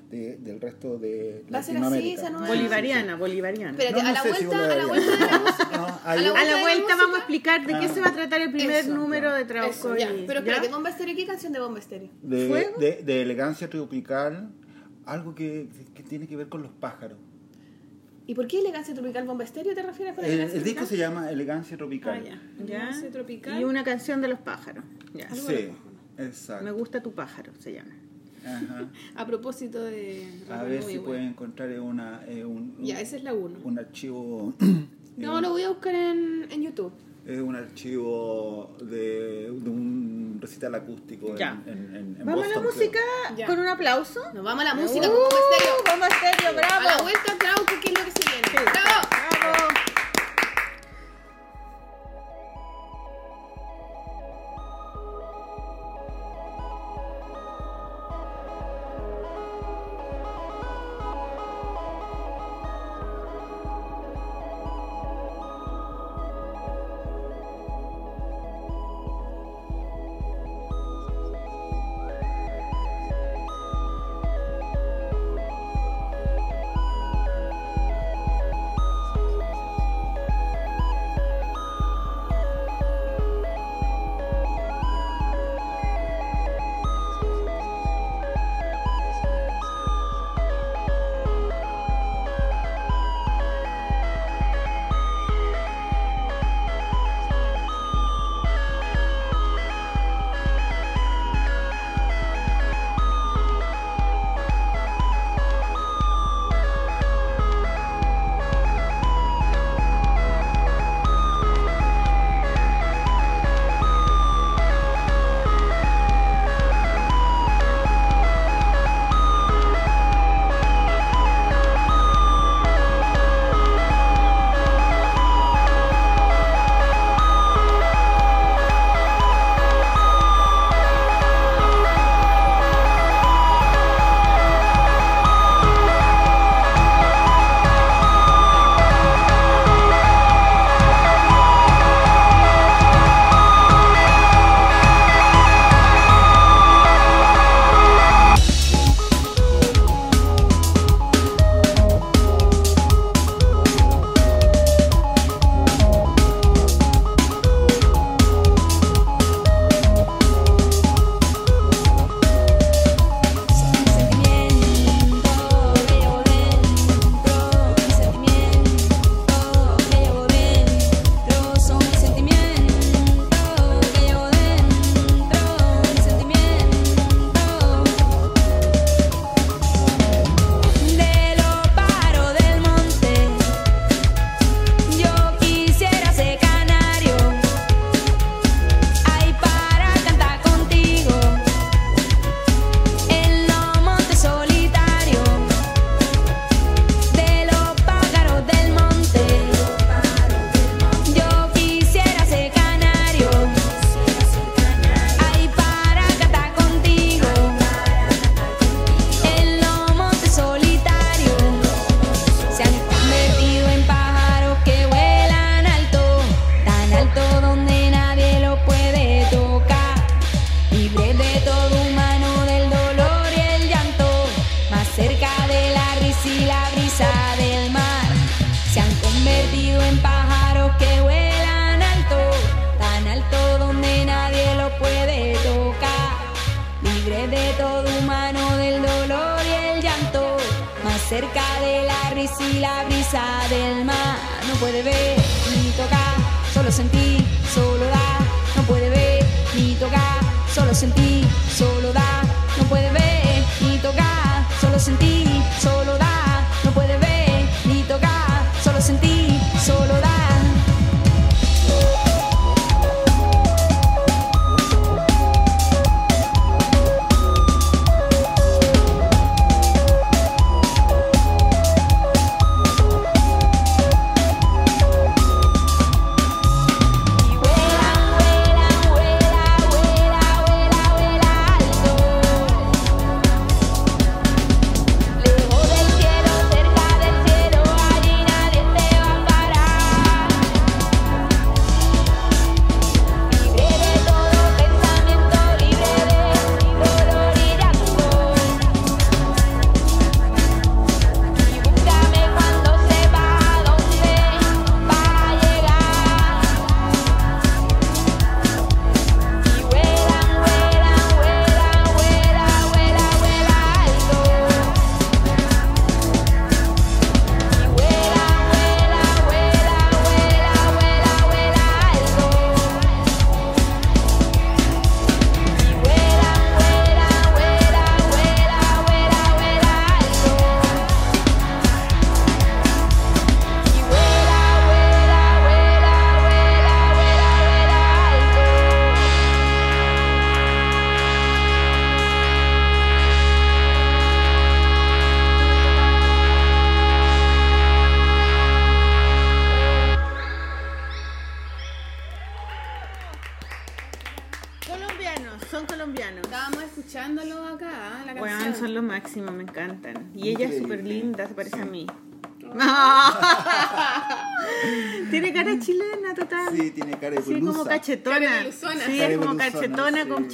de- 0.10 0.38
del 0.38 0.62
resto 0.62 0.98
de 1.00 1.44
Va 1.54 1.60
a 1.60 1.64
ser 1.64 1.76
así 1.78 1.84
Latinoamérica. 1.84 2.22
esa 2.22 2.30
nueva- 2.30 2.48
Bolivariana, 2.48 3.16
bolivariana. 3.16 3.72
Espérate, 3.72 3.96
No, 3.98 4.04
no 4.04 4.10
a 4.10 4.12
la 4.14 4.22
si 4.22 4.30
vuelta, 4.46 4.56
a 4.58 4.76
la 4.78 4.86
bolivariana. 4.86 4.88
vuelta 4.88 5.12
de 5.26 5.32
la 5.32 5.40
música. 5.52 5.78
No, 5.78 5.86
A 6.04 6.16
la 6.16 6.30
A 6.30 6.62
vuelta 6.62 6.88
la 6.90 6.96
vamos 6.96 7.16
a 7.16 7.18
explicar 7.20 7.66
de 7.66 7.80
qué 7.80 7.88
se 7.90 8.02
va 8.02 8.08
a 8.08 8.14
tratar 8.14 8.42
el 8.42 8.52
primer 8.52 8.86
Eso, 8.86 8.94
número 8.96 9.32
de 9.34 9.40
Eso, 9.42 9.48
Trauco. 9.48 9.96
Pero 10.28 10.40
espérate, 10.40 10.68
¿ya? 10.68 10.74
Bomba 10.74 10.90
Estéreo, 10.90 11.16
¿qué 11.16 11.26
canción 11.26 11.54
de 11.54 11.60
Bomba 11.60 11.80
Estéreo? 11.80 12.10
de, 12.22 12.48
de- 12.80 13.04
de 13.04 13.22
elegancia 13.22 13.70
tropical, 13.70 14.52
algo 15.06 15.34
que, 15.36 15.68
que 15.96 16.04
tiene 16.04 16.28
que 16.28 16.36
ver 16.36 16.48
con 16.50 16.62
los 16.62 16.72
pájaros. 16.72 17.18
¿Y 18.26 18.36
por 18.36 18.48
qué 18.48 18.60
elegancia 18.60 18.94
tropical 18.94 19.26
Bomba 19.26 19.44
Estéreo 19.44 19.74
te 19.76 19.82
refieres 19.82 20.14
con 20.16 20.24
El, 20.24 20.32
elegancia 20.32 20.58
el 20.58 20.64
disco 20.64 20.80
tropical? 20.82 20.88
se 20.88 20.98
llama 20.98 21.30
Elegancia 21.32 21.76
Tropical. 21.78 22.22
Ah, 22.22 22.24
ya. 22.24 22.42
Ya. 22.58 22.64
Elegancia 22.78 23.12
tropical. 23.12 23.60
Y 23.60 23.64
una 23.66 23.84
canción 23.84 24.22
de 24.22 24.28
los 24.30 24.40
pájaros. 24.40 24.86
Ya. 25.14 25.30
Sí, 25.32 25.36
los 25.36 25.46
pájaros. 25.46 25.76
exacto. 26.20 26.64
Me 26.64 26.72
gusta 26.72 27.02
tu 27.04 27.12
pájaro, 27.14 27.52
se 27.60 27.74
llama. 27.74 27.92
Ajá. 28.46 28.88
A 29.16 29.26
propósito 29.26 29.84
de. 29.84 30.28
A 30.48 30.54
Rafa 30.54 30.64
ver 30.64 30.82
si 30.84 30.86
bueno. 30.98 31.04
pueden 31.04 31.24
encontrar 31.30 31.80
una, 31.80 32.22
eh, 32.28 32.44
un, 32.46 32.76
Ya, 32.82 33.00
esa 33.00 33.16
es 33.18 33.24
la 33.24 33.34
1. 33.34 33.60
un 33.64 33.80
archivo. 33.80 34.54
No, 35.16 35.40
lo 35.42 35.52
voy 35.52 35.62
a 35.62 35.70
buscar 35.70 35.94
en, 35.94 36.48
en 36.50 36.64
YouTube. 36.64 36.92
Es 37.24 37.40
un 37.40 37.56
archivo 37.56 38.76
de, 38.82 39.44
de 39.52 39.70
un 39.70 40.40
recital 40.42 40.74
acústico 40.74 41.36
Ya. 41.38 41.62
en, 41.68 41.96
en- 41.96 42.18
en 42.20 42.26
Vamos 42.26 42.46
a 42.46 42.48
la 42.50 42.56
Boston, 42.60 42.64
música 42.76 43.00
Ya. 43.38 43.46
con 43.46 43.60
un 43.60 43.68
aplauso. 43.68 44.20
Nos 44.34 44.44
vamos 44.44 44.62
a 44.66 44.70
la 44.70 44.74
música 44.74 45.08
Uh, 45.08 45.12
con 45.14 45.20
Bomba 45.20 45.38
Estéreo. 45.38 45.76
Bomba 45.88 46.08
Estéreo, 46.08 46.50
A 46.50 46.54
bravo. 46.54 46.84
la 46.84 47.02
vuelta, 47.04 47.38
Trauco, 47.38 47.74
¿qué 47.80 47.92
es 47.92 48.00
lo 48.00 48.06
que 48.06 48.12
se 48.12 48.24
viene? 48.28 48.48
Sí, 48.50 48.58
¡Bravo! 48.58 49.08
bravo. 49.12 49.73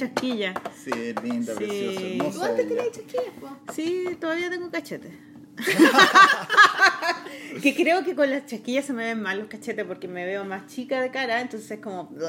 con 0.00 0.02
chasquilla. 0.14 0.54
Sí, 0.84 0.90
es 0.94 1.22
linda, 1.22 1.52
Sí. 1.52 1.58
preciosa, 1.58 2.32
¿Tú 2.32 2.42
antes 2.44 2.68
tenías 2.68 2.90
chasquillas, 2.92 3.34
po? 3.40 3.48
Sí, 3.72 4.06
todavía 4.20 4.50
tengo 4.50 4.70
cachetes. 4.70 5.12
que 7.62 7.74
creo 7.74 8.04
que 8.04 8.14
con 8.14 8.30
las 8.30 8.46
chasquillas 8.46 8.84
se 8.84 8.92
me 8.92 9.04
ven 9.04 9.20
mal 9.20 9.38
los 9.38 9.48
cachetes 9.48 9.84
porque 9.84 10.08
me 10.08 10.24
veo 10.24 10.44
más 10.44 10.66
chica 10.68 11.00
de 11.02 11.10
cara, 11.10 11.40
entonces 11.40 11.70
es 11.70 11.80
como... 11.80 12.10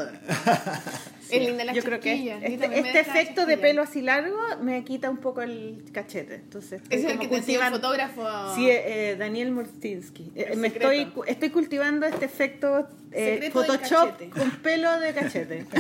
Es 1.30 1.46
linda 1.46 1.64
la 1.64 1.72
Yo 1.72 1.82
creo 1.82 2.02
que 2.02 2.14
este, 2.42 2.80
este 2.80 3.00
efecto 3.00 3.46
de 3.46 3.58
pelo 3.58 3.84
así 3.84 4.02
largo 4.02 4.38
me 4.62 4.84
quita 4.84 5.10
un 5.10 5.16
poco 5.16 5.42
el 5.42 5.82
cachete. 5.94 6.36
Entonces 6.36 6.82
Es 6.90 7.06
el 7.06 7.20
que 7.20 7.30
te 7.30 7.38
enseñó 7.38 7.64
el 7.64 7.72
fotógrafo. 7.72 8.54
Sí, 8.54 8.68
eh, 8.70 9.16
Daniel 9.18 9.52
Mortinsky. 9.52 10.34
Eh, 10.36 10.58
me 10.58 10.68
estoy, 10.68 11.10
estoy 11.28 11.50
cultivando 11.50 12.06
este 12.06 12.26
efecto 12.26 12.86
eh, 13.14 13.50
Photoshop 13.54 14.12
cachete. 14.18 14.30
con 14.30 14.52
pelo 14.58 15.00
de 15.00 15.14
cachete. 15.14 15.66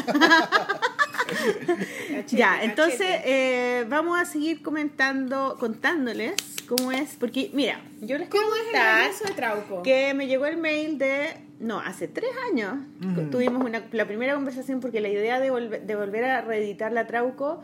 Ya, 2.30 2.64
entonces 2.64 3.08
eh, 3.26 3.86
vamos 3.90 4.20
a 4.20 4.26
seguir 4.26 4.62
comentando, 4.62 5.58
contándoles 5.60 6.34
cómo 6.68 6.92
es, 6.92 7.16
porque 7.20 7.50
mira, 7.54 7.82
yo 8.02 8.18
les 8.18 8.30
quiero 8.30 8.46
¿Cómo 8.48 8.56
es 8.56 9.22
el 9.22 9.28
de 9.28 9.34
Trauco? 9.34 9.84
que 9.84 10.14
me 10.14 10.28
llegó 10.28 10.46
el 10.46 10.58
mail 10.58 10.98
de, 10.98 11.30
no, 11.60 11.80
hace 11.80 12.08
tres 12.08 12.32
años 12.52 12.76
Mm. 13.00 13.30
tuvimos 13.30 13.64
una, 13.66 13.84
la 13.92 14.06
primera 14.06 14.34
conversación 14.36 14.80
porque 14.80 15.02
la 15.02 15.10
idea 15.10 15.40
de, 15.40 15.52
volver- 15.52 15.82
de 15.82 15.96
volver 15.96 16.24
a 16.26 16.42
reeditar 16.42 16.92
la 16.92 17.08
Trauco, 17.08 17.62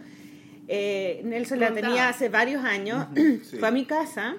eh, 0.68 1.22
Nelson 1.24 1.60
la 1.60 1.74
tenía 1.74 2.10
hace 2.10 2.28
varios 2.30 2.64
años, 2.66 3.06
sí. 3.16 3.58
fue 3.58 3.68
a 3.68 3.72
mi 3.72 3.86
casa 3.86 4.36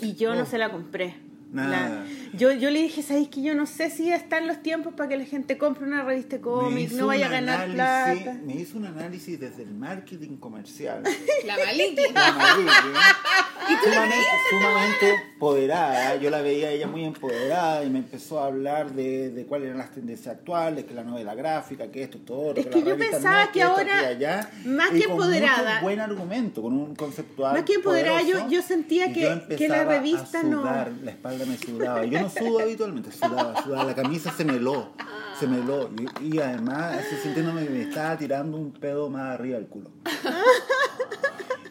y 0.00 0.14
yo 0.14 0.34
no 0.34 0.42
Oh. 0.42 0.46
se 0.46 0.56
la 0.58 0.70
compré. 0.70 1.14
Nada. 1.54 1.70
La- 2.04 2.04
yo, 2.36 2.52
yo 2.52 2.70
le 2.70 2.82
dije, 2.82 3.02
¿sabéis 3.02 3.28
que 3.28 3.42
yo 3.42 3.54
no 3.54 3.64
sé 3.66 3.88
si 3.90 4.10
están 4.12 4.46
los 4.48 4.60
tiempos 4.62 4.92
para 4.94 5.08
que 5.08 5.16
la 5.16 5.24
gente 5.24 5.56
compre 5.56 5.86
una 5.86 6.02
revista 6.02 6.40
hizo 6.82 6.96
no 6.96 7.06
vaya 7.06 7.26
a 7.26 7.28
un 7.28 7.34
ganar 7.34 7.68
análisis- 7.70 8.22
plata? 8.24 8.38
Me 8.44 8.54
hizo 8.56 8.76
un 8.78 8.86
análisis 8.86 9.38
desde 9.38 9.62
el 9.62 9.72
marketing 9.72 10.36
comercial. 10.38 11.02
La 11.46 11.56
Maliki. 11.56 11.96
La 12.12 12.32
Maliki, 12.32 12.68
¿eh? 12.88 13.76
sumamente, 13.84 14.26
sumamente 14.50 15.14
empoderada. 15.32 16.16
Yo 16.16 16.30
la 16.30 16.42
veía 16.42 16.70
ella 16.70 16.86
muy 16.86 17.04
empoderada 17.04 17.84
y 17.84 17.90
me 17.90 17.98
empezó 18.00 18.40
a 18.40 18.46
hablar 18.46 18.92
de, 18.92 19.30
de 19.30 19.46
cuáles 19.46 19.66
eran 19.66 19.78
las 19.78 19.92
tendencias 19.92 20.34
actuales, 20.36 20.84
que 20.84 20.94
la 20.94 21.04
novela 21.04 21.34
gráfica, 21.34 21.86
que 21.90 22.02
esto, 22.02 22.18
todo. 22.18 22.54
Es 22.56 22.64
la 22.66 22.70
que 22.72 22.82
yo 22.82 22.96
pensaba 22.98 23.44
no, 23.46 23.52
que 23.52 23.60
esto, 23.60 23.70
ahora, 23.72 24.00
que 24.00 24.06
allá, 24.06 24.50
más 24.66 24.90
que 24.90 25.02
con 25.04 25.12
empoderada- 25.12 25.70
mucho 25.74 25.82
buen 25.82 26.00
argumento, 26.00 26.62
con 26.62 26.72
un 26.72 26.94
conceptual. 26.94 27.54
Más 27.54 27.62
que 27.62 27.74
empoderada, 27.74 28.20
yo- 28.22 28.26
poderoso, 28.32 28.50
yo 28.50 28.62
sentía 28.62 29.12
que- 29.12 29.20
yo 29.48 29.56
que 29.56 29.68
la 29.68 29.84
revista 29.84 30.40
a 30.40 30.42
no- 30.42 30.64
La 30.64 31.10
espalda 31.10 31.43
me 31.46 31.56
sudaba. 31.56 32.04
Yo 32.04 32.20
no 32.20 32.30
sudo 32.30 32.60
habitualmente, 32.60 33.12
sudaba, 33.12 33.62
sudaba. 33.62 33.84
La 33.84 33.94
camisa 33.94 34.32
se 34.32 34.44
me 34.44 34.56
heló, 34.56 34.92
se 35.38 35.46
me 35.46 35.58
heló. 35.58 35.90
Y, 36.20 36.38
además, 36.38 36.98
así 36.98 37.16
sintiéndome 37.22 37.68
me 37.68 37.82
estaba 37.82 38.16
tirando 38.16 38.56
un 38.56 38.72
pedo 38.72 39.10
más 39.10 39.34
arriba 39.34 39.58
del 39.58 39.68
culo. 39.68 39.90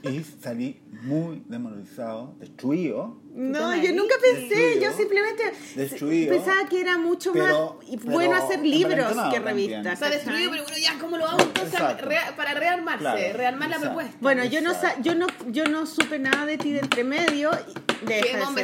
Y 0.04 0.22
salí 0.22 0.82
muy 1.04 1.44
demoralizado, 1.48 2.36
destruido. 2.40 3.23
No, 3.36 3.76
yo 3.76 3.92
nunca 3.94 4.14
pensé, 4.22 4.54
Destruido. 4.56 4.82
yo 4.82 4.94
simplemente 4.98 5.44
Destruido. 5.76 6.36
pensaba 6.36 6.70
que 6.70 6.82
era 6.82 6.98
mucho 7.00 7.34
Pero- 7.34 7.78
más 7.80 7.90
y 7.90 7.98
pero 7.98 8.12
bueno 8.12 8.36
hacer 8.36 8.60
libros 8.60 9.08
que 9.08 9.16
también. 9.16 9.44
revistas. 9.44 9.94
O 9.96 10.00
sea, 10.00 10.10
destruido, 10.10 10.52
pero 10.52 10.64
bueno, 10.64 10.78
ya, 10.78 11.00
¿cómo 11.00 11.18
lo 11.18 11.26
hago 11.28 11.40
entonces 11.42 11.74
Exacto. 11.74 12.06
rea- 12.06 12.36
para 12.36 12.54
rearmarse? 12.54 13.00
Claro, 13.00 13.20
rearmar 13.38 13.70
la 13.70 13.80
propuesta. 13.80 14.16
Bueno, 14.22 14.46
yo 14.46 14.62
no, 14.62 14.74
yo 15.02 15.16
no 15.16 15.26
yo 15.48 15.66
no 15.66 15.86
supe 15.88 16.20
nada 16.20 16.46
de 16.46 16.58
ti 16.60 16.74
de 16.74 16.80
entre 16.82 17.04
medio 17.04 17.50
y 17.52 18.06
de 18.06 18.22
qué 18.22 18.38
bomba 18.38 18.62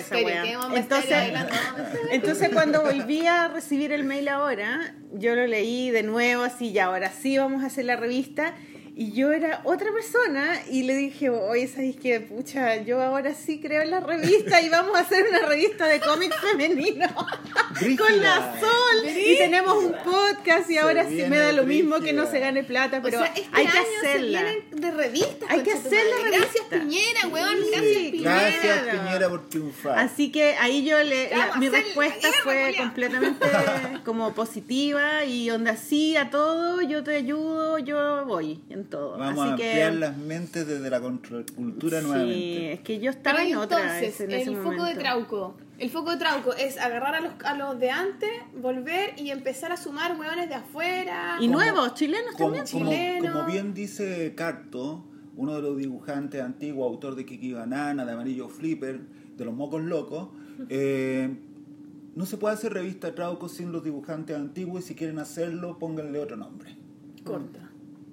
Entonces, 0.77 1.33
entonces 2.11 2.49
cuando 2.53 2.81
volví 2.83 3.25
a 3.25 3.47
recibir 3.47 3.91
el 3.91 4.03
mail 4.03 4.27
ahora, 4.27 4.93
yo 5.13 5.35
lo 5.35 5.47
leí 5.47 5.89
de 5.91 6.03
nuevo 6.03 6.43
así, 6.43 6.71
ya 6.71 6.85
ahora 6.85 7.11
sí 7.11 7.37
vamos 7.37 7.63
a 7.63 7.67
hacer 7.67 7.85
la 7.85 7.95
revista 7.95 8.53
y 9.01 9.13
yo 9.13 9.31
era 9.31 9.61
otra 9.63 9.93
persona 9.93 10.59
y 10.69 10.83
le 10.83 10.93
dije, 10.93 11.29
oye, 11.29 11.69
¿sabes 11.69 11.95
qué? 11.95 12.19
Pucha, 12.19 12.75
yo 12.83 13.01
ahora 13.01 13.33
sí 13.33 13.61
creo 13.61 13.81
en 13.81 13.91
la 13.91 14.01
revista 14.01 14.59
y 14.61 14.67
vamos 14.67 14.93
a 14.97 14.99
hacer 14.99 15.25
una 15.29 15.47
revista 15.47 15.87
de 15.87 16.01
cómics 16.01 16.35
femenino 16.41 17.07
con 17.15 18.21
la 18.21 18.39
Brígida. 18.39 18.59
Sol 18.59 19.09
y 19.17 19.37
tenemos 19.37 19.83
un 19.85 19.93
podcast 20.03 20.69
y 20.69 20.73
Se 20.73 20.79
ahora 20.79 21.07
sí 21.07 21.23
me 21.29 21.37
da 21.37 21.53
lo 21.53 21.63
mismo 21.63 22.01
que 22.01 22.11
no 22.11 22.29
se 22.29 22.39
gane 22.41 22.65
plata, 22.65 23.01
pero 23.01 23.19
o 23.19 23.23
sea, 23.23 23.31
este 23.33 23.47
hay 23.53 23.67
que 23.67 23.77
hacerla. 23.79 24.39
se 24.39 24.45
vienen 24.45 24.81
de 24.81 24.91
revistas. 24.91 25.49
Hay 25.49 25.63
que 25.63 25.71
hacer 25.71 26.05
la 26.05 26.15
madre. 26.17 26.37
Gracias 26.37 26.69
revista. 26.69 26.79
Piñera, 26.79 27.27
weón. 27.31 27.57
Sí, 27.63 27.71
Gracias 27.71 28.11
Piñera. 28.11 28.31
Gracias 28.41 28.95
Piñera 29.05 29.29
por 29.29 29.49
triunfar. 29.49 29.97
Así 29.99 30.29
que 30.33 30.55
ahí 30.57 30.83
yo 30.85 31.01
le, 31.03 31.29
la- 31.29 31.55
mi 31.55 31.69
respuesta 31.69 32.27
la 32.27 32.37
fue 32.43 32.75
completamente 32.77 33.47
como 34.03 34.33
positiva 34.33 35.23
y 35.23 35.49
onda 35.51 35.77
sí 35.77 36.17
a 36.17 36.29
todo, 36.29 36.81
yo 36.81 37.01
te 37.01 37.15
ayudo, 37.15 37.79
yo 37.79 38.25
voy 38.25 38.59
en 38.69 38.88
todo. 38.89 39.17
Vamos 39.17 39.43
Así 39.45 39.53
a 39.53 39.55
que 39.55 39.65
ampliar 39.69 39.93
las 39.93 40.17
mentes 40.17 40.67
desde 40.67 40.89
la 40.89 40.99
contracultura 40.99 41.99
sí, 42.01 42.05
nuevamente. 42.07 42.73
es 42.73 42.79
que 42.81 42.99
yo 42.99 43.11
estaba 43.11 43.43
en 43.43 43.55
otra 43.57 43.99
entonces, 43.99 44.21
en 44.21 44.31
el 44.31 44.41
ese 44.41 44.55
foco 44.55 44.83
de. 44.83 44.95
Trauco. 44.95 45.55
El 45.77 45.89
foco 45.89 46.11
de 46.11 46.17
Trauco 46.17 46.53
es 46.53 46.77
agarrar 46.77 47.15
a 47.15 47.21
los, 47.21 47.33
a 47.45 47.55
los 47.55 47.79
de 47.79 47.89
antes, 47.89 48.29
volver 48.61 49.13
y 49.17 49.31
empezar 49.31 49.71
a 49.71 49.77
sumar 49.77 50.19
hueones 50.19 50.49
de 50.49 50.55
afuera. 50.55 51.37
Y 51.39 51.47
Como- 51.47 51.59
nuevos, 51.59 51.93
chilenos 51.93 52.35
Como, 52.35 52.55
también. 52.63 53.25
como 53.25 53.45
bien 53.45 53.73
dice 53.73 54.33
Carto, 54.35 55.05
uno 55.37 55.55
de 55.55 55.61
los 55.61 55.77
dibujantes 55.77 56.41
antiguos, 56.41 56.85
autor 56.85 57.15
de 57.15 57.25
Kiki 57.25 57.53
Banana, 57.53 58.03
de 58.05 58.11
Amarillo 58.11 58.49
Flipper, 58.49 58.99
de 59.37 59.45
los 59.45 59.53
Mocos 59.53 59.81
Locos, 59.81 60.29
eh, 60.69 61.33
no 62.15 62.25
se 62.25 62.35
puede 62.35 62.55
hacer 62.55 62.73
revista 62.73 63.15
Trauco 63.15 63.47
sin 63.47 63.71
los 63.71 63.81
dibujantes 63.81 64.35
antiguos 64.35 64.83
y 64.83 64.87
si 64.89 64.95
quieren 64.95 65.19
hacerlo, 65.19 65.79
pónganle 65.79 66.19
otro 66.19 66.35
nombre. 66.35 66.75
Corta. 67.23 67.68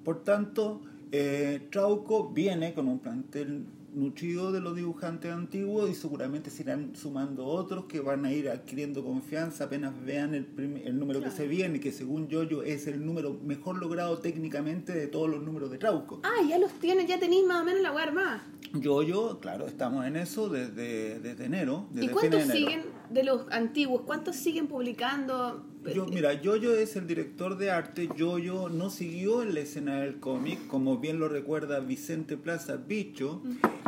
Por 0.07 0.23
tanto, 0.23 0.79
eh, 1.11 1.67
Trauco 1.69 2.29
viene 2.29 2.73
con 2.73 2.87
un 2.87 2.99
plantel 2.99 3.65
nutrido 3.93 4.53
de 4.53 4.61
los 4.61 4.73
dibujantes 4.73 5.33
antiguos 5.33 5.89
y 5.89 5.95
seguramente 5.95 6.49
se 6.49 6.63
irán 6.63 6.95
sumando 6.95 7.45
otros 7.45 7.87
que 7.87 7.99
van 7.99 8.23
a 8.23 8.31
ir 8.31 8.47
adquiriendo 8.47 9.03
confianza 9.03 9.65
apenas 9.65 9.93
vean 10.05 10.33
el, 10.33 10.47
el 10.85 10.97
número 10.97 11.21
que 11.21 11.29
se 11.29 11.45
viene, 11.45 11.81
que 11.81 11.91
según 11.91 12.29
Yoyo 12.29 12.63
es 12.63 12.87
el 12.87 13.05
número 13.05 13.37
mejor 13.43 13.79
logrado 13.79 14.19
técnicamente 14.19 14.93
de 14.93 15.07
todos 15.07 15.29
los 15.29 15.43
números 15.43 15.69
de 15.71 15.77
Trauco. 15.77 16.21
Ah, 16.23 16.41
ya 16.47 16.57
los 16.57 16.71
tienes, 16.79 17.05
ya 17.05 17.19
tenéis 17.19 17.45
más 17.45 17.63
o 17.63 17.65
menos 17.65 17.81
la 17.81 17.91
weá 17.91 18.05
armada. 18.05 18.47
Yoyo, 18.75 19.41
claro, 19.41 19.67
estamos 19.67 20.05
en 20.05 20.15
eso 20.15 20.47
desde, 20.47 21.19
desde 21.19 21.43
enero. 21.43 21.87
Desde 21.91 22.05
¿Y 22.05 22.09
cuántos 22.11 22.47
de 22.47 22.53
enero. 22.53 22.59
siguen 22.59 22.85
de 23.09 23.23
los 23.25 23.51
antiguos? 23.51 24.03
¿Cuántos 24.03 24.37
siguen 24.37 24.67
publicando? 24.67 25.65
Yo, 25.93 26.05
mira, 26.07 26.33
Yoyo 26.41 26.73
es 26.73 26.95
el 26.95 27.07
director 27.07 27.57
de 27.57 27.71
arte. 27.71 28.09
Yoyo 28.17 28.69
no 28.69 28.89
siguió 28.89 29.41
en 29.41 29.53
la 29.53 29.61
escena 29.61 30.01
del 30.01 30.19
cómic, 30.19 30.67
como 30.67 30.97
bien 30.97 31.19
lo 31.19 31.27
recuerda 31.29 31.79
Vicente 31.79 32.37
Plaza 32.37 32.77
Bicho. 32.77 33.41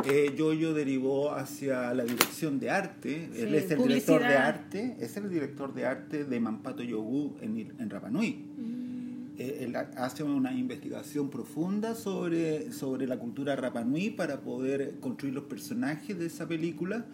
Eh, 0.06 0.32
Yoyo 0.36 0.72
derivó 0.74 1.32
hacia 1.32 1.92
la 1.94 2.04
dirección 2.04 2.58
de 2.58 2.70
arte. 2.70 3.24
Él 3.36 3.50
Sí, 3.50 3.56
es 3.56 3.70
el 3.70 3.78
director 3.78 3.78
de 3.78 3.84
publicidad. 3.84 4.46
arte. 4.46 4.96
Es 5.00 5.16
el 5.16 5.30
director 5.30 5.74
de 5.74 5.86
arte 5.86 6.24
de 6.24 6.40
Mampato 6.40 6.82
Yogu 6.82 7.36
en, 7.40 7.58
en 7.78 7.90
Rapa 7.90 8.10
Nui. 8.10 8.44
Eh, 9.38 9.64
él 9.64 9.74
ha- 9.76 9.90
hace 9.96 10.22
una 10.22 10.52
investigación 10.52 11.30
profunda 11.30 11.94
sobre, 11.94 12.72
sobre 12.72 13.06
la 13.06 13.18
cultura 13.18 13.56
Rapanui 13.56 14.10
para 14.10 14.40
poder 14.40 14.96
construir 15.00 15.34
los 15.34 15.44
personajes 15.44 16.18
de 16.18 16.26
esa 16.26 16.46
película. 16.46 17.06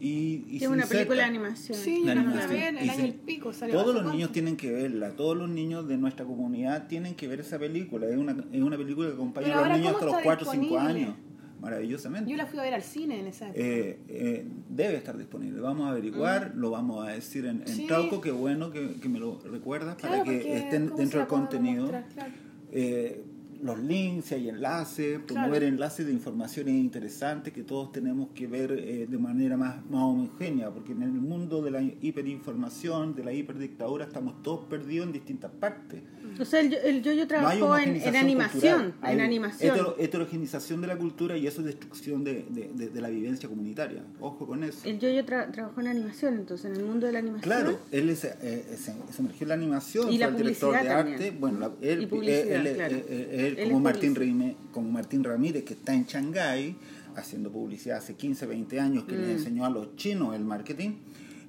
Y, 0.00 0.44
y 0.50 0.66
una 0.66 0.76
inserta. 0.82 0.88
película 0.94 1.16
de 1.18 1.22
animación. 1.24 1.78
Sí, 1.78 2.02
La 2.04 2.14
yo 2.14 2.22
no 2.22 2.34
la 2.34 2.46
vi 2.46 2.56
en 2.56 2.78
el 2.78 2.90
año 2.90 3.02
del 3.02 3.14
pico. 3.14 3.52
salió 3.52 3.74
Todos 3.74 3.86
los 3.94 3.96
cuánto. 4.02 4.12
niños 4.12 4.32
tienen 4.32 4.56
que 4.56 4.70
verla, 4.70 5.10
todos 5.10 5.36
los 5.36 5.48
niños 5.48 5.86
de 5.88 5.96
nuestra 5.96 6.24
comunidad 6.26 6.86
tienen 6.88 7.14
que 7.14 7.28
ver 7.28 7.40
esa 7.40 7.58
película. 7.58 8.06
Es 8.08 8.16
una, 8.16 8.36
es 8.52 8.60
una 8.62 8.76
película 8.76 9.08
que 9.08 9.14
acompaña 9.14 9.46
Pero 9.46 9.58
a 9.64 9.68
los 9.68 9.78
niños 9.78 9.92
hasta 9.94 9.98
¿cómo 10.00 10.10
los 10.12 10.18
está 10.20 10.24
4 10.24 10.48
o 10.48 10.52
5 10.52 10.62
disponible? 10.64 11.02
años. 11.04 11.16
Maravillosamente. 11.60 12.30
Yo 12.30 12.36
la 12.36 12.44
fui 12.46 12.58
a 12.58 12.62
ver 12.62 12.74
al 12.74 12.82
cine 12.82 13.20
en 13.20 13.26
esa 13.28 13.46
época. 13.46 13.60
Eh, 13.62 13.98
eh, 14.08 14.46
debe 14.68 14.96
estar 14.96 15.16
disponible. 15.16 15.60
Vamos 15.60 15.86
a 15.86 15.90
averiguar, 15.92 16.52
lo 16.56 16.70
vamos 16.70 17.06
a 17.06 17.12
decir 17.12 17.46
en, 17.46 17.62
en 17.66 17.72
Mm. 17.72 17.76
Sí. 17.76 17.86
Trauco. 17.86 18.20
Qué 18.20 18.32
bueno 18.32 18.70
que, 18.70 18.96
que 19.00 19.08
me 19.08 19.18
lo 19.18 19.40
recuerdas 19.50 19.96
Claro, 19.96 20.18
para 20.24 20.24
que 20.30 20.56
estén 20.58 20.88
¿cómo 20.88 20.98
dentro 20.98 21.20
del 21.20 21.28
contenido. 21.28 21.82
mostrar? 21.84 22.06
Claro. 22.12 22.32
Eh, 22.72 23.24
los 23.64 23.78
links, 23.78 24.26
si 24.26 24.34
hay 24.34 24.48
enlaces, 24.50 25.20
promover 25.20 25.60
Claro. 25.60 25.66
enlaces 25.66 26.06
de 26.06 26.12
informaciones 26.12 26.74
interesantes 26.74 27.52
que 27.52 27.62
todos 27.62 27.90
tenemos 27.92 28.28
que 28.34 28.46
ver 28.46 28.72
eh, 28.72 29.06
de 29.08 29.18
manera 29.18 29.56
más, 29.56 29.76
más 29.90 30.02
homogénea, 30.02 30.70
porque 30.70 30.92
en 30.92 31.02
el 31.02 31.10
mundo 31.10 31.62
de 31.62 31.70
la 31.70 31.80
hiperinformación, 31.82 33.14
de 33.14 33.24
la 33.24 33.32
hiperdictadura, 33.32 34.04
estamos 34.04 34.42
todos 34.42 34.66
perdidos 34.66 35.06
en 35.06 35.12
distintas 35.12 35.50
partes. 35.52 36.02
O 36.38 36.44
sea, 36.44 36.60
el, 36.60 36.70
yo- 36.70 36.78
el 36.84 37.02
Yoyo 37.02 37.22
No 37.22 37.26
trabajó 37.28 37.78
en, 37.78 37.96
en 37.96 38.16
animación, 38.16 38.82
cultural, 38.92 39.12
en 39.14 39.20
animación. 39.20 39.76
hetero- 39.76 39.96
heterogenización 39.98 40.80
de 40.80 40.86
la 40.88 40.96
cultura 40.96 41.36
y 41.36 41.46
eso 41.46 41.60
es 41.60 41.66
destrucción 41.66 42.24
de, 42.24 42.44
de- 42.50 42.70
de- 42.74 42.88
de 42.90 43.00
la 43.00 43.08
vivencia 43.08 43.48
comunitaria. 43.48 44.02
Ojo 44.20 44.46
con 44.46 44.64
eso. 44.64 44.80
El 44.84 44.98
Yoyo 44.98 45.24
tra- 45.24 45.50
trabajó 45.52 45.80
en 45.80 45.86
animación, 45.88 46.34
entonces, 46.34 46.66
en 46.70 46.76
el 46.76 46.84
mundo 46.84 47.06
de 47.06 47.12
la 47.12 47.18
animación. 47.20 47.42
Claro, 47.50 47.78
él 47.92 48.10
es, 48.10 48.24
eh, 48.24 48.64
se, 48.76 48.92
se 49.12 49.22
emergió 49.22 49.44
en 49.44 49.48
la 49.48 49.54
animación, 49.54 50.08
Y 50.08 50.18
fue 50.18 50.18
la 50.18 50.26
el 50.26 50.36
director 50.36 50.72
de 50.72 50.78
publicidad 50.78 50.98
arte. 50.98 51.10
también. 51.12 51.40
Bueno, 51.40 51.58
la- 51.60 51.72
él, 51.80 52.02
Y 52.02 52.06
publicidad, 52.06 52.38
él- 52.60 52.66
él- 52.66 52.74
claro. 52.76 52.96
él- 52.96 53.30
él 53.30 53.53
él, 53.54 53.58
Él 53.60 53.68
como, 53.70 53.80
Martín 53.80 54.56
como 54.72 54.90
Martín 54.90 55.24
Ramírez, 55.24 55.64
que 55.64 55.74
está 55.74 55.94
en 55.94 56.04
Shanghái 56.04 56.76
haciendo 57.16 57.50
publicidad 57.50 57.98
hace 57.98 58.14
15, 58.14 58.46
20 58.46 58.80
años, 58.80 59.04
que 59.04 59.12
le 59.16 59.26
Mm. 59.28 59.30
enseñó 59.30 59.64
a 59.64 59.70
los 59.70 59.96
chinos 59.96 60.34
el 60.34 60.44
marketing. 60.44 60.92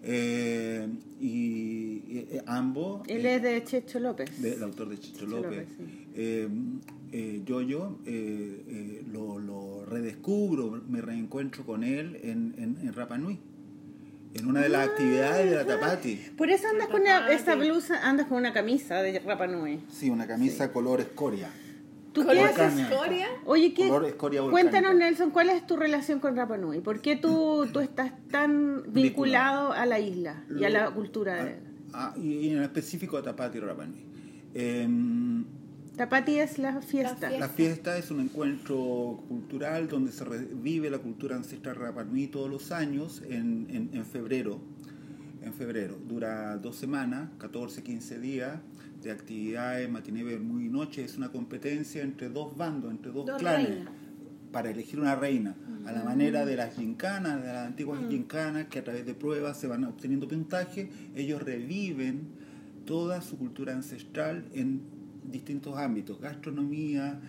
eh, 0.08 0.88
y, 1.20 1.26
y, 1.28 2.28
eh, 2.32 2.44
ambos... 2.46 3.02
Él 3.08 3.26
eh, 3.26 3.36
es 3.36 3.42
de 3.42 3.64
Checho 3.64 4.00
López. 4.00 4.40
de- 4.40 4.54
el 4.54 4.62
autor 4.62 4.90
de 4.90 5.00
Chicho 5.00 5.22
Chicho 5.22 5.26
López. 5.42 5.68
Sí. 5.78 5.84
Eh, 6.16 6.48
eh, 7.12 7.42
eh, 8.06 8.64
eh, 8.68 9.04
lo, 9.12 9.40
lo 9.40 9.84
redescubro, 9.86 10.80
me 10.88 11.02
reencuentro 11.02 11.66
con 11.66 11.84
él 11.84 12.20
en, 12.22 12.54
en, 12.60 12.78
en 12.88 12.94
Rapa 12.94 13.18
Nui, 13.18 13.40
en 14.36 14.46
una 14.46 14.62
de 14.62 14.70
las 14.70 14.90
actividades 14.90 15.50
de 15.50 15.56
la 15.56 15.66
Tapati. 15.66 16.20
Por 16.38 16.52
eso 16.52 16.68
andas 16.68 16.88
con 16.90 17.02
una- 17.02 17.32
esa 17.32 17.56
blusa, 17.56 18.08
andas 18.08 18.28
con 18.28 18.38
una 18.38 18.54
camisa 18.54 19.02
de 19.02 19.18
Rapa 19.20 19.48
Nui. 19.48 19.80
Sí, 19.92 20.12
una 20.12 20.28
camisa 20.28 20.72
color 20.72 21.02
escoria. 21.02 21.50
¿Tú 22.16 22.26
qué 22.26 22.42
escoria? 22.94 23.28
Oye, 23.46 23.74
¿qué? 23.74 23.88
Escoria. 24.08 24.42
Cuéntanos, 24.50 24.96
Nelson, 24.96 25.32
¿cuál 25.32 25.50
es 25.50 25.68
tu 25.68 25.76
relación 25.76 26.20
con 26.20 26.36
Rapa 26.36 26.58
Nui? 26.58 26.80
¿Por 26.80 27.02
qué 27.02 27.16
tú, 27.18 27.68
tú 27.72 27.80
estás 27.82 28.14
tan 28.32 28.84
vinculado 28.88 29.74
a 29.74 29.86
la 29.86 30.00
isla 30.00 30.44
y 30.58 30.64
a 30.64 30.70
la 30.70 30.90
cultura 30.92 31.44
de 31.44 31.60
Ah, 31.94 32.14
y, 32.18 32.34
y 32.34 32.50
en 32.50 32.64
específico 32.64 33.18
a 33.18 33.22
Tapati 33.24 33.58
y 33.58 33.62
Rapa 33.62 33.86
Nui. 33.86 34.04
Eh, 34.54 34.88
Tapati 35.96 36.40
es 36.40 36.58
la 36.58 36.82
fiesta. 36.82 37.30
La 37.30 37.40
La 37.40 37.50
fiesta 37.50 37.98
es 37.98 38.12
un 38.12 38.20
encuentro 38.20 39.24
cultural 39.30 39.88
donde 39.88 40.12
se 40.12 40.26
revive 40.26 40.90
la 40.90 40.98
cultura 41.00 41.36
ancestral 41.36 41.76
Rapa 41.78 42.04
Nui 42.04 42.28
todos 42.28 42.50
los 42.50 42.72
años 42.72 43.22
en, 43.30 43.68
en- 43.70 43.90
en 43.94 44.06
febrero. 44.06 44.60
En 45.42 45.54
febrero. 45.54 45.96
Dura 46.08 46.58
dos 46.58 46.76
semanas, 46.76 47.30
14, 47.38 47.84
15 47.84 48.20
días 48.20 48.60
de 49.06 49.12
actividades, 49.12 49.88
matiné, 49.90 50.24
muy 50.40 50.68
noche. 50.68 51.06
Es 51.06 51.16
una 51.16 51.30
competencia 51.30 52.02
entre 52.02 52.28
dos 52.30 52.58
bandos, 52.58 52.90
entre 52.92 53.12
dos, 53.12 53.26
Dos 53.28 53.38
clanes, 53.38 53.70
reinas. 53.70 53.90
para 54.52 54.72
elegir 54.72 55.00
una 55.00 55.16
reina. 55.16 55.56
A 55.86 55.92
la 55.92 56.04
manera 56.04 56.44
de 56.46 56.56
las 56.56 56.74
gincanas, 56.76 57.42
de 57.44 57.48
las 57.54 57.68
antiguas 57.68 58.02
Mm. 58.02 58.10
gincanas, 58.10 58.66
que 58.66 58.80
a 58.80 58.84
través 58.84 59.06
de 59.06 59.14
pruebas 59.14 59.60
se 59.60 59.68
van 59.68 59.84
obteniendo 59.84 60.28
puntaje, 60.28 60.90
ellos 61.16 61.44
reviven 61.44 62.22
toda 62.86 63.22
su 63.22 63.38
cultura 63.38 63.74
ancestral 63.74 64.46
en 64.54 64.82
distintos 65.32 65.78
ámbitos, 65.78 66.20
gastronomía, 66.20 67.20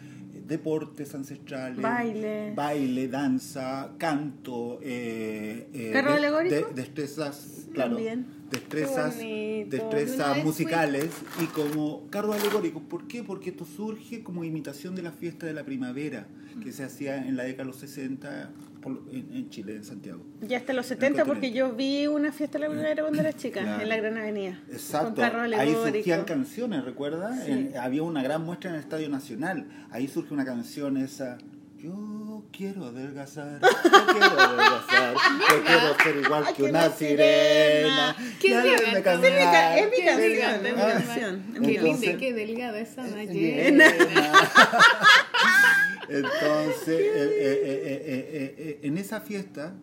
deportes 0.49 1.15
ancestrales, 1.15 1.83
Baile. 1.83 2.53
baile, 2.55 3.09
danza, 3.09 3.91
canto, 3.99 4.79
eh, 4.83 5.69
eh, 5.75 5.91
¿Carro 5.93 6.15
de- 6.15 6.51
de- 6.51 6.67
destrezas, 6.75 7.67
claro, 7.75 7.97
También. 7.97 8.27
Destrezas, 8.51 9.19
destrezas 9.19 10.45
musicales 10.45 11.11
y 11.43 11.47
como 11.47 12.07
carro 12.11 12.33
alegórico. 12.33 12.81
¿Por 12.81 13.07
qué? 13.07 13.23
Porque 13.23 13.51
esto 13.51 13.65
surge 13.65 14.23
como 14.23 14.45
imitación 14.45 14.95
de 14.95 15.03
la 15.03 15.13
fiesta 15.13 15.47
de 15.47 15.53
la 15.53 15.65
primavera 15.65 16.27
que 16.63 16.73
se 16.73 16.85
hacía 16.85 17.17
en 17.27 17.37
la 17.37 17.43
década 17.45 17.65
de 17.65 17.69
los 17.71 17.77
60 17.77 18.51
por 18.81 18.93
lo- 18.93 19.11
en, 19.13 19.29
en 19.35 19.51
Chile, 19.51 19.75
en 19.77 19.85
Santiago. 19.85 20.23
Ya 20.41 20.59
hasta 20.59 20.73
los 20.73 20.87
70, 20.87 21.25
porque 21.25 21.51
yo 21.53 21.73
vi 21.75 22.07
una 22.07 22.31
fiesta 22.33 22.59
de 22.59 22.65
la 22.65 22.71
primavera 22.71 23.03
cuando 23.03 23.21
era 23.21 23.33
chica, 23.33 23.61
Claro. 23.63 23.83
en 23.83 23.89
la 23.89 23.97
Gran 23.97 24.17
Avenida. 24.17 24.61
Exacto, 24.71 25.23
Con 25.23 25.55
ahí 25.55 25.73
surgían 25.73 26.25
canciones, 26.25 26.85
¿recuerdas? 26.85 27.45
Sí. 27.45 27.71
Había 27.79 28.05
una 28.05 28.23
gran 28.23 28.45
muestra 28.45 28.71
en 28.71 28.77
el 28.77 28.83
Estadio 28.83 29.09
Nacional. 29.09 29.67
Ahí 29.91 30.07
surge 30.07 30.33
una 30.33 30.45
canción 30.45 30.97
esa. 30.99 31.37
Yo 31.79 31.91
quiero 32.53 32.85
adelgazar, 32.87 33.61
yo 33.61 34.07
quiero 34.07 34.41
adelgazar, 34.41 35.15
yo 35.51 35.65
quiero 35.65 35.97
ser 36.03 36.17
igual 36.25 36.45
que 36.55 36.63
una 36.65 36.91
sirena. 36.91 38.17
Qué 38.41 38.49
Ya 38.51 38.65
es 38.65 38.83
mi 38.83 38.97
es 38.99 39.03
canción, 39.03 39.35
es 39.35 39.91
mi 39.91 40.71
¿no? 40.71 40.77
canción, 40.87 41.43
Qué 41.63 41.83
linda 41.83 42.17
qué 42.19 42.33
delgada 42.35 42.79
esa 42.81 43.03
ballena. 43.03 43.89
Llena. 43.89 43.93
Entonces, 46.09 46.89
eh, 46.89 47.31
eh, 47.41 48.55
eh, 48.59 48.79
en 48.83 48.99
esa 48.99 49.21
fiesta, 49.21 49.75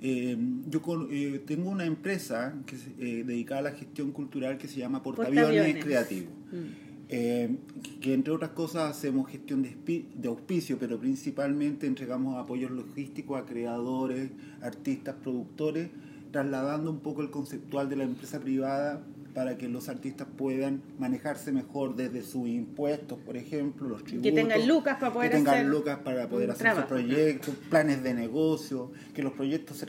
eh, 0.00 0.36
yo 0.66 0.80
con- 0.80 1.08
eh, 1.10 1.42
tengo 1.46 1.70
una 1.70 1.84
empresa 1.84 2.54
que 2.66 2.76
se- 2.76 2.90
eh, 2.98 3.24
dedicada 3.24 3.60
a 3.60 3.62
la 3.64 3.72
gestión 3.72 4.12
cultural 4.12 4.56
que 4.56 4.66
se 4.68 4.76
llama 4.78 5.02
Portaaviones, 5.02 5.44
Portaaviones. 5.50 5.84
Creativo. 5.84 6.30
Mm. 6.52 6.87
Eh, 7.10 7.56
que 8.02 8.12
entre 8.12 8.32
otras 8.34 8.50
cosas 8.50 8.90
hacemos 8.90 9.30
gestión 9.30 9.62
de, 9.62 10.28
auspicio, 10.28 10.76
pero 10.78 10.98
principalmente 10.98 11.86
entregamos 11.86 12.36
apoyos 12.36 12.70
logísticos 12.70 13.40
a 13.40 13.46
creadores, 13.46 14.30
artistas, 14.60 15.14
productores, 15.22 15.88
trasladando 16.30 16.90
un 16.90 17.00
poco 17.00 17.22
el 17.22 17.30
conceptual 17.30 17.88
de 17.88 17.96
la 17.96 18.04
empresa 18.04 18.40
privada 18.40 19.02
para 19.34 19.56
que 19.56 19.68
los 19.68 19.88
artistas 19.88 20.26
puedan 20.36 20.82
manejarse 20.98 21.52
mejor 21.52 21.96
desde 21.96 22.22
sus 22.22 22.48
impuestos, 22.48 23.18
por 23.20 23.36
ejemplo, 23.36 23.88
los 23.88 24.04
tributos. 24.04 24.34
tengan 24.34 24.66
lucas 24.66 24.98
para 24.98 25.12
poder 25.12 25.30
que 25.30 25.36
tengan 25.36 25.54
hacer 25.54 25.66
lucas 25.66 25.98
para 26.00 26.28
poder 26.28 26.50
hacer 26.50 26.74
sus 26.74 26.84
proyectos, 26.84 27.54
planes 27.70 28.02
de 28.02 28.14
negocio, 28.14 28.90
que 29.14 29.22
los 29.22 29.32
proyectos 29.32 29.76
se, 29.78 29.86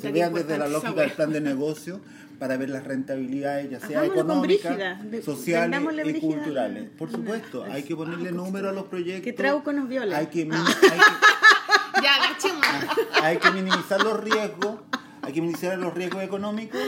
se 0.00 0.12
vean 0.12 0.34
desde 0.34 0.58
la 0.58 0.68
lógica 0.68 1.00
del 1.02 1.12
plan 1.12 1.32
de 1.32 1.40
negocio 1.40 2.00
para 2.38 2.56
ver 2.58 2.68
las 2.68 2.84
rentabilidades, 2.84 3.70
ya 3.70 3.80
sea 3.80 4.04
económicas, 4.04 4.76
sociales 5.24 5.80
y 6.04 6.20
culturales. 6.20 6.90
Por 6.98 7.10
supuesto, 7.10 7.64
hay 7.64 7.82
que 7.82 7.96
ponerle 7.96 8.30
número 8.32 8.68
a 8.68 8.72
los 8.72 8.84
proyectos. 8.86 9.24
Que 9.24 9.32
Trauco 9.32 9.72
nos 9.72 9.88
viole. 9.88 10.14
Hay 10.14 10.26
que, 10.26 10.44
mini- 10.44 10.56
hay 10.58 10.98
que- 10.98 12.02
Ya, 12.02 12.12
hay 13.22 13.38
que 13.38 13.50
minimizar 13.52 14.02
los 14.02 14.22
riesgos, 14.22 14.80
hay 15.22 15.32
que 15.32 15.40
minimizar 15.40 15.78
los 15.78 15.94
riesgos 15.94 16.22
económicos 16.22 16.78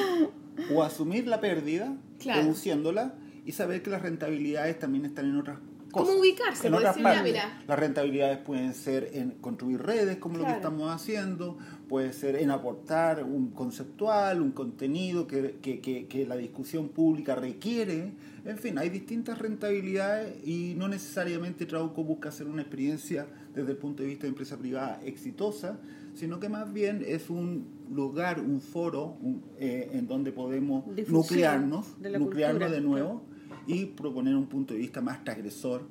o 0.74 0.82
asumir 0.82 1.26
la 1.26 1.40
pérdida, 1.40 1.94
Claro. 2.20 2.42
reduciéndola 2.42 3.14
y 3.46 3.52
saber 3.52 3.82
que 3.82 3.88
las 3.90 4.02
rentabilidades 4.02 4.78
también 4.78 5.06
están 5.06 5.24
en 5.26 5.38
otras 5.38 5.58
cosas. 5.90 6.08
¿Cómo 6.08 6.20
ubicarse? 6.20 6.66
En 6.68 6.74
otras 6.74 6.98
partes. 6.98 7.22
mira. 7.24 7.62
Las 7.66 7.78
rentabilidades 7.78 8.38
pueden 8.38 8.74
ser 8.74 9.10
en 9.14 9.30
construir 9.32 9.80
redes, 9.82 10.18
como 10.18 10.36
lo 10.38 10.44
que 10.44 10.50
estamos 10.52 10.90
haciendo, 10.92 11.58
puede 11.88 12.12
ser 12.12 12.36
en 12.36 12.50
aportar 12.50 13.24
un 13.24 13.50
conceptual, 13.50 14.40
un 14.42 14.52
contenido 14.52 15.26
que, 15.26 15.56
que- 15.62 15.80
que- 15.80 16.06
que 16.06 16.26
la 16.26 16.36
discusión 16.36 16.88
pública 16.88 17.34
requiere. 17.34 18.12
En 18.44 18.58
fin, 18.58 18.78
hay 18.78 18.88
distintas 18.90 19.38
rentabilidades 19.38 20.36
y 20.46 20.74
no 20.76 20.88
necesariamente 20.88 21.66
Trauco 21.66 22.04
busca 22.04 22.28
hacer 22.30 22.46
una 22.46 22.62
experiencia 22.62 23.26
desde 23.54 23.72
el 23.72 23.76
punto 23.78 24.02
de 24.02 24.08
vista 24.08 24.22
de 24.22 24.28
empresa 24.28 24.56
privada 24.56 25.00
exitosa, 25.04 25.78
sino 26.14 26.40
que 26.40 26.48
más 26.48 26.72
bien 26.72 27.04
es 27.06 27.30
un 27.30 27.66
lugar, 27.90 28.40
un 28.40 28.60
foro 28.60 29.16
un- 29.22 29.42
eh, 29.58 29.90
en 29.92 30.06
donde 30.06 30.32
podemos 30.32 30.84
Difusión 30.94 31.12
nuclearnos, 31.20 32.00
de 32.02 32.18
nuclearnos 32.18 32.58
cultura, 32.62 32.70
de 32.70 32.80
nuevo 32.86 33.22
y 33.68 33.84
proponer 33.86 34.34
un 34.34 34.46
punto 34.46 34.74
de 34.74 34.80
vista 34.80 35.00
más 35.00 35.22
transgresor 35.22 35.82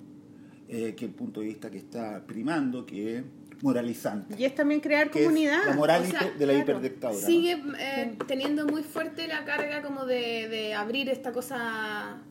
eh, 0.67 0.93
que 0.95 1.05
el 1.05 1.11
punto 1.11 1.39
de 1.39 1.45
vista 1.47 1.69
que 1.71 1.77
está 1.77 2.25
primando, 2.27 2.85
que 2.85 3.19
es 3.19 3.23
moralizante. 3.61 4.35
Y 4.37 4.43
es 4.43 4.53
también 4.53 4.81
crear 4.81 5.09
que 5.09 5.19
es 5.19 5.25
comunidad. 5.25 5.65
la 5.65 5.73
moral 5.75 6.01
O 6.03 6.05
sea, 6.05 6.19
de 6.37 6.45
la 6.45 6.53
claro, 6.53 6.59
hiperdictadura. 6.59 7.21
¿no? 7.21 7.25
Sigue 7.27 7.61
eh, 7.79 8.15
teniendo 8.27 8.65
muy 8.67 8.83
fuerte 8.83 9.27
la 9.27 9.45
carga 9.45 9.81
como 9.81 10.05
de, 10.05 10.47
de 10.49 10.73
abrir 10.73 11.07
esta 11.09 11.31
cosa 11.31 12.21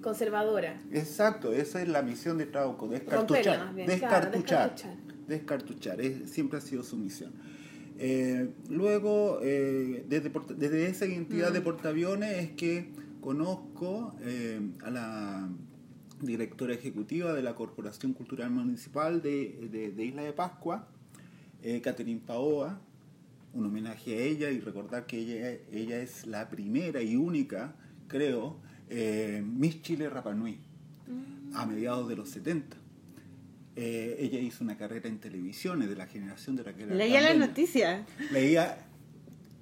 conservadora. 0.00 0.80
Exacto, 0.92 1.52
esa 1.52 1.82
es 1.82 1.88
la 1.88 2.02
misión 2.02 2.38
de 2.38 2.46
Trauco, 2.46 2.88
descartuchar. 2.88 3.74
bien, 3.74 3.86
claro, 3.86 4.30
Descartuchar. 4.30 4.70
descartuchar. 4.74 4.96
Descartuchar, 5.28 6.00
es- 6.00 6.30
siempre 6.30 6.58
ha 6.58 6.60
sido 6.60 6.82
su 6.82 6.96
misión. 6.96 7.32
Eh, 7.98 8.48
luego, 8.68 9.38
eh, 9.42 10.04
desde, 10.08 10.30
desde 10.56 10.86
esa 10.88 11.06
identidad 11.06 11.50
Mm. 11.50 11.54
de 11.54 11.60
portaaviones 11.60 12.38
es 12.38 12.50
que 12.52 12.90
conozco 13.22 14.14
eh, 14.20 14.60
a 14.84 14.90
la 14.90 15.48
directora 16.20 16.74
ejecutiva 16.74 17.32
de 17.32 17.42
la 17.42 17.54
Corporación 17.54 18.12
Cultural 18.12 18.50
Municipal 18.50 19.22
de, 19.22 19.68
de- 19.72 19.90
de 19.92 20.04
Isla 20.04 20.22
de 20.22 20.32
Pascua, 20.32 20.86
eh, 21.62 21.80
Catherine 21.80 22.20
Paoa, 22.26 22.78
un 23.54 23.64
homenaje 23.66 24.16
a 24.18 24.22
ella 24.22 24.50
y 24.50 24.60
recordar 24.60 25.06
que 25.06 25.18
ella, 25.18 25.58
ella 25.72 26.00
es 26.02 26.26
la 26.26 26.50
primera 26.50 27.00
y 27.02 27.16
única, 27.16 27.74
creo, 28.08 28.56
eh, 28.90 29.42
Miss 29.46 29.80
Chile 29.82 30.10
Rapa 30.10 30.34
Nui, 30.34 30.58
a 31.54 31.64
mediados 31.66 32.08
de 32.08 32.16
los 32.16 32.28
70. 32.30 32.76
Eh, 33.76 34.16
ella 34.20 34.38
hizo 34.38 34.64
una 34.64 34.76
carrera 34.76 35.08
en 35.08 35.18
televisión, 35.18 35.80
es 35.82 35.88
de 35.88 35.96
la 35.96 36.06
generación 36.06 36.56
de 36.56 36.62
Raquel 36.62 36.96
Leía 36.96 37.20
las 37.22 37.36
noticias. 37.38 38.06
Leía 38.30 38.86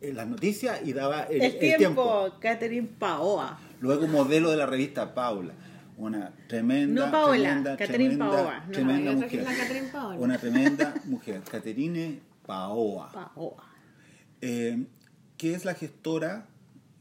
eh, 0.00 0.12
las 0.12 0.26
noticias 0.28 0.80
y 0.84 0.92
daba 0.92 1.24
el, 1.24 1.42
El, 1.42 1.52
el 1.52 1.58
tiempo, 1.58 1.76
tiempo. 1.78 2.36
Catherine 2.40 2.88
Paoa. 2.98 3.58
Luego 3.80 4.06
modelo 4.08 4.50
de 4.50 4.56
la 4.56 4.66
revista 4.66 5.14
Paula. 5.14 5.54
Una 5.96 6.32
tremenda, 6.48 7.06
No 7.06 7.12
Paola, 7.12 7.34
tremenda, 7.36 7.76
Catherine 7.76 8.08
tremenda, 8.16 8.26
Paola, 8.30 8.64
no, 8.66 8.72
tremenda 8.72 9.12
mujer. 9.12 9.44
Catherine 9.44 9.88
Paola. 9.92 10.18
Una 10.18 10.38
tremenda 10.38 10.94
mujer, 11.04 11.40
Caterine 11.42 12.20
Paoa. 12.46 13.12
Paoa. 13.12 13.64
eh, 14.40 14.84
que 15.36 15.54
es 15.54 15.64
la 15.66 15.74
gestora 15.74 16.46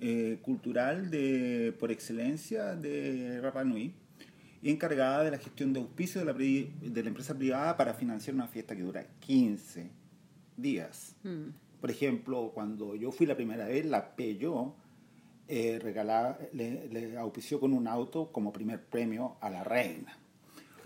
eh, 0.01 0.39
cultural 0.41 1.09
de, 1.09 1.73
por 1.79 1.91
excelencia 1.91 2.75
de 2.75 3.39
Rapa 3.41 3.63
Nui 3.63 3.93
y 4.61 4.69
encargada 4.69 5.23
de 5.23 5.31
la 5.31 5.37
gestión 5.37 5.71
de 5.71 5.79
auspicio 5.79 6.19
de 6.19 6.25
la, 6.25 6.33
pri- 6.33 6.69
de 6.81 7.01
la 7.03 7.07
empresa 7.09 7.33
privada 7.37 7.77
para 7.77 7.93
financiar 7.93 8.35
una 8.35 8.47
fiesta 8.47 8.75
que 8.75 8.81
dura 8.81 9.05
15 9.21 9.89
días. 10.57 11.15
Mm. 11.23 11.49
Por 11.81 11.91
ejemplo, 11.91 12.51
cuando 12.53 12.95
yo 12.95 13.11
fui 13.11 13.25
la 13.25 13.35
primera 13.35 13.65
vez, 13.65 13.85
la 13.85 14.15
Peugeot 14.15 14.73
eh, 15.47 15.79
regalaba, 15.81 16.37
le, 16.53 16.87
le 16.89 17.17
auspició 17.17 17.59
con 17.59 17.73
un 17.73 17.87
auto 17.87 18.31
como 18.31 18.51
primer 18.53 18.83
premio 18.83 19.37
a 19.41 19.49
la 19.49 19.63
reina. 19.63 20.17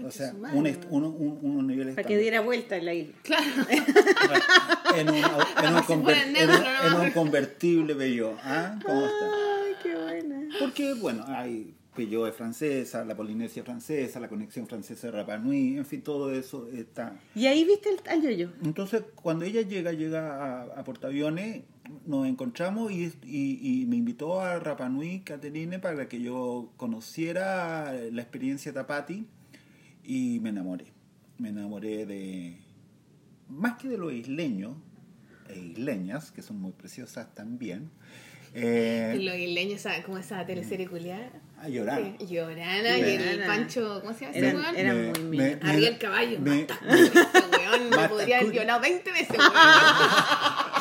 O 0.03 0.09
sea, 0.09 0.33
un, 0.53 0.65
uno- 0.89 1.09
un- 1.09 1.39
unos 1.41 1.63
niveles 1.65 1.95
Para 1.95 2.07
que 2.07 2.17
diera 2.17 2.41
vuelta 2.41 2.77
en 2.77 2.85
la 2.85 2.93
isla. 2.95 3.13
Claro. 3.21 3.45
en 4.97 5.09
un, 5.09 5.15
en 5.15 5.75
un 5.75 5.81
conver- 5.83 6.35
en 6.35 6.49
un- 6.49 6.95
en 7.01 7.05
un 7.07 7.11
convertible 7.11 7.93
Peugeot. 7.95 8.37
¿Ah? 8.43 8.79
¿Cómo 8.85 9.05
está? 9.05 9.25
Ay, 9.25 9.73
qué 9.83 9.95
buena. 9.95 10.47
Porque, 10.59 10.93
bueno, 10.95 11.23
hay 11.27 11.75
Peugeot 11.95 12.27
es 12.29 12.35
francesa, 12.35 13.05
la 13.05 13.15
Polinesia 13.15 13.63
francesa, 13.63 14.19
la 14.19 14.27
conexión 14.29 14.67
francesa 14.67 15.07
de 15.07 15.11
Rapa 15.13 15.37
Nui, 15.37 15.77
en 15.77 15.85
fin, 15.85 16.01
todo 16.01 16.31
eso 16.33 16.67
está. 16.69 17.19
Y 17.35 17.45
ahí 17.47 17.63
viste 17.65 17.89
el, 17.89 17.97
al 18.09 18.21
yoyo. 18.21 18.51
Entonces, 18.63 19.03
cuando 19.15 19.45
ella 19.45 19.61
llega, 19.61 19.91
llega 19.93 20.61
a, 20.61 20.79
a 20.79 20.83
Portaaviones, 20.83 21.63
nos 22.05 22.27
encontramos 22.27 22.91
y, 22.91 23.11
y- 23.23 23.81
y 23.81 23.85
me 23.85 23.97
invitó 23.97 24.39
a 24.41 24.59
Rapa 24.59 24.89
Nui, 24.89 25.19
Caterine, 25.21 25.79
para 25.79 26.07
que 26.07 26.21
yo 26.21 26.71
conociera 26.77 27.91
la 28.11 28.21
experiencia 28.21 28.73
Tapati 28.73 29.27
y 30.03 30.39
me 30.41 30.49
enamoré. 30.49 30.85
Me 31.37 31.49
enamoré 31.49 32.05
de, 32.05 32.57
más 33.49 33.77
que 33.77 33.87
de 33.89 33.97
los 33.97 34.13
isleños 34.13 34.75
e 35.49 35.59
isleñas, 35.59 36.31
que 36.31 36.41
son 36.41 36.59
muy 36.61 36.71
preciosas 36.71 37.33
también, 37.35 37.89
eh, 38.55 39.15
Y 39.19 39.23
los 39.25 39.35
isleños, 39.35 39.81
¿sabes? 39.81 40.05
Como 40.05 40.17
esa 40.17 40.45
teleserie 40.45 40.87
culiada. 40.87 41.31
A 41.63 41.69
llorar. 41.69 42.01
Sí, 42.19 42.27
Llorana 42.27 42.97
y 42.97 43.01
el. 43.15 43.43
Pancho, 43.45 43.99
¿cómo 44.01 44.13
se 44.13 44.25
llama 44.25 44.37
ese 44.37 44.55
weón? 44.55 44.75
eran 44.75 44.97
Me- 44.97 45.07
muy 45.11 45.19
minas. 45.23 45.61
me- 45.63 45.69
Ariel 45.71 45.97
Caballo. 45.97 46.39
me- 46.39 46.67
weón 46.87 47.89
me 47.89 48.09
podría 48.09 48.39
haber 48.39 48.51
violado 48.51 48.79
20 48.81 49.11
veces, 49.11 49.29
weón. 49.37 49.51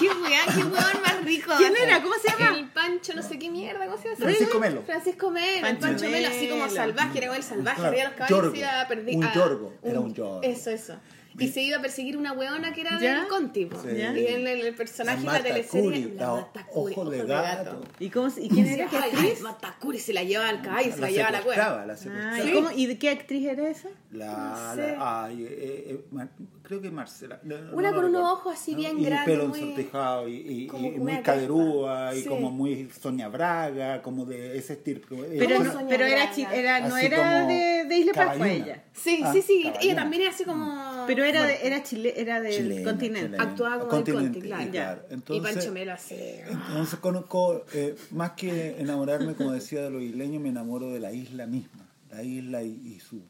qué 0.00 0.08
weón, 0.08 0.46
qué 0.56 0.64
weón 0.64 1.02
más 1.02 1.24
rico. 1.24 1.52
¿Quién 1.56 1.74
era? 1.76 2.02
¿Cómo 2.02 2.14
se 2.22 2.28
llama? 2.36 2.58
El 2.58 2.68
Pancho, 2.70 3.14
no 3.14 3.22
sé 3.22 3.38
qué 3.38 3.48
mierda, 3.50 3.84
¿cómo 3.86 3.96
se 3.96 4.04
llama? 4.08 4.16
Francisco 4.18 4.58
Melo. 4.58 4.82
Francisco 4.84 5.30
Melo, 5.30 5.66
el 5.68 5.76
Pancho 5.78 6.08
Melo, 6.10 6.28
así 6.28 6.48
como 6.48 6.68
salvaje, 6.68 7.18
era 7.24 7.36
el 7.36 7.42
salvaje, 7.42 7.76
Claro, 7.76 7.88
arriba 7.90 8.04
los 8.08 8.12
caballos 8.14 8.36
yorgo. 8.38 8.52
se 8.52 8.58
iba 8.58 8.80
a 8.80 8.88
perder. 8.88 9.16
Un 9.16 9.32
yorgo, 9.32 9.72
era 9.82 10.00
un 10.00 10.14
yorgo. 10.14 10.40
Eso, 10.42 10.70
eso. 10.70 10.96
Y 11.38 11.48
se 11.48 11.62
iba 11.62 11.78
a 11.78 11.80
perseguir 11.82 12.16
una 12.16 12.32
weona 12.32 12.72
que 12.74 12.82
era 12.82 12.98
¿Ya? 13.00 13.20
del 13.20 13.28
Conti. 13.28 13.68
Sí. 13.82 13.88
Y 13.96 14.00
el, 14.00 14.46
el- 14.46 14.60
el 14.66 14.74
personaje 14.74 15.24
La 15.24 15.32
de 15.34 15.38
la 15.38 15.44
teleserie. 15.44 16.14
La 16.16 16.30
Matacuri, 16.34 16.92
ojo 16.94 17.10
de 17.10 17.24
gato. 17.24 17.80
¿Y, 17.98 18.10
cómo, 18.10 18.28
¿Y 18.38 18.48
quién 18.48 18.66
era? 18.66 18.86
¿Qué 18.88 18.96
Ay, 18.96 19.10
actriz? 19.12 19.40
Matacuri 19.40 19.98
se 19.98 20.12
la 20.12 20.22
lleva 20.24 20.48
al 20.48 20.62
caballo, 20.62 20.92
se 20.92 21.00
la, 21.00 21.10
lleva 21.10 21.28
a 21.28 21.32
la 21.32 21.42
cueva. 21.42 21.54
secuestraba, 21.62 21.86
la 21.86 21.92
Ah, 21.92 21.96
secuestraba. 21.96 22.44
¿y, 22.44 22.52
cómo- 22.52 22.70
¿Y 22.76 22.86
de 22.86 22.98
qué 22.98 23.10
actriz 23.10 23.46
era 23.48 23.68
esa? 23.68 23.88
La, 24.10 24.26
No 24.26 24.74
sé. 24.74 24.92
la- 24.92 25.24
ay, 25.24 25.42
eh, 25.44 25.84
eh, 25.88 26.04
Mar- 26.10 26.28
creo 26.62 26.82
que 26.82 26.90
Marcela. 26.90 27.40
no 27.44 27.54
Una 27.72 27.92
con 27.94 28.04
unos 28.04 28.30
ojos 28.30 28.54
así 28.54 28.74
bien 28.74 28.98
y 28.98 29.04
grandes, 29.06 29.24
pelo 29.38 30.28
y, 30.28 30.34
y- 30.34 30.66
como 30.66 30.88
y 30.88 30.90
muy 30.92 31.22
caderúa 31.22 32.14
y 32.14 32.20
Sí. 32.22 32.28
como 32.28 32.50
muy 32.50 32.90
Sonia 33.00 33.28
Braga, 33.28 34.02
como 34.02 34.26
de 34.26 34.58
ese 34.58 34.74
estilo. 34.74 35.00
Pero, 35.08 35.56
¿Cómo 35.56 35.64
no, 35.80 35.88
pero 35.88 36.04
era, 36.04 36.16
Braga? 36.16 36.32
chi- 36.34 36.46
era 36.52 36.80
no 36.80 36.96
era 36.98 37.46
de, 37.46 37.96
Isla 37.96 38.12
Pascua 38.12 38.34
caballuna. 38.34 38.52
ella. 38.66 38.82
Sí, 38.92 39.20
Ah, 39.24 39.32
sí, 39.32 39.42
sí. 39.42 39.72
Ella 39.80 39.94
también 39.94 40.22
era 40.22 40.30
así 40.32 40.44
como. 40.44 40.91
Pero 41.06 41.24
era, 41.24 41.44
de, 41.46 41.66
era, 41.66 41.82
chile, 41.82 42.14
era 42.16 42.40
del 42.40 42.84
continente. 42.84 43.36
Actuaba 43.38 43.78
como 43.78 43.90
Continente, 43.90 44.40
del 44.40 44.50
Conti, 44.50 44.66
y 44.66 44.70
claro. 44.70 44.70
claro. 44.70 45.06
y 45.10 45.14
Entonces- 45.14 45.54
Pancho 45.54 45.72
Melo 45.72 45.92
así. 45.92 46.14
Entonces 46.48 46.98
conozco, 47.00 47.64
eh, 47.74 47.96
más 48.10 48.32
que 48.32 48.80
enamorarme, 48.80 49.34
como 49.34 49.52
decía, 49.52 49.82
de 49.82 49.90
los 49.90 50.02
isleños, 50.02 50.42
me 50.42 50.48
enamoro 50.50 50.90
de 50.90 51.00
la 51.00 51.12
isla 51.12 51.46
misma, 51.46 51.86
la 52.10 52.22
isla 52.22 52.62
y, 52.62 52.70
y 52.84 53.00
su, 53.00 53.22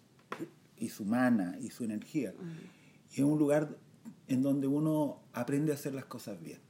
y 0.78 0.89
su 0.89 1.05
mana 1.05 1.57
y 1.61 1.70
su 1.70 1.85
energía. 1.85 2.32
Y 3.12 3.15
es 3.16 3.20
un 3.24 3.39
lugar 3.39 3.69
en 4.28 4.43
donde 4.43 4.66
uno 4.66 5.20
aprende 5.32 5.73
a 5.73 5.74
hacer 5.74 5.94
las 5.94 6.05
cosas 6.07 6.40
bien. 6.40 6.61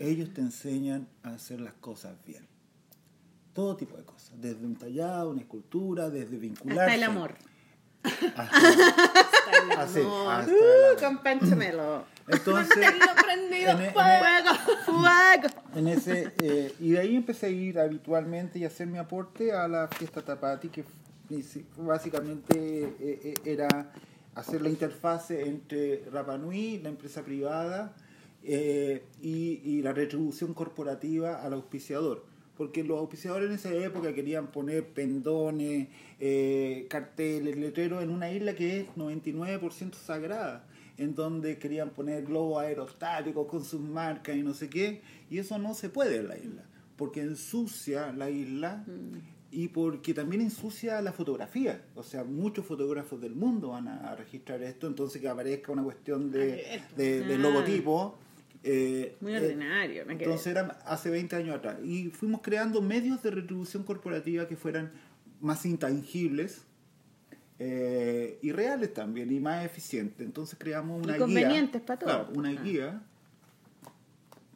Ellos 0.00 0.32
te 0.32 0.40
enseñan 0.40 1.06
a 1.22 1.30
hacer 1.34 1.60
las 1.60 1.74
cosas 1.74 2.14
bien. 2.26 2.46
Todo 3.52 3.76
tipo 3.76 3.96
de 3.96 4.04
cosas, 4.04 4.32
desde 4.40 4.64
un 4.66 4.76
tallado, 4.76 5.30
una 5.30 5.40
escultura, 5.40 6.10
desde 6.10 6.36
vincularse. 6.36 6.82
Hasta 6.82 6.94
el 6.94 7.02
amor. 7.04 7.34
Hasta, 8.36 8.60
así, 9.72 10.00
hasta 10.28 10.52
Uh, 10.52 10.96
con. 11.00 12.04
Entonces, 12.28 12.76
prendido, 13.24 13.70
en- 13.72 13.80
en- 13.82 13.92
fuego. 13.92 14.54
Fuego. 14.84 15.54
En 15.74 15.88
ese, 15.88 16.32
eh, 16.42 16.74
y 16.80 16.90
de 16.92 16.98
ahí 16.98 17.16
empecé 17.16 17.46
a 17.46 17.50
ir 17.50 17.78
habitualmente 17.78 18.58
y 18.58 18.64
hacer 18.64 18.86
mi 18.86 18.98
aporte 18.98 19.52
a 19.52 19.68
la 19.68 19.88
fiesta 19.88 20.22
Tapati, 20.22 20.68
que 20.68 20.84
básicamente 21.76 22.56
eh, 22.56 22.96
eh, 23.00 23.34
era 23.44 23.92
hacer 24.34 24.60
la 24.62 24.68
interfase 24.68 25.46
entre 25.46 26.04
Rapa 26.12 26.36
Nui, 26.36 26.78
la 26.78 26.88
empresa 26.88 27.22
privada, 27.22 27.94
eh, 28.42 29.04
y, 29.22 29.60
y 29.64 29.82
la 29.82 29.92
retribución 29.92 30.54
corporativa 30.54 31.42
al 31.42 31.52
auspiciador. 31.54 32.24
Porque 32.56 32.82
los 32.84 32.98
auspiciadores 32.98 33.48
en 33.48 33.54
esa 33.54 33.74
época 33.74 34.14
querían 34.14 34.46
poner 34.48 34.86
pendones, 34.88 35.88
eh, 36.20 36.86
carteles, 36.88 37.56
letreros 37.56 38.02
en 38.02 38.10
una 38.10 38.30
isla 38.32 38.54
que 38.54 38.80
es 38.80 38.86
99% 38.96 39.94
sagrada, 39.94 40.66
en 40.96 41.14
donde 41.14 41.58
querían 41.58 41.90
poner 41.90 42.24
globos 42.24 42.62
aerostáticos 42.62 43.46
con 43.46 43.64
sus 43.64 43.80
marcas 43.80 44.36
y 44.36 44.42
no 44.42 44.54
sé 44.54 44.70
qué, 44.70 45.02
y 45.30 45.38
eso 45.38 45.58
no 45.58 45.74
se 45.74 45.90
puede 45.90 46.16
en 46.16 46.28
la 46.28 46.38
isla, 46.38 46.62
porque 46.96 47.20
ensucia 47.20 48.12
la 48.12 48.30
isla 48.30 48.84
y 49.50 49.68
porque 49.68 50.14
también 50.14 50.40
ensucia 50.42 51.00
la 51.02 51.12
fotografía. 51.12 51.82
O 51.94 52.02
sea, 52.02 52.24
muchos 52.24 52.64
fotógrafos 52.66 53.20
del 53.20 53.34
mundo 53.34 53.68
van 53.70 53.88
a, 53.88 54.10
a 54.12 54.16
registrar 54.16 54.62
esto, 54.62 54.86
entonces 54.86 55.20
que 55.20 55.28
aparezca 55.28 55.72
una 55.72 55.82
cuestión 55.84 56.30
de, 56.30 56.62
de- 56.96 57.20
de 57.20 57.38
logotipo. 57.38 58.18
Eh, 58.64 59.16
Muy 59.20 59.34
eh, 59.34 59.38
ordinario. 59.40 60.04
ver. 60.06 60.16
entonces 60.22 60.46
era 60.48 60.78
hace 60.86 61.10
20 61.10 61.36
años 61.36 61.56
atrás. 61.56 61.78
Y 61.84 62.08
fuimos 62.10 62.40
creando 62.42 62.80
medios 62.82 63.22
de 63.22 63.30
retribución 63.30 63.82
corporativa 63.84 64.46
que 64.48 64.56
fueran 64.56 64.92
más 65.40 65.64
intangibles 65.66 66.62
eh, 67.58 68.38
y 68.42 68.52
reales 68.52 68.92
también, 68.92 69.32
y 69.32 69.40
más 69.40 69.64
eficientes. 69.64 70.20
Entonces 70.26 70.58
creamos 70.58 71.02
una 71.04 71.16
Y 71.16 71.18
convenientes 71.20 71.80
guía. 71.82 71.86
para 71.86 71.98
todos. 71.98 72.12
claro, 72.26 72.32
una 72.38 72.50
Ah. 72.50 72.62
guía 72.62 73.02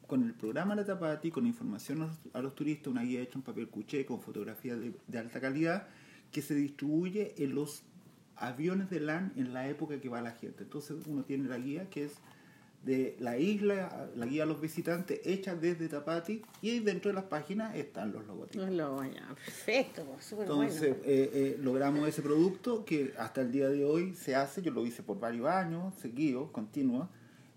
con 0.07 0.25
el 0.25 0.35
programa 0.35 0.75
La 0.75 0.85
Tapati, 0.85 1.31
con 1.31 1.47
información 1.47 2.03
a 2.03 2.07
los, 2.07 2.17
a 2.33 2.43
los 2.43 2.55
turistas, 2.55 2.89
una 2.89 3.03
guía 3.03 3.21
hecha 3.21 3.35
en 3.39 3.43
papel 3.43 3.69
cuché 3.69 4.05
con 4.05 4.21
fotografías 4.21 4.81
de, 4.81 4.93
de 5.07 5.19
alta 5.19 5.41
calidad 5.41 5.87
que 6.33 6.43
se 6.43 6.55
distribuye 6.55 7.35
en 7.39 7.55
los 7.55 7.83
aviones 8.37 8.91
de 8.91 9.01
LAN 9.01 9.33
en 9.37 9.53
la 9.55 9.69
época 9.69 10.01
que 10.01 10.09
va 10.09 10.21
la 10.21 10.33
gente. 10.33 10.65
Entonces 10.65 10.97
uno 11.07 11.23
tiene 11.25 11.49
la 11.49 11.59
guía 11.59 11.89
que 11.91 12.05
es 12.07 12.15
de 12.85 13.15
la 13.21 13.37
isla, 13.37 14.09
la 14.17 14.25
guía 14.27 14.45
a 14.45 14.47
los 14.47 14.59
visitantes 14.61 15.21
hecha 15.25 15.55
desde 15.55 15.87
Tapati 15.89 16.41
y 16.63 16.71
ahí 16.71 16.81
dentro 16.81 17.11
de 17.11 17.15
las 17.15 17.25
páginas 17.25 17.77
están 17.77 18.11
los 18.13 18.27
logotipos. 18.27 18.67
Los 18.67 18.75
lobos, 18.75 19.07
ya. 19.15 19.29
Perfecto, 19.45 20.03
pues, 20.05 20.25
súper 20.25 20.45
Entonces 20.47 20.81
bueno. 20.89 21.03
eh, 21.05 21.31
eh, 21.35 21.59
logramos 21.61 22.09
ese 22.09 22.23
producto 22.23 22.85
que 22.87 23.13
hasta 23.19 23.43
el 23.43 23.53
día 23.53 23.69
de 23.69 23.85
hoy 23.85 24.15
se 24.15 24.35
hace, 24.35 24.63
yo 24.63 24.71
lo 24.73 24.87
hice 24.87 25.03
por 25.03 25.21
varios 25.21 25.47
años, 25.49 25.93
seguidos, 26.01 26.51
continuos. 26.53 27.09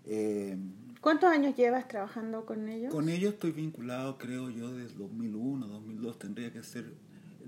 Eh, 0.06 0.58
¿Cuántos 1.00 1.30
años 1.30 1.56
llevas 1.56 1.88
trabajando 1.88 2.44
con 2.44 2.68
ellos? 2.68 2.92
con 2.92 3.08
ellos 3.08 3.34
estoy 3.34 3.52
vinculado, 3.52 4.18
creo 4.18 4.50
yo, 4.50 4.72
desde 4.72 4.94
2001, 4.96 5.66
2002, 5.66 6.18
tendría 6.18 6.52
que 6.52 6.62
ser 6.62 6.92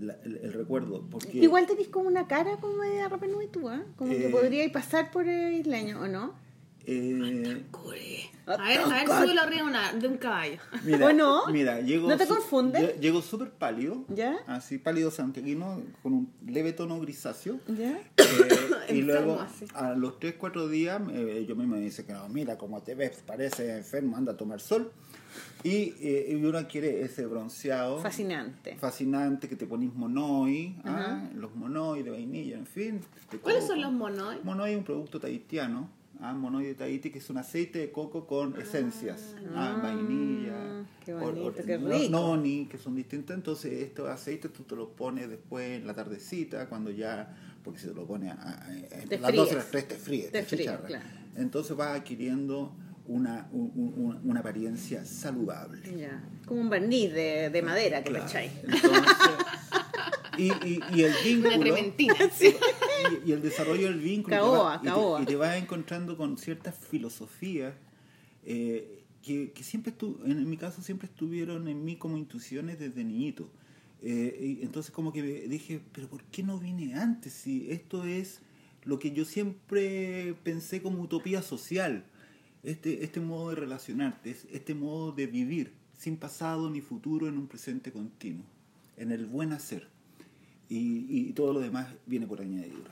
la- 0.01 0.17
el, 0.25 0.37
el 0.39 0.53
recuerdo. 0.55 1.07
Porque, 1.11 1.39
Igual 1.39 1.67
tenés 1.67 1.89
como 1.89 2.09
una 2.09 2.27
cara 2.27 2.57
como 2.59 2.83
de 2.83 3.07
Rapanui 3.09 3.49
tú, 3.49 3.71
¿eh? 3.71 3.83
Como 3.97 4.13
que 4.13 4.27
Eh. 4.29 4.31
podríais 4.31 4.71
pasar 4.73 5.11
por 5.11 5.27
el 5.29 5.55
isleño, 5.55 6.01
¿o 6.01 6.09
no? 6.09 6.35
Eh. 6.87 7.63
A 8.47 8.57
ver, 8.59 8.79
a 8.79 8.87
ver, 8.89 9.07
súbelo 9.09 9.41
arriba 9.41 9.63
de 9.63 9.69
una- 9.69 9.93
de 9.93 10.07
un 10.09 10.17
caballo. 10.19 10.59
Mira, 10.85 11.07
¿O 11.07 11.13
no? 11.13 11.47
Mira, 11.49 11.81
llego 11.81 12.09
¿No 12.09 12.17
te 12.17 12.27
su- 12.27 12.35
confunde? 12.35 12.79
lle- 12.97 13.01
Llego 13.01 13.21
súper 13.23 13.51
pálido. 13.51 14.05
¿Ya? 14.09 14.37
Así 14.47 14.79
pálido 14.79 15.11
santiaguino, 15.11 15.83
con 16.03 16.13
un 16.13 16.33
leve 16.47 16.73
tono 16.73 17.01
grisáceo. 17.01 17.59
¿Ya? 17.67 17.99
Eh, 18.17 18.95
y 18.95 19.03
luego, 19.03 19.41
así. 19.41 19.67
a 19.75 19.95
los 19.95 20.21
3, 20.21 20.35
4 20.39 20.69
días, 20.69 21.01
eh, 21.13 21.45
yo 21.49 21.57
mismo 21.57 21.75
me 21.75 21.81
dice 21.83 22.05
que 22.05 22.13
no, 22.13 22.29
mira 22.29 22.57
cómo 22.57 22.81
te 22.83 22.95
ves, 22.95 23.23
parece 23.27 23.77
enfermo, 23.79 24.17
anda 24.17 24.33
a 24.33 24.37
tomar 24.37 24.61
sol. 24.61 24.93
Y, 25.65 25.95
eh, 26.01 26.29
y 26.31 26.35
uno 26.37 26.67
quiere 26.69 27.03
ese 27.03 27.27
bronceado. 27.27 27.99
Fascinante. 28.01 28.77
Fascinante, 28.77 29.49
que 29.49 29.57
te 29.57 29.67
ponís 29.67 29.93
monoi, 29.93 30.77
ah, 30.85 31.29
los 31.35 31.55
monoi 31.57 32.03
de 32.05 32.11
vainilla, 32.11 32.57
en 32.57 32.67
fin. 32.67 33.01
¿Cuáles 33.43 33.67
son 33.67 33.81
los 33.81 33.93
monoy? 33.93 34.37
Monoi 34.45 34.71
es 34.73 34.79
un 34.79 34.85
producto 34.85 35.19
tahitiano, 35.19 35.91
ah, 36.21 36.33
Monoi 36.35 36.65
de 36.67 36.75
Tahiti, 36.75 37.11
que 37.11 37.19
es 37.19 37.31
un 37.31 37.39
aceite 37.39 37.79
de 37.79 37.91
coco 37.91 38.27
con 38.27 38.61
esencias, 38.61 39.35
ah, 39.55 39.79
vainilla, 39.83 40.85
qué 41.05 41.15
or- 41.15 41.21
bonito, 41.35 41.47
or- 41.47 41.65
qué 41.65 41.79
no- 41.79 41.89
rico. 41.91 42.11
noni, 42.11 42.67
que 42.67 42.79
son 42.79 42.95
distintos. 42.95 43.35
Entonces, 43.37 43.73
estos 43.83 44.09
aceites 44.09 44.53
tú 44.53 44.63
te 44.65 44.77
los 44.77 44.89
pones 44.89 45.29
después 45.29 45.81
en 45.81 45.87
la 45.87 45.95
tardecita, 45.95 46.69
cuando 46.69 46.91
ya, 46.91 47.35
porque 47.65 47.81
si 47.81 47.89
te 47.89 47.95
lo 47.95 48.07
pones 48.07 48.33
a, 48.33 48.67
las 49.21 49.35
12 49.35 49.55
y 49.55 49.55
fríes. 49.55 49.55
las 49.55 49.71
3 49.71 49.89
te 49.89 49.95
fríes, 49.97 50.33
Te 50.33 50.41
te 50.41 50.45
fríes, 50.47 50.61
chicharra. 50.63 50.87
claro. 50.87 51.05
Entonces 51.37 51.77
vas 51.77 51.99
adquiriendo 51.99 52.73
una, 53.09 53.49
un- 53.53 53.71
un- 53.75 54.21
una 54.31 54.41
apariencia 54.41 55.05
saludable. 55.05 55.81
Ya. 55.97 56.23
Como 56.45 56.61
un 56.61 56.71
barniz 56.71 57.13
de, 57.13 57.51
de 57.51 57.63
madera, 57.63 58.03
¿te 58.03 58.11
Claro. 58.11 58.25
Entonces, 58.27 58.51
y, 60.39 60.51
y, 60.67 60.81
y 60.95 61.03
el 61.03 61.13
vínculo. 61.25 61.49
Una 61.55 61.59
trementina. 61.61 62.15
y, 63.27 63.29
y 63.31 63.33
el 63.33 63.43
desarrollo 63.43 63.89
del 63.89 64.01
vínculo 64.01 64.37
Caoba, 64.37 64.81
te 64.81 64.89
va- 64.89 64.95
te- 65.19 65.23
y 65.23 65.27
te 65.27 65.37
vas 65.37 65.57
encontrando 65.57 66.17
con 66.17 66.37
ciertas 66.39 66.75
filosofías 66.77 67.75
eh, 68.45 69.05
que, 69.23 69.53
que 69.53 69.63
siempre 69.63 69.93
estu- 69.97 70.19
en 70.25 70.49
mi 70.49 70.57
caso 70.57 70.83
siempre 70.83 71.09
estuvieron 71.09 71.69
en 71.69 71.85
mí 71.85 71.97
como 71.97 72.17
intuiciones 72.17 72.79
desde 72.79 73.03
niñito 73.05 73.51
Eh, 74.03 74.59
y 74.61 74.65
entonces 74.65 74.93
como 74.93 75.11
que 75.13 75.23
dije 75.49 75.81
pero 75.93 76.07
por 76.09 76.23
qué 76.25 76.43
no 76.43 76.59
vine 76.59 76.95
antes 76.95 77.33
si 77.33 77.71
esto 77.71 78.05
es 78.05 78.41
lo 78.85 78.99
que 78.99 79.11
yo 79.11 79.25
siempre 79.25 80.35
pensé 80.45 80.81
como 80.83 81.03
utopía 81.03 81.41
social, 81.43 82.05
este, 82.63 83.03
este 83.05 83.21
modo 83.21 83.51
de 83.51 83.57
relacionarte, 83.57 84.31
es- 84.31 84.47
este 84.53 84.75
modo 84.75 85.13
de 85.13 85.27
vivir 85.27 85.73
sin 85.97 86.17
pasado 86.19 86.69
ni 86.71 86.81
futuro 86.83 87.27
en 87.27 87.37
un 87.39 87.47
presente 87.49 87.91
continuo, 87.91 88.45
en 88.99 89.11
el 89.13 89.25
buen 89.27 89.53
hacer. 89.53 89.89
Y, 90.69 91.07
y 91.29 91.33
todo 91.33 91.53
lo 91.53 91.61
demás 91.61 91.89
viene 92.07 92.27
por 92.27 92.41
añadidura. 92.41 92.91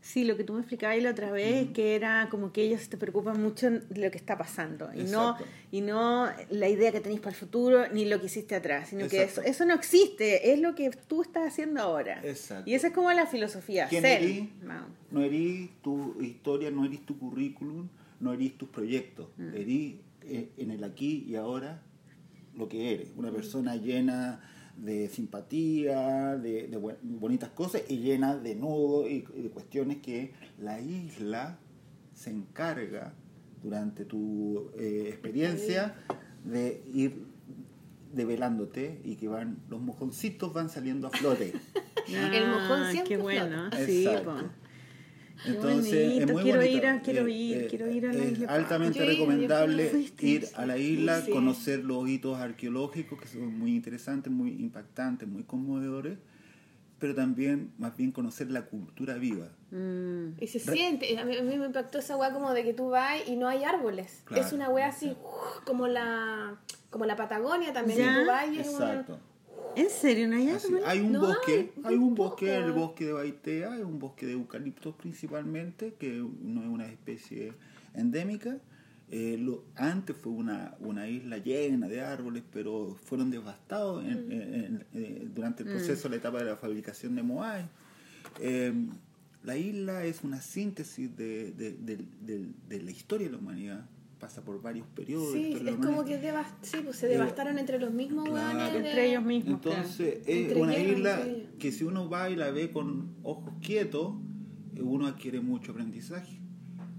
Sí, 0.00 0.24
lo 0.24 0.38
que 0.38 0.44
tú 0.44 0.54
me 0.54 0.60
explicabas 0.60 1.02
la 1.02 1.10
otra 1.10 1.30
vez, 1.30 1.68
que 1.72 1.94
era 1.94 2.28
como 2.30 2.50
que 2.50 2.62
ellos 2.62 2.88
te 2.88 2.96
preocupan 2.96 3.42
mucho 3.42 3.68
de 3.68 4.00
lo 4.00 4.10
que 4.10 4.16
está 4.16 4.38
pasando 4.38 4.88
y 4.94 5.02
no, 5.02 5.32
Exacto. 5.32 5.44
y 5.70 5.80
no 5.82 6.28
la 6.48 6.68
idea 6.68 6.92
que 6.92 7.00
tenéis 7.00 7.20
para 7.20 7.32
el 7.32 7.36
futuro 7.36 7.88
ni 7.92 8.06
lo 8.06 8.18
que 8.18 8.26
hiciste 8.26 8.54
atrás, 8.54 8.88
sino 8.88 9.06
que 9.08 9.16
eso, 9.24 9.40
Exacto. 9.40 9.50
eso 9.50 9.64
no 9.66 9.74
existe, 9.74 10.52
es 10.52 10.60
lo 10.60 10.74
que 10.74 10.88
tú 11.08 11.20
estás 11.20 11.48
haciendo 11.48 11.82
ahora. 11.82 12.20
Exacto. 12.24 12.70
Y 12.70 12.74
esa 12.74 12.86
es 12.86 12.94
como 12.94 13.12
la 13.12 13.26
filosofía. 13.26 13.86
¿Quién 13.88 14.02
ser. 14.02 14.22
eres? 14.22 14.44
Vamos. 14.62 14.88
No 15.10 15.20
erís 15.22 15.68
tu 15.82 16.16
historia, 16.22 16.70
no 16.70 16.86
erís 16.86 17.04
tu 17.04 17.18
currículum, 17.18 17.88
no 18.20 18.32
erís 18.32 18.56
tus 18.56 18.68
proyectos. 18.70 19.26
Erís 19.52 19.96
eh, 20.22 20.48
en 20.56 20.70
el 20.70 20.84
aquí 20.84 21.26
y 21.28 21.34
ahora 21.34 21.82
lo 22.56 22.66
que 22.68 22.94
eres. 22.94 23.08
Una 23.16 23.30
persona 23.30 23.76
llena 23.76 24.40
de 24.78 25.08
simpatía, 25.08 26.36
de, 26.36 26.68
de 26.68 26.76
bonitas 27.02 27.50
cosas 27.50 27.82
y 27.88 27.98
llena 27.98 28.36
de 28.36 28.54
nudos 28.54 29.10
y, 29.10 29.24
y 29.34 29.42
de 29.42 29.50
cuestiones 29.50 29.98
que 29.98 30.32
la 30.58 30.80
isla 30.80 31.58
se 32.14 32.30
encarga 32.30 33.12
durante 33.62 34.04
tu 34.04 34.70
eh, 34.78 35.06
experiencia 35.08 35.94
de 36.44 36.82
ir 36.92 37.24
develándote 38.12 39.00
y 39.04 39.16
que 39.16 39.28
van 39.28 39.58
los 39.68 39.80
mojoncitos 39.80 40.52
van 40.52 40.68
saliendo 40.70 41.08
a 41.08 41.10
flote. 41.10 41.52
El 42.08 42.48
mojón 42.48 42.90
siempre 42.90 43.16
Qué 43.16 43.22
bueno, 43.22 43.68
flota. 43.70 43.84
sí, 43.84 44.06
Exacto. 44.06 44.36
po. 44.36 44.67
Entonces, 45.46 46.06
bonito, 46.08 46.24
es 46.26 46.32
muy 46.32 46.42
quiero 46.42 46.58
bonito. 46.60 46.76
ir 46.78 46.86
a- 46.86 47.00
quiero 47.02 47.26
Eh, 47.26 47.30
ir, 47.32 47.56
eh, 47.58 47.66
quiero 47.68 47.90
ir 47.90 48.06
a 48.06 48.12
la 48.12 48.24
es 48.24 48.32
isla. 48.32 48.48
altamente 48.54 49.04
recomendable 49.04 50.06
ir 50.20 50.46
a 50.54 50.66
la 50.66 50.78
isla, 50.78 51.22
Sí. 51.22 51.30
conocer 51.30 51.84
los 51.84 52.08
hitos 52.08 52.38
arqueológicos 52.38 53.20
que 53.20 53.28
son 53.28 53.58
muy 53.58 53.74
interesantes, 53.76 54.32
muy 54.32 54.50
impactantes, 54.50 55.28
muy 55.28 55.44
conmovedores, 55.44 56.18
pero 56.98 57.14
también 57.14 57.72
más 57.78 57.96
bien 57.96 58.10
conocer 58.10 58.50
la 58.50 58.62
cultura 58.66 59.14
viva. 59.14 59.48
Mm. 59.70 60.30
Y 60.40 60.46
se 60.48 60.58
siente, 60.58 61.16
a 61.18 61.24
mí, 61.24 61.36
a 61.36 61.42
mí 61.42 61.56
me 61.56 61.66
impactó 61.66 61.98
esa 61.98 62.16
weá 62.16 62.32
como 62.32 62.52
de 62.52 62.64
que 62.64 62.74
tú 62.74 62.88
vas 62.88 63.20
y 63.28 63.36
no 63.36 63.46
hay 63.46 63.62
árboles. 63.62 64.22
Claro, 64.24 64.42
es 64.44 64.52
una 64.52 64.68
weá 64.70 64.88
así, 64.88 65.10
uf, 65.10 65.64
como 65.64 65.86
la 65.86 66.56
como 66.90 67.04
la 67.04 67.16
Patagonia 67.16 67.70
también, 67.74 67.98
Ya. 67.98 68.18
tú 68.18 68.26
vas 68.26 68.48
y 68.50 68.58
es 68.60 68.68
un- 68.68 68.74
Exacto. 68.76 69.20
¿En 69.78 69.90
serio 69.90 70.28
no 70.28 70.36
hay 70.36 70.48
árboles? 70.48 70.82
hay 70.84 71.00
un 71.00 71.12
No 71.12 71.20
bosque, 71.20 71.72
hay, 71.76 71.82
hay 71.84 71.94
un 71.96 72.14
bosque, 72.14 72.56
el 72.56 72.72
bosque 72.72 73.06
de 73.06 73.12
Baitea, 73.12 73.72
hay 73.72 73.82
un 73.82 73.98
bosque 73.98 74.26
de 74.26 74.32
eucaliptos 74.32 74.94
principalmente, 74.96 75.94
que 75.98 76.24
no 76.42 76.62
es 76.62 76.68
una 76.68 76.86
especie 76.86 77.52
endémica. 77.94 78.58
Eh, 79.10 79.38
lo- 79.40 79.64
antes 79.76 80.14
fue 80.16 80.32
una, 80.32 80.74
una 80.80 81.08
isla 81.08 81.38
llena 81.38 81.88
de 81.88 82.00
árboles, 82.02 82.42
pero 82.52 82.96
fueron 83.04 83.30
devastados 83.30 84.04
en- 84.04 84.26
Mm. 84.28 84.32
en- 84.32 84.54
en- 84.54 84.86
eh, 84.94 85.28
durante 85.34 85.62
el 85.62 85.70
proceso 85.70 86.04
de 86.04 86.10
la 86.10 86.16
etapa 86.16 86.38
de 86.38 86.44
la 86.44 86.56
fabricación 86.56 87.14
de 87.14 87.22
Moai. 87.22 87.66
Eh, 88.40 88.72
la 89.44 89.56
isla 89.56 90.04
es 90.04 90.24
una 90.24 90.42
síntesis 90.42 91.16
de, 91.16 91.52
de- 91.52 91.72
de- 91.72 92.04
de- 92.20 92.48
de 92.68 92.82
la 92.82 92.90
historia 92.90 93.28
de 93.28 93.32
la 93.32 93.38
humanidad, 93.38 93.86
pasa 94.18 94.44
por 94.44 94.60
varios 94.60 94.86
periodos. 94.88 95.32
Sí, 95.32 95.52
es 95.66 95.76
como 95.76 96.04
que 96.04 96.18
devas- 96.18 96.52
sí, 96.62 96.78
pues 96.84 96.96
se 96.96 97.06
Eh, 97.06 97.10
devastaron 97.10 97.58
entre 97.58 97.78
los 97.78 97.92
mismos 97.92 98.28
claro. 98.28 98.58
de- 98.72 98.76
Entre 98.88 99.10
ellos 99.10 99.24
mismos. 99.24 99.60
claro. 99.60 99.76
Entonces, 99.82 100.18
es 100.26 100.36
Entre 100.36 100.60
una 100.60 100.76
isla 100.76 101.26
que 101.58 101.72
si 101.72 101.84
uno 101.84 102.08
va 102.08 102.28
y 102.30 102.36
la 102.36 102.50
ve 102.50 102.70
con 102.70 103.14
ojos 103.22 103.54
quietos, 103.62 104.14
eh, 104.74 104.82
uno 104.82 105.06
adquiere 105.06 105.40
mucho 105.40 105.72
aprendizaje. 105.72 106.38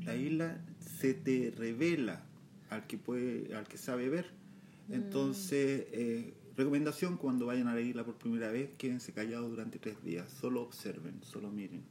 La 0.05 0.15
isla 0.15 0.61
se 0.79 1.13
te 1.13 1.51
revela 1.55 2.23
al 2.69 2.87
que 2.87 2.97
puede, 2.97 3.53
al 3.55 3.67
que 3.67 3.77
sabe 3.77 4.09
ver. 4.09 4.31
Mm. 4.87 4.93
Entonces, 4.93 5.87
eh, 5.91 6.33
recomendación 6.57 7.17
cuando 7.17 7.45
vayan 7.47 7.67
a 7.67 7.73
la 7.73 7.81
isla 7.81 8.03
por 8.05 8.15
primera 8.15 8.49
vez, 8.51 8.69
quédense 8.77 9.11
callados 9.13 9.49
durante 9.49 9.77
tres 9.79 10.01
días, 10.03 10.31
solo 10.39 10.61
observen, 10.61 11.15
solo 11.23 11.49
miren. 11.51 11.83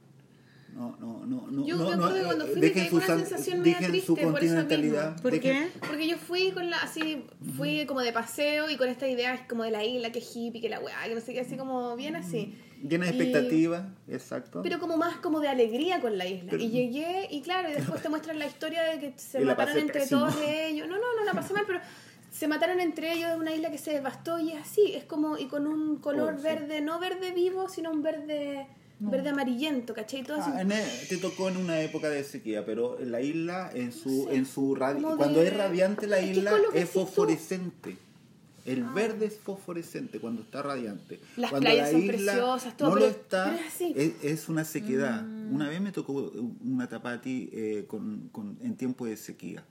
No, 0.73 0.95
no, 0.97 1.25
no, 1.25 1.47
no, 1.51 1.65
Yo 1.65 1.75
no, 1.75 1.89
me 1.89 1.95
no, 1.97 2.05
acuerdo 2.05 2.13
que 2.15 2.21
eh, 2.21 2.25
cuando 2.25 2.45
fui 2.45 2.55
me 2.55 2.61
dejen 2.61 2.73
quedé 2.83 2.89
con 2.91 3.01
su 3.01 3.05
una 3.11 3.25
sensación 3.25 3.59
media 3.61 3.77
triste 3.79 4.05
su 4.07 4.15
por 4.15 4.43
eso 4.43 4.55
mismo. 4.65 5.15
¿Por 5.21 5.33
dejen- 5.33 5.41
qué? 5.41 5.67
Porque 5.85 6.07
yo 6.07 6.17
fui 6.17 6.51
con 6.51 6.69
la, 6.69 6.77
así, 6.77 7.25
fui 7.57 7.85
como 7.85 7.99
de 8.01 8.13
paseo 8.13 8.69
y 8.69 8.77
con 8.77 8.87
esta 8.87 9.07
idea 9.07 9.45
como 9.47 9.63
de 9.63 9.71
la 9.71 9.83
isla, 9.83 10.11
que 10.11 10.19
hippie, 10.19 10.61
que 10.61 10.69
la 10.69 10.79
weá, 10.79 11.03
que 11.05 11.15
no 11.15 11.21
sé 11.21 11.33
qué, 11.33 11.41
así 11.41 11.57
como 11.57 11.95
bien 11.97 12.15
así. 12.15 12.55
Llena 12.81 13.07
de 13.07 13.11
Y- 13.11 13.15
expectativas, 13.15 13.83
exacto. 14.07 14.61
Pero 14.63 14.79
como 14.79 14.95
más 14.95 15.17
como 15.17 15.41
de 15.41 15.49
alegría 15.49 15.99
con 15.99 16.17
la 16.17 16.25
isla. 16.27 16.51
Pero- 16.51 16.63
y 16.63 16.69
llegué 16.69 17.27
y 17.29 17.41
claro, 17.41 17.69
y 17.69 17.73
después 17.73 18.01
te 18.01 18.07
muestran 18.07 18.39
la 18.39 18.45
historia 18.45 18.83
de 18.83 18.99
que 18.99 19.13
se 19.19 19.41
mataron 19.41 19.77
entre 19.77 19.99
pésimo. 20.01 20.21
todos 20.27 20.37
ellos. 20.47 20.87
No, 20.87 20.95
no, 20.95 21.15
no 21.17 21.25
la 21.25 21.33
pasé 21.33 21.53
mal, 21.53 21.65
pero 21.67 21.79
se 22.31 22.47
mataron 22.47 22.79
entre 22.79 23.11
ellos 23.11 23.31
en 23.31 23.39
una 23.39 23.53
isla 23.53 23.69
que 23.69 23.77
se 23.79 23.91
devastó 23.91 24.39
y 24.39 24.51
es 24.53 24.61
así, 24.61 24.93
es 24.95 25.03
como, 25.03 25.37
y 25.37 25.47
con 25.47 25.67
un 25.67 25.97
color 25.97 26.35
Oh, 26.35 26.37
sí. 26.37 26.43
verde, 26.43 26.79
no 26.79 26.99
verde 26.99 27.31
vivo, 27.31 27.67
sino 27.67 27.91
un 27.91 28.01
verde, 28.01 28.65
verde 28.99 29.29
amarillento, 29.29 29.93
¿cachai? 29.93 30.23
Todo 30.23 30.37
así. 30.41 30.51
Ah, 30.53 30.61
en 30.61 30.71
e- 30.71 31.05
te 31.07 31.17
tocó 31.17 31.47
en 31.49 31.57
una 31.57 31.81
época 31.81 32.09
de 32.09 32.23
sequía, 32.23 32.65
pero 32.65 32.97
la 32.99 33.21
isla 33.21 33.71
en 33.73 33.91
su 33.93 34.27
en 34.29 34.45
su 34.45 34.75
radi- 34.75 35.01
cuando 35.17 35.39
de- 35.39 35.47
es 35.47 35.57
radiante 35.57 36.05
la 36.07 36.21
isla 36.21 36.51
es 36.73 36.89
fosforescente. 36.89 37.97
El 38.65 38.83
verde 38.83 39.25
es 39.27 39.37
fosforescente 39.39 40.19
cuando 40.19 40.41
está 40.43 40.61
radiante. 40.61 41.19
Las 41.37 41.49
cuando 41.49 41.65
playas 41.65 41.91
son 41.91 42.05
preciosas, 42.05 42.77
todo, 42.77 42.89
no 42.89 42.93
pero- 42.95 43.05
lo 43.07 43.11
está, 43.11 43.45
pero 43.45 43.57
es 43.57 43.73
así. 43.73 43.93
es, 43.95 44.13
es 44.23 44.49
una 44.49 44.63
sequedad. 44.65 45.25
Una 45.51 45.69
vez 45.69 45.81
me 45.81 45.91
tocó 45.91 46.31
una 46.63 46.87
tapati 46.87 47.49
eh, 47.51 47.85
con, 47.87 48.29
con- 48.31 48.57
en 48.61 48.75
tiempo 48.75 49.05
de 49.05 49.17
sequía. 49.17 49.63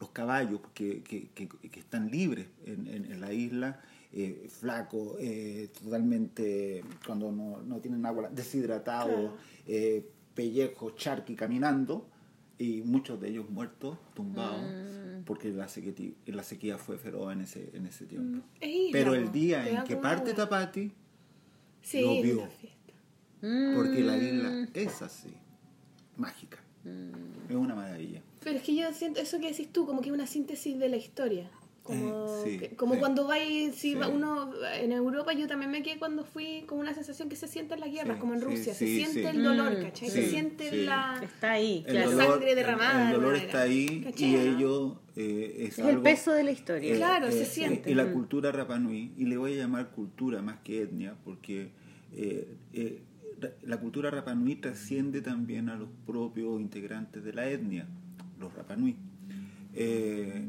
Los 0.00 0.10
caballos 0.10 0.60
que, 0.74 1.02
que- 1.02 1.28
que- 1.34 1.48
que 1.48 1.80
están 1.80 2.10
libres 2.10 2.46
en, 2.64 2.86
en- 2.88 3.12
en 3.12 3.20
la 3.20 3.32
isla, 3.32 3.80
eh, 4.12 4.46
flacos, 4.48 5.16
eh, 5.20 5.68
totalmente, 5.82 6.82
cuando 7.06 7.30
no, 7.32 7.62
no 7.62 7.80
tienen 7.80 8.04
agua, 8.06 8.28
deshidratados, 8.30 9.10
Claro. 9.10 9.36
eh, 9.66 10.06
pellejos, 10.34 10.94
charqui 10.96 11.34
caminando, 11.34 12.08
y 12.58 12.80
muchos 12.82 13.20
de 13.20 13.28
ellos 13.28 13.50
muertos, 13.50 13.98
tumbados, 14.14 14.62
Mm. 14.62 15.24
porque 15.24 15.50
la 15.50 15.68
sequía, 15.68 16.12
la 16.26 16.42
sequía 16.42 16.78
fue 16.78 16.96
feroz 16.98 17.32
en 17.32 17.42
ese, 17.42 17.70
en 17.74 17.86
ese 17.86 18.06
tiempo. 18.06 18.46
Isla, 18.62 18.90
Pero 18.92 19.14
el 19.14 19.30
día 19.32 19.68
en 19.68 19.84
que 19.84 19.96
parte 19.96 20.32
Tapati, 20.32 20.90
Sí, 21.82 22.00
lo 22.00 22.20
vio. 22.22 22.48
porque 23.74 24.00
la 24.02 24.16
Mm. 24.16 24.22
isla 24.22 24.68
es 24.74 25.02
así, 25.02 25.34
mágica. 26.16 26.58
Es 27.48 27.56
una 27.56 27.74
maravilla. 27.74 28.22
Pero 28.42 28.56
es 28.58 28.62
que 28.62 28.74
yo 28.76 28.92
siento 28.94 29.20
eso 29.20 29.38
que 29.40 29.48
decís 29.48 29.72
tú, 29.72 29.84
como 29.86 30.00
que 30.00 30.08
es 30.08 30.14
una 30.14 30.26
síntesis 30.26 30.78
de 30.78 30.88
la 30.88 30.96
historia. 30.96 31.50
Como, 31.86 32.08
Eh, 32.08 32.42
sí, 32.44 32.58
que- 32.58 32.76
como 32.76 32.94
sí. 32.94 33.00
cuando 33.00 33.26
vais, 33.26 33.74
si 33.74 33.92
Sí. 33.92 33.94
va 33.94 34.08
uno 34.08 34.50
en 34.80 34.92
Europa, 34.92 35.32
yo 35.32 35.46
también 35.46 35.70
me 35.70 35.82
quedé 35.82 35.98
cuando 35.98 36.24
fui 36.24 36.64
con 36.66 36.78
una 36.78 36.92
sensación 36.94 37.28
que 37.28 37.36
se 37.36 37.46
siente 37.48 37.74
en 37.74 37.80
las 37.80 37.90
guerras, 37.92 38.16
Sí, 38.16 38.20
como 38.20 38.34
en 38.34 38.40
Rusia, 38.40 38.74
sí, 38.74 38.86
se 38.86 38.86
siente 39.04 39.30
sí. 39.30 39.36
el 39.36 39.42
dolor, 39.42 39.78
Mm, 39.78 39.82
¿cachai? 39.82 40.08
sí, 40.10 40.14
se 40.22 40.30
siente 40.30 40.76
la... 40.84 41.20
Está 41.22 41.52
ahí, 41.52 41.84
El. 41.86 41.94
La 41.94 42.04
dolor, 42.06 42.24
sangre 42.26 42.54
derramada 42.54 43.10
el, 43.10 43.16
dolor 43.16 43.36
está 43.36 43.62
ahí 43.62 44.00
¿Cachai, 44.02 44.28
y 44.30 44.34
ello 44.36 45.00
eh, 45.16 45.56
es, 45.68 45.78
Es 45.78 45.84
el 45.86 45.98
peso 46.02 46.32
de 46.32 46.42
la 46.44 46.50
historia. 46.50 46.94
Claro, 46.96 47.30
se 47.30 47.44
siente. 47.46 47.90
Y 47.90 47.94
la 47.94 48.04
Mm. 48.06 48.12
cultura 48.12 48.52
Rapanui, 48.52 49.12
y 49.16 49.24
le 49.26 49.36
voy 49.36 49.54
a 49.54 49.56
llamar 49.56 49.90
cultura 49.90 50.42
más 50.42 50.58
que 50.64 50.82
etnia, 50.82 51.14
porque 51.24 51.70
eh, 52.12 52.56
eh, 52.72 53.02
la 53.62 53.78
cultura 53.78 54.10
Rapanui 54.10 54.56
trasciende 54.56 55.20
también 55.22 55.68
a 55.68 55.76
los 55.76 55.88
propios 56.06 56.60
integrantes 56.60 57.22
de 57.22 57.32
la 57.32 57.48
etnia, 57.48 57.86
los 58.40 58.52
Rapanui. 58.54 58.96
Eh, 59.74 60.42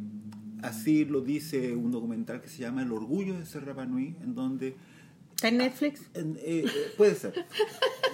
así 0.63 1.05
lo 1.05 1.21
dice 1.21 1.75
un 1.75 1.91
documental 1.91 2.41
que 2.41 2.47
se 2.49 2.59
llama 2.61 2.81
El 2.83 2.91
orgullo 2.91 3.37
de 3.37 3.45
ser 3.45 3.65
Rapanui, 3.65 4.15
en 4.21 4.35
donde 4.35 4.75
¿Está 5.35 5.49
en 5.49 5.57
Netflix? 5.57 6.09
en- 6.15 6.37
eh, 6.41 6.65
puede 6.97 7.13
ser. 7.15 7.33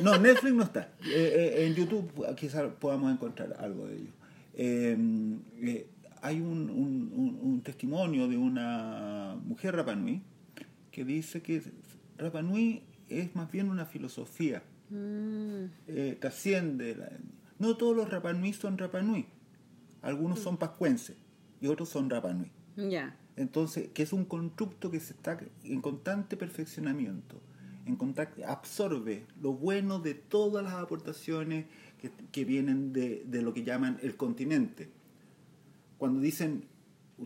No, 0.01 0.17
Netflix 0.17 0.53
no 0.53 0.63
está. 0.63 0.91
Eh, 1.05 1.53
eh, 1.57 1.65
en 1.67 1.75
YouTube 1.75 2.11
quizás 2.35 2.63
podamos 2.79 3.11
encontrar 3.13 3.55
algo 3.59 3.87
de 3.87 3.95
ello. 3.95 4.11
Eh, 4.55 4.97
eh, 5.61 5.87
hay 6.21 6.39
un, 6.41 6.69
un- 6.69 7.11
un- 7.15 7.39
un 7.41 7.61
testimonio 7.61 8.27
de 8.27 8.37
una 8.37 9.37
mujer 9.45 9.75
Rapanui 9.75 10.21
que 10.91 11.05
dice 11.05 11.41
que 11.41 11.61
Rapanui 12.17 12.83
es 13.09 13.35
más 13.35 13.51
bien 13.51 13.69
una 13.69 13.85
filosofía. 13.85 14.63
Mm, 14.89 15.65
trasciende. 16.19 16.95
la- 16.95 17.09
no 17.59 17.77
todos 17.77 17.95
los 17.95 18.09
Rapanui 18.09 18.51
son 18.53 18.77
Rapanui. 18.77 19.25
Algunos 20.01 20.39
son 20.39 20.57
pascuenses 20.57 21.15
y 21.63 21.67
otros 21.67 21.87
son 21.89 22.09
Rapanui. 22.09 22.51
ya. 22.75 23.15
Entonces, 23.35 23.89
que 23.95 24.03
es 24.03 24.13
un 24.13 24.25
constructo 24.25 24.91
que 24.91 24.99
se 24.99 25.13
está 25.13 25.39
en 25.63 25.81
constante 25.81 26.37
perfeccionamiento, 26.37 27.37
en 27.87 27.95
contacto, 27.95 28.45
absorbe 28.47 29.25
lo 29.41 29.53
bueno 29.53 29.97
de 29.97 30.13
todas 30.13 30.63
las 30.63 30.73
aportaciones 30.75 31.65
que, 31.99 32.11
que 32.31 32.45
vienen 32.45 32.93
de, 32.93 33.23
de 33.25 33.41
lo 33.41 33.51
que 33.55 33.63
llaman 33.63 33.97
el 34.03 34.15
continente. 34.17 34.89
Cuando 35.97 36.19
dicen 36.19 36.65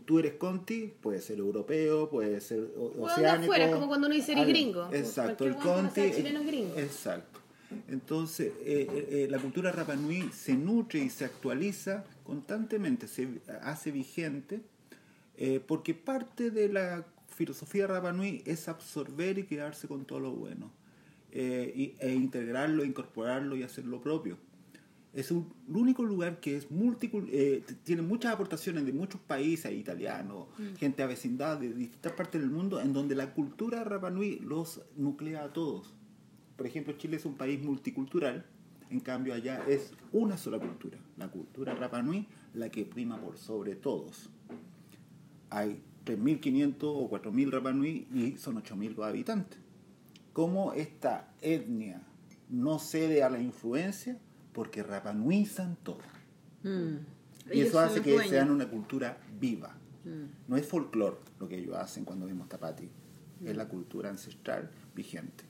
tú 0.06 0.18
eres 0.18 0.34
conti, 0.34 0.92
puede 1.02 1.20
ser 1.20 1.38
europeo, 1.40 2.08
puede 2.08 2.40
ser 2.40 2.60
o- 2.78 3.04
oceánico. 3.04 3.42
afuera, 3.52 3.66
es 3.66 3.74
como 3.74 3.88
cuando 3.88 4.06
uno 4.06 4.14
dice 4.16 4.32
eres 4.32 4.46
gringo. 4.46 4.88
Exacto, 4.92 5.44
el 5.46 5.56
conti. 5.56 6.00
es 6.00 6.22
gringo. 6.46 6.74
Exacto. 6.78 7.40
Entonces, 7.88 8.52
eh, 8.64 8.86
eh, 8.90 9.08
eh, 9.10 9.28
la 9.30 9.38
cultura 9.38 9.70
Rapa 9.72 9.94
Nui 9.94 10.30
se 10.32 10.54
nutre 10.54 11.00
y 11.00 11.10
se 11.10 11.26
actualiza 11.26 12.04
constantemente, 12.28 13.08
se 13.08 13.40
hace 13.62 13.90
vigente, 13.90 14.60
eh, 15.38 15.60
porque 15.66 15.94
parte 15.94 16.50
de 16.50 16.68
la 16.68 17.06
filosofía 17.28 17.86
Rapa 17.86 18.12
Nui 18.12 18.42
es 18.44 18.68
absorber 18.68 19.38
y 19.38 19.44
quedarse 19.44 19.88
con 19.88 20.04
todo 20.04 20.20
lo 20.20 20.32
bueno, 20.32 20.70
eh, 21.32 21.72
y- 21.74 21.94
e 22.00 22.12
integrarlo, 22.14 22.84
incorporarlo 22.84 23.56
y 23.56 23.62
hacerlo 23.62 24.00
propio. 24.02 24.36
Es 25.14 25.30
un, 25.30 25.50
el 25.70 25.76
único 25.76 26.02
lugar 26.04 26.38
que 26.38 26.54
es 26.58 26.70
multicul- 26.70 27.30
eh, 27.32 27.62
tiene 27.82 28.02
muchas 28.02 28.34
aportaciones 28.34 28.84
de 28.84 28.92
muchos 28.92 29.20
países, 29.22 29.72
italianos, 29.72 30.48
gente 30.78 31.00
de 31.02 31.08
vecindad 31.08 31.58
de 31.58 31.72
distintas 31.72 32.12
partes 32.12 32.40
del 32.42 32.50
mundo, 32.50 32.78
en 32.80 32.92
donde 32.92 33.14
la 33.14 33.32
cultura 33.32 33.84
Rapa 33.84 34.10
Nui 34.10 34.38
los 34.40 34.82
nuclea 34.96 35.44
a 35.44 35.52
todos. 35.54 35.94
Por 36.56 36.66
ejemplo, 36.66 36.92
Chile 36.98 37.16
es 37.16 37.24
un 37.24 37.36
país 37.38 37.58
multicultural, 37.62 38.44
en 38.90 39.00
cambio 39.00 39.34
allá 39.34 39.64
es 39.66 39.92
una 40.12 40.36
sola 40.36 40.58
cultura, 40.58 40.98
la 41.16 41.28
cultura 41.28 41.74
Rapa 41.74 42.02
Nui, 42.02 42.26
la 42.54 42.70
que 42.70 42.84
prima 42.84 43.20
por 43.20 43.36
sobre 43.36 43.74
todos. 43.74 44.30
Hay 45.50 45.82
3.500 46.04 46.76
o 46.82 47.10
4.000 47.10 47.50
Rapa 47.50 47.72
Nui 47.72 48.06
y 48.12 48.36
son 48.36 48.62
8.000 48.62 48.96
los 48.96 49.06
habitantes. 49.06 49.58
¿Cómo 50.32 50.72
esta 50.72 51.34
etnia 51.40 52.00
no 52.48 52.78
cede 52.78 53.22
a 53.24 53.30
la 53.30 53.40
influencia? 53.40 54.18
Porque 54.52 54.82
rapanuizan 54.82 55.76
todo. 55.82 55.98
Mm. 56.62 56.98
Y 57.52 57.60
eso 57.60 57.80
hace 57.80 58.02
que 58.02 58.12
dueños. 58.12 58.30
sean 58.30 58.50
una 58.50 58.68
cultura 58.68 59.18
viva. 59.40 59.76
Mm. 60.04 60.48
No 60.48 60.56
es 60.56 60.66
folclore 60.66 61.16
lo 61.40 61.48
que 61.48 61.58
ellos 61.58 61.74
hacen 61.76 62.04
cuando 62.04 62.26
vemos 62.26 62.48
Tapati. 62.48 62.88
Es 63.44 63.56
la 63.56 63.68
cultura 63.68 64.10
ancestral 64.10 64.70
vigente. 64.94 65.47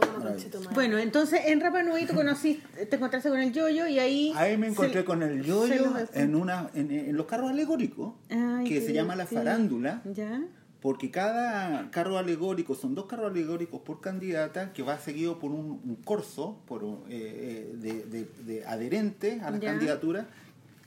Toma. 0.00 0.70
Bueno, 0.74 0.98
entonces 0.98 1.40
en 1.46 1.60
Rapa 1.60 1.82
Nui 1.82 2.06
tú 2.06 2.14
conociste, 2.14 2.86
te 2.86 2.96
encontraste 2.96 3.28
con 3.28 3.38
el 3.40 3.52
yoyo 3.52 3.86
y 3.86 3.98
ahí... 3.98 4.32
Ahí 4.36 4.56
me 4.56 4.66
se- 4.66 4.72
encontré 4.72 5.04
con 5.04 5.22
el 5.22 5.42
yoyo 5.42 5.92
en, 6.14 6.34
una, 6.34 6.70
en, 6.74 6.90
en 6.90 7.16
los 7.16 7.26
carros 7.26 7.50
alegóricos, 7.50 8.14
Ay, 8.30 8.64
que 8.66 8.80
se 8.80 8.92
llama 8.92 9.16
la 9.16 9.26
farándula, 9.26 10.02
¿Ya? 10.12 10.42
porque 10.80 11.10
cada 11.10 11.90
carro 11.90 12.18
alegórico, 12.18 12.74
son 12.74 12.94
dos 12.94 13.06
carros 13.06 13.30
alegóricos 13.32 13.80
por 13.80 14.00
candidata, 14.00 14.72
que 14.72 14.82
va 14.82 14.98
seguido 14.98 15.38
por 15.38 15.50
un, 15.50 15.80
un 15.84 15.96
corso 16.04 16.58
por, 16.66 16.84
eh, 16.84 16.94
eh, 17.10 17.74
de, 17.76 17.92
de- 18.04 18.28
de 18.44 18.64
adherentes 18.66 19.42
a 19.42 19.50
las 19.50 19.60
Ya. 19.60 19.70
candidaturas, 19.72 20.26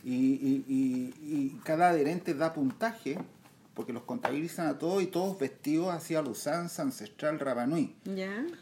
y, 0.03 0.15
y- 0.15 0.65
y- 0.67 1.13
y 1.35 1.59
cada 1.63 1.89
adherente 1.89 2.33
da 2.33 2.53
puntaje, 2.53 3.17
porque 3.73 3.93
los 3.93 4.03
contabilizan 4.03 4.67
a 4.67 4.77
todos 4.77 5.01
y 5.01 5.07
todos 5.07 5.39
vestidos 5.39 5.93
hacia 5.93 6.21
la 6.21 6.29
usanza 6.29 6.81
ancestral 6.81 7.39
rabanui 7.39 7.95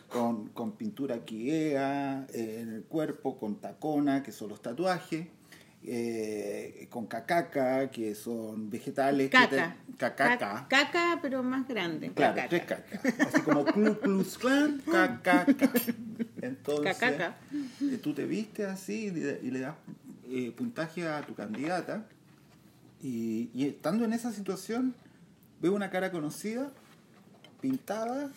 con, 0.07 0.49
con 0.49 0.73
pintura 0.73 1.19
quiea 1.25 2.25
eh, 2.33 2.59
en 2.61 2.69
el 2.73 2.83
cuerpo, 2.83 3.37
con 3.39 3.55
tacona, 3.59 4.21
que 4.23 4.31
son 4.31 4.49
los 4.49 4.61
tatuajes, 4.61 5.27
eh, 5.83 6.87
con 6.89 7.07
cacaca, 7.07 7.89
que 7.89 8.13
son 8.13 8.69
vegetales. 8.69 9.29
que 9.29 9.37
Caca. 9.37 9.75
te- 9.87 9.95
cacaca. 9.97 10.37
Ca- 10.37 10.91
Caca, 10.91 11.19
pero 11.21 11.41
más 11.41 11.67
grande. 11.67 12.11
Claro, 12.11 12.35
Cacaca. 12.35 12.49
tres 12.49 12.65
cacas. 12.65 13.19
Así 13.27 13.41
como 13.41 13.65
Ku 13.65 13.95
Klux 14.01 14.37
Klan, 14.37 14.81
cacaca. 14.91 15.71
Entonces, 16.41 16.97
Cacaca. 16.97 17.37
eh, 17.81 17.97
tú 18.01 18.13
te 18.13 18.25
vistes 18.25 18.67
así 18.67 19.05
y 19.05 19.11
le, 19.11 19.39
y 19.41 19.51
le 19.51 19.59
das 19.61 19.75
eh, 20.29 20.51
puntaje 20.55 21.07
a 21.07 21.21
tu 21.25 21.33
candidata. 21.33 22.05
Y, 23.01 23.49
y 23.53 23.65
estando 23.65 24.03
en 24.05 24.13
esa 24.13 24.31
situación, 24.31 24.93
veo 25.61 25.73
una 25.73 25.89
cara 25.89 26.11
conocida, 26.11 26.71
pintada, 27.61 28.29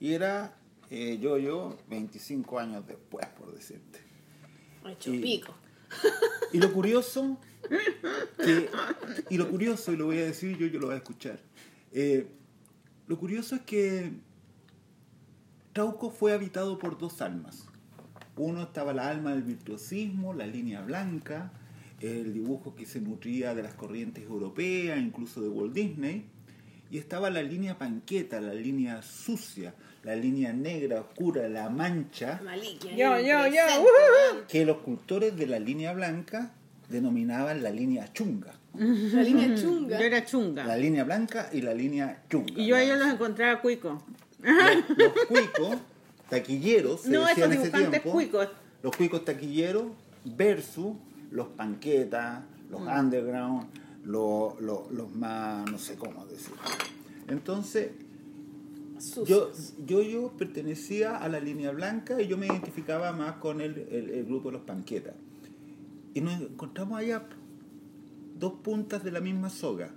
y 0.00 0.12
era 0.12 0.54
eh, 0.90 1.18
yo, 1.20 1.38
yo, 1.38 1.76
25 1.88 2.58
años 2.58 2.86
después, 2.86 3.26
por 3.38 3.54
decirte. 3.54 4.00
Hecho 4.86 5.12
y- 5.14 5.20
pico. 5.20 5.54
Y 6.52 6.58
lo 6.58 6.72
curioso, 6.72 7.38
que- 8.38 8.70
y 9.30 9.36
lo 9.36 9.48
curioso, 9.50 9.92
y 9.92 9.96
lo 9.96 10.06
voy 10.06 10.18
a 10.18 10.24
decir 10.24 10.56
yo, 10.56 10.66
yo 10.66 10.78
lo 10.80 10.86
voy 10.86 10.94
a 10.94 10.98
escuchar. 10.98 11.38
eh, 11.92 12.28
lo 13.08 13.18
curioso 13.18 13.54
es 13.56 13.60
que 13.62 14.12
Trauco 15.72 16.10
fue 16.10 16.32
habitado 16.32 16.78
por 16.78 16.98
dos 16.98 17.20
almas. 17.20 17.66
Uno 18.36 18.62
estaba 18.62 18.92
la 18.92 19.08
alma 19.08 19.30
del 19.32 19.42
virtuosismo, 19.42 20.34
la 20.34 20.46
línea 20.46 20.80
blanca, 20.82 21.52
el 22.00 22.32
dibujo 22.32 22.74
que 22.74 22.86
se 22.86 23.00
nutría 23.00 23.54
de 23.54 23.62
las 23.62 23.74
corrientes 23.74 24.24
europeas, 24.24 24.98
incluso 24.98 25.40
de 25.40 25.48
Walt 25.48 25.72
Disney. 25.72 26.24
Y 26.90 26.98
estaba 26.98 27.30
la 27.30 27.42
línea 27.42 27.76
panqueta, 27.78 28.40
la 28.40 28.54
línea 28.54 29.02
sucia, 29.02 29.74
la 30.04 30.14
línea 30.14 30.52
negra, 30.52 31.00
oscura, 31.00 31.48
la 31.48 31.68
mancha, 31.68 32.40
Malikia. 32.44 32.94
Yo, 32.96 33.10
weón. 33.12 34.44
que 34.48 34.64
los 34.64 34.78
cultores 34.78 35.36
de 35.36 35.46
la 35.46 35.58
línea 35.58 35.92
blanca 35.94 36.52
denominaban 36.88 37.62
la 37.62 37.70
línea 37.70 38.12
chunga. 38.12 38.54
La 38.74 39.22
línea 39.22 39.54
chunga. 39.56 39.98
Yo 39.98 40.04
era 40.04 40.24
chunga. 40.24 40.64
La 40.64 40.76
línea 40.76 41.02
blanca 41.02 41.50
y 41.52 41.60
la 41.62 41.74
línea 41.74 42.22
chunga. 42.30 42.52
Y 42.56 42.66
yo 42.66 42.76
a 42.76 42.82
ellos 42.82 42.98
los 42.98 43.08
encontraba 43.08 43.60
cuico. 43.60 44.00
Los, 44.42 44.88
los 44.98 45.12
cuicos, 45.26 45.76
taquilleros, 46.28 47.00
se 47.00 47.10
No, 47.10 47.24
decía 47.26 47.46
en 47.46 47.52
esos 47.52 47.64
ese 47.64 47.72
dibujantes 47.72 48.02
tiempo. 48.02 48.12
cuicos. 48.12 48.48
Los 48.82 48.96
cuicos 48.96 49.24
taquilleros 49.24 49.86
versus 50.24 50.94
los 51.30 51.48
panquetas, 51.48 52.42
los 52.70 52.80
Mm. 52.82 52.88
underground, 52.98 53.66
los, 54.04 54.60
los, 54.60 54.90
los 54.92 55.14
más, 55.14 55.70
no 55.70 55.78
sé 55.78 55.96
cómo 55.96 56.24
decirlo. 56.26 56.58
Entonces, 57.28 57.90
yo, 59.26 59.50
yo, 59.86 60.02
yo 60.02 60.32
pertenecía 60.38 61.16
a 61.18 61.28
la 61.28 61.38
línea 61.40 61.70
blanca 61.72 62.20
y 62.22 62.26
yo 62.28 62.38
me 62.38 62.46
identificaba 62.46 63.12
más 63.12 63.36
con 63.36 63.60
el, 63.60 63.86
el- 63.90 64.10
el 64.10 64.24
grupo 64.24 64.48
de 64.50 64.54
los 64.58 64.62
panquetas. 64.66 65.14
Y 66.14 66.20
nos 66.22 66.40
encontramos 66.40 66.98
allá 66.98 67.26
dos 68.38 68.54
puntas 68.62 69.04
de 69.04 69.10
la 69.12 69.20
misma 69.20 69.50
soga. 69.50 69.90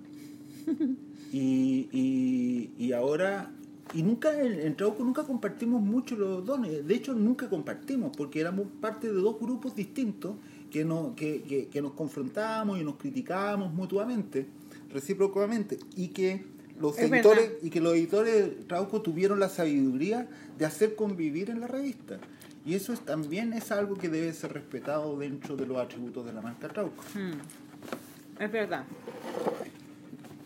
Y, 1.31 1.87
y, 1.91 2.71
y 2.79 2.91
ahora, 2.93 3.51
y 3.93 4.01
nunca 4.01 4.31
en 4.41 4.75
Trauco 4.75 5.03
nunca 5.03 5.23
compartimos 5.25 5.79
mucho 5.79 6.15
los 6.15 6.43
dones. 6.43 6.87
De 6.87 6.95
hecho, 6.95 7.13
nunca 7.13 7.47
compartimos 7.47 8.17
porque 8.17 8.39
éramos 8.41 8.65
parte 8.81 9.05
de 9.05 9.13
dos 9.13 9.39
grupos 9.39 9.75
distintos 9.75 10.37
que, 10.69 10.85
no, 10.85 11.15
que, 11.15 11.41
que, 11.43 11.67
que 11.67 11.81
nos 11.81 11.93
confrontábamos 11.93 12.79
y 12.79 12.83
nos 12.83 12.95
criticábamos 12.95 13.73
mutuamente, 13.73 14.45
recíprocamente. 14.91 15.79
Y 15.95 16.09
que 16.09 16.45
los 16.79 16.97
Es 16.97 17.11
editores 17.11 17.49
verdad. 17.49 17.57
y 17.63 17.69
que 17.69 17.81
los 17.81 17.93
editores 17.93 18.33
de 18.33 18.47
Trauco 18.65 19.01
tuvieron 19.01 19.39
la 19.39 19.49
sabiduría 19.49 20.27
de 20.57 20.65
hacer 20.65 20.95
convivir 20.95 21.49
en 21.49 21.59
la 21.59 21.67
revista. 21.67 22.19
Y 22.65 22.75
eso 22.75 22.93
es, 22.93 22.99
también 23.01 23.53
es 23.53 23.71
algo 23.71 23.95
que 23.95 24.09
debe 24.09 24.31
ser 24.33 24.53
respetado 24.53 25.17
dentro 25.17 25.55
de 25.55 25.65
los 25.65 25.77
atributos 25.77 26.25
de 26.25 26.33
la 26.33 26.41
marca 26.41 26.67
Trauco. 26.67 27.03
Mm. 27.15 28.41
Es 28.43 28.51
verdad. 28.51 28.85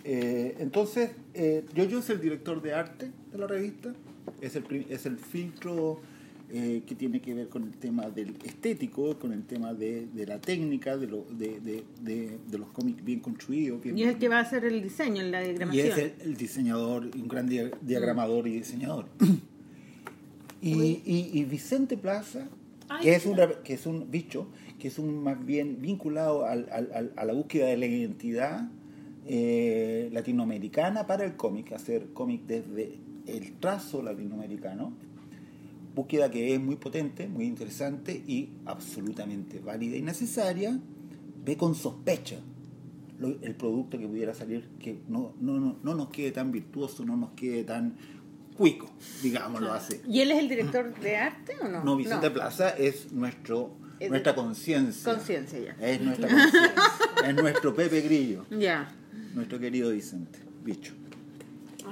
Eh, 0.04 0.56
entonces, 0.60 1.12
eh, 1.34 1.66
Yoyo 1.74 2.00
es 2.00 2.10
el 2.10 2.20
director 2.20 2.62
de 2.62 2.74
arte 2.74 3.12
de 3.32 3.38
la 3.38 3.48
revista, 3.48 3.94
es 4.42 4.56
el, 4.56 4.86
es 4.90 5.06
el 5.06 5.18
filtro 5.18 6.00
eh, 6.56 6.84
que 6.86 6.94
tiene 6.94 7.20
que 7.20 7.34
ver 7.34 7.50
con 7.50 7.64
el 7.64 7.72
tema 7.78 8.10
del 8.12 8.36
estético, 8.46 9.18
con 9.18 9.34
el 9.34 9.44
tema 9.44 9.74
de, 9.74 10.06
de 10.14 10.28
la 10.28 10.40
técnica, 10.40 10.96
de, 10.98 11.08
lo- 11.08 11.26
de, 11.32 12.32
los 12.52 12.70
cómics 12.70 13.04
bien 13.04 13.22
construidos. 13.22 13.82
Bien, 13.82 13.98
Y 13.98 14.04
es 14.04 14.10
el 14.10 14.18
que 14.20 14.30
va 14.30 14.38
a 14.38 14.42
hacer 14.42 14.64
el 14.64 14.84
diseño, 14.84 15.24
la 15.24 15.42
y 15.42 15.46
diagramación. 15.50 15.88
es 15.88 15.98
el, 15.98 16.14
el 16.22 16.38
diseñador, 16.38 17.10
un 17.16 17.28
gran 17.28 17.50
dia- 17.50 17.72
diagramador 17.82 18.48
y 18.48 18.52
diseñador. 18.54 19.08
y, 20.62 21.02
y- 21.06 21.30
y 21.34 21.44
Vicente 21.46 21.98
Plaza, 21.98 22.48
Ay, 22.90 23.04
que 23.04 23.16
es, 23.16 23.26
un, 23.26 23.38
que 23.64 23.74
es 23.74 23.86
un 23.86 24.12
bicho, 24.12 24.48
que 24.80 24.88
es 24.90 25.00
un 25.00 25.24
más 25.24 25.44
bien 25.46 25.82
vinculado 25.82 26.46
al- 26.46 26.68
a 27.16 27.26
la 27.26 27.34
búsqueda 27.34 27.68
de 27.68 27.78
la 27.78 27.86
identidad 27.86 28.70
eh, 29.26 30.10
latinoamericana 30.12 31.08
para 31.08 31.24
el 31.26 31.36
cómic, 31.36 31.72
hacer 31.72 32.08
cómic 32.14 32.42
desde 32.46 32.98
el 33.26 33.54
trazo 33.54 34.04
latinoamericano, 34.04 34.94
búsqueda 35.96 36.30
que 36.32 36.54
es 36.56 36.60
muy 36.62 36.76
potente, 36.76 37.28
muy 37.28 37.46
interesante 37.46 38.14
y 38.14 38.50
absolutamente 38.66 39.60
válida 39.60 39.96
y 39.96 40.02
necesaria, 40.02 40.80
ve 41.46 41.58
con 41.58 41.76
sospecha 41.76 42.38
lo- 43.20 43.38
el 43.42 43.56
producto 43.56 43.98
que 44.00 44.08
pudiera 44.08 44.34
salir 44.34 44.70
que 44.80 45.00
no, 45.08 45.34
no, 45.40 45.60
no, 45.60 45.78
no 45.84 45.96
nos 45.96 46.10
quede 46.10 46.32
tan 46.32 46.52
virtuoso, 46.52 47.06
no 47.06 47.16
nos 47.16 47.32
quede 47.32 47.64
tan 47.64 47.96
cuico, 48.58 48.90
digámoslo 49.22 49.72
así. 49.74 49.96
¿Y 50.08 50.22
él 50.22 50.32
es 50.32 50.40
el 50.40 50.50
director 50.50 50.94
de 51.00 51.16
arte 51.18 51.54
o 51.62 51.68
no? 51.68 51.84
No, 51.84 51.96
Vicente 51.96 52.30
Plaza 52.32 52.70
es 52.70 53.12
nuestro 53.12 53.78
Es 54.00 54.10
nuestra 54.10 54.36
conciencia. 54.36 55.14
Conciencia 55.14 55.60
ya. 55.60 55.72
Es 55.80 56.02
nuestra 56.02 56.28
conciencia. 56.28 56.74
es 57.28 57.36
nuestro 57.36 57.76
Pepe 57.76 58.02
Grillo, 58.02 58.46
Ya. 58.50 58.92
nuestro 59.36 59.60
querido 59.60 59.92
Vicente. 59.92 60.40
Bicho. 60.64 60.94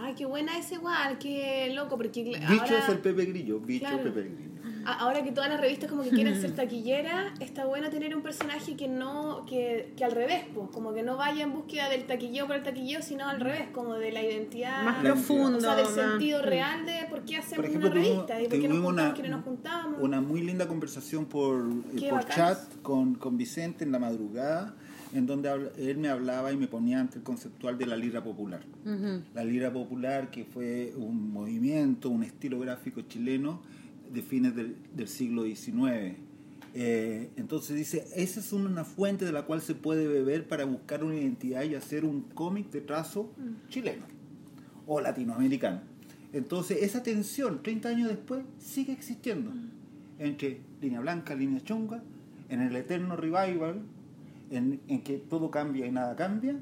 Ay, 0.01 0.15
qué 0.15 0.25
buena 0.25 0.57
es 0.57 0.71
igual, 0.71 1.17
qué 1.19 1.71
loco, 1.75 1.95
porque 1.97 2.23
Bicho 2.23 2.41
ahora... 2.63 2.79
es 2.79 2.89
el 2.89 2.99
Pepe 2.99 3.25
Grillo, 3.25 3.59
bicho 3.59 3.85
Claro. 3.87 4.03
Pepe 4.03 4.21
Grillo. 4.23 4.51
ahora 4.85 5.21
que 5.23 5.31
todas 5.31 5.47
las 5.49 5.61
revistas 5.61 5.89
como 5.91 6.01
que 6.01 6.09
quieren 6.09 6.39
ser 6.41 6.51
taquilleras, 6.55 7.39
está 7.39 7.65
bueno 7.65 7.89
tener 7.91 8.15
un 8.15 8.23
personaje 8.23 8.75
que 8.75 8.87
no, 8.87 9.45
que, 9.45 9.93
que 9.95 10.03
al 10.03 10.11
revés, 10.11 10.43
pues, 10.55 10.69
como 10.71 10.91
que 10.93 11.03
no 11.03 11.17
vaya 11.17 11.43
en 11.43 11.53
búsqueda 11.53 11.87
del 11.89 12.05
taquilleo 12.07 12.47
por 12.47 12.55
el 12.55 12.63
taquilleo, 12.63 13.01
sino 13.03 13.27
al 13.29 13.39
revés, 13.39 13.67
como 13.73 13.93
de 13.95 14.11
la 14.11 14.23
identidad 14.23 14.83
Más 14.83 15.03
La 15.03 15.13
profundo. 15.13 15.57
o 15.59 15.61
sea, 15.61 15.75
del 15.75 15.85
más- 15.85 15.93
sentido 15.93 16.41
real 16.41 16.83
de 16.85 17.05
por 17.09 17.21
qué 17.23 17.37
hacemos 17.37 17.57
Por 17.57 17.65
ejemplo, 17.65 17.91
una 17.91 17.99
tuvimos, 17.99 18.15
revista 18.27 18.41
y 18.41 18.47
por 18.47 18.59
qué 18.59 18.67
nos 18.67 18.77
juntamos, 18.83 19.19
una, 19.19 19.29
nos 19.29 19.43
juntamos. 19.45 19.99
una 20.01 20.21
muy 20.21 20.41
linda 20.41 20.67
conversación 20.67 21.25
por, 21.27 21.63
Qué 21.95 22.09
por 22.09 22.19
bacán. 22.21 22.35
chat 22.35 22.81
con, 22.81 23.13
con 23.15 23.37
Vicente 23.37 23.83
en 23.83 23.91
la 23.91 23.99
madrugada, 23.99 24.73
en 25.13 25.25
donde 25.25 25.71
él 25.77 25.97
me 25.97 26.09
hablaba 26.09 26.51
y 26.53 26.57
me 26.57 26.67
ponía 26.67 26.99
ante 26.99 27.17
el 27.17 27.23
conceptual 27.23 27.77
de 27.77 27.85
la 27.85 27.95
lira 27.95 28.23
popular. 28.23 28.63
Ujú. 28.85 29.23
La 29.33 29.43
lira 29.43 29.71
popular, 29.71 30.31
que 30.31 30.45
fue 30.45 30.93
un 30.95 31.31
movimiento, 31.31 32.09
un 32.09 32.23
estilo 32.23 32.59
gráfico 32.59 33.01
chileno 33.01 33.61
de 34.11 34.21
fines 34.21 34.55
del, 34.55 34.75
del 34.95 35.07
siglo 35.07 35.43
XIX. 35.43 36.15
Eh, 36.73 37.29
entonces 37.35 37.75
dice, 37.75 38.07
esa 38.15 38.39
es 38.39 38.53
una 38.53 38.85
fuente 38.85 39.25
de 39.25 39.31
la 39.31 39.43
cual 39.43 39.61
se 39.61 39.75
puede 39.75 40.07
beber 40.07 40.47
para 40.47 40.63
buscar 40.63 41.03
una 41.03 41.15
identidad 41.15 41.63
y 41.63 41.75
hacer 41.75 42.05
un 42.05 42.21
cómic 42.21 42.71
de 42.71 42.81
trazo 42.81 43.33
chileno 43.67 44.05
o 44.87 45.01
latinoamericano. 45.01 45.81
Entonces 46.33 46.81
esa 46.81 47.03
tensión, 47.03 47.61
30 47.61 47.89
años 47.89 48.07
después, 48.07 48.43
sigue 48.57 48.93
existiendo 48.93 49.51
entre 50.17 50.61
línea 50.81 51.01
blanca, 51.01 51.35
línea 51.35 51.61
chunga, 51.61 52.03
en 52.47 52.61
el 52.61 52.75
eterno 52.75 53.15
revival, 53.17 53.81
en, 54.51 54.79
en 54.87 55.01
que 55.01 55.17
todo 55.17 55.49
cambia 55.49 55.85
y 55.85 55.91
nada 55.91 56.15
cambia, 56.15 56.55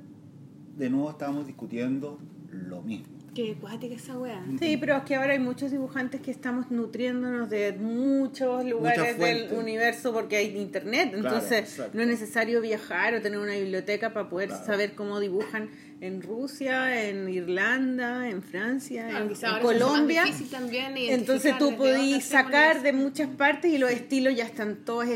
de 0.77 0.89
nuevo 0.89 1.09
estamos 1.09 1.45
discutiendo 1.45 2.17
lo 2.51 2.81
mismo. 2.81 3.17
Qué 3.35 3.53
cuática 3.55 3.93
esa 3.95 4.17
wea. 4.17 4.43
Sí, 4.59 4.75
pero 4.77 4.97
es 4.97 5.03
que 5.03 5.15
ahora 5.15 5.33
hay 5.33 5.39
muchos 5.39 5.69
dibujantes 5.71 6.19
que 6.19 6.31
estamos 6.31 6.71
nutriéndonos 6.71 7.49
de 7.49 7.73
muchos 7.73 8.65
lugares 8.65 9.17
del 9.19 9.53
universo 9.53 10.11
porque 10.11 10.37
hay 10.37 10.57
internet. 10.57 11.11
Claro, 11.11 11.27
Entonces 11.27 11.59
exacto. 11.59 11.91
no 11.95 12.01
es 12.01 12.07
necesario 12.07 12.59
viajar 12.59 13.13
o 13.13 13.21
tener 13.21 13.37
una 13.39 13.53
biblioteca 13.53 14.13
para 14.13 14.29
poder 14.29 14.49
Claro. 14.49 14.65
saber 14.65 14.93
cómo 14.95 15.19
dibujan 15.19 15.69
en 16.01 16.21
Rusia, 16.21 17.09
en 17.09 17.27
Irlanda, 17.27 18.29
en 18.29 18.41
Francia, 18.41 19.07
Claro, 19.09 19.25
en, 19.25 19.31
en 19.31 19.61
Colombia. 19.61 20.23
también 20.49 20.93
Entonces 20.97 21.57
tú 21.57 21.71
hacemos 21.71 22.23
sacar 22.23 22.81
de 22.83 22.93
muchas 22.93 23.27
partes 23.29 23.73
y 23.73 23.77
los 23.77 23.91
estilos 23.91 24.33
ya 24.35 24.45
están 24.45 24.85
todos 24.85 25.05
Sí, 25.05 25.11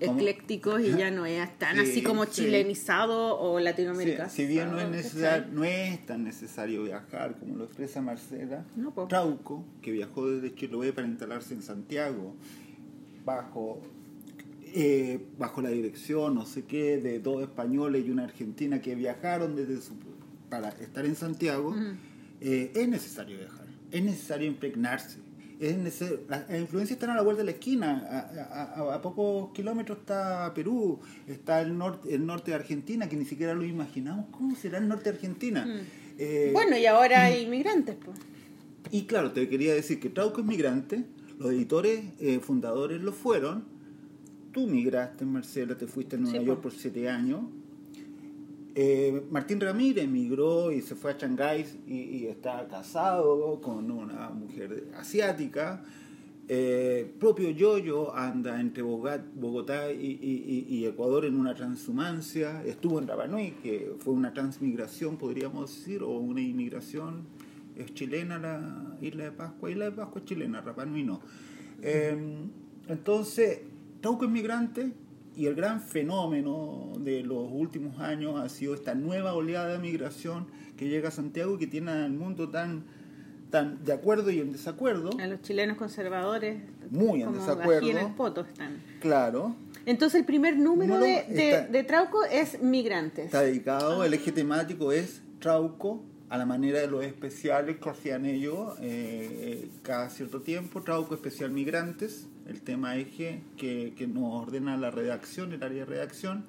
eclécticos 0.00 0.82
y 0.82 0.94
ya 0.96 1.10
no 1.10 1.24
es 1.24 1.58
tan 1.58 1.76
Sí, 1.76 1.82
así 1.82 2.02
como 2.02 2.24
sí. 2.26 2.42
chilenizado 2.42 3.38
o 3.40 3.58
Sí, 3.58 3.64
latinoamericano. 3.64 4.28
si 4.28 4.44
bien 4.46 4.70
no 4.72 4.80
es, 4.80 4.88
necesario, 4.90 5.46
no 5.52 5.64
es 5.64 6.04
tan 6.04 6.22
necesario 6.24 6.82
viajar 6.84 7.36
como 7.38 7.56
lo 7.56 7.64
expresa 7.64 8.02
Marcela, 8.02 8.64
No. 8.76 8.92
Trauco, 9.08 9.64
que 9.80 9.90
viajó 9.90 10.28
desde 10.30 10.54
Chiloé 10.54 10.92
para 10.92 11.06
instalarse 11.06 11.54
en 11.54 11.62
Santiago, 11.62 12.34
bajo, 13.24 13.80
eh, 14.74 15.18
bajo 15.38 15.62
la 15.62 15.70
dirección, 15.70 16.34
no 16.34 16.44
sé 16.44 16.64
qué, 16.64 16.98
de 16.98 17.20
dos 17.20 17.42
españoles 17.42 18.04
y 18.06 18.10
una 18.10 18.24
argentina 18.24 18.80
que 18.80 18.94
viajaron 18.94 19.56
desde 19.56 19.80
su, 19.80 19.94
para 20.48 20.68
estar 20.70 21.04
en 21.06 21.16
Santiago, 21.16 21.74
eh, 22.40 22.72
es 22.74 22.88
necesario 22.88 23.38
viajar, 23.38 23.66
es 23.90 24.02
necesario 24.04 24.46
impregnarse. 24.46 25.18
Es 25.58 25.74
necesario, 25.78 26.20
las, 26.28 26.42
influencias 26.50 26.96
están 26.98 27.08
a 27.10 27.14
la 27.14 27.22
vuelta 27.22 27.40
de 27.40 27.46
la 27.46 27.52
esquina. 27.52 28.06
A, 28.10 28.18
a- 28.60 28.90
a- 28.92 28.94
a 28.96 29.00
pocos 29.00 29.52
kilómetros 29.54 29.98
está 30.00 30.52
Perú, 30.54 31.00
está 31.26 31.62
el 31.62 31.78
norte, 31.78 32.14
el 32.14 32.26
norte 32.26 32.50
de 32.50 32.56
Argentina, 32.56 33.08
que 33.08 33.16
ni 33.16 33.24
siquiera 33.24 33.54
lo 33.54 33.64
imaginamos. 33.64 34.26
¿Cómo 34.32 34.54
será 34.54 34.76
el 34.76 34.86
norte 34.86 35.04
de 35.04 35.10
Argentina? 35.16 35.66
Eh, 36.18 36.50
Bueno, 36.52 36.76
y 36.76 36.84
ahora 36.84 37.24
hay 37.24 37.44
inmigrantes, 37.44 37.96
pues. 38.04 38.18
y 38.90 39.06
claro, 39.06 39.32
te 39.32 39.48
quería 39.48 39.72
decir 39.74 39.98
que 39.98 40.10
Trauco 40.10 40.40
es 40.42 40.46
migrante, 40.46 41.04
los 41.38 41.50
editores 41.52 42.04
eh, 42.20 42.38
fundadores 42.40 43.00
lo 43.00 43.12
fueron, 43.12 43.64
tú 44.52 44.66
migraste, 44.66 45.24
Marcela, 45.24 45.76
te 45.76 45.86
fuiste 45.86 46.16
a 46.16 46.18
Nueva 46.18 46.38
Sí, 46.38 46.44
York 46.44 46.56
po. 46.58 46.62
por 46.64 46.72
siete 46.72 47.08
años. 47.08 47.40
Eh, 48.78 49.22
Martín 49.30 49.58
Ramírez 49.58 50.06
migró 50.06 50.70
y 50.70 50.82
se 50.82 50.94
fue 50.96 51.12
a 51.12 51.16
Shanghái 51.16 51.64
y, 51.86 52.26
está 52.26 52.68
casado 52.68 53.58
con 53.62 53.90
una 53.90 54.28
mujer 54.28 54.90
asiática. 54.98 55.82
Eh, 56.46 57.10
propio 57.18 57.48
Yoyo 57.48 58.14
anda 58.14 58.60
entre 58.60 58.82
Bogotá 58.82 59.90
y, 59.90 60.66
y- 60.68 60.84
Ecuador 60.84 61.24
en 61.24 61.40
una 61.40 61.54
transhumancia. 61.54 62.62
Estuvo 62.66 62.98
en 62.98 63.08
Rapanui, 63.08 63.52
que 63.62 63.94
fue 63.98 64.12
una 64.12 64.34
transmigración, 64.34 65.16
podríamos 65.16 65.74
decir, 65.74 66.02
o 66.02 66.10
una 66.10 66.42
inmigración. 66.42 67.22
Es 67.76 67.94
chilena 67.94 68.38
la 68.38 68.98
isla 69.00 69.24
de 69.24 69.32
Pascua. 69.32 69.70
Isla 69.70 69.86
de 69.86 69.92
Pascua 69.92 70.20
es 70.20 70.26
chilena, 70.26 70.60
Rapanui 70.60 71.02
no. 71.02 71.22
Eh, 71.80 72.14
entonces, 72.88 73.60
Trauco 74.02 74.26
es 74.26 74.30
migrante 74.30 74.92
y 75.36 75.46
el 75.46 75.54
gran 75.54 75.80
fenómeno 75.80 76.92
de 76.98 77.22
los 77.22 77.48
últimos 77.52 77.98
años 78.00 78.40
ha 78.40 78.48
sido 78.48 78.74
esta 78.74 78.94
nueva 78.94 79.34
oleada 79.34 79.72
de 79.74 79.78
migración 79.78 80.46
que 80.76 80.88
llega 80.88 81.08
a 81.08 81.12
Santiago 81.12 81.54
y 81.54 81.58
que 81.58 81.66
tiene 81.66 81.90
al 81.92 82.12
mundo 82.12 82.48
tan, 82.48 82.84
tan 83.50 83.84
de 83.84 83.92
acuerdo 83.92 84.30
y 84.30 84.40
en 84.40 84.52
desacuerdo. 84.52 85.10
A 85.20 85.26
los 85.26 85.42
chilenos 85.42 85.76
conservadores. 85.76 86.62
Muy 86.90 87.20
en 87.22 87.26
como 87.26 87.40
desacuerdo. 87.40 87.78
Aquí 87.86 87.90
en 87.90 87.98
el 87.98 88.14
poto 88.14 88.40
están. 88.42 88.82
Claro, 89.00 89.54
Entonces 89.84 90.20
el 90.20 90.26
primer 90.26 90.56
número 90.56 90.98
de, 90.98 91.24
de, 91.28 91.50
está- 91.50 91.66
de 91.68 91.84
Trauco 91.84 92.24
es 92.24 92.60
migrantes. 92.62 93.26
está 93.26 93.42
dedicado, 93.42 94.04
el 94.04 94.14
eje 94.14 94.32
temático 94.32 94.90
es 94.92 95.20
Trauco, 95.40 96.02
a 96.28 96.38
la 96.38 96.46
manera 96.46 96.80
de 96.80 96.88
los 96.88 97.04
especiales 97.04 97.76
que 97.76 97.88
hacían 97.88 98.24
ellos 98.26 98.74
eh, 98.80 99.62
eh, 99.64 99.68
cada 99.82 100.08
cierto 100.10 100.40
tiempo, 100.40 100.82
Trauco 100.82 101.14
Especial 101.14 101.50
Migrantes, 101.52 102.26
el 102.48 102.62
tema 102.62 102.96
eje 102.96 103.40
que, 103.56 103.94
que 103.96 104.06
nos 104.06 104.42
ordena 104.42 104.76
la 104.76 104.90
redacción, 104.90 105.52
el 105.52 105.62
área 105.62 105.80
de 105.80 105.84
redacción, 105.86 106.44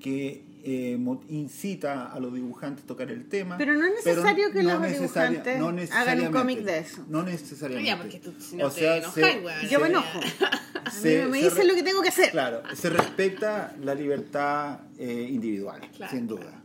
que 0.00 0.44
eh, 0.64 0.96
mo- 0.98 1.22
incita 1.28 2.06
a 2.12 2.20
los 2.20 2.32
dibujantes 2.34 2.84
a 2.84 2.86
tocar 2.86 3.10
el 3.10 3.28
tema. 3.28 3.56
Pero 3.58 3.74
no 3.74 3.84
es 3.86 3.92
necesario 4.04 4.52
que 4.52 4.62
los 4.62 4.80
necesaria- 4.80 5.42
dibujantes 5.42 5.90
hagan 5.92 6.20
un 6.20 6.32
cómic 6.32 6.60
de 6.60 6.78
eso. 6.78 7.04
No 7.08 7.22
necesariamente. 7.24 7.88
Ya, 7.90 7.98
porque 7.98 8.18
tú 8.20 8.32
si 8.38 8.56
no 8.56 8.66
O 8.66 8.70
te 8.70 8.80
sea, 8.80 8.96
enojas, 8.98 9.14
se- 9.14 9.40
weón. 9.40 9.68
Yo 9.68 9.78
me 9.80 9.86
se- 9.86 9.90
enojo. 9.92 10.20
A 10.20 10.84
mí 10.90 10.90
se- 11.00 11.26
me 11.26 11.38
dicen 11.42 11.68
lo 11.68 11.74
que 11.74 11.82
tengo 11.82 12.02
que 12.02 12.08
hacer. 12.08 12.30
Claro, 12.30 12.62
se 12.74 12.90
respecta 12.90 13.74
la 13.82 13.94
libertad 13.94 14.80
eh, 14.98 15.28
individual, 15.30 15.80
Claro, 15.96 16.12
sin 16.16 16.26
duda. 16.28 16.42
claro. 16.42 16.61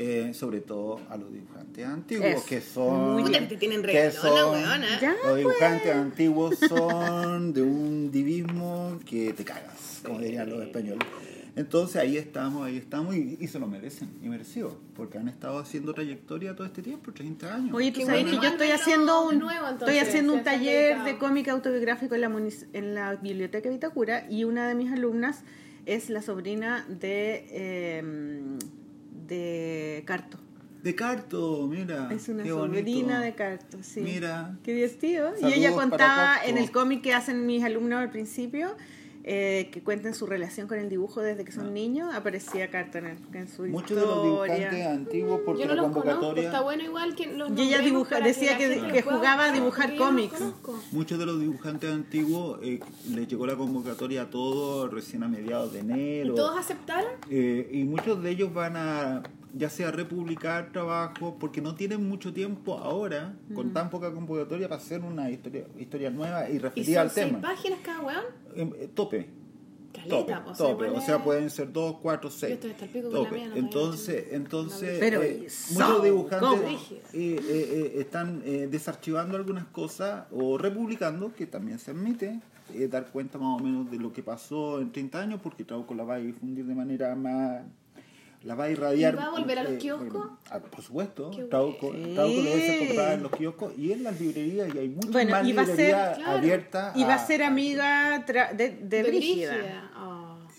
Eh, 0.00 0.32
sobre 0.32 0.60
todo 0.60 1.00
a 1.10 1.16
los 1.16 1.32
dibujantes 1.32 1.84
antiguos, 1.84 2.44
que 2.44 2.60
son... 2.60 3.24
Que 3.32 3.40
te 3.40 3.56
tienen 3.56 3.82
que 3.82 4.12
son-. 4.12 4.62
Ya, 5.00 5.16
Los 5.24 5.36
dibujantes 5.38 5.92
antiguos 5.92 6.56
son 6.68 7.52
de 7.52 7.62
un 7.62 8.12
divismo 8.12 9.00
que 9.04 9.32
te 9.32 9.44
cagas, 9.44 10.00
como 10.04 10.20
dirían 10.20 10.50
los 10.50 10.62
españoles. 10.62 11.04
Entonces 11.56 11.96
ahí 11.96 12.16
estamos, 12.16 12.64
ahí 12.64 12.76
estamos 12.76 13.16
y, 13.16 13.38
y 13.40 13.48
se 13.48 13.58
lo 13.58 13.66
merecen, 13.66 14.10
y 14.22 14.28
merecido, 14.28 14.78
porque 14.94 15.18
han 15.18 15.26
estado 15.26 15.58
haciendo 15.58 15.92
trayectoria 15.92 16.54
todo 16.54 16.64
este 16.64 16.80
tiempo, 16.80 17.12
30 17.12 17.52
años. 17.52 17.74
Oye, 17.74 17.90
tú 17.90 18.02
sabes 18.02 18.24
que 18.26 18.36
yo 18.36 18.44
estoy 18.44 18.70
haciendo 18.70 19.28
un 19.28 19.40
nuevo, 19.40 19.66
estoy 19.66 19.98
haciendo 19.98 20.34
un 20.34 20.44
taller 20.44 21.02
de 21.02 21.18
cómic 21.18 21.48
autobiográfico 21.48 22.14
en 22.14 22.20
la 22.20 22.28
en 22.72 22.94
la 22.94 23.16
biblioteca 23.16 23.68
de 23.68 23.74
Vitacura 23.74 24.30
y 24.30 24.44
una 24.44 24.68
de 24.68 24.76
mis 24.76 24.92
alumnas 24.92 25.42
es 25.86 26.10
la 26.10 26.22
sobrina 26.22 26.86
de 26.88 27.46
eh, 27.50 28.02
de 29.28 30.02
Carto. 30.06 30.38
De 30.82 30.94
Carto, 30.94 31.66
mira. 31.68 32.08
Es 32.12 32.28
una 32.28 32.44
sobrina 32.46 33.20
de 33.20 33.34
Carto, 33.34 33.78
sí. 33.82 34.00
Mira. 34.00 34.56
Qué 34.62 34.74
divertido. 34.74 35.32
y 35.40 35.52
ella 35.52 35.72
contaba 35.72 36.36
en 36.44 36.56
el 36.56 36.70
cómic 36.70 37.02
que 37.02 37.14
hacen 37.14 37.46
mis 37.46 37.62
alumnos 37.62 38.00
al 38.00 38.10
principio, 38.10 38.76
eh, 39.30 39.68
que 39.70 39.82
cuentan 39.82 40.14
su 40.14 40.24
relación 40.26 40.66
con 40.68 40.78
el 40.78 40.88
dibujo 40.88 41.20
desde 41.20 41.44
que 41.44 41.52
son 41.52 41.74
niños, 41.74 42.14
aparecía 42.14 42.70
Carto 42.70 42.96
en, 42.98 43.46
su 43.48 43.64
Ah. 43.64 43.68
Muchos 43.68 43.96
de 44.00 44.06
los 44.06 44.22
dibujantes 44.24 44.86
antiguos, 44.86 45.40
porque 45.44 45.62
Yo 45.62 45.68
no 45.68 45.74
la 45.74 45.82
los 45.82 45.90
conozco, 45.92 46.10
convocatoria... 46.10 46.44
está 46.46 46.60
bueno 46.62 46.82
igual 46.84 47.14
que 47.14 47.26
los 47.36 47.50
Y 47.50 47.60
ella 47.62 47.78
dibuja- 47.80 48.20
decía 48.20 48.56
que- 48.56 49.02
jugaba 49.02 49.44
a 49.44 49.52
dibujar 49.52 49.94
cómics. 49.96 50.40
Muchos 50.92 51.18
de 51.18 51.26
los 51.26 51.38
dibujantes 51.40 51.90
antiguos 51.92 52.58
eh, 52.62 52.80
les 53.10 53.28
llegó 53.28 53.46
la 53.46 53.56
convocatoria 53.56 54.22
a 54.22 54.30
todos 54.30 54.90
recién 54.92 55.22
a 55.22 55.28
mediados 55.28 55.72
de 55.74 55.80
enero. 55.80 56.32
¿Y 56.32 56.34
todos 56.36 56.58
aceptaron? 56.58 57.10
Eh, 57.30 57.68
y 57.70 57.84
muchos 57.84 58.22
de 58.22 58.30
ellos 58.30 58.54
van 58.54 58.76
a 58.76 59.22
ya 59.54 59.70
sea 59.70 59.90
republicar 59.90 60.70
trabajo 60.72 61.36
porque 61.40 61.62
no 61.62 61.74
tienen 61.74 62.06
mucho 62.06 62.34
tiempo 62.34 62.78
ahora 62.78 63.34
con 63.54 63.72
tan 63.72 63.88
poca 63.88 64.12
convocatoria 64.12 64.68
para 64.68 64.80
hacer 64.80 65.00
una 65.00 65.30
historia, 65.30 65.64
historia 65.78 66.10
nueva 66.10 66.48
y 66.50 66.56
¿Y 66.56 66.58
referida 66.58 66.96
son 67.00 67.02
al 67.02 67.10
seis 67.10 67.26
tema. 67.28 67.40
páginas 67.40 67.78
cada 67.82 68.00
weón? 68.02 68.24
Eh, 68.58 68.70
eh, 68.80 68.88
tope. 68.94 69.28
Caleta, 69.92 70.44
Tope, 70.44 70.50
o 70.50 70.54
sea, 70.54 70.66
tope. 70.66 70.88
o 70.90 71.00
sea, 71.00 71.24
pueden 71.24 71.48
ser 71.50 71.72
dos, 71.72 71.96
cuatro, 72.02 72.30
seis. 72.30 72.52
estoy 72.54 72.72
hasta 72.72 72.84
el 72.84 72.90
pico 72.90 73.08
con 73.10 73.22
la 73.22 73.24
Tope. 73.24 73.36
mía, 73.36 73.44
no 73.46 73.54
sabía 73.54 73.64
entonces, 73.64 74.24
mucho. 74.26 74.36
entonces 74.36 74.96
Pero, 75.00 75.22
eh, 75.22 75.48
muchos 75.72 76.04
dibujantes 76.04 76.80
eh, 77.14 77.92
están 77.96 78.42
eh, 78.44 78.68
desarchivando 78.70 79.36
algunas 79.36 79.64
cosas 79.66 80.26
o 80.30 80.58
republicando, 80.58 81.32
que 81.34 81.46
también 81.46 81.78
se 81.78 81.92
admite, 81.92 82.40
eh, 82.74 82.86
dar 82.86 83.06
cuenta 83.06 83.38
más 83.38 83.58
o 83.60 83.64
menos 83.64 83.90
de 83.90 83.98
lo 83.98 84.12
que 84.12 84.22
pasó 84.22 84.80
en 84.80 84.92
30 84.92 85.20
años, 85.20 85.40
porque 85.42 85.64
Trauco 85.64 85.94
la 85.94 86.04
va 86.04 86.16
a 86.16 86.18
difundir 86.18 86.66
de 86.66 86.74
manera 86.74 87.14
más, 87.16 87.62
la 88.44 88.54
va 88.54 88.64
a 88.64 88.70
irradiar. 88.70 89.14
¿Y 89.14 89.16
va 89.16 89.24
a 89.24 89.30
volver 89.30 89.58
a 89.58 89.62
los 89.64 89.72
eh, 89.72 89.78
kioscos? 89.78 90.12
bueno, 90.12 90.38
ah, 90.50 90.58
por 90.60 90.82
supuesto, 90.82 91.30
Trauco. 91.50 91.90
Trauco 91.90 92.40
lo 92.42 92.50
a 92.50 92.72
Sí. 92.78 92.78
comprar 92.86 93.12
en 93.14 93.22
los 93.24 93.32
kioscos 93.32 93.72
y 93.76 93.92
en 93.92 94.02
las 94.04 94.20
librerías 94.20 94.74
y 94.74 94.78
hay 94.78 94.88
muchas 94.88 95.10
Bueno, 95.12 95.30
más 95.32 95.46
y 95.46 95.52
va 95.52 95.62
a 95.62 95.66
ser- 95.66 95.76
librerías 95.76 96.18
claro, 96.18 96.38
abiertas. 96.38 96.96
Y 96.96 97.02
va 97.04 97.12
a 97.12 97.16
a- 97.16 97.26
ser 97.26 97.42
amiga 97.42 98.26
tra- 98.26 98.52
de, 98.52 98.70
de, 98.70 99.02
Brígida. 99.02 99.54
Ah. 99.54 99.87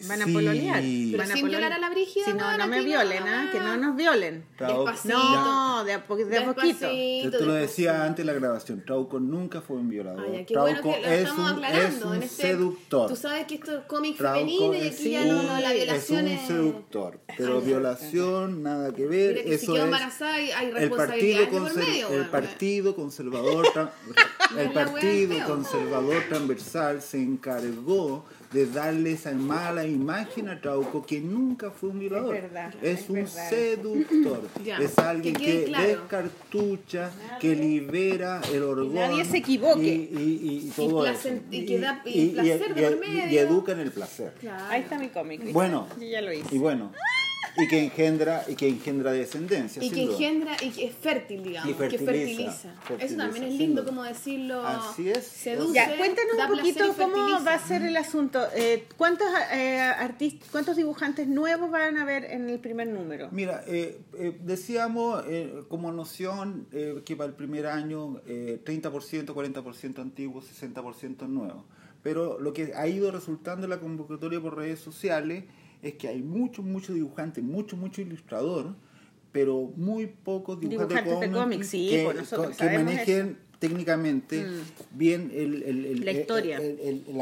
Van 0.07 0.21
a 0.21 0.25
Sí. 0.25 0.33
pololear. 0.33 0.81
Pero 0.81 1.17
Van 1.17 1.31
a 1.31 1.33
sin 1.33 1.41
pololear. 1.41 1.61
violar 1.61 1.73
a 1.73 1.79
la 1.79 1.89
Brígida, 1.89 2.25
Si 2.25 2.33
no, 2.33 2.67
me 2.67 2.81
violen, 2.83 3.23
¿ah? 3.27 3.49
Que 3.51 3.59
no 3.59 3.75
nos 3.77 3.95
violen. 3.97 4.45
Despacito. 4.57 5.17
No, 5.17 5.83
de 5.83 5.93
a, 5.93 6.05
po- 6.07 6.15
de 6.15 6.37
a 6.37 6.45
poquito. 6.45 6.87
Despacito, 6.87 7.31
Yo 7.31 7.37
te 7.37 7.45
lo 7.45 7.53
decía 7.53 7.91
despacito. 7.91 8.07
antes 8.09 8.25
de 8.25 8.31
la 8.33 8.39
grabación, 8.39 8.83
Trauco 8.85 9.19
nunca 9.19 9.61
fue 9.61 9.77
un 9.77 9.89
violador. 9.89 10.25
Ay, 10.33 10.45
Trauco 10.45 10.61
bueno 10.61 10.81
que 10.81 11.01
lo 11.01 11.07
es 11.13 11.31
un, 11.31 11.63
es 11.65 12.03
un 12.05 12.15
en 12.15 12.23
este, 12.23 12.41
seductor. 12.43 13.09
Tú 13.09 13.15
sabes 13.15 13.45
que 13.45 13.55
esto 13.55 13.77
es 13.77 13.83
cómic 13.85 14.15
Trauco 14.17 14.39
femenino 14.39 14.73
y 14.75 14.87
aquí 14.87 15.09
ya 15.11 15.25
no, 15.25 15.43
no, 15.43 15.59
la 15.59 15.69
un- 15.69 15.75
violación 15.75 16.27
es 16.27 16.41
un 16.41 16.47
seductor, 16.47 17.19
pero 17.37 17.57
Ay, 17.59 17.65
violación 17.65 18.63
nada 18.63 18.93
que 18.93 19.05
ver. 19.05 19.33
Mira 19.33 19.43
que 19.43 19.53
eso 19.55 19.75
es 19.75 19.83
embarazada 19.83 20.39
y 20.41 20.51
hay 20.51 20.71
el 20.77 20.89
partido, 20.91 21.49
por 21.49 21.61
conser- 21.61 21.75
medio. 21.87 22.09
el 22.09 22.25
partido 22.29 22.95
conservador 22.95 23.65
el 24.57 24.71
partido 24.71 25.45
conservador 25.45 26.23
transversal 26.29 27.01
se 27.01 27.21
encargó 27.21 28.25
de 28.51 28.65
darle 28.65 29.11
esa 29.11 29.31
mala 29.33 29.85
imagen 29.85 30.49
a 30.49 30.59
Trauco 30.59 31.05
que 31.05 31.19
nunca 31.21 31.69
fue 31.69 31.89
un 31.89 31.99
violador 31.99 32.35
Es 32.35 32.41
verdad, 32.43 32.73
es, 32.81 32.99
es 33.01 33.09
un 33.09 33.15
verdad. 33.17 33.49
seductor 33.49 34.41
Ya, 34.65 34.77
es 34.79 34.97
alguien 34.97 35.35
que 35.35 35.45
que, 35.45 35.63
claro. 35.65 35.87
descartucha 35.87 37.11
que 37.39 37.55
libera 37.55 38.41
el 38.51 38.63
orgullo 38.63 38.93
nadie 38.99 39.25
se 39.25 39.37
equivoque. 39.37 39.81
y, 39.83 40.17
y- 40.17 40.67
y 40.67 40.71
todo 40.75 41.03
placen- 41.05 41.37
eso 41.37 41.43
y 41.51 41.65
que 41.65 41.79
da- 41.79 42.01
y 42.05 42.29
placer 42.29 42.73
de 42.75 42.81
y- 42.81 42.95
por 42.95 43.05
y- 43.05 43.09
y 43.09 43.15
medio. 43.17 43.39
educa 43.41 43.71
en 43.73 43.79
el 43.81 43.91
placer 43.91 44.33
Claro. 44.39 44.63
Ahí 44.69 44.81
está 44.81 44.97
mi 44.97 45.09
cómic. 45.09 45.39
¿viste? 45.39 45.53
bueno 45.53 45.87
Yo 45.99 46.05
ya 46.07 46.21
lo 46.21 46.33
hice. 46.33 46.55
y 46.55 46.57
bueno 46.57 46.91
y 47.57 47.67
que 47.67 47.83
engendra 47.83 48.43
y 48.47 48.55
que 48.55 48.67
engendra 48.67 49.11
descendencia 49.11 49.83
Y 49.83 49.89
que 49.89 50.01
duda. 50.05 50.13
engendra 50.13 50.57
y 50.61 50.69
que 50.69 50.85
es 50.85 50.95
fértil, 50.95 51.43
digamos. 51.43 51.69
Y 51.71 51.73
que 51.73 51.79
fertiliza, 51.97 52.51
fertiliza. 52.51 52.73
fertiliza, 52.83 53.05
Eso 53.05 53.17
también 53.17 53.43
es 53.45 53.53
lindo 53.55 53.83
como 53.85 54.03
decirlo. 54.03 54.65
Así 54.65 55.09
es. 55.09 55.25
Seduce, 55.25 55.73
Ya, 55.73 55.97
cuéntanos 55.97 56.33
un 56.49 56.57
poquito 56.57 56.79
cómo 56.97 57.15
fertiliza. 57.15 57.43
va 57.43 57.53
a 57.53 57.59
ser 57.67 57.81
el 57.83 57.97
asunto. 57.97 58.39
Eh, 58.55 58.85
¿Cuántos 58.97 59.27
eh, 59.53 59.79
artistas, 59.79 60.49
cuántos 60.51 60.75
dibujantes 60.77 61.27
nuevos 61.27 61.69
van 61.71 61.97
a 61.97 62.05
ver 62.05 62.25
en 62.25 62.49
el 62.49 62.59
primer 62.59 62.87
número? 62.87 63.29
Mira, 63.31 63.63
eh, 63.67 63.99
eh, 64.17 64.37
decíamos 64.43 65.23
eh, 65.27 65.63
como 65.69 65.91
noción 65.91 66.67
eh, 66.71 67.01
que 67.05 67.15
para 67.15 67.29
el 67.29 67.35
primer 67.35 67.65
año 67.67 68.21
eh, 68.27 68.61
30%, 68.65 69.25
40% 69.25 69.99
antiguo, 69.99 70.41
60% 70.41 71.27
nuevo. 71.27 71.65
Pero 72.01 72.39
lo 72.39 72.53
que 72.53 72.73
ha 72.75 72.87
ido 72.87 73.11
resultando 73.11 73.65
en 73.65 73.71
la 73.71 73.79
convocatoria 73.79 74.39
por 74.39 74.55
redes 74.55 74.79
sociales 74.79 75.43
es 75.81 75.93
que 75.95 76.07
hay 76.07 76.21
muchos, 76.21 76.65
muchos 76.65 76.95
dibujantes, 76.95 77.43
mucho, 77.43 77.77
mucho 77.77 78.01
ilustrador, 78.01 78.75
pero 79.31 79.71
muy 79.75 80.07
pocos 80.07 80.59
dibujantes, 80.59 80.97
Dibujantes 81.03 81.29
de 81.31 81.37
cómics, 81.37 81.67
sí, 81.67 81.89
que, 81.89 82.13
nosotros 82.13 82.49
que 82.49 82.53
sabemos 82.55 82.85
manejen 82.85 83.37
técnicamente 83.59 84.43
Mm. 84.43 84.97
bien 84.97 85.31
el, 85.33 85.63
el- 85.63 85.85
el- 85.85 86.05
La 86.05 86.11
historia. 86.11 86.59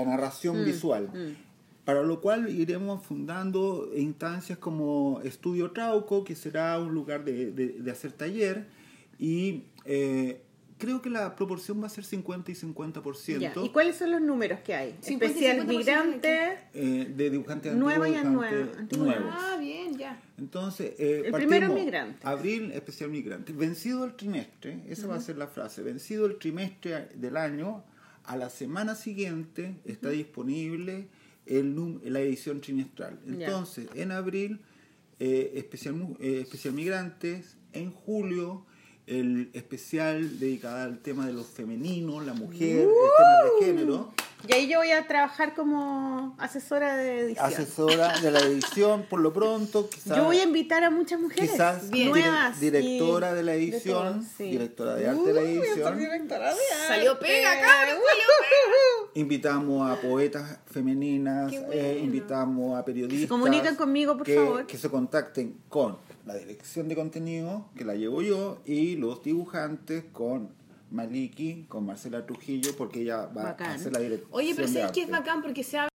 narración 0.06 0.62
Mm, 0.62 0.66
visual. 0.66 1.10
mm. 1.14 1.48
Para 1.86 2.04
lo 2.04 2.20
cual 2.20 2.50
iremos 2.50 3.06
fundando 3.06 3.92
instancias 3.96 4.58
como 4.58 5.22
Estudio 5.24 5.72
Trauco, 5.72 6.24
que 6.26 6.36
será 6.36 6.78
un 6.80 6.94
lugar 6.94 7.24
de, 7.24 7.52
de- 7.52 7.74
de 7.80 7.92
hacer 7.92 8.12
taller, 8.12 8.68
y 9.20 9.64
eh, 9.86 10.42
creo 10.78 11.02
que 11.02 11.10
la 11.10 11.36
proporción 11.36 11.82
va 11.82 11.88
a 11.88 11.90
ser 11.90 12.04
50 12.04 12.52
y 12.52 12.56
50% 12.56 13.40
Ya, 13.40 13.54
¿Y 13.64 13.70
cuáles 13.70 13.95
son 13.98 14.12
los 14.12 14.22
números 14.22 14.60
que 14.62 14.74
hay? 14.76 14.95
50 15.02 15.26
y 15.26 15.28
Especial 15.28 15.58
50% 15.62 15.68
migrante. 15.68 16.58
eh, 16.74 17.14
de 17.16 17.30
dibujantes 17.30 17.74
Nueva 17.76 18.06
antiguos, 18.06 18.24
y 18.24 18.34
nueva, 18.34 18.86
nuevos. 18.98 19.34
Ah, 19.36 19.58
bien, 19.60 19.98
ya. 19.98 20.22
Entonces, 20.38 20.94
eh, 20.99 21.24
El 21.26 21.32
primero 21.34 21.74
migrante. 21.74 22.20
Abril, 22.28 22.72
especial 22.74 23.10
migrante. 23.10 23.54
Vencido 23.54 24.06
el 24.06 24.14
trimestre, 24.16 24.80
esa 24.88 25.08
va 25.08 25.16
a 25.16 25.22
ser 25.22 25.38
la 25.38 25.48
frase. 25.48 25.82
Vencido 25.82 26.26
el 26.28 26.38
trimestre 26.38 27.10
del 27.16 27.38
año, 27.38 27.84
a 28.24 28.38
la 28.38 28.49
semana 28.49 28.94
siguiente 28.94 29.76
está 29.86 30.10
disponible 30.10 31.08
el, 31.48 31.76
num- 31.76 32.02
la 32.04 32.20
edición 32.20 32.62
trimestral. 32.62 33.18
Ya. 33.26 33.48
Entonces, 33.48 33.88
en 33.95 34.12
abril, 34.12 34.60
eh, 35.20 35.54
especial, 35.56 35.95
eh, 36.20 36.41
especial 36.44 36.74
migrantes. 36.76 37.56
En 37.74 37.91
julio, 37.91 38.66
el 39.08 39.50
especial 39.54 40.40
dedicado 40.40 40.78
al 40.84 41.00
tema 41.00 41.26
de 41.26 41.34
los 41.34 41.48
femeninos, 41.48 42.26
la 42.26 42.34
mujer, 42.34 42.80
el 42.82 42.88
tema 42.90 43.44
de 43.60 43.66
género. 43.66 44.12
Y 44.48 44.54
ahí 44.54 44.68
yo 44.70 44.78
voy 44.80 44.92
a 44.92 45.08
trabajar 45.08 45.56
como 45.56 46.36
asesora 46.38 46.96
de 46.96 47.22
edición. 47.22 47.46
Asesora 47.46 48.20
de 48.20 48.30
la 48.32 48.40
edición, 48.42 49.06
por 49.10 49.20
lo 49.20 49.34
pronto. 49.34 49.90
Yo 50.06 50.26
voy 50.26 50.38
a 50.38 50.44
invitar 50.44 50.84
a 50.84 50.92
muchas 50.92 51.20
mujeres 51.20 51.50
quizás 51.52 51.90
Bien. 51.90 52.10
dire- 52.14 52.22
nuevas. 52.28 52.60
directora 52.60 53.32
y- 53.32 53.36
de 53.36 53.44
la 53.44 53.52
de 53.54 53.58
edición, 53.58 54.20
todo, 54.20 54.30
sí. 54.38 54.44
directora 54.52 54.94
de 54.96 55.08
arte 55.08 55.24
de 55.24 55.34
la 55.34 55.42
ser 55.42 55.50
edición. 55.50 55.98
directora 55.98 56.50
de 56.54 56.56
Salió 56.88 57.18
pega, 57.20 57.50
cabrón, 57.62 57.96
salió 58.08 59.08
Invitamos 59.16 59.90
a 59.90 60.00
poetas 60.00 60.60
femeninas, 60.68 61.52
eh, 61.72 62.00
invitamos 62.04 62.78
a 62.78 62.86
periodistas. 62.86 63.18
Que 63.22 63.24
se 63.24 63.28
comuniquen 63.28 63.76
conmigo, 63.76 64.16
por 64.16 64.26
que, 64.28 64.36
favor. 64.36 64.68
Que 64.68 64.78
se 64.78 64.90
contacten 64.90 65.58
con 65.70 65.98
la 66.28 66.36
dirección 66.36 66.88
de 66.90 66.95
contenido, 66.95 67.70
que 67.76 67.86
la 67.86 67.95
llevo 67.95 68.22
yo, 68.22 68.62
y 68.66 68.98
los 68.98 69.24
dibujantes 69.24 70.04
con 70.12 70.49
Maliki, 70.91 71.66
con 71.70 71.86
Marcela 71.86 72.26
Trujillo, 72.26 72.76
porque 72.78 73.02
ella 73.02 73.28
va 73.28 73.44
Bacán. 73.44 73.72
a 73.72 73.74
hacer 73.76 73.94
la 73.94 73.99
dirección. 73.99 74.30
Oye, 74.34 74.54
pero 74.56 74.68
¿sabes 74.68 74.91
qué 74.91 75.04
es 75.04 75.10
bacán? 75.10 75.41
Porque 75.41 75.64
se 75.64 75.78
habla... 75.78 75.90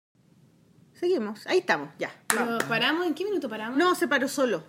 Seguimos, 0.95 1.47
ahí 1.47 1.59
estamos, 1.59 1.91
ya. 1.99 2.11
Pero 2.29 2.59
¿Paramos? 2.69 3.07
¿En 3.07 3.15
qué 3.15 3.25
minuto 3.25 3.49
paramos? 3.49 3.79
No, 3.79 3.95
se 3.95 4.07
paró 4.09 4.29
solo. 4.29 4.63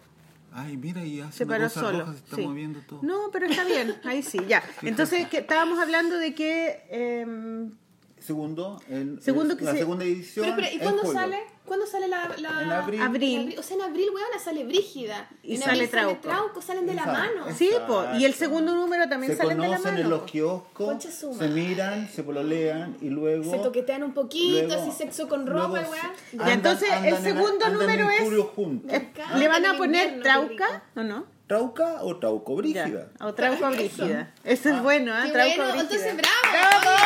Ay, 0.51 0.77
mira, 0.77 1.03
y 1.05 1.19
hace 1.21 1.39
Se 1.39 1.43
una 1.43 1.53
paró 1.55 1.63
cosa 1.65 1.79
solo. 1.81 1.99
roja, 1.99 2.13
se 2.13 2.19
está 2.19 2.35
sí. 2.37 2.41
moviendo 2.47 2.79
todo. 2.87 2.99
No, 3.03 3.29
pero 3.31 3.45
está 3.47 3.63
bien, 3.65 3.95
ahí 4.05 4.23
sí, 4.23 4.39
ya. 4.47 4.63
Entonces, 4.81 5.27
que 5.27 5.39
estábamos 5.39 5.79
hablando 5.79 6.15
de 6.17 6.33
que 6.33 6.83
em, 6.89 7.71
Segundo, 8.19 8.81
el- 8.89 9.21
Segundo 9.21 9.53
el- 9.53 9.59
que 9.59 9.65
la 9.65 9.71
se- 9.73 9.77
segunda 9.79 10.03
edición. 10.05 10.45
Pero, 10.45 10.61
espera, 10.67 10.73
¿y 10.73 10.79
cuándo 10.79 11.11
sale? 11.13 11.37
¿Cuándo 11.69 11.85
sale 11.85 12.07
la, 12.07 12.27
la- 12.39 12.61
En 12.63 12.71
abril. 12.71 13.01
Abril. 13.01 13.55
O 13.59 13.63
sea, 13.63 13.77
en 13.77 13.83
abril, 13.83 14.09
weona, 14.13 14.39
sale 14.43 14.65
Brígida. 14.65 15.29
Y 15.43 15.53
en 15.55 15.61
sale 15.61 15.73
abril 15.73 15.89
Trauco. 15.89 16.21
Trauco, 16.27 16.61
salen 16.61 16.85
de 16.87 16.95
la 16.95 17.03
Exacto. 17.03 17.19
mano. 17.45 17.55
Sí, 17.55 17.69
po, 17.87 18.05
y 18.17 18.25
el 18.25 18.33
segundo 18.33 18.73
número 18.75 19.07
también 19.07 19.31
se 19.33 19.37
salen 19.37 19.57
de 19.57 19.67
la 19.67 19.77
conocen 19.77 19.93
mano. 19.93 20.03
en 20.03 20.09
los 20.09 20.23
kioscos, 20.23 21.03
se 21.03 21.47
miran, 21.47 22.09
se 22.09 22.23
pololean 22.23 22.97
y 23.01 23.09
luego... 23.09 23.51
Se 23.51 23.59
toquetean 23.59 24.01
un 24.03 24.13
poquito, 24.15 24.67
luego- 24.67 24.81
así 24.81 24.91
sexo 24.97 25.27
con 25.29 25.45
ropa, 25.45 25.85
se- 25.85 25.91
Ya, 25.91 26.43
andan- 26.43 26.49
entonces, 26.53 26.89
el 26.89 26.95
andan 26.95 27.13
en- 27.15 27.23
segundo 27.23 27.65
andan 27.65 27.73
número 27.73 28.09
es- 28.09 28.21
julio 28.21 28.43
juntos. 28.55 28.91
Eh, 28.91 29.13
¿Le 29.37 29.47
van 29.47 29.63
el 29.63 29.71
a 29.71 29.77
poner 29.77 30.21
trauca 30.23 30.83
o 30.95 31.03
no? 31.03 31.25
¿Trauca 31.47 32.03
o 32.03 32.17
trauco 32.17 32.51
Ya, 32.63 32.83
brígida? 32.83 33.07
O 33.21 33.33
trauco 33.33 33.67
Eso. 33.69 33.75
brígida. 33.75 34.33
Eso 34.43 34.69
es 34.69 34.81
bueno, 34.83 35.13
¿ah? 35.13 35.23
Qué 35.25 35.31
Trauco 35.31 35.55
bueno, 35.55 35.71
brígida. 35.73 35.81
entonces 36.09 36.17
bravo. 36.17 36.81
¡Bravo! 36.81 36.97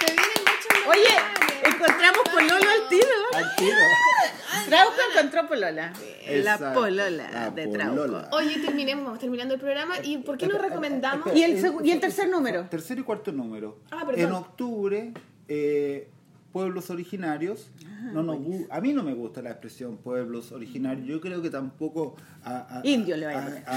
Se 0.00 0.06
vienen 0.06 0.40
muchos 0.40 0.88
Oye, 0.88 1.16
pololo 2.48 2.70
al 2.70 2.88
tiro. 2.88 3.06
Al 3.34 3.56
tiro. 3.56 3.76
Trauco 4.68 4.94
encontró 5.12 5.48
polola. 5.48 5.92
La 6.44 6.72
polola 6.74 7.10
la 7.32 7.50
de 7.50 7.66
polola. 7.68 7.94
Trauco. 8.28 8.36
Oye, 8.36 8.58
terminemos, 8.60 9.04
vamos 9.04 9.18
terminando 9.20 9.54
el 9.54 9.60
programa. 9.60 9.94
¿Y 10.02 10.18
por 10.18 10.36
qué 10.38 10.46
no 10.46 10.58
recomendamos? 10.58 11.34
Y 11.34 11.42
el 11.42 11.74
y 11.84 11.90
el 11.90 12.00
tercer 12.00 12.28
número. 12.28 12.66
Tercer 12.68 12.98
y 12.98 13.02
cuarto 13.02 13.32
número. 13.32 13.78
Ah, 13.90 14.02
perdón. 14.06 14.20
En 14.24 14.32
octubre, 14.32 15.12
eh, 15.48 16.08
pueblos 16.52 16.90
originarios. 16.90 17.70
Ah, 17.86 18.10
no 18.12 18.22
nos 18.22 18.36
gu- 18.38 18.66
a 18.70 18.80
mí 18.80 18.92
no 18.92 19.02
me 19.02 19.14
gusta 19.14 19.42
la 19.42 19.50
expresión 19.50 19.96
pueblos 19.96 20.52
originarios. 20.52 21.06
Yo 21.06 21.20
creo 21.20 21.42
que 21.42 21.50
tampoco 21.50 22.16
a, 22.44 22.78
a- 22.78 22.80
Indio 22.84 23.16
le 23.16 23.26
va 23.26 23.32
a 23.32 23.38
a, 23.38 23.44
poner. 23.44 23.64
a- 23.66 23.76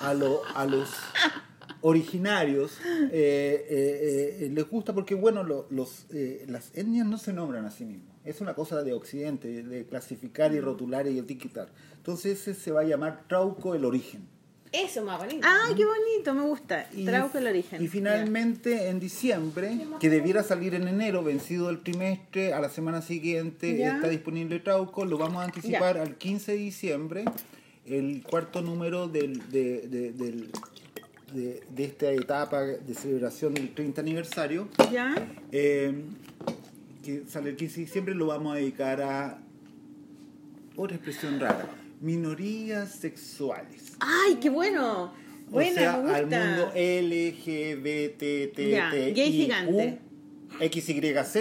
a- 0.00 0.08
a 0.10 0.14
lo- 0.14 0.42
a 0.54 0.64
los 0.66 0.88
originarios 1.82 2.78
eh, 2.84 3.66
eh, 3.68 4.36
eh, 4.40 4.50
les 4.52 4.68
gusta 4.68 4.92
porque 4.94 5.14
bueno 5.14 5.42
lo- 5.42 5.66
los 5.70 6.06
eh, 6.12 6.44
las 6.48 6.70
etnias 6.76 7.06
no 7.06 7.18
se 7.18 7.32
nombran 7.32 7.64
a 7.66 7.70
sí 7.70 7.84
mismos 7.84 8.14
es 8.24 8.40
una 8.40 8.54
cosa 8.54 8.82
de 8.82 8.92
occidente 8.92 9.62
de 9.62 9.84
clasificar 9.86 10.54
y 10.54 10.60
rotular 10.60 11.06
y 11.08 11.18
etiquetar 11.18 11.68
entonces 11.96 12.40
ese 12.40 12.54
se 12.54 12.70
va 12.72 12.80
a 12.80 12.84
llamar 12.84 13.24
trauco 13.28 13.74
el 13.74 13.84
origen 13.84 14.22
Eso 14.72 15.04
más 15.04 15.18
bonito. 15.18 15.46
Ay, 15.46 15.74
qué 15.74 15.84
bonito, 15.84 16.32
me 16.32 16.46
gusta. 16.46 16.88
y, 16.96 17.04
Trauco 17.04 17.36
el 17.36 17.46
origen. 17.46 17.82
y 17.82 17.88
finalmente 17.88 18.88
en 18.88 18.98
diciembre, 19.00 19.76
que 20.00 20.08
debiera 20.08 20.42
salir 20.42 20.74
en 20.74 20.88
enero, 20.88 21.22
vencido 21.22 21.68
el 21.68 21.82
trimestre, 21.82 22.54
a 22.54 22.60
la 22.60 22.70
semana 22.70 23.02
siguiente 23.02 23.76
Ya. 23.76 23.96
está 23.96 24.08
disponible 24.08 24.60
Trauco, 24.60 25.04
lo 25.04 25.18
vamos 25.18 25.42
a 25.42 25.44
anticipar 25.44 25.98
al 25.98 26.16
15 26.16 26.52
de 26.52 26.58
diciembre, 26.58 27.24
el 27.84 28.22
cuarto 28.22 28.62
número 28.62 29.08
del, 29.08 29.50
de, 29.50 29.88
de- 29.88 30.12
del- 30.12 30.50
de- 31.32 31.62
de 31.74 31.84
esta 31.84 32.10
etapa 32.12 32.62
de 32.62 32.94
celebración 32.94 33.54
del 33.54 33.74
30 33.74 34.00
aniversario, 34.00 34.68
¿Ya? 34.92 35.14
eh, 35.50 35.92
que 37.04 37.22
sale 37.28 37.50
el 37.50 37.56
15 37.56 37.76
de 37.80 37.86
diciembre, 37.86 38.14
lo 38.14 38.26
vamos 38.26 38.54
a 38.54 38.56
dedicar 38.58 39.00
a 39.02 39.38
otra 40.76 40.96
expresión 40.96 41.38
rara, 41.40 41.68
minorías 42.00 42.92
sexuales. 42.92 43.94
Ay, 44.00 44.36
qué 44.40 44.50
bueno. 44.50 45.12
Buena, 45.50 45.70
o 45.70 45.74
sea, 45.74 45.92
me 45.96 46.02
gusta. 46.02 46.16
al 46.16 46.26
mundo 46.26 46.72
LGBT, 46.74 48.70
Ya, 48.70 48.90
gay 48.90 49.32
gigante. 49.32 49.98
XYZ. 50.60 51.36
Eh, 51.36 51.40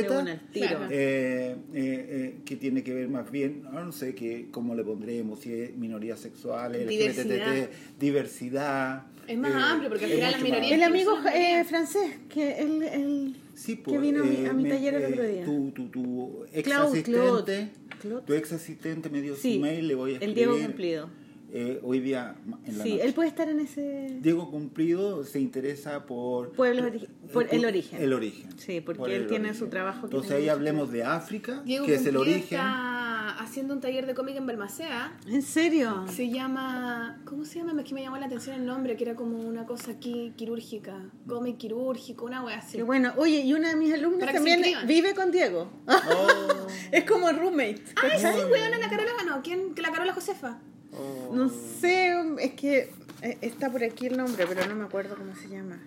eh, 0.90 1.56
eh, 1.74 2.36
que 2.46 2.56
tiene 2.56 2.82
que 2.84 2.94
ver 2.94 3.10
más 3.10 3.30
bien, 3.30 3.64
no 3.72 3.92
sé 3.92 4.16
qué, 4.16 4.48
cómo 4.52 4.74
le 4.74 4.84
pondremos, 4.84 5.42
si 5.42 5.54
es 5.54 5.76
minorías 5.76 6.20
sexuales, 6.20 6.88
Diversidad. 6.88 7.26
LGBTT, 7.56 7.70
diversidad. 8.00 9.06
Es 9.32 9.38
más 9.38 9.52
eh, 9.52 9.56
amplio, 9.58 9.90
porque 9.90 10.06
al 10.06 10.12
final 10.12 10.32
las 10.32 10.42
minorías- 10.42 10.72
El 10.72 10.84
amigo 10.84 11.18
eh, 11.34 11.64
francés, 11.64 12.12
que 12.30 12.60
él, 12.60 12.84
él- 12.84 13.36
Sí, 13.54 13.78
que 13.78 13.84
pues, 13.84 14.02
vino 14.02 14.22
a 14.24 14.26
mi, 14.26 14.36
eh, 14.38 14.48
a 14.48 14.54
mi 14.54 14.64
me- 14.64 14.70
taller 14.70 14.94
el 14.96 15.02
eh, 15.04 15.08
otro 15.08 15.28
día. 15.28 15.46
Tu, 15.46 15.72
tu, 15.72 15.88
tu 15.90 16.46
ex 16.54 16.64
Claude, 16.68 16.88
asistente, 17.00 17.70
Claude. 18.02 18.26
Tu 18.26 18.34
ex 18.34 18.52
asistente 18.54 19.10
me 19.10 19.22
dio 19.22 19.36
Sí, 19.36 19.56
su 19.56 19.60
mail, 19.62 19.88
le 19.88 19.96
voy 19.96 20.14
a 20.14 20.18
el 20.18 20.24
escribir. 20.24 20.36
Diego 20.50 20.66
Cumplido. 20.66 21.10
eh, 21.54 21.80
hoy 21.84 22.00
día 22.00 22.36
en 22.66 22.78
la 22.78 22.84
Sí, 22.84 22.92
noche. 22.94 23.06
él 23.06 23.14
puede 23.14 23.30
estar 23.30 23.50
en 23.50 23.60
ese... 23.60 24.18
Diego 24.22 24.50
Cumplido 24.50 25.24
se 25.26 25.40
interesa 25.40 26.06
por 26.06 26.52
Pueblos 26.54 26.86
por 27.34 27.46
el 27.54 27.66
origen. 27.66 28.02
El 28.02 28.14
origen. 28.14 28.50
Sí, 28.58 28.80
porque 28.82 29.00
Por 29.00 29.10
él 29.12 29.24
el 29.24 29.28
tiene 29.28 29.50
origen. 29.50 29.60
su 29.66 29.70
trabajo 29.70 30.02
que 30.10 30.16
Entonces 30.16 30.32
ahí 30.32 30.48
hablemos 30.50 30.92
de 30.92 31.04
África, 31.04 31.62
Diego 31.66 31.86
que 31.86 31.96
es 31.96 32.06
el 32.06 32.16
Cumplido 32.16 32.22
origen. 32.38 32.60
está 32.60 33.11
haciendo 33.42 33.74
un 33.74 33.82
taller 33.82 34.06
de 34.06 34.14
cómic 34.14 34.36
en 34.38 34.46
Balmacea. 34.48 35.18
¿En 35.28 35.42
serio? 35.42 36.06
Se 36.10 36.30
llama. 36.30 37.22
¿Cómo 37.26 37.44
se 37.46 37.60
llama? 37.60 37.80
Es 37.82 37.88
que 37.88 37.94
me 37.94 38.02
llamó 38.04 38.18
la 38.18 38.26
atención 38.28 38.56
el 38.56 38.66
nombre, 38.66 38.96
que 38.98 39.04
era 39.04 39.16
como 39.16 39.40
una 39.40 39.66
cosa 39.66 39.92
aquí 39.92 40.34
quirúrgica. 40.38 40.98
Cómic 41.28 41.58
quirúrgico, 41.58 42.26
una 42.26 42.44
wea 42.44 42.58
así. 42.60 42.78
Qué 42.78 42.84
bueno. 42.84 43.14
Oye, 43.18 43.42
y 43.42 43.54
una 43.54 43.70
de 43.70 43.76
mis 43.76 43.94
alumnas 43.94 44.32
también 44.34 44.62
vive 44.88 45.14
con 45.14 45.32
Diego. 45.32 45.70
Oh, 45.88 46.68
es 46.92 47.04
como 47.06 47.32
roommate. 47.32 47.84
¡Ay, 48.02 48.20
sí, 48.20 48.26
weón! 48.26 48.72
La 48.80 48.90
Carola 48.90 49.12
ganó. 49.18 49.42
¿Quién? 49.42 49.74
Que 49.74 49.82
la 49.82 49.92
Carola 49.92 50.14
Josefa. 50.14 50.60
oh. 50.94 51.32
No 51.34 51.50
sé, 51.50 52.14
es 52.40 52.54
que 52.54 52.92
eh, 53.22 53.38
está 53.42 53.72
por 53.72 53.84
aquí 53.84 54.08
el 54.08 54.18
nombre, 54.18 54.46
pero 54.48 54.66
no 54.68 54.76
me 54.76 54.86
acuerdo 54.86 55.16
cómo 55.16 55.36
se 55.36 55.48
llama. 55.50 55.80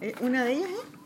Eh, 0.00 0.14
¿Una 0.20 0.44
de 0.44 0.52
ellas, 0.52 0.68
eh? 0.70 0.96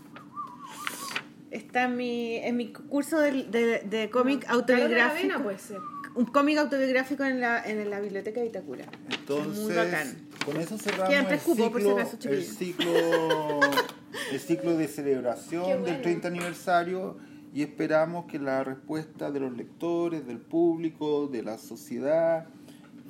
Está 1.50 1.84
en 1.84 1.96
mi, 1.96 2.36
en 2.38 2.56
mi 2.56 2.72
curso 2.72 3.18
de, 3.20 3.44
de, 3.44 3.80
de 3.84 4.10
cómic 4.10 4.44
autobiográfico. 4.48 5.40
Puede 5.40 5.58
ser. 5.58 5.78
Un 6.14 6.26
cómic 6.26 6.58
autobiográfico 6.58 7.24
en 7.24 7.40
la, 7.40 7.62
en 7.64 7.90
la 7.90 8.00
biblioteca 8.00 8.40
de 8.40 8.46
Itacura. 8.46 8.86
Entonces, 9.10 9.62
Muy 9.62 9.74
bacán. 9.74 10.28
con 10.44 10.56
eso 10.58 10.78
cerramos 10.78 11.08
Quedan 11.08 11.26
tres 11.26 11.40
el, 11.40 11.46
cupos, 11.46 11.70
por 11.70 11.80
si 11.80 11.86
ciclo, 11.86 12.00
acaso, 12.00 12.28
el 12.28 12.44
ciclo 12.44 13.60
el 14.32 14.40
ciclo 14.40 14.76
de 14.76 14.88
celebración 14.88 15.64
bueno. 15.64 15.84
del 15.84 16.02
30 16.02 16.28
aniversario 16.28 17.16
y 17.52 17.62
esperamos 17.62 18.26
que 18.26 18.38
la 18.38 18.64
respuesta 18.64 19.30
de 19.30 19.40
los 19.40 19.56
lectores, 19.56 20.26
del 20.26 20.38
público, 20.38 21.28
de 21.28 21.42
la 21.42 21.58
sociedad 21.58 22.46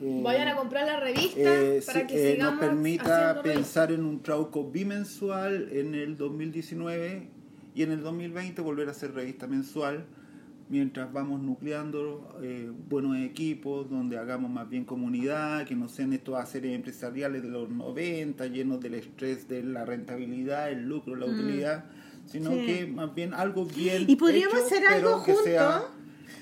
eh, 0.03 0.21
Vayan 0.23 0.49
a 0.49 0.57
comprar 0.57 0.87
la 0.87 0.99
revista 0.99 1.39
eh, 1.39 1.83
para 1.87 2.01
sí, 2.01 2.07
que 2.07 2.15
eh, 2.15 2.33
sigamos 2.33 2.55
nos 2.55 2.65
permita 2.65 3.43
pensar 3.43 3.93
en 3.93 4.05
un 4.05 4.23
trauco 4.23 4.69
bimensual 4.69 5.69
en 5.71 5.95
el 5.95 6.17
2019 6.17 7.29
y 7.77 7.83
en 7.83 7.93
el 7.93 8.03
2020 8.03 8.61
volver 8.61 8.89
a 8.89 8.91
hacer 8.91 9.15
revista 9.15 9.47
mensual 9.47 10.07
mientras 10.69 11.13
vamos 11.13 11.43
nucleando 11.43 12.39
eh, 12.43 12.71
buenos 12.89 13.17
equipos 13.19 13.89
donde 13.91 14.19
hagamos 14.19 14.51
más 14.51 14.69
bien 14.69 14.85
comunidad, 14.85 15.67
que 15.67 15.75
no 15.77 15.89
sean 15.89 16.13
estos 16.13 16.37
haceres 16.37 16.75
empresariales 16.75 17.43
de 17.43 17.49
los 17.49 17.69
90 17.71 18.47
llenos 18.47 18.81
del 18.81 18.95
estrés 18.95 19.47
de 19.49 19.63
la 19.63 19.85
rentabilidad, 19.85 20.71
el 20.71 20.87
lucro, 20.89 21.17
la 21.17 21.27
utilidad, 21.27 21.85
sino 22.27 22.51
Mm. 22.51 22.55
Sí. 22.55 22.67
que 22.67 22.87
más 22.87 23.15
bien 23.15 23.35
algo 23.35 23.67
bien 23.67 24.05
Y 24.09 24.17
podríamos 24.17 24.57
hecho, 24.57 24.67
hacer 24.67 24.87
algo 24.87 25.19
juntos. 25.19 25.45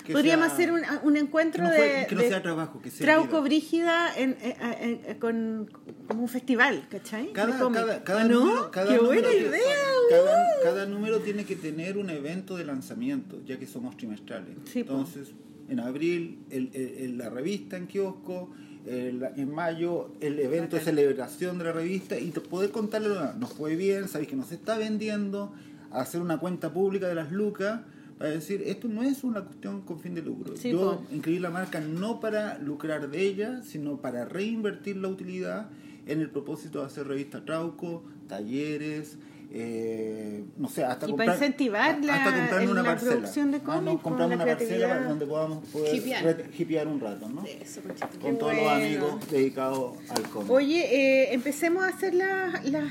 Que 0.03 0.13
Podríamos 0.13 0.47
sea- 0.47 0.53
hacer 0.55 0.71
un, 0.71 0.81
un 1.03 1.17
encuentro 1.17 1.63
que 1.63 1.69
no 1.69 1.75
fue- 1.75 1.87
de, 2.01 2.07
que 2.07 2.15
no 2.15 2.21
de 2.21 2.27
sea 2.27 2.41
trabajo, 2.41 2.81
que 2.81 2.91
sea 2.91 3.05
Trauco 3.05 3.27
vida. 3.37 3.41
Brígida 3.41 4.17
en, 4.17 4.31
eh, 4.31 4.37
eh, 4.61 5.01
eh, 5.07 5.15
con 5.19 5.69
como 6.07 6.23
un 6.23 6.27
festival, 6.29 6.85
¿cachai? 6.89 7.31
Cada, 7.33 7.57
cada, 7.71 8.03
cada 8.03 8.21
¿Ah, 8.21 8.27
no? 8.27 8.39
número, 8.41 8.71
cada 8.71 8.87
¡Qué 8.91 8.97
número 9.01 9.21
buena 9.21 9.29
que- 9.29 9.47
idea! 9.47 9.75
Cada, 10.09 10.45
cada 10.63 10.85
número 10.85 11.19
tiene 11.19 11.45
que 11.45 11.55
tener 11.55 11.97
un 11.97 12.09
evento 12.09 12.57
de 12.57 12.65
lanzamiento, 12.65 13.39
ya 13.45 13.57
que 13.57 13.65
somos 13.67 13.95
trimestrales. 13.97 14.57
Sí. 14.65 14.81
Entonces, 14.81 15.29
en 15.69 15.79
abril, 15.79 16.39
el, 16.49 16.69
el- 16.73 16.95
el- 16.97 17.17
la 17.17 17.29
revista 17.29 17.77
en 17.77 17.87
kiosco, 17.87 18.51
el- 18.85 19.23
en 19.37 19.49
mayo, 19.49 20.11
el 20.19 20.37
evento 20.39 20.75
de 20.75 20.81
celebración 20.83 21.57
de 21.57 21.63
la 21.63 21.71
revista 21.71 22.19
y 22.19 22.31
poder 22.31 22.71
contarle, 22.71 23.07
nos 23.39 23.53
fue 23.53 23.77
bien, 23.77 24.09
sabéis 24.09 24.29
que 24.29 24.35
nos 24.35 24.51
está 24.51 24.77
vendiendo, 24.77 25.53
hacer 25.91 26.19
una 26.19 26.37
cuenta 26.39 26.73
pública 26.73 27.07
de 27.07 27.15
las 27.15 27.31
lucas. 27.31 27.79
Para 28.23 28.35
decir, 28.35 28.63
esto 28.65 28.87
no 28.87 29.03
es 29.03 29.25
una 29.25 29.41
cuestión 29.41 29.81
con 29.81 29.99
fin 29.99 30.15
de 30.15 30.21
lucro. 30.21 30.55
Sí, 30.55 30.71
Yo 30.71 31.01
po. 31.01 31.13
inscribí 31.13 31.39
la 31.39 31.49
marca 31.49 31.81
no 31.81 32.21
para 32.21 32.57
lucrar 32.57 33.11
de 33.11 33.21
ella, 33.21 33.61
sino 33.63 33.97
para 33.99 34.23
reinvertir 34.23 34.95
la 34.95 35.09
utilidad 35.09 35.69
en 36.05 36.21
el 36.21 36.29
propósito 36.29 36.79
de 36.79 36.85
hacer 36.85 37.05
revista 37.05 37.43
Trauco, 37.43 38.05
talleres, 38.29 39.17
eh, 39.55 40.43
no 40.57 40.67
sé, 40.67 40.83
hasta 40.83 41.05
Y 41.05 41.09
comprar, 41.09 41.27
para 41.27 41.37
incentivar 41.37 42.03
la- 42.03 42.15
hasta 42.15 42.35
comprarme 42.35 42.71
una 42.71 42.81
la 42.81 42.89
parcela. 42.89 43.11
producción 43.11 43.51
de 43.51 43.57
Ah, 43.57 43.63
cómics, 43.63 44.03
no, 44.03 44.17
la 44.17 44.25
una 44.25 44.45
parcela 44.45 44.87
para 44.87 45.03
donde 45.07 45.25
podamos 45.27 45.67
poder 45.69 45.95
Hipear. 45.95 46.87
un 46.87 46.99
rato, 46.99 47.29
¿no? 47.29 47.43
Eso. 47.45 47.81
Con 48.19 48.37
todos 48.39 48.53
los 48.55 48.63
bueno. 48.63 48.75
amigos 48.83 49.29
dedicados 49.29 49.97
al 50.09 50.23
cómic. 50.23 50.49
Oye, 50.49 50.79
eh, 50.95 51.33
empecemos 51.35 51.83
a 51.83 51.89
hacer 51.89 52.15
las 52.15 52.65
las 52.67 52.83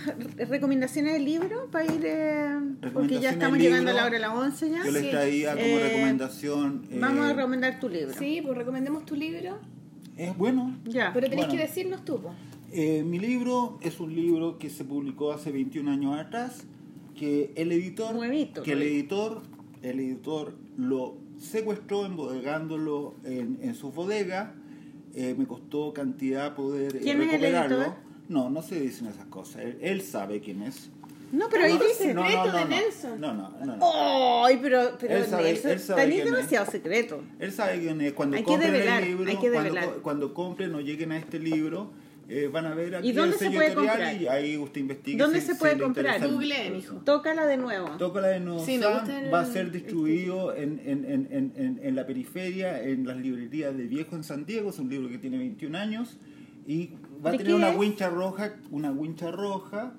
recomendaciones 0.48 1.14
del 1.14 1.24
libro 1.24 1.68
para 1.72 1.84
ir, 1.84 2.00
eh, 2.04 2.46
porque 2.94 3.18
ya 3.18 3.30
estamos 3.30 3.58
del 3.58 3.62
llegando 3.66 3.90
a 3.90 3.94
libro. 3.94 3.96
la 3.96 4.06
hora 4.06 4.14
de 4.14 4.18
las 4.20 4.30
11 4.30 4.70
ya. 4.70 4.84
Yo 4.84 4.90
les 4.92 5.02
Sí. 5.02 5.10
traía 5.10 5.52
como 5.54 5.64
Eh, 5.64 5.80
recomendación. 5.82 6.86
eh, 6.90 6.98
Vamos 7.00 7.26
a 7.26 7.32
recomendar 7.32 7.80
tu 7.80 7.88
libro. 7.88 8.14
Sí, 8.16 8.40
pues 8.40 8.56
recomendemos 8.56 9.04
tu 9.04 9.16
libro. 9.16 9.58
Es 10.16 10.36
bueno. 10.36 10.76
Ya. 10.84 11.10
Pero 11.12 11.28
tenés 11.28 11.46
Bueno. 11.46 11.60
que 11.60 11.66
decirnos 11.66 12.04
tú, 12.04 12.20
pues. 12.22 12.34
Eh, 12.72 13.02
mi 13.04 13.18
libro 13.18 13.78
es 13.82 14.00
un 14.00 14.14
libro 14.14 14.58
que 14.58 14.70
se 14.70 14.84
publicó 14.84 15.32
hace 15.32 15.52
21 15.52 15.90
años 15.90 16.18
atrás, 16.18 16.64
que 17.14 17.52
el 17.54 17.70
editor, 17.72 18.14
Nuevito, 18.14 18.62
que 18.62 18.72
el 18.72 18.82
editor, 18.82 19.42
el 19.82 20.00
editor 20.00 20.54
lo 20.78 21.16
secuestró 21.38 22.06
embodegándolo 22.06 23.14
en, 23.24 23.58
en 23.62 23.74
su 23.74 23.92
bodega. 23.92 24.54
Eh, 25.14 25.34
me 25.36 25.46
costó 25.46 25.92
cantidad 25.92 26.54
poder 26.54 26.96
eh, 26.96 27.00
¿Quién 27.02 27.20
es 27.20 27.26
el 27.26 27.32
recuperarlo. 27.32 27.76
editor? 27.76 27.94
No, 28.30 28.48
no 28.48 28.62
se 28.62 28.80
dicen 28.80 29.08
esas 29.08 29.26
cosas. 29.26 29.62
Él, 29.62 29.78
él 29.82 30.00
sabe 30.00 30.40
quién 30.40 30.62
es. 30.62 30.88
No, 31.32 31.48
pero 31.50 31.64
ahí 31.64 31.74
no, 31.74 31.84
dice. 31.84 32.14
no, 32.14 32.22
no, 32.22 32.26
secreto 32.28 32.52
no, 32.52 32.58
de. 32.58 32.64
Nelson. 32.66 33.20
No, 33.20 33.34
no, 33.34 33.50
no. 33.64 33.76
no. 33.76 34.44
Ay, 34.46 34.58
pero, 34.62 34.96
pero 34.98 35.16
Él 35.16 35.24
sabe- 35.26 35.44
Nelson, 35.44 35.70
él 35.70 35.78
sabe 35.80 36.08
quién 36.08 36.18
es. 36.20 36.24
demasiado 36.32 36.70
secreto. 36.70 37.22
Él 37.38 37.52
sabe 37.52 37.80
quién 37.80 38.00
es. 38.00 38.12
Cuando 38.14 38.36
Hay 38.38 38.42
compren 38.42 38.72
develar, 38.72 39.02
el 39.02 39.08
libro, 39.10 39.32
cuando, 39.40 40.02
cuando 40.02 40.34
compren 40.34 40.74
o 40.74 40.80
lleguen 40.80 41.12
a 41.12 41.18
este 41.18 41.38
libro, 41.38 41.90
eh, 42.32 42.48
van 42.48 42.66
a 42.66 42.74
ver 42.74 42.96
aquí 42.96 43.08
¿Y 43.08 43.12
dónde 43.12 43.34
el 43.34 43.38
se 43.38 43.44
sello 43.46 43.58
puede 43.58 43.74
comprar? 43.74 44.20
y 44.20 44.26
ahí 44.26 44.56
usted 44.56 44.80
investiga. 44.80 45.24
¿Dónde 45.24 45.40
si- 45.40 45.46
se 45.48 45.52
si 45.54 45.58
puede 45.58 45.76
le 45.76 45.82
comprar? 45.82 46.20
Google, 46.30 46.70
mijo. 46.70 46.94
Tócala 47.04 47.46
de 47.46 47.56
nuevo. 47.56 47.88
Tócala 47.98 48.28
de 48.28 48.40
nuevo. 48.40 48.64
Sí, 48.64 48.78
va 48.78 49.40
a 49.40 49.46
ser 49.46 49.70
distribuido 49.70 50.54
en, 50.54 50.80
en, 50.84 51.04
en, 51.04 51.28
en, 51.30 51.52
en, 51.56 51.80
en 51.82 51.94
la 51.96 52.06
periferia, 52.06 52.82
en 52.82 53.06
las 53.06 53.16
librerías 53.16 53.76
de 53.76 53.84
Viejo 53.86 54.16
en 54.16 54.24
San 54.24 54.46
Diego. 54.46 54.70
Es 54.70 54.78
un 54.78 54.88
libro 54.88 55.08
que 55.08 55.18
tiene 55.18 55.38
21 55.38 55.76
años 55.76 56.16
y 56.66 56.90
va 57.24 57.30
a 57.30 57.32
¿De 57.32 57.38
tener 57.38 57.54
una 57.54 57.70
es? 57.70 57.76
wincha 57.78 58.08
roja, 58.08 58.54
una 58.70 58.90
wincha 58.92 59.30
roja 59.30 59.94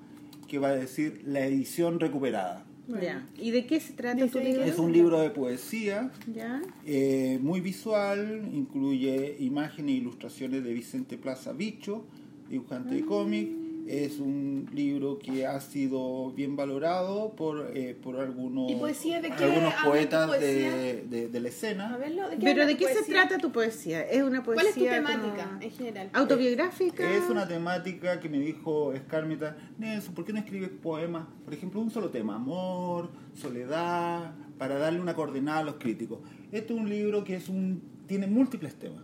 que 0.48 0.58
va 0.58 0.68
a 0.68 0.74
decir 0.76 1.22
la 1.26 1.46
edición 1.46 2.00
recuperada. 2.00 2.64
Ya. 3.00 3.26
¿Y 3.38 3.50
de 3.50 3.64
qué 3.64 3.80
se 3.80 3.94
trata 3.94 4.26
tu 4.26 4.38
que 4.38 4.44
libro? 4.44 4.62
Es 4.62 4.78
un 4.78 4.92
libro 4.92 5.18
de 5.20 5.30
poesía 5.30 6.10
Ya. 6.34 6.60
eh, 6.84 7.38
muy 7.40 7.62
visual, 7.62 8.46
incluye 8.52 9.36
imágenes 9.40 9.94
e 9.94 9.98
ilustraciones 9.98 10.62
de 10.64 10.72
Vicente 10.74 11.16
Plaza 11.16 11.52
Bicho, 11.54 12.04
dibujante 12.48 12.94
de 12.94 13.04
cómic. 13.04 13.48
Es 13.86 14.18
un 14.18 14.66
libro 14.72 15.18
que 15.18 15.44
ha 15.46 15.60
sido 15.60 16.30
bien 16.32 16.56
valorado 16.56 17.34
por, 17.36 17.70
eh, 17.74 17.94
por 17.94 18.16
algunos, 18.18 18.70
¿Y 18.72 18.76
poesía 18.76 19.20
de 19.20 19.28
qué 19.28 19.44
algunos 19.44 19.74
habla 19.74 19.82
tu 19.84 19.88
poetas 19.90 20.40
de, 20.40 21.04
de- 21.10 21.28
de 21.28 21.40
la 21.40 21.48
A 21.48 21.50
escena. 21.50 21.96
verlo. 21.98 22.30
¿de 22.30 22.38
qué 22.38 22.44
¿Pero 22.46 22.64
de 22.66 22.78
qué 22.78 22.86
se 22.94 23.02
trata 23.12 23.36
tu 23.36 23.52
poesía? 23.52 24.00
¿Es 24.00 24.22
una 24.22 24.42
poesía 24.42 24.62
¿Cuál 24.62 24.66
es 24.68 24.74
tu 24.74 24.80
como 24.80 24.90
temática 24.90 25.58
en 25.60 25.70
general? 25.70 26.10
autobiográfica? 26.14 27.14
Es 27.14 27.28
una 27.28 27.46
temática 27.46 28.20
que 28.20 28.30
me 28.30 28.38
dijo 28.38 28.94
Escármeta, 28.94 29.54
Nelson, 29.76 30.14
¿por 30.14 30.24
qué 30.24 30.32
no 30.32 30.38
escribes 30.38 30.70
poemas? 30.70 31.26
Por 31.44 31.52
ejemplo, 31.52 31.78
un 31.82 31.90
solo 31.90 32.08
tema, 32.08 32.36
amor, 32.36 33.10
soledad, 33.34 34.32
para 34.56 34.78
darle 34.78 34.98
una 35.00 35.12
coordenada 35.14 35.58
a 35.58 35.62
los 35.64 35.74
críticos. 35.74 36.20
Este 36.52 36.72
es 36.72 36.80
un 36.80 36.88
libro 36.88 37.22
que 37.22 37.36
es 37.36 37.50
un 37.50 37.82
tiene 38.06 38.26
múltiples 38.26 38.74
temas 38.76 39.02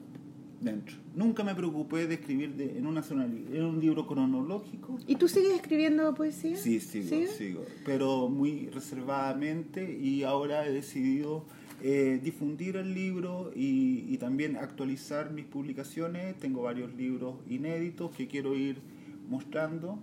dentro. 0.58 0.96
Nunca 1.20 1.44
me 1.44 1.54
preocupé 1.54 2.06
de 2.06 2.14
escribir 2.14 2.50
de- 2.54 2.78
en 2.78 2.86
una 2.86 3.02
li- 3.26 3.46
en 3.58 3.64
un 3.64 3.78
libro 3.80 4.06
cronológico. 4.06 4.98
¿Y 5.06 5.16
tú 5.16 5.28
sigues 5.28 5.52
escribiendo 5.54 6.14
poesía? 6.14 6.56
Sí, 6.56 6.80
sigo, 6.80 7.08
sigo, 7.38 7.64
pero 7.84 8.28
muy 8.30 8.68
reservadamente 8.70 9.80
y 10.00 10.22
ahora 10.22 10.66
he 10.66 10.72
decidido 10.72 11.44
eh, 11.82 12.20
difundir 12.22 12.76
el 12.76 12.94
libro 12.94 13.52
y, 13.54 14.04
y 14.08 14.16
también 14.18 14.56
actualizar 14.56 15.30
mis 15.32 15.44
publicaciones. 15.46 16.36
Tengo 16.38 16.62
varios 16.62 16.94
libros 16.94 17.36
inéditos 17.48 18.10
que 18.16 18.26
quiero 18.26 18.54
ir 18.54 18.76
mostrando. 19.28 19.98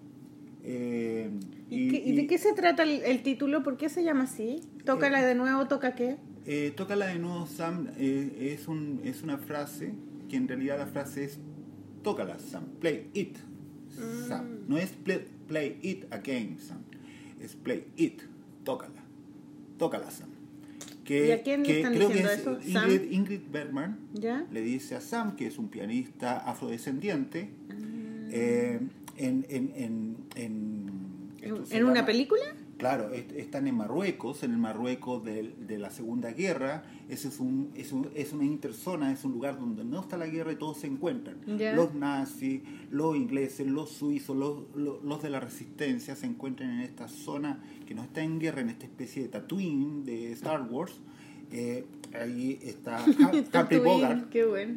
eh, 0.64 1.30
¿Y, 1.70 1.90
qué- 1.92 2.04
y 2.06 2.16
de 2.16 2.28
qué 2.28 2.38
se 2.38 2.54
trata 2.54 2.84
el, 2.84 3.02
el 3.04 3.24
título? 3.24 3.64
¿Por 3.64 3.78
qué 3.78 3.90
se 3.90 4.04
llama 4.04 4.24
así? 4.26 4.62
¿Tócala 4.86 5.22
de 5.26 5.36
nuevo? 5.36 5.68
¿Toca 5.68 5.96
qué? 5.96 6.18
Eh, 6.46 6.74
Tócala 6.76 7.08
de 7.08 7.20
nuevo, 7.20 7.46
Sam, 7.46 7.88
eh, 7.98 8.54
es, 8.58 8.68
un, 8.68 9.02
es 9.04 9.22
una 9.22 9.38
frase 9.38 9.94
que 10.30 10.38
en 10.38 10.48
realidad 10.48 10.78
la 10.78 10.88
frase 10.88 11.24
es 11.26 11.40
Tócala, 12.04 12.40
Sam, 12.40 12.66
play 12.80 13.10
it, 13.14 13.38
Sam. 14.28 14.60
No 14.68 14.78
es 14.78 14.92
play, 14.92 15.26
play 15.48 15.78
it 15.82 16.06
again, 16.12 16.58
Sam. 16.60 16.80
Es 17.42 17.56
play 17.56 17.86
it, 17.98 18.22
tócala. 18.64 19.04
tócala 19.78 20.10
Sam. 20.12 20.30
¿Y 21.10 21.32
a 21.32 21.42
quién 21.42 21.64
le 21.64 21.78
están 21.78 21.94
creo 21.94 22.10
diciendo 22.10 22.30
que 22.32 22.36
es 22.36 22.42
eso? 22.42 22.52
Ingrid, 22.62 22.74
¿Sam? 23.02 23.14
Ingrid 23.14 23.42
Bergman 23.52 24.00
¿Ya? 24.14 24.46
le 24.52 24.62
dice 24.62 24.96
a 24.96 25.02
Sam, 25.02 25.36
que 25.38 25.48
es 25.48 25.58
un 25.58 25.70
pianista 25.70 26.38
afrodescendiente, 26.40 27.50
Ah. 27.70 27.74
eh, 28.32 28.80
en, 29.18 29.46
en, 29.50 29.72
en, 29.76 30.18
en, 30.36 30.88
¿En, 31.42 31.54
una 31.86 31.94
llama- 31.96 32.06
película? 32.06 32.44
Claro, 32.78 33.12
est- 33.12 33.32
están 33.32 33.68
en 33.68 33.76
Marruecos, 33.76 34.44
en 34.44 34.52
el 34.52 34.58
Marruecos 34.60 35.24
de, 35.24 35.78
la 35.80 35.90
Segunda 35.90 36.32
Guerra. 36.32 36.84
Ese 37.10 37.30
es, 37.30 37.40
un, 37.40 37.72
es, 37.76 37.92
un- 37.92 38.10
es 38.14 38.34
una 38.34 38.44
interzona, 38.46 39.12
es 39.12 39.24
un 39.26 39.32
lugar 39.32 39.60
donde 39.60 39.84
no 39.84 40.00
está 40.02 40.16
la 40.16 40.28
guerra 40.28 40.52
y 40.52 40.58
todos 40.58 40.78
se 40.78 40.88
encuentran. 40.88 41.38
Los 41.76 41.96
nazis, 41.96 42.62
los 42.92 43.16
ingleses, 43.16 43.66
los 43.66 43.90
suizos, 43.90 44.38
los, 44.38 44.60
los, 44.76 45.04
los 45.04 45.22
de 45.24 45.30
la 45.32 45.40
resistencia 45.40 46.16
se 46.16 46.28
encuentran 46.28 46.70
en 46.70 46.82
esta 46.82 47.08
zona 47.08 47.64
que 47.88 47.96
no 47.96 48.04
está 48.04 48.22
en 48.22 48.38
guerra, 48.40 48.62
en 48.62 48.70
esta 48.70 48.86
especie 48.86 49.24
de 49.24 49.30
Tatooine 49.30 50.04
de 50.04 50.32
Star 50.34 50.62
Wars. 50.70 50.94
Eh, 51.52 51.86
ahí 52.14 52.60
está 52.62 53.04
Hum- 53.08 53.44
Humphrey 53.62 53.80
Bogart. 53.80 54.30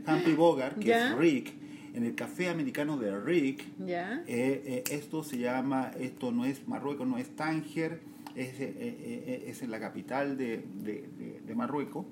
Humphrey 0.09 0.35
Bogart, 0.35 0.79
que 0.79 0.91
es 0.93 1.19
Rick, 1.19 1.53
en 1.95 2.05
el 2.05 2.15
café 2.15 2.49
americano 2.49 2.97
de 2.97 3.19
Rick. 3.21 3.65
Eh, 4.27 4.63
eh, 4.67 4.85
esto 4.91 5.23
se 5.25 5.39
llama, 5.39 5.91
esto 5.99 6.31
no 6.33 6.45
es 6.45 6.67
Marruecos, 6.69 7.07
no 7.07 7.19
es 7.19 7.29
Tánger, 7.37 8.01
es, 8.35 8.55
eh, 8.61 9.45
es 9.49 9.63
en 9.63 9.71
la 9.71 9.81
capital 9.81 10.37
de, 10.37 10.65
de- 10.83 11.09
de- 11.19 11.41
de 11.47 11.55
Marruecos. 11.55 12.07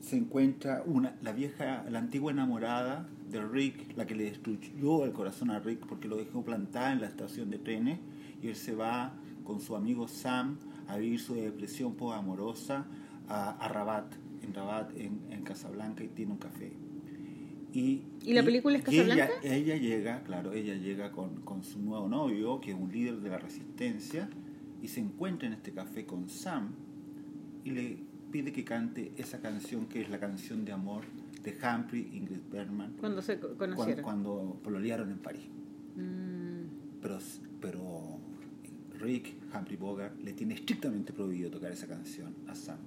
Se 0.00 0.16
encuentra 0.16 0.82
una, 0.84 1.14
la 1.22 1.32
vieja, 1.32 1.84
la 1.88 1.98
antigua 2.00 2.32
enamorada 2.32 3.08
de 3.30 3.40
Rick, 3.46 3.96
la 3.96 4.04
que 4.06 4.14
le 4.16 4.24
destruyó 4.24 5.04
el 5.04 5.12
corazón 5.12 5.50
a 5.50 5.60
Rick 5.60 5.86
porque 5.86 6.08
lo 6.08 6.16
dejó 6.16 6.42
plantada 6.44 6.92
en 6.92 7.00
la 7.00 7.06
estación 7.06 7.50
de 7.50 7.58
trenes 7.58 7.98
y 8.42 8.48
él 8.48 8.56
se 8.56 8.74
va 8.74 9.12
con 9.44 9.60
su 9.60 9.76
amigo 9.76 10.08
Sam 10.08 10.58
a 10.88 10.96
vivir 10.96 11.20
su 11.20 11.34
depresión 11.34 11.94
amorosa 12.12 12.84
a, 13.28 13.50
a 13.64 13.68
Rabat, 13.68 14.12
en 14.42 14.52
Rabat, 14.54 14.90
en, 14.98 15.20
en 15.30 15.42
Casablanca 15.44 16.02
y 16.02 16.08
tiene 16.08 16.32
un 16.32 16.38
café. 16.38 16.72
Y, 17.72 18.02
¿Y 18.24 18.32
la 18.34 18.42
película 18.42 18.78
es 18.78 18.84
y 18.92 18.98
ella- 18.98 19.16
Casablanca? 19.16 19.48
Ella, 19.54 19.76
llega, 19.76 20.22
claro, 20.24 20.52
ella 20.52 20.74
llega 20.74 21.12
con, 21.12 21.40
con 21.42 21.62
su 21.62 21.80
nuevo 21.80 22.08
novio, 22.08 22.60
que 22.60 22.72
es 22.72 22.76
un 22.76 22.90
líder 22.92 23.20
de 23.20 23.30
la 23.30 23.38
resistencia, 23.38 24.28
y 24.82 24.88
se 24.88 25.00
encuentra 25.00 25.46
en 25.46 25.54
este 25.54 25.72
café 25.72 26.04
con 26.06 26.28
Sam 26.28 26.70
y 27.64 27.70
le 27.70 27.98
pide 28.32 28.50
que 28.52 28.64
cante 28.64 29.12
esa 29.16 29.40
canción 29.40 29.86
que 29.86 30.00
es 30.00 30.08
la 30.10 30.18
canción 30.18 30.64
de 30.64 30.72
amor 30.72 31.02
de 31.42 31.52
Humphrey 31.52 32.08
Ingrid 32.12 32.40
Bergman 32.50 32.94
Cuando 32.98 33.22
se 33.22 33.38
co- 33.38 33.48
cuando, 33.56 33.76
conocieron. 33.76 34.02
cuando 34.04 34.60
pololearon 34.64 35.10
en 35.10 35.18
París. 35.18 35.42
Mm, 35.96 37.00
Pero, 37.02 37.18
pero 37.60 38.18
Rick, 39.00 39.34
Humphrey 39.54 39.76
Bogart, 39.76 40.18
le 40.22 40.32
tiene 40.32 40.54
estrictamente 40.54 41.12
prohibido 41.12 41.50
tocar 41.50 41.72
esa 41.72 41.86
canción 41.86 42.34
a 42.46 42.54
Sam. 42.54 42.78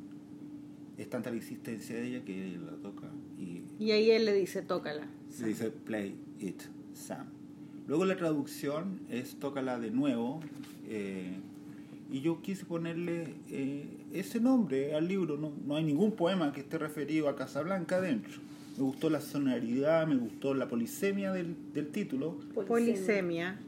Es 0.97 1.09
tanta 1.09 1.29
la 1.31 1.37
insistencia 1.37 1.95
de 1.95 2.07
ella 2.07 2.23
que 2.25 2.53
él 2.53 2.65
la 2.65 2.73
toca 2.73 3.09
y 3.39 3.62
Y 3.79 3.91
ahí 3.91 4.11
él 4.11 4.25
le 4.25 4.33
dice, 4.33 4.61
tócala. 4.61 5.07
se 5.29 5.47
dice 5.47 5.71
play 5.71 6.15
it, 6.39 6.61
Sam. 6.93 7.27
Luego 7.87 8.05
la 8.05 8.15
traducción 8.15 8.99
es 9.09 9.35
tócala 9.39 9.79
de 9.79 9.91
nuevo. 9.91 10.39
eh, 10.87 11.39
y 12.11 12.21
yo 12.21 12.41
quise 12.43 12.65
ponerle 12.65 13.33
eh, 13.49 13.87
ese 14.13 14.39
nombre 14.39 14.93
al 14.93 15.07
libro. 15.07 15.35
No, 15.37 15.51
no 15.65 15.75
hay 15.77 15.83
ningún 15.83 16.11
poema 16.11 16.53
que 16.53 16.59
esté 16.59 16.77
referido 16.77 17.27
a 17.27 17.35
Casablanca 17.35 17.99
dentro. 18.01 18.33
Me 18.77 18.83
gustó 18.83 19.09
la 19.09 19.19
sonoridad, 19.19 20.05
me 20.05 20.15
gustó 20.17 20.53
la 20.53 20.67
polisemia 20.67 21.31
del, 21.31 21.55
del 21.73 21.87
título. 21.87 22.37
Polisemia. 22.67 23.59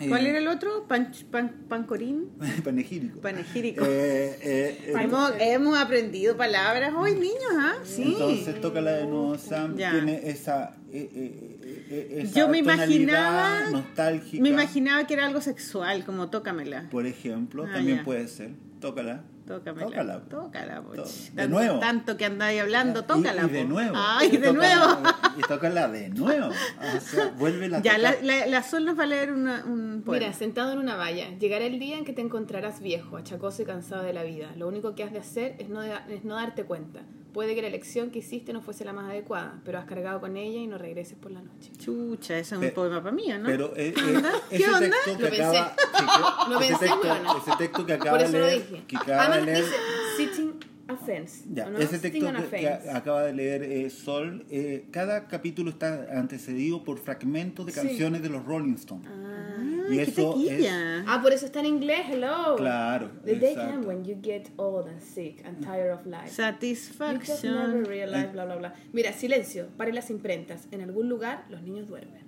Eh, 0.00 0.08
¿Cuál 0.08 0.26
era 0.26 0.38
el 0.38 0.48
otro? 0.48 0.86
Pan, 0.86 1.12
pan- 1.30 1.54
pancorín. 1.68 2.28
Panegírico. 2.64 3.20
Panegírico. 3.20 3.84
Eh, 3.84 4.38
eh, 4.42 4.78
eh, 4.88 4.92
hemos, 5.00 5.32
hemos 5.40 5.78
aprendido 5.78 6.36
palabras 6.36 6.92
hoy, 6.96 7.14
niños, 7.14 7.52
¿ah? 7.58 7.74
Sí. 7.84 8.02
Entonces 8.12 8.60
tócala 8.60 8.92
de 8.92 9.04
nuevo, 9.06 9.36
Sam. 9.38 9.76
Ya. 9.76 9.92
Tiene 9.92 10.28
esa, 10.30 10.76
eh, 10.92 11.10
eh, 11.14 11.86
eh, 11.90 12.18
esa 12.22 12.34
Yo 12.38 12.48
me 12.48 12.58
imaginaba- 12.58 13.70
nostálgica. 13.70 14.42
Me 14.42 14.48
imaginaba 14.50 15.06
que 15.06 15.14
era 15.14 15.26
algo 15.26 15.40
sexual, 15.40 16.04
como 16.04 16.30
tócamela. 16.30 16.88
Por 16.90 17.06
ejemplo, 17.06 17.64
Ah, 17.68 17.72
también 17.74 17.98
ya. 17.98 18.04
puede 18.04 18.28
ser. 18.28 18.50
Tócala. 18.80 19.24
Tócamela. 19.48 19.86
Tócala. 19.86 20.20
Tócala, 20.28 20.80
de 20.80 21.02
Tanto- 21.34 21.48
nuevo. 21.48 21.78
Tanto 21.80 22.16
que 22.16 22.24
andáis 22.26 22.60
hablando, 22.60 23.00
Y- 23.00 23.02
tócala. 23.04 23.44
Y, 23.44 23.48
de 23.48 23.64
nuevo. 23.64 23.94
Ay, 23.96 24.28
Y 24.28 24.36
de 24.36 24.48
tócala- 24.48 24.86
nuevo. 24.86 25.10
Y 25.36 25.40
tócala 25.42 25.88
de 25.88 26.08
nuevo. 26.10 26.48
O 26.96 27.00
sea, 27.00 27.32
vuelve 27.38 27.68
la 27.68 27.80
Ya, 27.82 27.98
la, 27.98 28.14
la, 28.22 28.46
la 28.46 28.62
Sol 28.62 28.84
nos 28.84 28.98
va 28.98 29.04
a 29.04 29.06
leer 29.06 29.32
una, 29.32 29.64
un 29.64 30.02
poema. 30.04 30.26
Mira, 30.26 30.32
sentado 30.36 30.72
en 30.72 30.78
una 30.78 30.96
valla, 30.96 31.30
llegará 31.38 31.64
el 31.64 31.78
día 31.78 31.96
en 31.98 32.04
que 32.04 32.12
te 32.12 32.20
encontrarás 32.20 32.80
viejo, 32.80 33.16
achacoso 33.16 33.62
y 33.62 33.64
cansado 33.64 34.02
de 34.02 34.12
la 34.12 34.22
vida. 34.22 34.50
Lo 34.56 34.68
único 34.68 34.94
que 34.94 35.02
has 35.04 35.12
de 35.12 35.18
hacer 35.18 35.56
es 35.58 35.68
no, 35.68 35.80
de- 35.80 35.92
es 36.10 36.24
no 36.24 36.34
darte 36.36 36.64
cuenta. 36.64 37.00
Puede 37.32 37.54
que 37.54 37.60
la 37.62 37.68
elección 37.68 38.10
que 38.10 38.20
hiciste 38.20 38.52
no 38.52 38.62
fuese 38.62 38.84
la 38.84 38.92
más 38.92 39.10
adecuada, 39.10 39.60
pero 39.64 39.78
has 39.78 39.84
cargado 39.84 40.18
con 40.20 40.36
ella 40.36 40.58
y 40.58 40.66
no 40.66 40.78
regreses 40.78 41.16
por 41.18 41.30
la 41.30 41.42
noche. 41.42 41.70
Chucha, 41.78 42.38
ese 42.38 42.54
es 42.54 42.60
un 42.60 42.66
Pe- 42.66 42.70
poema 42.72 43.02
para 43.02 43.14
mí, 43.14 43.26
¿no? 43.28 43.44
Pero 43.44 43.72
eh, 43.76 43.92
¿Qué 43.94 44.00
eh, 44.00 44.16
onda? 44.16 44.32
ese 44.50 44.64
¿Qué 44.64 44.70
onda? 44.70 44.80
texto 44.80 45.16
que 45.16 45.22
Lo 45.22 45.28
pensé. 45.30 45.44
acaba, 45.44 45.76
sí, 45.76 45.84
que- 46.46 46.50
Lo 46.50 46.60
ese, 46.60 46.68
pensé, 46.68 46.86
texto, 46.86 47.38
ese 47.46 47.56
texto 47.58 47.86
que 47.86 47.92
acaba 47.92 48.10
Por 48.18 48.20
eso 48.26 48.32
de 48.32 48.38
lo 48.40 48.46
leer, 48.46 48.68
dije. 48.70 48.84
que 48.88 48.96
acaba 48.96 49.22
Además 49.26 49.38
de 49.40 49.52
leer, 49.52 49.64
dice 49.64 49.76
sitting 50.16 50.54
offense. 50.90 51.44
Ya, 51.52 51.66
¿o 51.66 51.70
no? 51.70 51.78
ese 51.78 51.98
texto 51.98 52.26
que, 52.50 52.58
que 52.60 52.68
acaba 52.90 53.22
de 53.24 53.32
leer 53.34 53.62
eh, 53.62 53.90
Sol, 53.90 54.46
eh, 54.50 54.86
cada 54.90 55.28
capítulo 55.28 55.68
está 55.70 56.06
antecedido 56.18 56.82
por 56.82 56.98
fragmentos 56.98 57.66
de 57.66 57.72
Sí. 57.72 57.80
canciones 57.80 58.22
de 58.22 58.30
los 58.30 58.42
Rolling 58.46 58.72
Stones. 58.74 59.06
Ah, 59.06 59.58
y 59.92 59.96
qué 59.96 60.02
eso 60.02 60.32
taquilla. 60.32 61.04
Ah, 61.06 61.20
por 61.22 61.32
eso 61.32 61.46
está 61.46 61.60
en 61.60 61.66
inglés, 61.66 62.00
hello. 62.10 62.56
Claro, 62.56 63.10
The 63.24 63.34
day 63.36 63.52
exacto. 63.52 63.72
comes 63.72 63.86
when 63.86 64.04
you 64.04 64.16
get 64.22 64.50
old 64.56 64.86
and 64.88 65.00
sick 65.00 65.42
and 65.46 65.60
tired 65.64 65.92
of 65.92 66.06
life. 66.06 66.26
You 66.26 66.28
just 66.28 66.38
never 66.38 67.24
Satisfaction. 67.24 67.84
realize, 67.84 68.32
bla, 68.32 68.44
bla, 68.44 68.56
bla. 68.56 68.74
Mira, 68.92 69.12
silencio, 69.12 69.68
pare 69.76 69.92
las 69.92 70.10
imprentas. 70.10 70.66
En 70.70 70.80
algún 70.82 71.08
lugar 71.08 71.44
los 71.50 71.62
niños 71.62 71.86
duermen. 71.88 72.26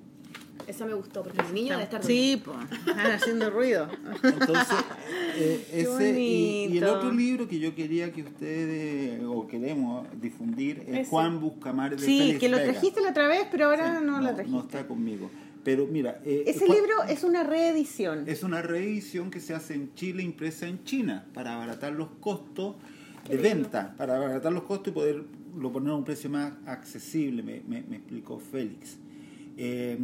Esa 0.66 0.84
me 0.84 0.92
gustó, 0.92 1.22
porque 1.22 1.40
el 1.40 1.54
niño 1.54 1.70
debe 1.70 1.84
estar 1.84 2.04
Sí, 2.04 2.40
pues, 2.44 2.56
están 2.86 3.12
haciendo 3.12 3.48
ruido. 3.50 3.88
Entonces, 4.22 4.76
eh, 5.36 5.66
ese, 5.72 6.20
y, 6.20 6.66
y 6.66 6.78
el 6.78 6.84
otro 6.84 7.10
libro 7.10 7.48
que 7.48 7.58
yo 7.58 7.74
quería 7.74 8.12
que 8.12 8.22
ustedes, 8.22 9.22
o 9.26 9.46
queremos 9.48 10.06
difundir, 10.20 10.80
es 10.86 10.98
Ese. 11.00 11.04
Juan 11.10 11.40
Buscamar 11.40 11.96
de 11.96 11.98
Sí, 12.04 12.18
Félix 12.18 12.40
que 12.40 12.48
lo 12.50 12.58
Vega. 12.58 12.72
trajiste 12.72 13.00
la 13.00 13.10
otra 13.10 13.26
vez, 13.26 13.46
pero 13.50 13.66
ahora 13.66 13.98
Sí, 14.00 14.04
no, 14.04 14.20
lo 14.20 14.34
trajiste. 14.34 14.50
No 14.50 14.60
está 14.60 14.86
conmigo. 14.86 15.30
Pero 15.64 15.86
mira, 15.86 16.20
eh, 16.24 16.44
Ese 16.46 16.66
libro 16.66 17.02
es 17.08 17.22
una 17.22 17.42
reedición. 17.42 18.24
es 18.26 18.42
una 18.42 18.62
reedición 18.62 19.30
que 19.30 19.40
se 19.40 19.54
hace 19.54 19.74
en 19.74 19.94
Chile, 19.94 20.22
impresa 20.22 20.66
en 20.66 20.82
China, 20.84 21.26
para 21.34 21.54
abaratar 21.54 21.92
los 21.92 22.08
costos 22.20 22.76
de 23.28 23.36
venta, 23.36 23.94
para 23.98 24.16
abaratar 24.16 24.52
los 24.52 24.62
costos 24.62 24.88
y 24.88 24.94
poderlo 24.94 25.72
poner 25.72 25.90
a 25.90 25.96
un 25.96 26.04
precio 26.04 26.30
más 26.30 26.52
accesible, 26.66 27.42
me, 27.42 27.62
me- 27.68 27.82
me 27.82 27.96
explicó 27.96 28.38
Félix. 28.38 28.96
Eh, 29.58 29.98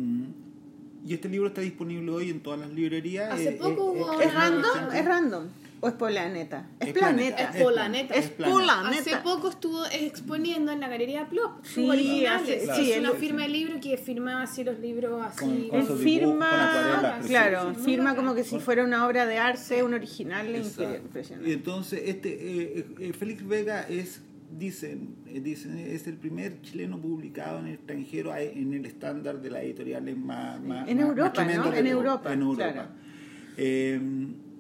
y 1.06 1.14
este 1.14 1.28
libro 1.28 1.48
está 1.48 1.60
disponible 1.62 2.10
hoy 2.10 2.30
en 2.30 2.40
todas 2.40 2.58
las 2.60 2.70
librerías. 2.70 3.32
Hace 3.32 3.50
Eh, 3.50 3.52
poco 3.52 3.70
eh, 3.94 4.00
hubo- 4.02 4.20
eh, 4.20 4.24
¿Es 4.26 4.34
random? 4.34 4.92
¿Es 4.94 5.04
random? 5.04 5.44
¿O 5.86 5.88
es 5.88 5.94
planeta? 5.94 6.68
Es 6.80 6.88
Es 6.88 6.92
planeta. 6.94 7.36
planeta. 7.36 7.58
Es 7.58 7.62
Polaneta. 7.64 8.14
Es 8.14 8.24
Es 8.24 8.30
planeta. 8.32 8.58
Polaneta. 8.58 9.00
Hace 9.00 9.16
poco 9.22 9.48
estuvo 9.50 9.84
exponiendo 9.92 10.72
en 10.72 10.80
la 10.80 10.88
galería 10.88 11.28
Plop. 11.28 11.64
Sí, 11.64 11.88
originales. 11.88 12.68
hace- 12.68 12.70
Es 12.70 12.76
sí, 12.94 12.98
una 12.98 13.10
él- 13.10 13.16
firma 13.16 13.42
de 13.42 13.48
libro 13.48 13.80
que 13.80 13.96
firmaba 13.96 14.42
así 14.42 14.64
los 14.64 14.78
libros 14.80 15.24
así. 15.24 15.38
Con- 15.44 15.68
con 15.68 15.86
con 15.86 15.98
firma, 15.98 17.20
claro, 17.26 17.74
firma 17.74 18.14
como 18.16 18.34
que 18.34 18.44
si 18.44 18.58
fuera 18.58 18.84
una 18.84 19.06
obra 19.06 19.26
de 19.26 19.38
arte, 19.38 19.82
un 19.82 19.94
original 19.94 20.54
Exacto. 20.54 20.96
impresionante. 20.96 21.48
Y 21.50 21.52
entonces, 21.52 22.00
este 22.06 22.30
eh, 22.78 22.86
eh, 23.00 23.12
Félix 23.12 23.46
Vega 23.46 23.82
es, 23.88 24.22
dicen, 24.58 25.16
eh, 25.28 25.40
dicen, 25.40 25.78
es 25.78 26.06
el 26.06 26.16
primer 26.16 26.60
chileno 26.62 26.98
publicado 27.00 27.58
en 27.60 27.66
el 27.66 27.74
extranjero 27.74 28.34
en 28.36 28.72
el 28.74 28.86
estándar 28.86 29.40
de 29.40 29.50
las 29.50 29.62
editoriales 29.62 30.16
más, 30.16 30.60
más- 30.60 30.88
En 30.88 30.98
más- 30.98 31.06
Europa, 31.08 31.44
más 31.44 31.56
¿no? 31.56 31.72
En. 31.74 31.86
Europa, 31.86 32.32
En 32.32 32.42
Europa. 32.42 32.72
claro. 32.72 32.88
Eh, 33.56 34.00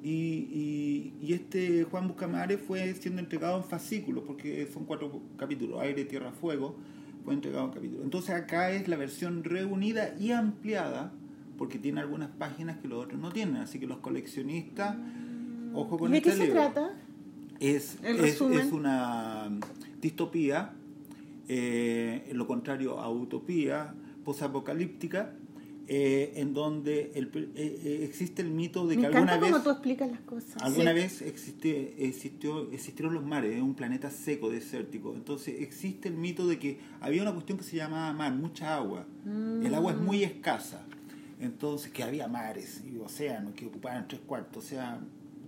y, 0.06 1.12
y- 1.20 1.26
y 1.26 1.32
este 1.32 1.82
Juan 1.84 2.06
Buscamares 2.06 2.60
fue 2.60 2.94
siendo 2.94 3.20
entregado 3.20 3.56
en 3.56 3.64
fascículos, 3.64 4.22
porque 4.24 4.68
son 4.72 4.84
cuatro 4.84 5.20
capítulos, 5.36 5.80
aire, 5.80 6.04
tierra, 6.04 6.30
fuego, 6.30 6.76
fue 7.24 7.34
entregado 7.34 7.64
en 7.66 7.72
capítulos. 7.72 8.04
Entonces 8.04 8.30
acá 8.30 8.70
es 8.70 8.86
la 8.86 8.96
versión 8.96 9.42
reunida 9.42 10.14
y 10.18 10.30
ampliada, 10.30 11.12
porque 11.58 11.78
tiene 11.78 12.00
algunas 12.00 12.28
páginas 12.30 12.78
que 12.78 12.86
los 12.86 13.04
otros 13.04 13.20
no 13.20 13.32
tienen, 13.32 13.56
así 13.56 13.80
que 13.80 13.86
los 13.88 13.98
coleccionistas, 13.98 14.96
ojo 15.74 15.98
con 15.98 16.08
¿Y 16.10 16.12
de 16.12 16.18
este 16.18 16.30
qué 16.30 16.36
se 16.36 16.44
libro. 16.44 16.60
trata? 16.60 16.90
Es, 17.58 17.98
es, 18.04 18.40
una 18.72 19.50
distopía, 20.00 20.72
eh, 21.48 22.30
lo 22.32 22.46
contrario 22.46 23.00
a 23.00 23.10
utopía, 23.10 23.94
posapocalíptica, 24.24 25.32
eh, 25.88 26.32
en 26.36 26.52
donde 26.52 27.12
el, 27.14 27.26
eh, 27.34 27.80
eh, 27.84 28.00
existe 28.02 28.42
el 28.42 28.50
mito 28.50 28.86
de 28.86 28.96
que 28.96 29.02
Me 29.02 29.06
alguna 29.08 29.36
vez, 29.36 29.52
cómo 29.52 29.62
tú 29.62 29.70
explicas 29.70 30.10
las 30.10 30.20
cosas. 30.22 30.60
alguna 30.62 30.90
Sí. 30.90 30.96
vez 30.96 31.22
existe, 31.22 31.94
existió, 32.06 32.72
existieron 32.72 33.14
los 33.14 33.24
mares, 33.24 33.54
es 33.54 33.62
un 33.62 33.74
planeta 33.74 34.10
seco, 34.10 34.50
desértico. 34.50 35.14
Entonces 35.14 35.60
existe 35.60 36.08
el 36.08 36.16
mito 36.16 36.46
de 36.48 36.58
que 36.58 36.80
había 37.00 37.22
una 37.22 37.32
cuestión 37.32 37.56
que 37.58 37.64
se 37.64 37.76
llamaba 37.76 38.12
mar, 38.12 38.34
mucha 38.34 38.74
agua. 38.76 39.06
El 39.24 39.72
agua 39.74 39.92
es 39.92 39.98
Mm. 39.98 40.04
muy 40.04 40.24
escasa. 40.24 40.84
Entonces, 41.38 41.92
que 41.92 42.02
había 42.02 42.26
mares 42.28 42.82
y 42.90 42.96
océanos 42.98 43.54
que 43.54 43.66
ocupaban 43.66 44.08
tres 44.08 44.22
cuartos. 44.26 44.64
O 44.64 44.66
sea, 44.66 44.98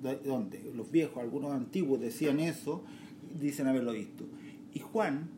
de- 0.03 0.17
donde 0.19 0.71
los 0.77 0.91
viejos, 0.91 1.21
algunos 1.23 1.51
antiguos 1.53 1.99
decían 1.99 2.39
eso, 2.41 2.85
dicen 3.41 3.67
haberlo 3.67 3.93
visto. 3.93 4.25
Y 4.75 4.79
Juan 4.81 5.31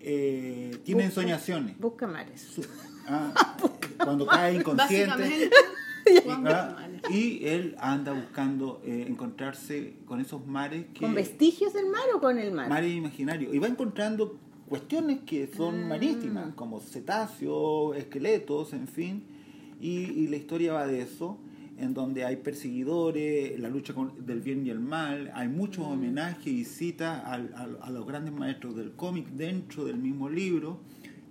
eh, 0.00 0.78
tiene 0.84 1.02
Busca- 1.04 1.20
ensoñaciones. 1.20 1.78
Busca 1.78 2.06
mares. 2.06 2.40
Su- 2.40 2.62
ah, 3.06 3.56
cuando 4.04 4.26
cae 4.26 4.56
inconsciente. 4.56 5.50
¿ah? 6.46 6.76
Y 7.10 7.44
él 7.46 7.76
anda 7.78 8.12
buscando 8.12 8.80
eh, 8.84 9.06
encontrarse 9.08 9.94
con 10.06 10.20
esos 10.20 10.46
mares 10.46 10.86
que 10.94 11.00
¿Con 11.00 11.14
vestigios 11.14 11.72
del 11.72 11.86
mar 11.86 12.02
o 12.14 12.20
con 12.20 12.38
el 12.38 12.52
mar? 12.52 12.68
mares 12.68 12.92
imaginarios 12.94 13.54
y 13.54 13.58
va 13.58 13.68
encontrando 13.68 14.38
cuestiones 14.68 15.20
que 15.26 15.46
son 15.54 15.84
Ah. 15.84 15.86
marítimas 15.88 16.54
como 16.54 16.80
cetáceos 16.80 17.96
esqueletos 17.96 18.72
en 18.72 18.88
fin 18.88 19.24
y, 19.80 19.88
y 20.04 20.28
la 20.28 20.36
historia 20.36 20.72
va 20.72 20.86
de 20.86 21.02
eso 21.02 21.38
en 21.76 21.92
donde 21.92 22.24
hay 22.24 22.36
perseguidores 22.36 23.58
la 23.58 23.68
lucha 23.68 23.92
con- 23.94 24.24
del 24.24 24.40
bien 24.40 24.66
y 24.66 24.70
el 24.70 24.80
mal 24.80 25.30
hay 25.34 25.48
muchos 25.48 25.84
homenajes 25.86 26.46
y 26.46 26.64
citas 26.64 27.22
a, 27.24 27.90
los 27.90 28.06
grandes 28.06 28.32
maestros 28.32 28.76
del 28.76 28.92
cómic 28.92 29.26
dentro 29.30 29.84
del 29.84 29.96
mismo 29.98 30.28
libro 30.30 30.80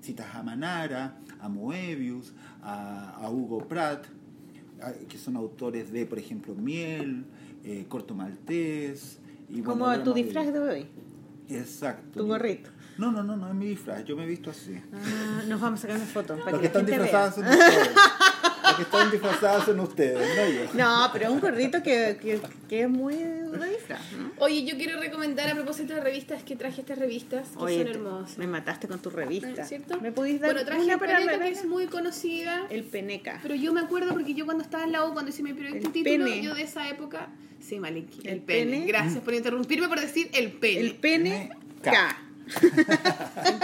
citas 0.01 0.35
a 0.35 0.43
Manara 0.43 1.17
a 1.39 1.47
Moebius 1.49 2.33
a, 2.63 3.17
a 3.21 3.29
Hugo 3.29 3.67
Pratt 3.67 4.05
a- 4.81 4.93
que 5.07 5.17
son 5.17 5.35
autores 5.37 5.91
de 5.91 6.05
por 6.05 6.17
ejemplo 6.19 6.55
Miel 6.55 7.25
eh, 7.63 7.85
Corto 7.87 8.13
Maltés 8.15 9.19
y 9.49 9.61
Como 9.61 9.85
tu 9.99 10.13
disfraz 10.13 10.51
de 10.51 10.59
hoy. 10.59 10.85
Exacto. 11.49 12.19
Tu 12.21 12.25
gorrito. 12.25 12.69
No, 12.97 13.11
no, 13.11 13.23
no, 13.23 13.35
no 13.35 13.47
es 13.49 13.55
mi 13.55 13.67
disfraz, 13.67 14.03
yo 14.05 14.15
me 14.15 14.23
he 14.23 14.27
visto 14.27 14.49
así. 14.51 14.75
Ah, 14.93 15.43
nos 15.47 15.59
vamos 15.59 15.79
a 15.79 15.81
sacar 15.83 15.97
una 15.97 16.05
foto 16.05 16.37
para 16.37 16.51
Los 16.51 16.61
que 16.61 16.61
que 16.61 16.67
están 16.67 16.85
disfrazados 16.85 17.37
vea. 17.37 17.51
son 17.51 17.59
ustedes. 17.59 17.89
Que 18.75 18.81
están 18.83 19.11
disfrazados 19.11 19.65
son 19.65 19.79
ustedes, 19.79 20.17
no 20.35 20.49
yo. 20.49 20.73
No, 20.73 21.09
pero 21.13 21.25
es 21.25 21.31
un 21.31 21.39
gorrito 21.39 21.81
que, 21.83 22.17
que, 22.21 22.41
que 22.69 22.81
es 22.83 22.89
muy. 22.89 23.15
¿no? 23.15 23.63
Oye, 24.39 24.65
yo 24.65 24.75
quiero 24.77 24.99
recomendar 24.99 25.49
a 25.49 25.53
propósito 25.55 25.93
de 25.93 26.01
revistas 26.01 26.43
que 26.43 26.55
traje 26.55 26.81
estas 26.81 26.97
revistas 26.97 27.47
que 27.49 27.63
Oye, 27.63 27.77
son 27.83 27.87
hermosas. 27.87 28.37
me 28.37 28.47
mataste 28.47 28.87
con 28.87 28.99
tu 28.99 29.09
revista. 29.09 29.65
¿Cierto? 29.65 29.99
¿Me 30.01 30.11
pudiste 30.11 30.39
dar 30.45 30.53
Bueno, 30.53 30.65
traje 30.65 30.81
una 30.83 30.93
el 30.93 30.99
para 30.99 31.17
Peneca, 31.19 31.39
que 31.39 31.49
es 31.49 31.65
muy 31.65 31.85
conocida. 31.87 32.65
El 32.69 32.83
peneca. 32.83 33.39
Pero 33.41 33.55
yo 33.55 33.73
me 33.73 33.81
acuerdo 33.81 34.13
porque 34.13 34.33
yo 34.33 34.45
cuando 34.45 34.63
estaba 34.63 34.83
en 34.83 34.91
la 34.91 35.05
U, 35.05 35.13
cuando 35.13 35.29
hice 35.31 35.43
mi 35.43 35.53
proyecto 35.53 35.87
El 35.87 35.93
título, 35.93 36.25
pene. 36.25 36.41
yo 36.43 36.55
de 36.55 36.63
esa 36.63 36.89
época. 36.89 37.29
Sí, 37.59 37.79
Maliki. 37.79 38.21
El, 38.27 38.33
El 38.35 38.41
pene. 38.41 38.71
pene. 38.71 38.85
Gracias 38.87 39.23
por 39.23 39.33
interrumpirme 39.33 39.87
por 39.87 39.99
decir 40.01 40.29
el 40.33 40.51
pene. 40.51 40.79
El 40.79 40.85
El, 40.87 40.95
pene 40.95 41.49
K. 41.81 41.91
K. 41.91 42.17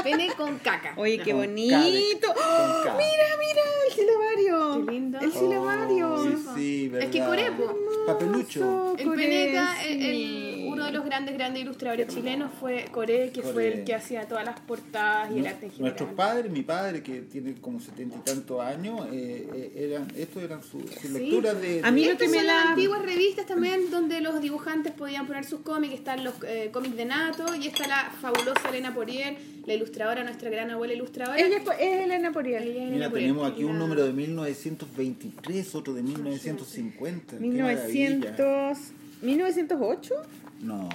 pene 0.03 0.29
con 0.37 0.57
caca. 0.59 0.93
Oye, 0.97 1.19
qué 1.19 1.33
No. 1.33 1.39
Con 1.39 1.47
bonito. 1.47 2.27
K 2.33 2.39
¡Oh! 2.39 2.97
mira, 2.97 3.25
mira, 3.39 3.61
el 3.87 3.93
silabario. 3.95 4.85
Qué 4.85 4.91
lindo. 4.91 5.19
El 5.19 5.31
silabario. 5.33 6.13
Oh, 6.13 6.23
sí, 6.23 6.35
sí, 6.55 6.87
verdad. 6.89 7.07
Es 7.07 7.11
que 7.15 7.25
Corepo. 7.25 7.75
Papelucho. 8.07 8.95
El 8.97 9.09
Peneca, 9.11 9.85
el- 9.85 10.01
el- 10.03 10.65
uno 10.69 10.85
de 10.85 10.91
los 10.91 11.03
grandes, 11.05 11.35
grandes 11.35 11.63
ilustradores 11.63 12.07
chilenos 12.07 12.51
fue 12.59 12.85
Coré, 12.91 13.31
que 13.31 13.41
fue 13.41 13.67
el 13.67 13.83
que 13.83 13.95
hacía 13.95 14.27
todas 14.27 14.45
las 14.45 14.59
portadas 14.61 15.31
y 15.31 15.39
el 15.39 15.47
arte 15.47 15.65
en 15.65 15.71
general. 15.71 15.81
Nuestros 15.81 16.13
padres, 16.13 16.51
mi 16.51 16.61
padre 16.61 17.03
que 17.03 17.21
tiene 17.21 17.55
como 17.59 17.79
setenta 17.79 18.17
y 18.17 18.19
tantos 18.21 18.61
años, 18.61 19.07
eh, 19.11 19.47
eh, 19.53 19.89
eran, 19.91 20.07
estos 20.15 20.43
eran 20.43 20.63
sus 20.63 20.83
Sí. 21.01 21.09
lecturas 21.09 21.59
de... 21.61 21.81
A 21.83 21.91
mí 21.91 22.05
lo 22.05 22.17
que 22.17 22.27
me 22.27 22.37
son 22.37 22.47
la- 22.47 22.53
las 22.55 22.65
antiguas 22.67 23.01
revistas 23.01 23.45
también 23.45 23.89
donde 23.91 24.21
los 24.21 24.39
dibujantes 24.41 24.93
podían 24.93 25.27
poner 25.27 25.43
sus 25.45 25.61
cómics, 25.61 25.93
están 25.95 26.23
los 26.23 26.33
eh, 26.47 26.69
cómics 26.71 26.95
de 26.95 27.05
Nato 27.05 27.45
y 27.55 27.67
está 27.67 27.87
la 27.87 28.11
fabulosa 28.21 28.68
Elena 28.69 28.93
Porier, 28.93 29.35
la 29.65 29.73
ilustradora, 29.73 30.23
nuestra 30.23 30.49
gran 30.49 30.69
abuela 30.71 30.93
ilustradora. 30.93 31.39
Ella 31.39 31.59
fue- 31.63 31.75
es 31.75 32.05
Elena 32.05 32.31
Poriel. 32.31 32.63
Ella 32.63 32.71
es 32.71 32.77
Elena 32.77 32.95
Mira, 32.95 33.09
Porier. 33.09 33.29
tenemos 33.29 33.51
aquí 33.51 33.63
un 33.63 33.77
número 33.79 34.05
de 34.05 34.13
1923, 34.13 35.75
otro 35.75 35.93
de 35.93 36.03
1950. 36.03 37.37
Qué 37.37 37.45
maravilla. 37.45 38.09
1900, 38.09 38.77
1908. 39.21 40.13
No, 40.61 40.89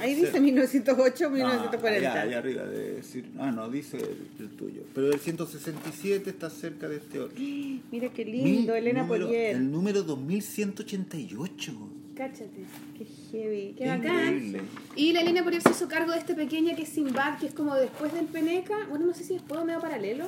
Ahí 0.00 0.14
ser. 0.14 0.26
dice 0.26 0.40
1908, 0.40 1.24
No, 1.24 1.30
1940. 1.36 2.10
allá, 2.12 2.22
allá 2.22 2.38
arriba 2.38 2.62
de 2.64 2.94
decir. 2.94 3.26
Ah, 3.38 3.50
no, 3.50 3.68
dice 3.68 3.98
el, 3.98 4.16
el 4.38 4.48
tuyo. 4.56 4.80
Pero 4.94 5.12
el 5.12 5.18
167 5.20 6.30
está 6.30 6.48
cerca 6.48 6.88
de 6.88 6.96
este 6.96 7.20
otro. 7.20 7.36
Mira 7.92 8.08
qué 8.14 8.24
lindo, 8.24 8.72
Mi 8.72 8.78
Elena 8.78 9.02
número- 9.02 9.26
Poriel. 9.26 9.56
El 9.56 9.70
número 9.70 10.02
2188. 10.02 11.72
Cáchate. 12.20 12.66
Qué 12.98 13.06
heavy. 13.32 13.74
Qué 13.78 13.86
bacán. 13.88 14.34
Increíble. 14.34 14.60
Y 14.94 15.12
la 15.14 15.22
Elena 15.22 15.42
Porier 15.42 15.62
se 15.62 15.70
hizo 15.70 15.88
cargo 15.88 16.12
de 16.12 16.18
este 16.18 16.34
pequeña 16.34 16.76
que 16.76 16.82
es 16.82 16.90
Sinbad, 16.90 17.38
que 17.38 17.46
es 17.46 17.54
como 17.54 17.74
después 17.74 18.12
del 18.12 18.26
Peneca. 18.26 18.76
Bueno, 18.90 19.06
no 19.06 19.14
sé 19.14 19.24
si 19.24 19.32
después 19.32 19.58
o 19.58 19.64
medio 19.64 19.80
paralelo. 19.80 20.26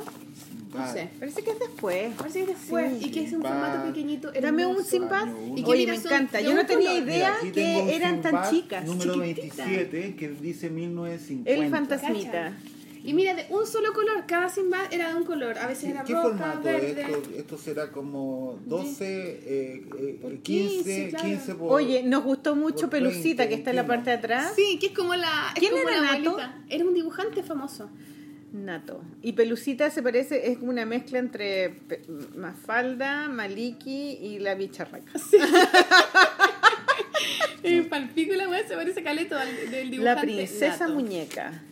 No 0.73 0.91
sé. 0.91 1.11
Parece 1.19 1.43
que 1.43 1.51
es 1.51 1.59
después. 1.59 2.15
Parece 2.15 2.41
que 2.41 2.47
después. 2.47 2.99
Sí. 2.99 3.09
y 3.09 3.11
que 3.11 3.25
es 3.25 3.33
un 3.35 3.43
formato 3.43 3.85
pequeñito. 3.85 4.33
Dame 4.33 4.65
un 4.65 4.77
uno. 4.77 5.55
Y 5.55 5.65
que 5.65 5.71
Oye, 5.71 5.81
mira, 5.81 5.93
me 5.93 5.99
encanta. 5.99 6.41
Yo 6.41 6.55
no 6.55 6.65
tenía 6.65 6.93
color. 6.93 7.09
idea 7.09 7.37
Mira, 7.43 7.53
que 7.53 7.95
eran 7.95 8.23
tan 8.23 8.51
chicas. 8.51 8.87
Número 8.87 9.13
chiquititas. 9.13 9.69
27, 9.69 10.17
que 10.17 10.29
dice 10.31 10.71
1950. 10.71 11.51
El 11.51 11.71
fantasmita. 11.71 12.31
Cacha. 12.31 12.57
Y 13.05 13.15
mira, 13.15 13.35
de 13.35 13.47
un 13.51 13.67
solo 13.67 13.93
color, 13.93 14.25
cada 14.27 14.49
Sinbad 14.49 14.93
era 14.93 15.09
de 15.09 15.15
un 15.17 15.25
color. 15.25 15.59
A 15.59 15.67
veces 15.67 15.85
¿Qué, 15.85 15.91
era 15.91 16.05
qué 16.05 16.13
roja, 16.13 16.29
formato 16.29 16.63
verde. 16.63 17.03
es 17.03 17.09
esto? 17.09 17.31
Esto 17.37 17.59
será 17.59 17.91
como 17.91 18.61
12, 18.67 19.05
eh, 19.05 19.85
eh, 19.99 20.19
Por 20.23 20.39
15, 20.39 20.85
15, 20.85 21.09
claro. 21.11 21.25
15 21.25 21.55
por... 21.57 21.73
Oye, 21.73 22.03
nos 22.05 22.23
gustó 22.23 22.55
mucho 22.55 22.89
Pelucita, 22.89 23.43
20, 23.43 23.49
que 23.49 23.55
está 23.55 23.71
en 23.71 23.77
la 23.77 23.87
parte 23.87 24.11
de 24.11 24.17
atrás. 24.17 24.53
Sí, 24.55 24.79
que 24.79 24.87
es 24.87 24.93
como 24.93 25.15
la. 25.17 25.53
es 25.55 25.59
¿Quién 25.61 25.73
como 25.73 25.89
era 25.89 26.01
la 26.01 26.19
Nato? 26.19 26.31
abuelita. 26.31 26.59
Era 26.69 26.85
un 26.85 26.95
dibujante 26.95 27.43
famoso. 27.43 27.91
Nato. 28.53 29.03
Y 29.23 29.33
Pelucita 29.33 29.91
se 29.91 30.03
parece, 30.03 30.53
es 30.53 30.59
como 30.59 30.71
una 30.71 30.85
mezcla 30.85 31.19
entre 31.19 31.81
Mafalda, 32.37 33.29
Maliki 33.29 34.19
y 34.21 34.39
la 34.39 34.55
bicharraca. 34.55 35.13
En 37.63 37.89
Palpico 37.89 38.35
la 38.35 38.49
weá 38.49 38.67
se 38.67 38.75
parece 38.75 39.03
caleto 39.03 39.37
del, 39.39 39.71
del 39.71 39.91
dibujante. 39.91 40.27
La 40.27 40.31
princesa 40.35 40.79
Nato. 40.87 40.95
muñeca. 40.95 41.63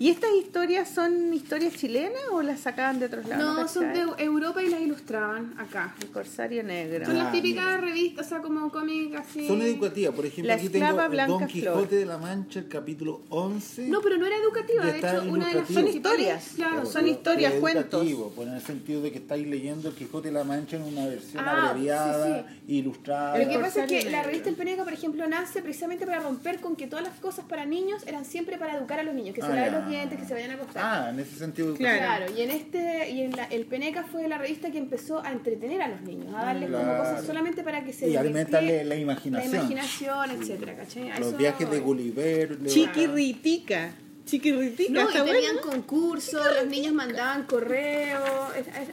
¿Y 0.00 0.08
estas 0.08 0.30
historias 0.32 0.88
son 0.88 1.34
historias 1.34 1.74
chilenas 1.76 2.22
o 2.32 2.40
las 2.40 2.60
sacaban 2.60 2.98
de 2.98 3.04
otros 3.04 3.26
lados? 3.26 3.44
No, 3.58 3.68
son 3.68 3.92
de? 3.92 4.00
Europa 4.24 4.62
y 4.62 4.70
las 4.70 4.80
ilustraban 4.80 5.54
acá. 5.58 5.94
El 6.00 6.08
corsario 6.08 6.62
negro. 6.64 7.04
Son 7.04 7.18
las 7.18 7.26
Ah, 7.26 7.32
típicas 7.32 7.66
mira. 7.66 7.76
revistas, 7.76 8.24
o 8.26 8.28
sea, 8.30 8.38
como 8.40 8.72
cómic 8.72 9.14
así. 9.16 9.46
Son 9.46 9.60
educativas, 9.60 10.14
por 10.14 10.24
ejemplo, 10.24 10.48
La 10.48 10.54
aquí 10.54 10.70
tengo 10.70 10.94
Blanca 11.10 11.26
Don 11.26 11.46
Quijote 11.46 11.70
Flor. 11.74 11.88
de 11.90 12.06
la 12.06 12.16
Mancha, 12.16 12.60
el 12.60 12.68
capítulo 12.68 13.20
11. 13.28 13.88
No, 13.88 14.00
pero 14.00 14.16
no 14.16 14.24
era 14.24 14.36
educativa. 14.36 14.86
De 14.86 14.98
hecho, 15.00 15.22
una 15.28 15.48
de 15.48 15.54
las. 15.56 15.68
Son 15.68 15.86
historias. 15.86 16.52
Claro, 16.56 16.86
son 16.86 17.06
historias, 17.06 17.52
cuentos. 17.60 17.84
educativo, 17.92 18.32
pues, 18.34 18.48
en 18.48 18.54
el 18.54 18.62
sentido 18.62 19.02
de 19.02 19.12
que 19.12 19.18
estáis 19.18 19.46
leyendo 19.46 19.90
el 19.90 19.94
Quijote 19.94 20.28
de 20.28 20.32
la 20.34 20.44
Mancha 20.44 20.76
en 20.76 20.84
una 20.84 21.06
versión 21.08 21.44
Ah, 21.46 21.68
abreviada, 21.68 22.46
sí, 22.66 22.72
ilustrada. 22.78 23.36
Lo 23.38 23.46
que 23.46 23.54
El 23.54 23.60
pasa 23.60 23.84
es 23.84 23.86
que 23.86 23.94
corsario 23.96 24.04
la 24.12 24.16
negro. 24.16 24.26
revista 24.30 24.48
El 24.48 24.54
Peneca, 24.56 24.84
por 24.84 24.92
ejemplo, 24.94 25.28
nace 25.28 25.60
precisamente 25.60 26.06
para 26.06 26.20
romper 26.20 26.58
con 26.60 26.74
que 26.74 26.86
todas 26.86 27.04
las 27.04 27.18
cosas 27.20 27.44
para 27.44 27.66
niños 27.66 28.02
eran 28.06 28.24
siempre 28.24 28.56
para 28.56 28.78
educar 28.78 28.98
a 28.98 29.02
los 29.02 29.14
niños, 29.14 29.34
que 29.34 29.42
se 29.42 29.46
Ah, 29.46 29.54
laven 29.54 29.72
ya. 29.72 29.89
Que 29.90 30.24
se 30.24 30.34
vayan 30.34 30.50
a 30.52 30.54
acostar. 30.54 30.82
Ah, 30.84 31.10
en 31.10 31.20
ese 31.20 31.36
sentido. 31.36 31.74
Claro. 31.74 31.98
Claro, 31.98 32.32
y 32.36 32.42
en 32.42 32.50
este 32.50 33.10
y 33.10 33.20
en 33.22 33.36
la, 33.36 33.44
el 33.44 33.66
Peneca 33.66 34.04
fue 34.04 34.26
la 34.28 34.38
revista 34.38 34.70
que 34.70 34.78
empezó 34.78 35.24
a 35.24 35.32
entretener 35.32 35.82
a 35.82 35.88
los 35.88 36.00
niños, 36.02 36.32
a 36.34 36.44
darles 36.44 36.70
como 36.70 36.84
cosas 36.96 37.24
solamente 37.24 37.62
para 37.62 37.84
que 37.84 37.92
se 37.92 38.08
Y 38.08 38.16
alimentarle 38.16 38.84
la 38.84 38.96
imaginación. 38.96 39.52
la 39.52 39.58
imaginación, 39.58 40.30
etcétera, 40.30 40.76
¿cachai? 40.76 41.08
Los 41.18 41.28
eso 41.28 41.36
viajes 41.36 41.70
de. 41.70 41.80
Gulliver. 41.80 42.58
de- 42.58 42.70
Chiquirritica. 42.70 43.92
Chiquirritica, 44.26 44.92
No, 44.92 45.10
y 45.10 45.12
tenían 45.12 45.56
bueno. 45.56 45.60
concursos, 45.62 46.44
los 46.60 46.66
niños 46.68 46.92
mandaban 46.92 47.44
correo, 47.44 48.20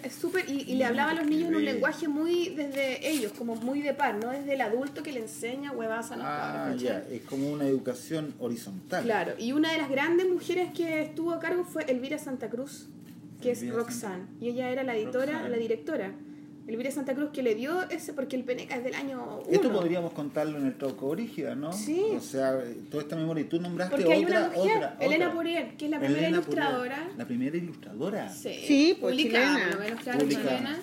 es- 0.04 0.14
súper, 0.16 0.49
y, 0.49 0.62
y 0.72 0.76
le 0.76 0.86
hablaba 0.86 1.12
a 1.12 1.14
los 1.16 1.26
niños 1.28 1.49
en 1.49 1.56
un 1.58 1.66
lenguaje 1.66 2.08
muy 2.08 2.49
desde 2.49 3.08
ellos, 3.08 3.34
como 3.38 3.56
muy 3.56 3.82
de 3.82 3.94
par, 3.94 4.16
no 4.16 4.32
desde 4.32 4.54
el 4.56 4.62
adulto 4.62 5.04
que 5.04 5.12
le 5.12 5.20
enseña 5.20 5.72
huevadas 5.74 6.12
a 6.12 6.16
los 6.16 6.26
Ah, 6.28 6.62
cabros, 6.66 6.82
ya, 6.82 7.04
es 7.12 7.22
como 7.24 7.52
una 7.52 7.68
educación 7.68 8.34
horizontal. 8.40 9.04
Claro, 9.04 9.34
y 9.38 9.52
una 9.52 9.72
de 9.72 9.78
las 9.78 9.90
grandes 9.90 10.28
mujeres 10.28 10.72
que 10.74 11.02
estuvo 11.04 11.32
a 11.34 11.40
cargo 11.40 11.64
fue 11.66 11.84
Elvira 11.84 12.18
Santa 12.18 12.49
Cruz, 12.49 12.88
que 13.41 13.52
es 13.52 13.70
Roxanne, 13.70 14.26
y 14.41 14.49
ella 14.49 14.70
era 14.72 14.84
la 14.84 14.95
editora, 14.95 15.26
Roxanne. 15.34 15.49
la 15.49 15.58
directora. 15.58 16.12
Elvira 16.68 16.91
Santa 16.91 17.15
Cruz 17.15 17.30
que 17.31 17.41
le 17.44 17.56
dio 17.56 17.89
ese, 17.89 18.14
porque 18.14 18.35
el 18.35 18.44
Peneca 18.44 18.76
es 18.76 18.84
del 18.84 18.94
año 18.95 19.41
1. 19.48 19.53
Esto 19.56 19.72
podríamos 19.72 20.11
contarlo 20.11 20.57
en 20.57 20.65
el 20.65 20.77
Trauco 20.77 21.10
Brígida, 21.10 21.56
¿no? 21.56 21.72
Sí. 21.72 22.03
O 22.15 22.19
sea, 22.19 22.60
toda 22.91 23.03
esta 23.03 23.15
memoria. 23.15 23.44
Y 23.44 23.48
tú 23.48 23.60
nombraste 23.61 23.95
Porque 23.95 24.14
hay 24.14 24.26
otra, 24.26 24.39
una 24.39 24.57
mujer, 24.57 24.77
otra, 24.77 24.98
Elena. 24.99 25.34
Porier, 25.34 25.77
que 25.77 25.85
es 25.85 25.91
la 25.91 25.99
primera 25.99 26.19
Elena 26.19 26.38
ilustradora. 26.38 27.10
La 27.18 27.26
primera 27.26 27.57
ilustradora. 27.57 28.30
Sí, 28.30 28.53
Sí, 28.68 28.98
pues, 28.99 29.15
publicada, 29.15 29.45
chilena. 29.56 29.65
por 29.69 29.76
lo 29.80 29.84
menos, 29.85 30.03
claro, 30.03 30.19
Publicada. 30.19 30.57
chilena. 30.57 30.80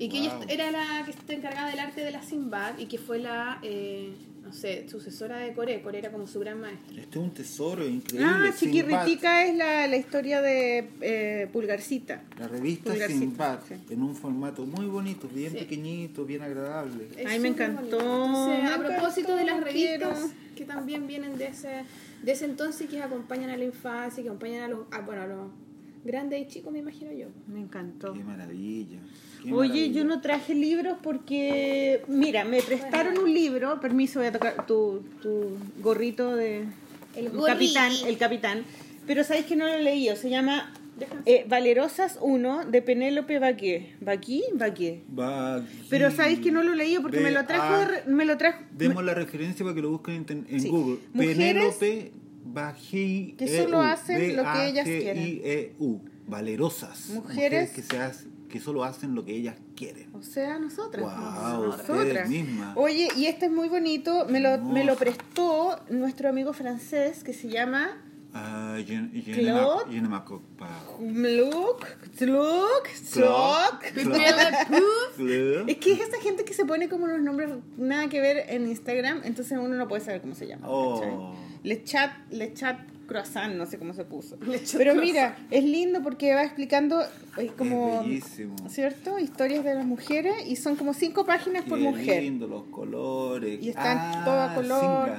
Y 0.00 0.08
que 0.08 0.18
ella 0.18 0.38
era 0.48 0.70
la 0.70 1.02
que 1.04 1.10
está 1.10 1.32
encargada 1.32 1.70
del 1.70 1.78
arte 1.80 2.02
de 2.04 2.10
la 2.12 2.22
Sinbad 2.22 2.78
y 2.78 2.86
que 2.86 2.98
fue 2.98 3.18
la, 3.18 3.58
eh, 3.62 4.12
no 4.48 4.54
sé, 4.54 4.88
sucesora 4.88 5.36
de 5.38 5.52
Coré. 5.52 5.82
Coré 5.82 5.98
era 5.98 6.10
como 6.10 6.26
su 6.26 6.40
gran 6.40 6.58
maestra. 6.60 7.00
Este 7.00 7.18
es 7.18 7.24
un 7.24 7.30
tesoro 7.32 7.86
increíble. 7.86 8.26
Ah. 8.26 8.50
Chiquirritica 8.56 9.44
es 9.44 9.54
la, 9.54 9.86
la 9.86 9.96
historia 9.96 10.40
de 10.40 10.88
eh, 11.02 11.48
Pulgarcita. 11.52 12.22
La 12.38 12.48
revista 12.48 12.90
Pulgarcito, 12.90 13.20
Sinbad, 13.20 13.58
sí. 13.68 13.74
en 13.90 14.02
un 14.02 14.14
formato 14.14 14.64
muy 14.64 14.86
bonito, 14.86 15.28
bien 15.28 15.52
Sí. 15.52 15.58
pequeñito, 15.58 16.24
bien 16.24 16.40
agradable. 16.42 17.08
Es 17.16 17.26
Ay, 17.26 17.40
me 17.40 17.48
encantó, 17.48 17.98
bonito. 17.98 18.24
Entonces, 18.24 18.62
me 18.64 18.68
a 18.70 18.78
propósito 18.78 19.32
encantó, 19.32 19.36
de 19.36 19.44
las 19.44 19.64
revistas 19.64 20.18
quiero. 20.18 20.30
que 20.56 20.64
también 20.64 21.06
vienen 21.06 21.36
de 21.36 21.48
ese, 21.48 21.84
de 22.22 22.32
ese 22.32 22.46
entonces 22.46 22.88
que 22.88 23.02
acompañan 23.02 23.50
a 23.50 23.56
la 23.58 23.64
infancia, 23.64 24.22
que 24.22 24.28
acompañan 24.30 24.62
a 24.62 24.68
los, 24.68 24.80
a, 24.90 25.00
bueno, 25.02 25.22
a 25.22 25.26
los, 25.26 25.50
Grande 26.04 26.38
y 26.38 26.46
chico, 26.46 26.70
me 26.70 26.78
imagino 26.78 27.12
yo. 27.12 27.26
Me 27.48 27.60
encantó. 27.60 28.14
Qué 28.14 28.22
maravilla. 28.24 28.98
Oye, 29.52 29.90
yo 29.92 30.04
no 30.04 30.20
traje 30.20 30.54
libros 30.54 30.96
porque, 31.02 32.02
mira, 32.08 32.44
me 32.44 32.60
prestaron 32.62 33.18
un 33.18 33.32
libro, 33.32 33.80
permiso, 33.80 34.18
voy 34.20 34.28
a 34.28 34.32
tocar 34.32 34.66
tu, 34.66 35.02
tu 35.22 35.56
gorrito 35.80 36.34
de 36.36 36.64
El 37.16 37.30
capitán, 37.46 37.92
el 38.06 38.18
capitán, 38.18 38.64
pero 39.06 39.24
sabéis 39.24 39.46
que 39.46 39.56
no 39.56 39.66
lo 39.66 39.74
he 39.74 39.82
leído, 39.82 40.16
se 40.16 40.28
llama 40.30 40.72
eh, 41.26 41.44
Valerosas 41.48 42.18
1 42.20 42.66
de 42.66 42.82
Penélope 42.82 43.38
Baqué. 43.38 43.94
¿Baquí? 44.00 44.42
Baqué. 44.52 45.02
Pero 45.88 46.10
sabéis 46.10 46.40
que 46.40 46.50
no 46.50 46.62
lo 46.62 46.72
he 46.72 46.76
leído 46.76 47.02
porque 47.02 47.20
me 47.20 47.30
lo 47.30 47.44
trajo, 47.46 47.84
re- 47.84 48.02
me 48.06 48.24
lo 48.24 48.36
trajo, 48.36 48.62
Demos 48.72 49.04
la 49.04 49.14
referencia 49.14 49.64
para 49.64 49.74
que 49.74 49.82
lo 49.82 49.90
busquen 49.90 50.26
en, 50.28 50.46
en 50.50 50.60
Sí. 50.60 50.68
Google. 50.68 50.98
Penélope 51.16 52.12
Bají 52.44 53.34
que 53.38 53.46
solo 53.62 53.80
hacen 53.82 54.36
lo 54.36 54.42
que 54.52 54.68
ellas 54.68 54.84
quieren. 54.86 55.22
B-A-G-I-E-U. 55.24 56.00
Valerosas. 56.26 57.08
Mujeres- 57.10 57.70
que, 57.70 57.82
se 57.82 57.98
hace- 57.98 58.27
que 58.48 58.60
solo 58.60 58.84
hacen 58.84 59.14
lo 59.14 59.24
que 59.24 59.34
ellas 59.36 59.56
quieren. 59.76 60.08
o 60.14 60.22
sea, 60.22 60.58
nosotras. 60.58 61.02
Guau, 61.02 61.66
nosotras. 61.66 62.28
mismas. 62.28 62.76
Oye, 62.76 63.08
y 63.16 63.26
este 63.26 63.46
es 63.46 63.52
muy 63.52 63.68
bonito, 63.68 64.26
me 64.28 64.40
lo, 64.40 64.58
me 64.58 64.84
lo 64.84 64.96
prestó 64.96 65.78
nuestro 65.90 66.28
amigo 66.28 66.52
francés 66.52 67.22
que 67.24 67.32
se 67.32 67.48
llama 67.48 68.02
Ah, 68.34 68.76
je, 68.78 68.84
je, 68.84 69.32
ne 69.32 69.38
Claude? 69.38 69.84
m'ac- 69.86 69.90
je 69.90 70.00
ne 70.02 70.08
m'accorde 70.08 70.44
pas. 70.58 70.68
Look, 71.00 71.86
look, 72.20 72.88
look. 73.16 73.78
Claude. 75.16 75.64
Es 75.66 75.76
que 75.78 75.92
es 75.92 76.00
esa 76.00 76.20
gente 76.20 76.44
que 76.44 76.52
se 76.52 76.64
pone 76.66 76.88
como 76.90 77.04
unos 77.04 77.20
nombres 77.20 77.50
nada 77.78 78.08
que 78.08 78.20
ver 78.20 78.44
en 78.48 78.68
Instagram, 78.68 79.22
entonces 79.24 79.56
uno 79.58 79.76
no 79.76 79.88
puede 79.88 80.04
saber 80.04 80.20
cómo 80.20 80.34
se 80.34 80.46
llama. 80.46 80.66
Oh. 80.68 81.34
Le 81.62 81.82
chat, 81.84 82.10
le 82.30 82.52
chat 82.52 82.78
croissant, 83.08 83.56
no 83.56 83.66
sé 83.66 83.76
cómo 83.78 83.92
se 83.94 84.04
puso. 84.04 84.38
Pero 84.76 84.94
mira, 84.94 85.36
es 85.50 85.64
lindo 85.64 86.00
porque 86.02 86.32
va 86.34 86.44
explicando 86.44 87.00
eh, 87.38 87.50
como, 87.58 88.04
Es. 88.06 88.24
¿cierto? 88.68 89.18
Historias 89.18 89.64
de 89.64 89.74
las 89.74 89.84
mujeres 89.86 90.34
y 90.46 90.54
son 90.54 90.76
como 90.76 90.94
cinco 90.94 91.24
páginas 91.26 91.64
por 91.64 91.80
mujer. 91.80 92.22
lindo, 92.22 92.46
los 92.46 92.64
colores. 92.66 93.58
Y 93.60 93.70
están 93.70 93.98
Ah, 94.00 94.22
todo 94.24 94.40
a 94.40 94.54
color. 94.54 95.10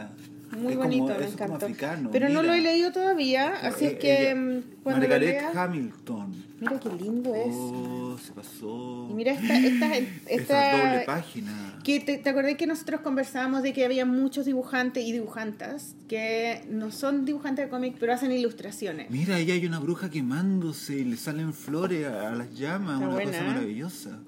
Muy 0.51 0.73
Es 0.73 0.77
como- 0.77 0.89
bonito, 0.89 1.05
me 1.05 1.11
eso 1.13 1.23
es 1.23 1.31
como 1.31 1.43
encantó. 1.45 1.65
africano, 1.65 2.09
Pero 2.11 2.29
no 2.29 2.41
lo 2.43 2.53
he 2.53 2.57
mira. 2.57 2.71
leído 2.71 2.91
todavía, 2.91 3.53
así 3.61 3.85
es 3.85 3.91
Eh, 3.93 3.97
que 3.99 4.21
ella- 4.23 4.35
mm, 4.35 4.61
cuando 4.83 5.01
lo 5.01 5.09
Margaret 5.09 5.41
lea... 5.41 5.63
Hamilton. 5.63 6.49
Mira 6.59 6.79
qué 6.79 6.89
lindo 6.89 7.35
es. 7.35 7.47
Oh, 7.55 8.17
se 8.17 8.33
pasó. 8.33 9.07
Y 9.09 9.13
mira 9.13 9.31
esta, 9.31 9.57
esta, 9.57 9.97
esta, 10.27 10.71
doble 10.77 11.03
página. 11.05 11.79
Que 11.83 11.99
te, 12.01 12.17
te 12.17 12.29
acordé 12.29 12.57
que 12.57 12.67
nosotros 12.67 12.99
conversábamos 13.01 13.63
de 13.63 13.71
que 13.71 13.85
había 13.85 14.05
muchos 14.05 14.45
dibujantes 14.45 15.05
y 15.05 15.11
dibujantas 15.13 15.95
que 16.09 16.63
no 16.69 16.91
son 16.91 17.23
dibujantes 17.25 17.65
de 17.65 17.69
cómic, 17.69 17.95
pero 17.99 18.11
hacen 18.13 18.31
ilustraciones. 18.33 19.09
Mira, 19.09 19.35
ahí 19.35 19.49
hay 19.51 19.65
una 19.65 19.79
bruja 19.79 20.09
quemándose 20.09 20.95
y 20.97 21.05
le 21.05 21.15
salen 21.15 21.53
flores 21.53 22.05
a, 22.07 22.29
a 22.29 22.35
las 22.35 22.53
llamas, 22.57 22.95
Está 22.95 23.05
una 23.05 23.13
buena, 23.15 23.31
cosa 23.31 23.43
¿eh? 23.43 23.47
maravillosa. 23.47 24.19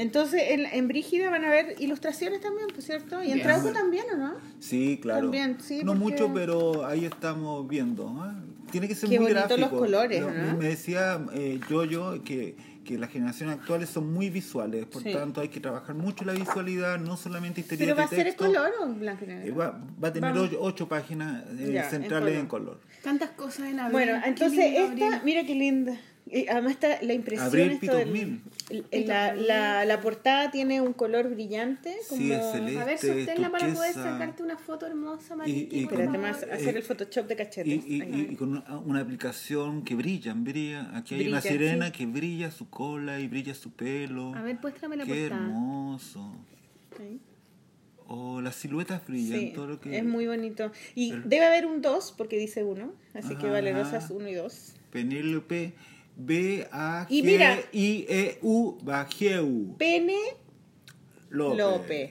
Entonces, 0.00 0.42
en, 0.48 0.64
en 0.66 0.88
Brígida 0.88 1.28
van 1.30 1.44
a 1.44 1.50
ver 1.50 1.76
ilustraciones 1.78 2.40
también, 2.40 2.68
por 2.68 2.82
cierto. 2.82 3.22
Y 3.22 3.32
en. 3.32 3.42
Trauco 3.42 3.70
también, 3.72 4.04
¿o 4.14 4.16
no? 4.16 4.32
Sí, 4.58 4.98
claro. 5.02 5.22
También, 5.22 5.58
sí, 5.60 5.80
no 5.84 5.92
porque- 5.92 5.98
mucho, 5.98 6.32
pero 6.32 6.86
ahí 6.86 7.04
estamos 7.04 7.68
viendo. 7.68 8.08
¿ah? 8.18 8.34
Tiene 8.70 8.88
que 8.88 8.94
ser 8.94 9.10
Qué 9.10 9.18
muy 9.20 9.32
bonitos 9.32 9.48
gráfico. 9.58 9.70
los 9.76 9.78
colores, 9.80 10.20
Lo- 10.22 10.30
¿no? 10.30 10.56
Me 10.56 10.68
decía 10.68 11.20
eh, 11.34 11.60
Yoyo 11.68 12.22
que, 12.24 12.56
que 12.84 12.96
las 12.98 13.10
generaciones 13.10 13.58
actuales 13.58 13.90
son 13.90 14.10
muy 14.12 14.30
visuales, 14.30 14.86
por 14.86 15.02
Sí. 15.02 15.12
tanto 15.12 15.40
hay 15.42 15.48
que 15.48 15.60
trabajar 15.60 15.94
mucho 15.96 16.24
la 16.24 16.32
visualidad, 16.32 16.98
no 16.98 17.16
solamente 17.18 17.60
historias 17.60 17.84
Pero 17.88 17.96
va 17.96 18.06
de 18.08 18.14
a 18.16 18.18
ser 18.18 18.26
en 18.28 18.34
color 18.36 18.70
o 18.80 18.84
en 18.86 19.00
blanco 19.00 19.24
y 19.24 19.28
negro. 19.28 19.46
Eh, 19.48 19.50
Va, 19.50 19.80
va 20.02 20.08
a 20.08 20.12
tener 20.14 20.34
ocho, 20.38 20.56
ocho 20.60 20.88
páginas 20.88 21.44
eh, 21.58 21.72
Ya, 21.74 21.84
en 21.84 21.90
centrales 21.90 22.28
color. 22.28 22.40
en 22.40 22.46
color. 22.46 22.80
Tantas 23.02 23.30
cosas 23.30 23.66
en 23.68 23.80
abril. 23.80 23.92
Bueno, 23.92 24.12
entonces 24.24 24.60
esta, 24.64 24.84
abril. 25.06 25.20
mira 25.24 25.44
qué 25.44 25.54
linda. 25.54 25.98
Y 26.32 26.46
además 26.46 26.72
está 26.72 27.02
la 27.02 27.12
impresión 27.12 27.46
Abril 27.48 27.80
del- 27.80 29.06
la, 29.08 29.34
la, 29.34 29.84
la 29.84 30.00
portada 30.00 30.50
tiene 30.52 30.80
un 30.80 30.92
color 30.92 31.28
brillante. 31.30 31.96
Como... 32.08 32.20
Sí, 32.20 32.30
es 32.32 32.52
celeste. 32.52 32.80
A 32.80 32.84
ver, 32.84 32.98
sosténla 32.98 33.50
para 33.50 33.66
poder 33.74 33.92
sacarte 33.94 34.42
una 34.44 34.56
foto 34.56 34.86
hermosa, 34.86 35.34
Y- 35.34 35.38
Mariqui, 35.38 35.76
y 35.80 35.84
favor. 35.86 36.26
hacer 36.26 36.74
eh, 36.74 36.78
el 36.78 36.82
Photoshop 36.84 37.26
de 37.26 37.36
cachetes. 37.36 37.66
Y, 37.84 37.94
y- 37.96 38.02
y- 38.02 38.28
y 38.32 38.36
con 38.36 38.50
una, 38.52 38.78
una 38.78 39.00
aplicación 39.00 39.82
que 39.82 39.96
brilla, 39.96 40.32
brilla. 40.36 40.90
Aquí 40.96 41.16
hay 41.16 41.26
una 41.28 41.40
Brilla, 41.40 41.52
sirena 41.52 41.86
sí. 41.86 41.92
que 41.92 42.06
brilla 42.06 42.50
su 42.52 42.70
cola 42.70 43.18
y 43.18 43.26
brilla 43.26 43.54
su 43.54 43.72
pelo. 43.72 44.32
A 44.36 44.42
ver, 44.42 44.56
muéstrame 44.62 44.96
la 44.96 45.04
Qué 45.04 45.22
portada. 45.28 45.40
hermoso. 45.46 46.32
Ahí. 47.00 47.18
Oh, 48.06 48.40
las 48.40 48.54
siluetas 48.56 49.04
brillan. 49.06 49.38
Sí, 49.40 49.52
todo 49.54 49.66
lo 49.66 49.80
que... 49.80 49.96
es 49.96 50.04
muy 50.04 50.26
bonito. 50.26 50.70
Y 50.94 51.10
El- 51.12 51.28
debe 51.28 51.46
haber 51.46 51.66
un 51.66 51.80
2 51.82 52.14
porque 52.16 52.38
dice 52.38 52.62
1, 52.62 52.92
así 53.14 53.30
que 53.36 53.46
Ajá. 53.46 53.50
valerosas 53.52 54.10
1 54.10 54.28
y 54.28 54.34
2. 54.34 54.74
Penélope 54.92 55.72
B 56.16 56.68
A 56.72 57.06
Y 57.08 57.22
mira. 57.22 57.56
G 57.56 57.64
I 57.72 58.06
E 58.08 58.38
U 58.42 58.78
Bajeu 58.82 59.76
Pene 59.78 60.18
López. 61.30 61.58
López. 61.58 62.10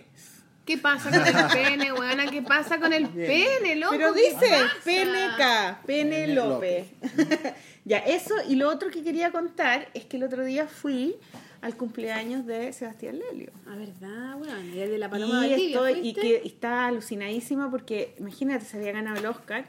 ¿Qué 0.69 0.77
pasa 0.77 1.09
con 1.09 1.25
el 1.25 1.47
pene, 1.51 1.91
weona? 1.93 2.29
¿Qué 2.29 2.43
pasa 2.43 2.79
con 2.79 2.93
el 2.93 3.09
pene, 3.09 3.75
loco? 3.75 3.95
Pero 3.97 4.13
¿Qué 4.13 4.21
dice? 4.21 4.55
PNK, 4.85 5.83
Pene 5.83 6.27
López. 6.27 6.85
ya, 7.85 7.97
eso. 7.97 8.35
Y 8.47 8.55
lo 8.55 8.69
otro 8.69 8.91
que 8.91 9.01
quería 9.01 9.31
contar 9.31 9.89
es 9.95 10.05
que 10.05 10.17
el 10.17 10.23
otro 10.25 10.45
día 10.45 10.67
fui 10.67 11.15
al 11.61 11.75
cumpleaños 11.75 12.45
de 12.45 12.71
Sebastián 12.71 13.17
Lelio. 13.17 13.51
Ah, 13.67 13.75
¿verdad, 13.77 14.35
weón? 14.39 14.71
Y 14.71 14.79
el 14.79 14.91
de 14.91 14.97
la 14.99 15.09
paloma 15.09 15.47
Y, 15.47 15.49
Valdivia, 15.49 15.67
estoy, 15.73 16.07
y 16.07 16.13
que 16.13 16.41
está 16.45 16.85
alucinadísima 16.85 17.71
porque, 17.71 18.13
imagínate, 18.19 18.63
se 18.63 18.77
había 18.77 18.91
ganado 18.91 19.17
el 19.17 19.25
Oscar. 19.25 19.65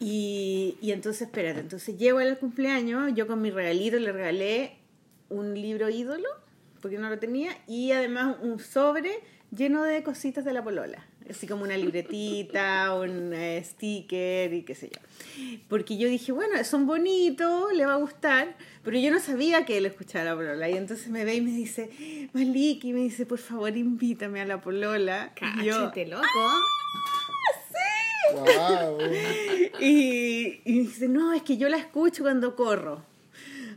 Y, 0.00 0.78
y 0.80 0.92
entonces, 0.92 1.22
espérate, 1.22 1.60
entonces 1.60 1.98
llego 1.98 2.18
al 2.18 2.38
cumpleaños, 2.38 3.12
yo 3.14 3.26
con 3.26 3.42
mi 3.42 3.50
regalito 3.50 3.98
le 3.98 4.12
regalé 4.12 4.78
un 5.28 5.54
libro 5.54 5.90
ídolo, 5.90 6.28
porque 6.80 6.98
no 6.98 7.10
lo 7.10 7.18
tenía, 7.18 7.56
y 7.66 7.92
además 7.92 8.36
un 8.42 8.58
sobre 8.58 9.20
lleno 9.54 9.82
de 9.82 10.02
cositas 10.02 10.44
de 10.44 10.52
la 10.52 10.62
polola. 10.62 11.06
Así 11.28 11.46
como 11.46 11.62
una 11.62 11.76
libretita, 11.76 12.94
un 12.98 13.32
eh, 13.32 13.62
sticker 13.62 14.52
y 14.52 14.62
qué 14.62 14.74
sé 14.74 14.90
yo. 14.90 15.00
Porque 15.68 15.96
yo 15.96 16.08
dije, 16.08 16.32
bueno, 16.32 16.62
son 16.64 16.86
bonitos, 16.86 17.72
le 17.72 17.86
va 17.86 17.94
a 17.94 17.98
gustar, 17.98 18.56
pero 18.82 18.98
yo 18.98 19.10
no 19.10 19.20
sabía 19.20 19.64
que 19.64 19.78
él 19.78 19.86
escuchaba 19.86 20.24
la 20.24 20.34
polola. 20.34 20.68
Y 20.68 20.76
entonces 20.76 21.08
me 21.08 21.24
ve 21.24 21.36
y 21.36 21.40
me 21.40 21.52
dice, 21.52 22.28
Maliki, 22.32 22.92
me 22.92 23.00
dice, 23.00 23.26
por 23.26 23.38
favor, 23.38 23.76
invítame 23.76 24.40
a 24.40 24.46
la 24.46 24.60
polola. 24.60 25.32
Y 25.60 25.66
yo, 25.66 25.92
loco. 26.06 26.24
Wow. 28.34 28.98
Y, 29.80 30.60
y 30.64 30.78
dice, 30.80 31.08
no, 31.08 31.32
es 31.32 31.42
que 31.42 31.56
yo 31.56 31.68
la 31.68 31.76
escucho 31.78 32.22
cuando 32.24 32.54
corro. 32.56 33.02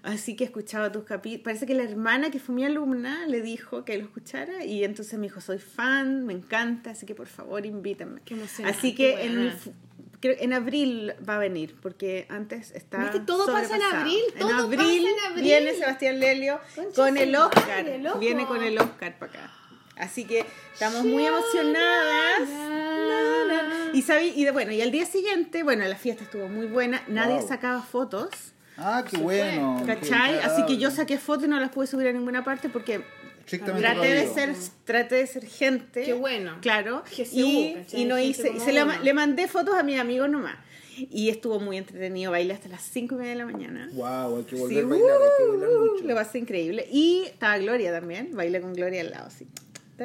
Así 0.03 0.35
que 0.35 0.43
he 0.43 0.47
escuchado 0.47 0.91
tus 0.91 1.05
capítulos. 1.05 1.45
Parece 1.45 1.65
que 1.65 1.73
la 1.73 1.83
hermana 1.83 2.29
que 2.29 2.39
fue 2.39 2.53
mi 2.53 2.65
alumna 2.65 3.25
le 3.27 3.41
dijo 3.41 3.85
que 3.85 3.97
lo 3.97 4.03
escuchara 4.03 4.65
y 4.65 4.83
entonces 4.83 5.17
me 5.17 5.27
dijo, 5.27 5.39
soy 5.39 5.59
fan, 5.59 6.25
me 6.25 6.33
encanta, 6.33 6.91
así 6.91 7.05
que 7.05 7.15
por 7.15 7.27
favor 7.27 7.65
invítame. 7.65 8.19
Qué 8.25 8.35
así 8.65 8.95
que 8.95 9.23
en, 9.23 9.53
creo- 10.19 10.35
en 10.39 10.51
abril 10.51 11.13
va 11.27 11.35
a 11.35 11.37
venir, 11.37 11.75
porque 11.81 12.25
antes 12.29 12.71
está 12.71 13.05
Es 13.05 13.11
que 13.11 13.19
todo 13.21 13.45
pasa 13.45 13.77
en 13.77 13.81
abril, 13.81 14.19
todo 14.37 14.49
en 14.49 14.55
pasa 14.55 14.63
abril, 14.65 15.05
en 15.07 15.31
abril. 15.31 15.43
viene 15.45 15.73
Sebastián 15.73 16.19
Lelio 16.19 16.59
Concha 16.75 16.91
con 16.95 17.17
el 17.17 17.33
Oscar. 17.37 17.83
madre. 17.85 18.01
Viene 18.19 18.45
con 18.45 18.61
el 18.61 18.77
Oscar 18.77 19.17
para 19.17 19.31
acá. 19.31 19.53
Así 19.97 20.25
que 20.25 20.45
estamos 20.73 21.03
muy 21.05 21.25
emocionadas. 21.25 22.49
Na, 22.49 23.45
na. 23.47 23.91
Y, 23.93 24.01
sabí, 24.01 24.33
y 24.35 24.43
de- 24.45 24.51
bueno, 24.51 24.71
y 24.71 24.81
al 24.81 24.91
día 24.91 25.05
siguiente, 25.05 25.63
bueno, 25.63 25.85
la 25.85 25.95
fiesta 25.95 26.23
estuvo 26.23 26.47
muy 26.47 26.65
buena, 26.65 27.03
nadie 27.07 27.39
Wow. 27.39 27.47
sacaba 27.47 27.81
fotos, 27.83 28.29
Ah, 28.77 29.03
qué 29.07 29.17
bueno. 29.17 29.83
¿cachai? 29.85 30.39
qué 30.39 30.45
Así 30.45 30.65
que 30.65 30.77
yo 30.77 30.89
saqué 30.89 31.19
fotos 31.19 31.45
y 31.45 31.47
no 31.47 31.59
las 31.59 31.69
pude 31.69 31.85
subir 31.85 32.07
a 32.07 32.11
ninguna 32.11 32.43
parte 32.43 32.69
porque 32.69 33.01
traté 33.45 34.07
de 34.15 34.27
ser 34.33 34.55
traté 34.83 35.15
de 35.15 35.27
ser 35.27 35.45
gente. 35.45 36.03
Qué 36.03 36.13
bueno. 36.13 36.57
Claro. 36.61 37.03
Que 37.15 37.23
se 37.25 37.35
y, 37.35 37.85
y 37.93 38.05
no 38.05 38.17
hice, 38.17 38.51
y 38.51 38.59
se 38.59 38.71
le 38.73 39.13
mandé 39.13 39.47
fotos 39.47 39.75
a 39.75 39.83
mis 39.83 39.99
amigos 39.99 40.27
nomás. 40.29 40.55
Y 40.97 41.29
estuvo 41.29 41.59
muy 41.59 41.77
entretenido, 41.77 42.31
bailé 42.31 42.53
hasta 42.53 42.69
las 42.69 42.81
5 42.83 43.15
y 43.15 43.17
media 43.19 43.31
de 43.31 43.37
la 43.37 43.45
mañana. 43.45 43.89
Wow, 43.93 44.37
hay 44.37 44.43
que 44.43 44.55
Sí, 44.55 44.61
volver 44.61 44.83
a 44.83 44.87
bailar, 44.87 45.17
hay 45.21 45.29
que 45.37 45.49
bailar 45.51 45.69
uh, 45.69 45.91
mucho. 45.91 46.03
Lo 46.05 46.15
pasé 46.15 46.37
increíble. 46.39 46.87
Y 46.91 47.23
estaba 47.25 47.57
Gloria 47.57 47.91
también, 47.91 48.35
bailé 48.35 48.61
con 48.61 48.73
Gloria 48.73 49.01
al 49.01 49.09
lado, 49.11 49.25
así. 49.27 49.47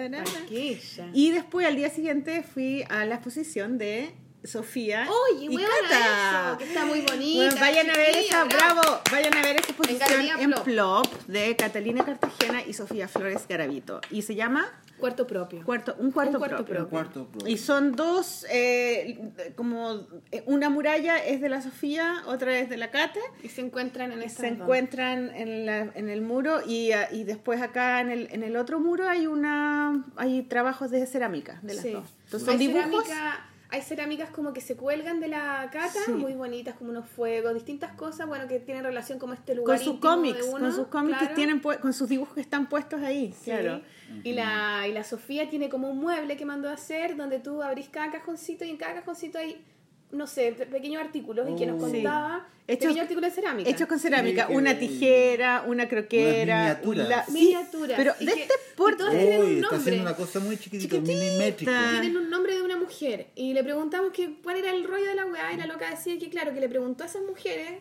Aquella. 0.07 1.11
Y 1.12 1.31
después 1.33 1.66
al 1.66 1.77
día 1.77 1.91
siguiente 1.91 2.43
fui 2.43 2.85
a 2.89 3.05
la 3.05 3.16
exposición 3.16 3.79
de 3.79 4.15
Sofía 4.45 5.09
Oye, 5.33 5.47
y 5.51 5.57
Cata. 5.57 6.51
eso, 6.51 6.59
que 6.59 6.65
está 6.65 6.85
muy 6.85 7.01
bonita, 7.01 7.45
Bueno, 7.47 7.61
vayan 7.61 7.91
a 7.91 7.95
ver 7.97 8.16
esa, 8.16 8.45
bravo. 8.45 8.81
bravo, 8.81 9.01
vayan 9.11 9.35
a 9.37 9.43
ver 9.43 9.57
esa 9.57 9.66
exposición 9.73 10.27
en 10.39 10.51
Plop. 10.53 10.65
Plop 10.65 11.07
de 11.27 11.57
Catalina 11.57 12.05
Cartagena 12.05 12.62
y 12.65 12.73
Sofía 12.73 13.09
Flores 13.09 13.47
Garavito. 13.49 14.01
Y 14.11 14.23
se 14.23 14.37
llama 14.37 14.73
Cuarto 14.99 15.27
propio. 15.27 15.65
cuarto, 15.65 15.95
un 15.99 16.11
cuarto, 16.12 16.33
Un 16.33 16.39
cuarto 16.39 16.65
propio. 16.65 16.85
Un 16.85 16.91
cuarto 16.91 17.27
propio. 17.27 17.49
Y 17.49 17.57
son 17.59 17.93
dos, 17.93 18.45
eh, 18.51 19.19
como 19.57 20.07
eh, 20.33 20.43
una 20.47 20.70
muralla 20.70 21.19
es 21.19 21.41
de 21.41 21.49
la 21.49 21.61
Sofía, 21.62 22.23
otra 22.27 22.59
es 22.59 22.69
de 22.69 22.77
la 22.77 22.91
Cate. 22.91 23.20
Y 23.43 23.49
se 23.49 23.61
encuentran 23.61 24.12
en 24.12 24.23
esta 24.23 24.43
Se 24.43 24.49
encuentran 24.49 25.31
en, 25.35 25.66
la, 25.66 25.79
en 25.95 26.09
el 26.09 26.23
muro 26.23 26.61
y, 26.66 26.93
ah, 26.93 27.09
y 27.12 27.25
después 27.25 27.61
acá 27.62 28.01
en 28.01 28.11
el, 28.11 28.29
en 28.33 28.43
el 28.43 28.57
otro 28.57 28.81
muro 28.81 29.09
hay 29.09 29.27
una 29.27 30.05
hay 30.16 30.43
trabajos 30.43 30.91
de 30.91 31.07
cerámica 31.07 31.61
de 31.62 31.75
las 31.75 31.83
Sí. 31.85 31.93
dos. 31.93 32.15
Entonces 32.25 32.47
son 32.47 32.59
Hay 32.61 32.66
dibujos. 32.66 33.05
cerámica- 33.07 33.48
hay 33.70 33.82
cerámicas 33.82 34.31
como 34.31 34.53
que 34.53 34.61
se 34.61 34.77
cuelgan 34.77 35.20
de 35.20 35.28
la 35.28 35.69
cata, 35.73 35.99
Sí. 36.07 36.12
muy 36.12 36.35
bonitas, 36.35 36.74
como 36.77 36.90
unos 36.90 37.07
fuegos, 37.09 37.53
distintas 37.55 37.93
cosas, 37.93 38.27
bueno, 38.27 38.49
que 38.49 38.61
tienen 38.61 38.82
relación 38.85 39.19
como 39.19 39.35
este 39.35 39.53
Con 39.53 39.57
lugar 39.59 39.78
sus 39.78 39.95
íntimo 39.95 40.11
de 40.11 40.16
cómics, 40.16 40.47
uno, 40.49 40.59
con 40.61 40.73
sus 40.73 40.86
cómics 40.89 41.19
que 41.19 41.27
tienen 41.35 41.61
con 41.61 41.93
sus 41.93 42.09
dibujos 42.09 42.35
que 42.35 42.40
están 42.40 42.69
puestos 42.69 43.03
ahí, 43.03 43.32
Sí. 43.32 43.51
claro. 43.51 43.82
Y 44.24 44.32
la, 44.32 44.86
y 44.89 44.93
la 44.93 45.05
Sofía 45.05 45.51
tiene 45.51 45.69
como 45.69 45.90
un 45.90 45.99
mueble 45.99 46.36
que 46.39 46.47
mandó 46.47 46.70
a 46.70 46.73
hacer 46.73 47.16
donde 47.16 47.40
tú 47.40 47.62
abrís 47.62 47.89
cada 47.90 48.11
cajoncito 48.11 48.65
y 48.65 48.70
en 48.70 48.78
cada 48.78 48.95
cajoncito 48.95 49.39
hay, 49.39 49.62
no 50.10 50.26
sé, 50.26 50.52
pe- 50.56 50.66
pequeños 50.66 51.02
artículos 51.02 51.48
y 51.51 51.56
que 51.56 51.66
nos 51.66 51.82
Oh. 51.82 51.86
Sí. 51.86 51.93
contaba 52.02 52.47
Hechos- 52.66 52.78
pequeños 52.89 53.02
artículos 53.02 53.30
de 53.30 53.35
cerámica. 53.35 53.70
Hechos 53.70 53.89
con 53.89 53.98
cerámica, 53.98 54.47
Sí, 54.48 54.55
una 54.55 54.78
tijera, 54.78 55.64
una 55.66 55.89
croquera, 55.89 56.56
Unas 56.56 56.85
un 56.86 56.94
miniaturas. 56.94 57.09
la- 57.09 57.24
sí, 57.26 57.32
Miniaturas. 57.32 57.97
pero 57.97 58.12
de 58.18 58.26
que- 58.35 58.43
este 58.43 58.55
porte. 58.76 59.05
tienen 59.10 59.40
un 59.40 59.47
está 59.48 59.60
nombre. 59.60 59.78
haciendo 59.78 60.02
una 60.02 60.16
cosa 60.16 60.40
muy 60.40 60.56
chiquitita, 60.56 60.97
milimétrico. 61.01 61.72
tienen 61.90 62.16
un 62.16 62.30
nombre 62.30 62.55
de 62.55 62.62
una 62.62 62.76
mujer 62.76 63.26
y 63.35 63.52
le 63.52 63.62
preguntamos 63.64 64.12
que 64.12 64.36
cuál 64.43 64.56
era 64.56 64.70
el 64.70 64.85
rollo 64.85 65.05
de 65.06 65.14
la 65.14 65.26
weá 65.26 65.52
y 65.52 65.56
la 65.56 65.66
loca 65.66 65.90
decía 65.90 66.18
que 66.18 66.30
claro, 66.30 66.52
que 66.55 66.60
le 66.60 66.68
preguntó 66.68 67.05
a 67.05 67.06
esas 67.06 67.22
mujeres 67.22 67.80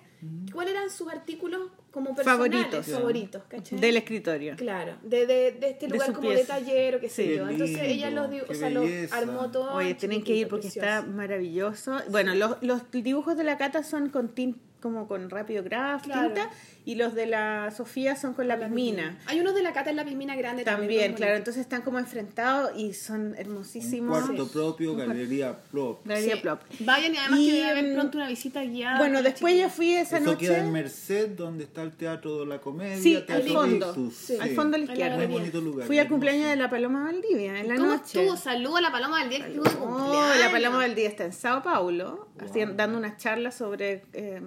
cuáles 0.54 0.74
eran 0.74 0.90
sus 0.90 1.08
artículos 1.10 1.62
como 1.92 2.14
personales, 2.16 2.52
Favoritos. 2.54 2.86
favoritos, 2.88 3.42
¿cachai? 3.48 3.80
del 3.80 3.98
escritorio. 3.98 4.56
Claro, 4.56 4.98
de, 5.04 5.26
de, 5.26 5.52
de 5.54 5.70
este 5.70 5.88
lugar 5.88 6.14
como 6.14 6.30
de 6.30 6.44
taller 6.44 6.96
o 6.96 7.00
qué 7.00 7.10
sé 7.10 7.36
yo. 7.36 7.48
Entonces 7.50 7.70
lindo, 7.72 7.84
ella 7.84 8.10
los, 8.12 8.50
o 8.50 8.54
sea, 8.54 8.70
lo 8.70 8.82
belleza. 8.82 9.18
armó 9.18 9.50
todo. 9.52 9.74
Oye, 9.74 9.96
tienen 9.96 10.24
que 10.24 10.34
ir 10.36 10.48
porque 10.48 10.64
precioso. 10.68 10.88
está 10.88 11.02
maravilloso. 11.04 11.98
Bueno, 12.10 12.36
los, 12.36 12.58
los 12.62 12.82
dibujos 12.92 13.38
de 13.38 13.44
la 13.44 13.58
Cata 13.58 13.84
son 13.84 14.10
con 14.10 14.34
tin- 14.36 14.58
como 14.82 15.08
con 15.08 15.30
rápido 15.30 15.64
graph, 15.64 16.04
Claro. 16.04 16.28
tinta, 16.34 16.50
y 16.86 16.96
los 16.96 17.14
de 17.16 17.26
la 17.26 17.72
Sofía 17.76 18.16
son 18.16 18.34
con 18.34 18.48
lápiz 18.48 18.68
mina. 18.70 19.18
Hay 19.26 19.40
unos 19.40 19.56
de 19.56 19.64
la 19.64 19.74
cata 19.74 19.90
en 19.90 19.96
la 19.98 20.06
pismina 20.06 20.36
grande 20.36 20.64
también. 20.64 20.88
También, 20.90 21.14
claro, 21.16 21.36
entonces 21.36 21.62
están 21.62 21.82
como 21.82 22.00
enfrentados 22.00 22.72
y 22.78 22.94
son 22.94 23.28
Un 23.30 23.36
hermosísimos. 23.38 24.24
cuarto 24.24 24.46
Sí. 24.46 24.52
propio, 24.54 24.96
galería 24.96 25.58
plop. 25.72 26.06
Galería 26.06 26.36
Sí. 26.36 26.42
Plop. 26.42 26.62
Vayan 26.82 27.14
y 27.14 27.18
además 27.18 27.40
Y, 27.40 27.48
que 27.48 27.54
debe 27.56 27.70
haber 27.70 27.86
em, 27.86 27.94
pronto 27.96 28.18
una 28.20 28.28
visita 28.30 28.62
guiada. 28.64 28.98
Bueno, 29.00 29.22
después 29.24 29.54
ya 29.54 29.64
chiquillos. 29.68 29.74
fui 29.74 29.94
esa 29.96 30.18
Eso 30.20 30.38
queda 30.38 30.58
en 30.60 30.66
noche. 30.66 30.72
Merced, 30.74 31.30
donde 31.30 31.64
está 31.66 31.82
el 31.82 31.92
Teatro 31.94 32.40
de 32.40 32.46
la 32.46 32.62
Comedia. 32.62 32.98
Sí, 33.02 33.24
al 33.28 33.44
fondo. 33.44 34.12
Sí. 34.12 34.38
Al 34.40 34.50
fondo 34.52 34.76
a 34.76 34.80
la 34.80 34.86
izquierda. 34.86 35.18
Muy 35.18 35.26
bonito 35.28 35.60
lugar. 35.60 35.88
Fui 35.88 35.98
al 36.00 36.08
cumpleaños 36.08 36.48
de 36.50 36.56
la 36.56 36.70
Paloma 36.70 37.04
Valdivia 37.06 37.60
en 37.60 37.68
la 37.68 37.76
¿Cómo 37.76 37.88
noche. 37.88 38.22
estuvo? 38.24 38.38
Saludo 38.38 38.78
a 38.78 38.82
la 38.82 38.92
Paloma 38.92 39.20
del 39.22 39.30
día 39.30 39.40
que 39.40 39.48
estuvo 39.52 39.64
de 39.64 39.76
Oh, 39.76 39.80
cumpleaños. 39.88 40.40
la 40.40 40.52
Paloma 40.52 40.78
Valdivia 40.78 41.10
está 41.10 41.26
en 41.26 41.34
Sao 41.34 41.64
Paulo, 41.64 42.27
haciendo- 42.46 42.76
dando 42.76 42.98
unas 42.98 43.18
charlas 43.18 43.56
sobre, 43.56 44.04
eh, 44.14 44.42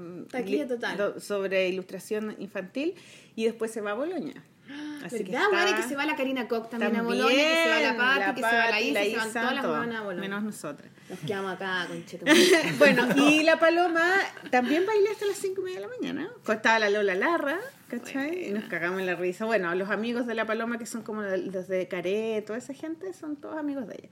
li- 0.45 0.65
do- 0.97 1.21
sobre 1.21 1.69
ilustración 1.69 2.37
infantil 2.39 2.95
y 3.37 3.45
después 3.45 3.71
se 3.71 3.81
va 3.81 3.93
a 3.93 3.95
Boloña. 3.95 4.35
Así 5.05 5.19
que 5.25 5.33
¿Verdad, 5.33 5.43
está- 5.51 5.63
bueno, 5.65 5.71
y 5.79 5.83
que 5.83 5.89
se 5.89 5.97
va 5.97 6.07
la 6.07 6.15
Karina 6.17 6.47
Koch 6.47 6.69
también, 6.69 6.93
a 6.93 6.99
también, 6.99 7.19
Bolonia, 7.19 7.45
que 7.45 7.63
se 7.65 7.69
va 7.71 7.81
la 7.81 7.97
Pati, 7.97 8.41
que 8.41 8.49
se 8.49 8.57
va 8.57 8.65
la 8.67 8.71
Pati, 8.71 8.89
Isa, 8.89 9.01
se 9.03 9.17
van 9.17 9.33
todas 9.33 9.55
las 9.55 9.63
todas, 9.65 9.79
huevonas 9.81 10.01
a 10.01 10.05
Bolonia. 10.05 10.21
menos 10.29 10.43
nosotras. 10.45 10.91
Nos 11.09 11.19
quedamos 11.21 11.53
acá 11.55 11.87
con 11.89 12.05
Cheto. 12.07 12.25
bueno, 12.79 13.09
y 13.17 13.43
la 13.43 13.59
Paloma 13.59 14.13
también 14.51 14.87
bailé 14.87 15.11
hasta 15.11 15.27
las 15.27 15.37
5 15.39 15.61
y 15.61 15.65
media 15.65 15.81
de 15.81 15.87
la 15.87 15.93
mañana. 15.93 16.31
Estaba 16.49 16.79
la 16.79 16.89
Lola 16.91 17.15
Larra, 17.17 17.59
¿cachai? 17.89 18.49
Y 18.49 18.51
nos 18.53 18.65
cagamos 18.65 19.01
en 19.01 19.07
la 19.07 19.17
risa. 19.17 19.45
Bueno, 19.45 19.75
los 19.75 19.91
amigos 19.91 20.27
de 20.29 20.37
la 20.37 20.45
Paloma, 20.47 20.79
que 20.79 20.87
son 20.87 21.03
como 21.03 21.23
los 21.23 21.67
de 21.67 21.89
Caré, 21.89 22.41
toda 22.47 22.59
esa 22.59 22.73
gente, 22.75 23.13
son 23.13 23.35
todos 23.37 23.57
amigos 23.57 23.89
de 23.89 23.95
ella. 23.95 24.09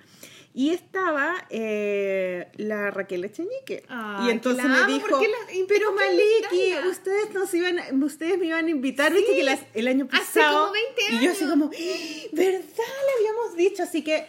Y 0.54 0.70
estaba 0.70 1.46
eh, 1.50 2.48
la 2.56 2.90
Raquel 2.90 3.24
Echeñique. 3.24 3.84
Ay, 3.88 4.26
y 4.26 4.30
entonces 4.30 4.64
me 4.64 4.86
dijo, 4.92 5.06
¿por 5.08 5.20
qué 5.20 5.28
la- 5.28 5.64
pero 5.68 5.92
Maliki, 5.92 6.24
invitarla?" 6.64 6.90
ustedes, 6.90 7.32
nos 7.34 7.54
iban, 7.54 8.02
ustedes 8.02 8.38
me 8.38 8.46
iban 8.46 8.66
a 8.66 8.70
invitar, 8.70 9.12
viste 9.12 9.34
que 9.36 9.44
las- 9.44 9.60
el 9.74 9.86
año 9.86 10.08
Hace 10.10 10.40
pasado. 10.40 10.60
como 10.60 10.72
20 10.72 11.02
Y 11.12 11.24
yo 11.24 11.30
así 11.32 11.46
como, 11.46 11.66
¡Ah! 11.66 12.28
¿verdad? 12.32 12.60
Le 12.60 13.12
habíamos 13.28 13.56
dicho, 13.56 13.82
así 13.84 14.02
que... 14.02 14.26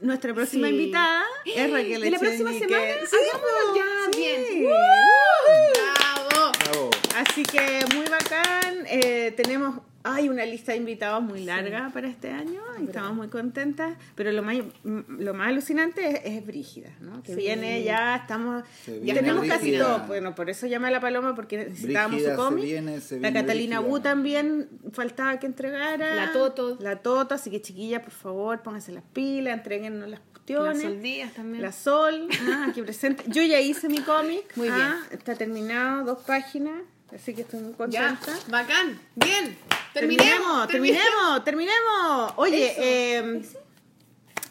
Nuestra 0.00 0.34
próxima 0.34 0.66
Sí. 0.66 0.74
invitada 0.74 1.24
es 1.44 1.70
Raquel 1.72 2.04
¿Y 2.04 2.10
la 2.10 2.18
próxima 2.18 2.52
semana? 2.52 2.84
Sí, 3.08 3.16
Hagámoslo 3.16 3.72
po, 3.72 3.76
ya, 3.76 4.12
sí. 4.12 4.18
bien. 4.18 4.64
¡Bravo! 4.64 6.52
Bravo. 6.58 6.90
Así 7.16 7.42
que 7.44 7.84
muy 7.94 8.06
bacán. 8.06 8.84
eh, 8.88 9.32
tenemos 9.36 9.80
hay 10.04 10.28
una 10.28 10.44
lista 10.44 10.72
de 10.72 10.78
invitados 10.78 11.22
muy 11.22 11.44
larga 11.44 11.90
para 11.94 12.08
este 12.08 12.30
año 12.30 12.60
y 12.80 12.84
estamos 12.86 13.14
muy 13.14 13.28
contentas. 13.28 13.96
Pero 14.14 14.32
lo 14.32 14.42
más, 14.42 14.56
lo 14.84 15.34
más 15.34 15.48
alucinante 15.48 16.08
es, 16.08 16.20
es 16.38 16.46
Brígida, 16.46 16.90
¿no? 17.00 17.22
Que 17.22 17.32
Sí. 17.34 17.36
viene 17.40 17.82
ya, 17.82 18.16
estamos. 18.16 18.64
Ya 19.02 19.14
tenemos 19.14 19.46
casi 19.46 19.78
todo. 19.78 20.00
Bueno, 20.06 20.34
por 20.34 20.50
eso 20.50 20.66
llamé 20.66 20.88
a 20.88 20.90
la 20.90 21.00
Paloma 21.00 21.34
porque 21.34 21.58
necesitábamos 21.58 22.16
Brígida 22.16 22.36
su 22.36 22.42
se 22.42 22.48
cómic. 22.48 22.64
viene, 22.64 23.00
se 23.00 23.20
la 23.20 23.32
Catalina 23.32 23.78
Brígida. 23.80 23.96
Bu 23.96 24.00
también 24.02 24.68
faltaba 24.92 25.38
que 25.38 25.46
entregara. 25.46 26.14
La 26.14 26.32
Toto. 26.32 26.76
La 26.80 26.96
Toto. 26.96 27.34
Así 27.34 27.50
que 27.50 27.60
chiquillas, 27.62 28.02
por 28.02 28.12
favor, 28.12 28.62
pónganse 28.62 28.92
las 28.92 29.04
pilas, 29.12 29.54
entreguennos 29.56 30.08
las 30.08 30.20
Las 30.20 30.28
cuestiones. 30.30 30.82
soldías 30.82 31.32
también. 31.34 31.62
La 31.62 31.70
Sol, 31.72 32.26
ah, 32.50 32.66
aquí 32.68 32.82
presente. 32.82 33.22
Yo 33.28 33.42
ya 33.44 33.60
hice 33.60 33.88
mi 33.88 34.00
cómic. 34.00 34.42
Muy 34.56 34.68
ah, 34.68 34.96
Está 35.12 35.36
terminado, 35.36 36.04
dos 36.04 36.18
páginas. 36.24 36.82
Así 37.14 37.34
que 37.34 37.42
estoy 37.42 37.60
muy 37.60 37.72
Ya, 37.90 38.08
contenta. 38.16 38.38
bacán. 38.48 38.98
Bien. 39.16 39.56
Terminemos, 39.92 40.66
Terminemos. 40.66 40.68
terminemos, 40.68 41.44
terminemos. 41.44 42.32
Oye, 42.36 42.70
Eso. 42.72 42.80
eh, 42.82 43.42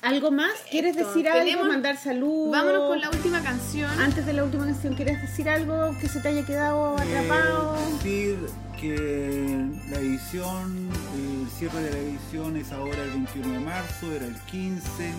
¿algo 0.03 0.29
más? 0.31 0.51
¿Quieres 0.69 0.95
Esto, 0.95 1.07
decir 1.07 1.27
algo? 1.27 1.43
tenemos- 1.43 1.67
Mandar 1.67 1.97
saludos. 1.97 2.51
Vámonos 2.51 2.87
con 2.89 3.01
la 3.01 3.09
última 3.09 3.41
canción. 3.41 3.89
Antes 3.99 4.25
de 4.27 4.33
la 4.33 4.43
última 4.43 4.65
canción, 4.65 4.93
¿quieres 4.95 5.19
decir 5.21 5.49
algo 5.49 5.95
que 5.99 6.07
se 6.07 6.19
te 6.19 6.27
haya 6.27 6.45
quedado 6.45 6.95
atrapado? 6.97 7.77
Eh, 7.77 7.91
decir 7.93 8.37
que 8.79 9.65
la 9.89 9.97
edición, 9.97 10.89
el 11.15 11.49
cierre 11.57 11.81
de 11.81 11.91
la 11.91 11.97
edición 11.97 12.57
es 12.57 12.71
ahora 12.71 13.01
el 13.03 13.09
21 13.09 13.53
de 13.53 13.59
marzo, 13.59 14.11
era 14.11 14.25
el 14.25 14.35
15, 14.41 15.11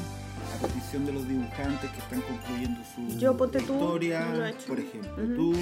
a 0.54 0.66
petición 0.66 1.06
de 1.06 1.12
los 1.12 1.28
dibujantes 1.28 1.90
que 1.90 1.98
están 1.98 2.20
concluyendo 2.22 2.80
su 2.94 3.18
Yo, 3.18 3.36
ponte 3.36 3.60
tú, 3.60 3.74
historia, 3.74 4.26
no 4.26 4.46
he 4.46 4.52
por 4.52 4.80
ejemplo, 4.80 5.36
tú. 5.36 5.54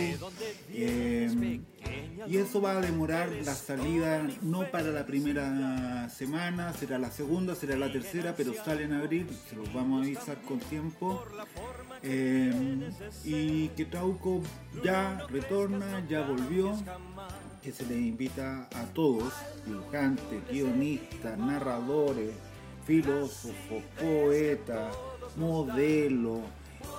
eh, 0.72 1.60
y 2.26 2.36
eso 2.36 2.60
va 2.60 2.72
a 2.78 2.80
demorar 2.80 3.30
la 3.44 3.54
salida 3.54 4.26
no 4.42 4.70
para 4.70 4.88
la 4.88 5.06
primera 5.06 6.08
semana, 6.10 6.72
será 6.74 6.98
la 6.98 7.10
segunda, 7.10 7.54
será 7.54 7.76
la 7.76 7.90
tercera, 7.90 8.34
pero 8.36 8.52
sale 8.54 8.84
en 8.84 8.92
abril, 8.92 9.26
se 9.48 9.56
los 9.56 9.72
vamos 9.72 10.02
a 10.02 10.04
avisar 10.04 10.40
con 10.42 10.58
tiempo. 10.58 11.24
Eh, 12.02 12.90
y 13.24 13.68
que 13.68 13.84
Trauco 13.86 14.42
ya 14.84 15.26
retorna, 15.28 16.06
ya 16.08 16.22
volvió, 16.22 16.76
que 17.62 17.72
se 17.72 17.84
les 17.86 17.98
invita 17.98 18.68
a 18.74 18.84
todos, 18.94 19.32
dibujantes, 19.66 20.48
guionistas, 20.50 21.38
narradores, 21.38 22.32
filósofos, 22.86 23.82
poetas, 24.00 24.94
modelos, 25.36 26.40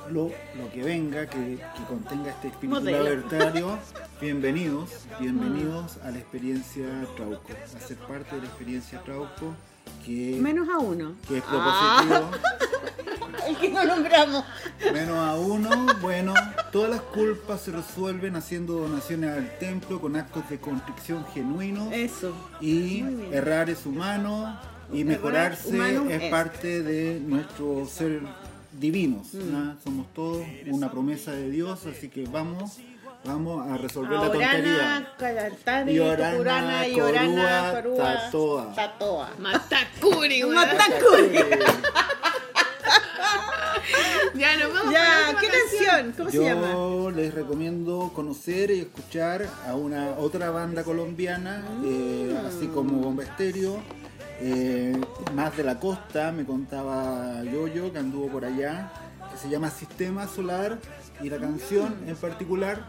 lo, 0.09 0.25
lo 0.57 0.71
que 0.73 0.83
venga, 0.83 1.27
que, 1.27 1.57
que 1.57 1.83
contenga 1.87 2.31
este 2.31 2.47
espíritu 2.49 2.79
Modelo. 2.79 3.03
libertario, 3.03 3.77
bienvenidos, 4.21 4.89
bienvenidos 5.19 5.97
a 6.03 6.11
la 6.11 6.19
experiencia 6.19 6.85
Trauco, 7.15 7.49
a 7.75 7.79
ser 7.79 7.97
parte 7.97 8.35
de 8.35 8.41
la 8.43 8.47
experiencia 8.47 9.01
Trauco, 9.01 9.53
que, 10.05 10.37
Menos 10.39 10.69
a 10.69 10.77
uno. 10.79 11.13
que 11.27 11.37
es 11.39 11.43
Ah, 11.47 12.03
propositivo. 12.07 12.31
el 13.47 13.57
que 13.57 13.69
no 13.69 13.83
nombramos. 13.85 14.43
Menos 14.93 15.17
a 15.17 15.35
uno, 15.35 15.69
bueno, 16.01 16.33
todas 16.71 16.89
las 16.91 17.01
culpas 17.01 17.61
se 17.61 17.71
resuelven 17.71 18.35
haciendo 18.35 18.73
donaciones 18.75 19.31
al 19.37 19.57
templo 19.59 19.99
con 19.99 20.15
actos 20.15 20.47
de 20.49 20.59
contrición 20.59 21.25
genuinos 21.33 21.91
Eso. 21.91 22.33
y 22.59 23.03
errar 23.31 23.69
es 23.69 23.85
humano 23.85 24.57
y 24.93 25.03
mejorarse 25.03 25.69
humano 25.69 26.09
es, 26.09 26.23
es. 26.23 26.29
parte 26.31 26.81
de 26.83 27.19
nuestro 27.19 27.85
ser 27.87 28.21
divinos. 28.71 29.33
Mm. 29.33 29.51
¿no? 29.51 29.77
Somos 29.83 30.13
todos 30.13 30.43
una 30.67 30.89
promesa 30.91 31.31
de 31.31 31.49
Dios, 31.49 31.85
así 31.85 32.09
que 32.09 32.25
vamos, 32.25 32.77
vamos 33.25 33.67
a 33.69 33.77
resolver 33.77 34.11
la 34.19 34.29
Orana, 34.29 34.53
tontería. 34.53 35.13
Calatari, 35.17 35.93
Yorana, 35.95 36.31
Tucurana, 36.31 36.87
Yorana, 36.87 37.71
Corúa, 37.73 38.03
Tatoa. 38.25 38.73
Tatoa. 38.75 39.29
Matacuri. 39.39 40.43
Matacuri. 40.43 41.39
Ya 44.35 44.55
nos 44.57 44.73
vamos 44.73 44.93
Ya, 44.93 45.31
la 45.33 45.39
¿qué 45.39 45.47
canción? 45.47 46.13
¿Cómo 46.17 46.29
se 46.29 46.43
llama? 46.43 46.71
Yo 46.71 47.11
les 47.11 47.33
recomiendo 47.33 48.11
conocer 48.15 48.71
y 48.71 48.79
escuchar 48.81 49.47
a 49.67 49.75
una 49.75 50.11
otra 50.17 50.49
banda 50.51 50.83
colombiana, 50.83 51.63
eh, 51.83 52.33
Mm. 52.41 52.45
así 52.45 52.67
como 52.67 52.97
Bomba 52.99 53.23
Estéreo, 53.23 53.81
eh, 54.43 54.99
más 55.35 55.55
de 55.55 55.63
la 55.63 55.79
costa, 55.79 56.31
me 56.31 56.45
contaba 56.45 57.43
Yoyo 57.43 57.91
que 57.93 57.99
anduvo 57.99 58.27
por 58.29 58.45
allá, 58.45 58.91
que 59.31 59.37
se 59.37 59.49
llama 59.49 59.69
Sistema 59.69 60.27
Solar 60.27 60.77
y 61.21 61.29
la 61.29 61.37
canción 61.37 61.95
en 62.07 62.15
particular 62.15 62.83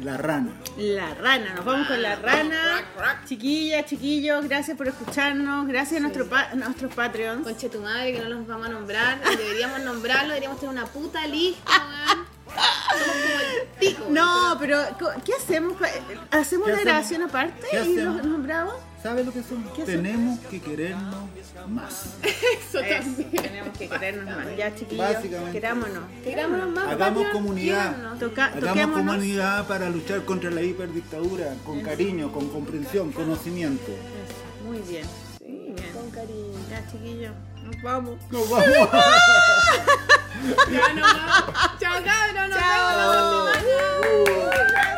La 0.00 0.16
Rana. 0.16 0.52
La 0.76 1.14
rana, 1.14 1.54
nos 1.54 1.64
vamos 1.64 1.88
con 1.88 2.00
la 2.02 2.16
rana. 2.16 2.82
Chiquillas, 3.26 3.86
chiquillos, 3.86 4.44
gracias 4.46 4.76
por 4.76 4.86
escucharnos. 4.88 5.66
Gracias 5.66 5.98
a 5.98 6.02
nuestro 6.02 6.26
pa- 6.28 6.54
nuestros 6.54 6.94
Patreons. 6.94 7.42
Conche 7.42 7.68
tu 7.68 7.80
madre 7.80 8.12
que 8.12 8.20
no 8.20 8.28
los 8.28 8.46
vamos 8.46 8.66
a 8.66 8.70
nombrar. 8.70 9.18
Deberíamos 9.36 9.80
nombrarlo, 9.80 10.28
deberíamos 10.28 10.60
tener 10.60 10.74
una 10.74 10.86
puta 10.86 11.26
lista, 11.26 11.72
weón. 11.72 12.26
Somos 12.56 13.16
como 13.16 13.40
el 13.40 13.68
pico. 13.80 14.02
weón. 14.02 14.14
No, 14.14 14.56
pero 14.60 14.78
¿qué 15.24 15.32
hacemos? 15.34 15.74
¿Hacemos 16.30 16.66
¿Qué 16.66 16.72
una 16.72 16.80
hacemos? 16.80 16.84
grabación 16.84 17.22
aparte 17.22 17.66
¿Qué 17.70 17.84
y 17.84 17.96
los 17.96 18.22
nombramos? 18.24 18.74
sabe 19.06 19.22
lo 19.22 19.32
que 19.32 19.42
somos. 19.42 19.72
Tenemos 19.84 20.40
que 20.50 20.60
querernos 20.60 21.14
más. 21.68 22.06
Eso, 22.22 22.80
también. 22.80 23.30
Tenemos 23.30 23.78
que 23.78 23.88
querernos 23.88 24.36
más. 24.36 24.56
Ya, 24.56 24.74
chiquillos, 24.74 25.14
Básicamente. 25.14 25.52
querámonos. 25.52 26.04
Querámonos 26.24 26.68
más. 26.70 26.88
Hagamos 26.88 27.28
comunidad. 27.28 28.18
Toca, 28.18 28.46
Hagamos 28.46 28.96
comunidad 28.98 29.66
para 29.68 29.88
luchar 29.90 30.24
contra 30.24 30.50
la 30.50 30.62
hiperdictadura 30.62 31.54
con 31.64 31.82
cariño, 31.82 32.32
con 32.32 32.48
comprensión, 32.48 33.12
conocimiento. 33.12 33.92
Eso. 33.92 34.64
Muy 34.66 34.80
bien. 34.80 35.06
Con 35.94 36.10
cariño. 36.10 36.58
Ya, 36.68 36.84
chiquillos, 36.90 37.32
nos 37.64 37.82
vamos. 37.82 38.18
Nos 38.32 38.50
vamos. 38.50 38.66
ya 40.72 40.92
nos 40.94 41.12
vamos. 41.14 41.54
Chao, 41.78 42.02
cabrón. 42.04 42.50
Nos 42.50 42.58
Chao. 42.58 43.44
vemos. 43.44 44.96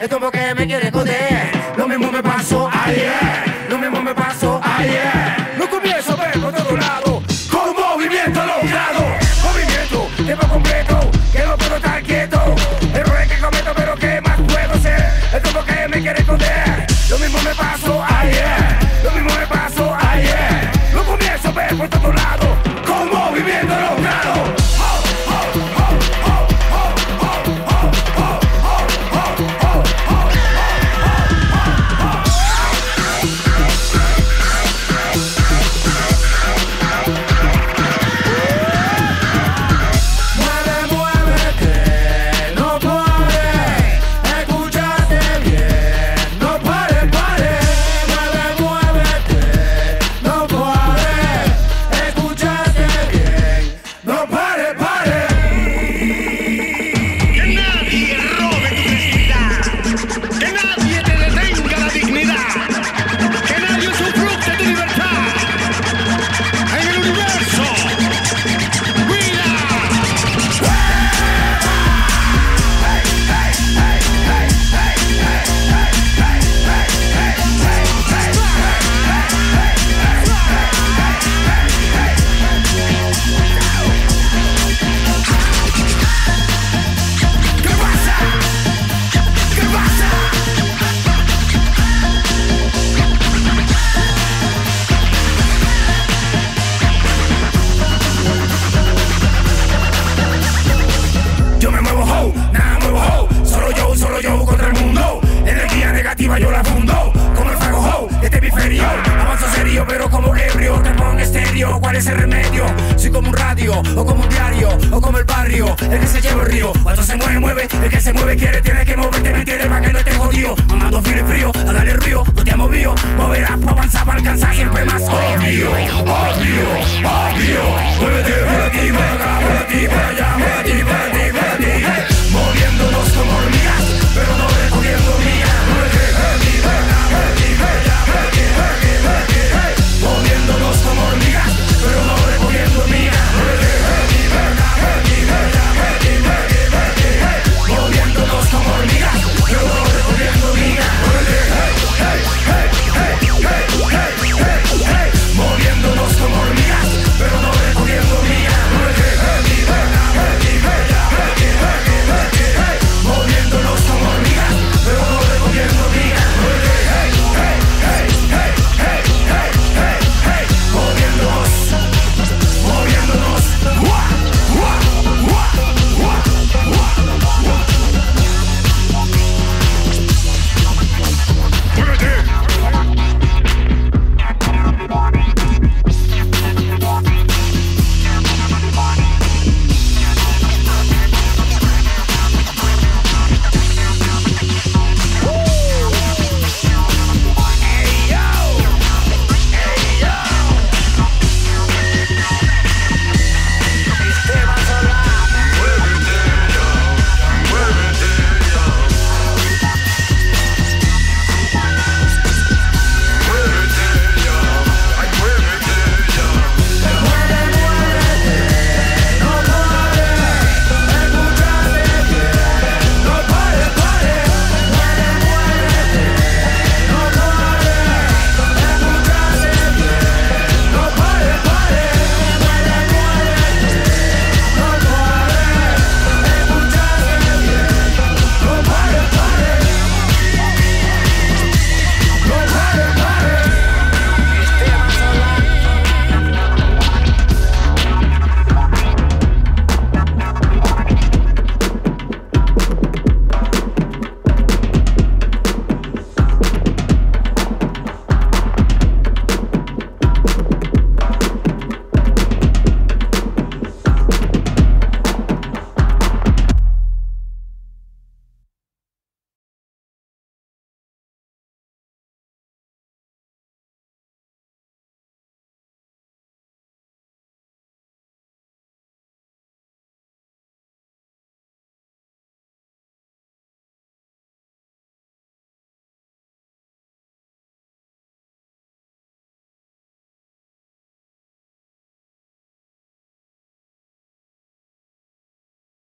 Es 0.00 0.08
como 0.08 0.30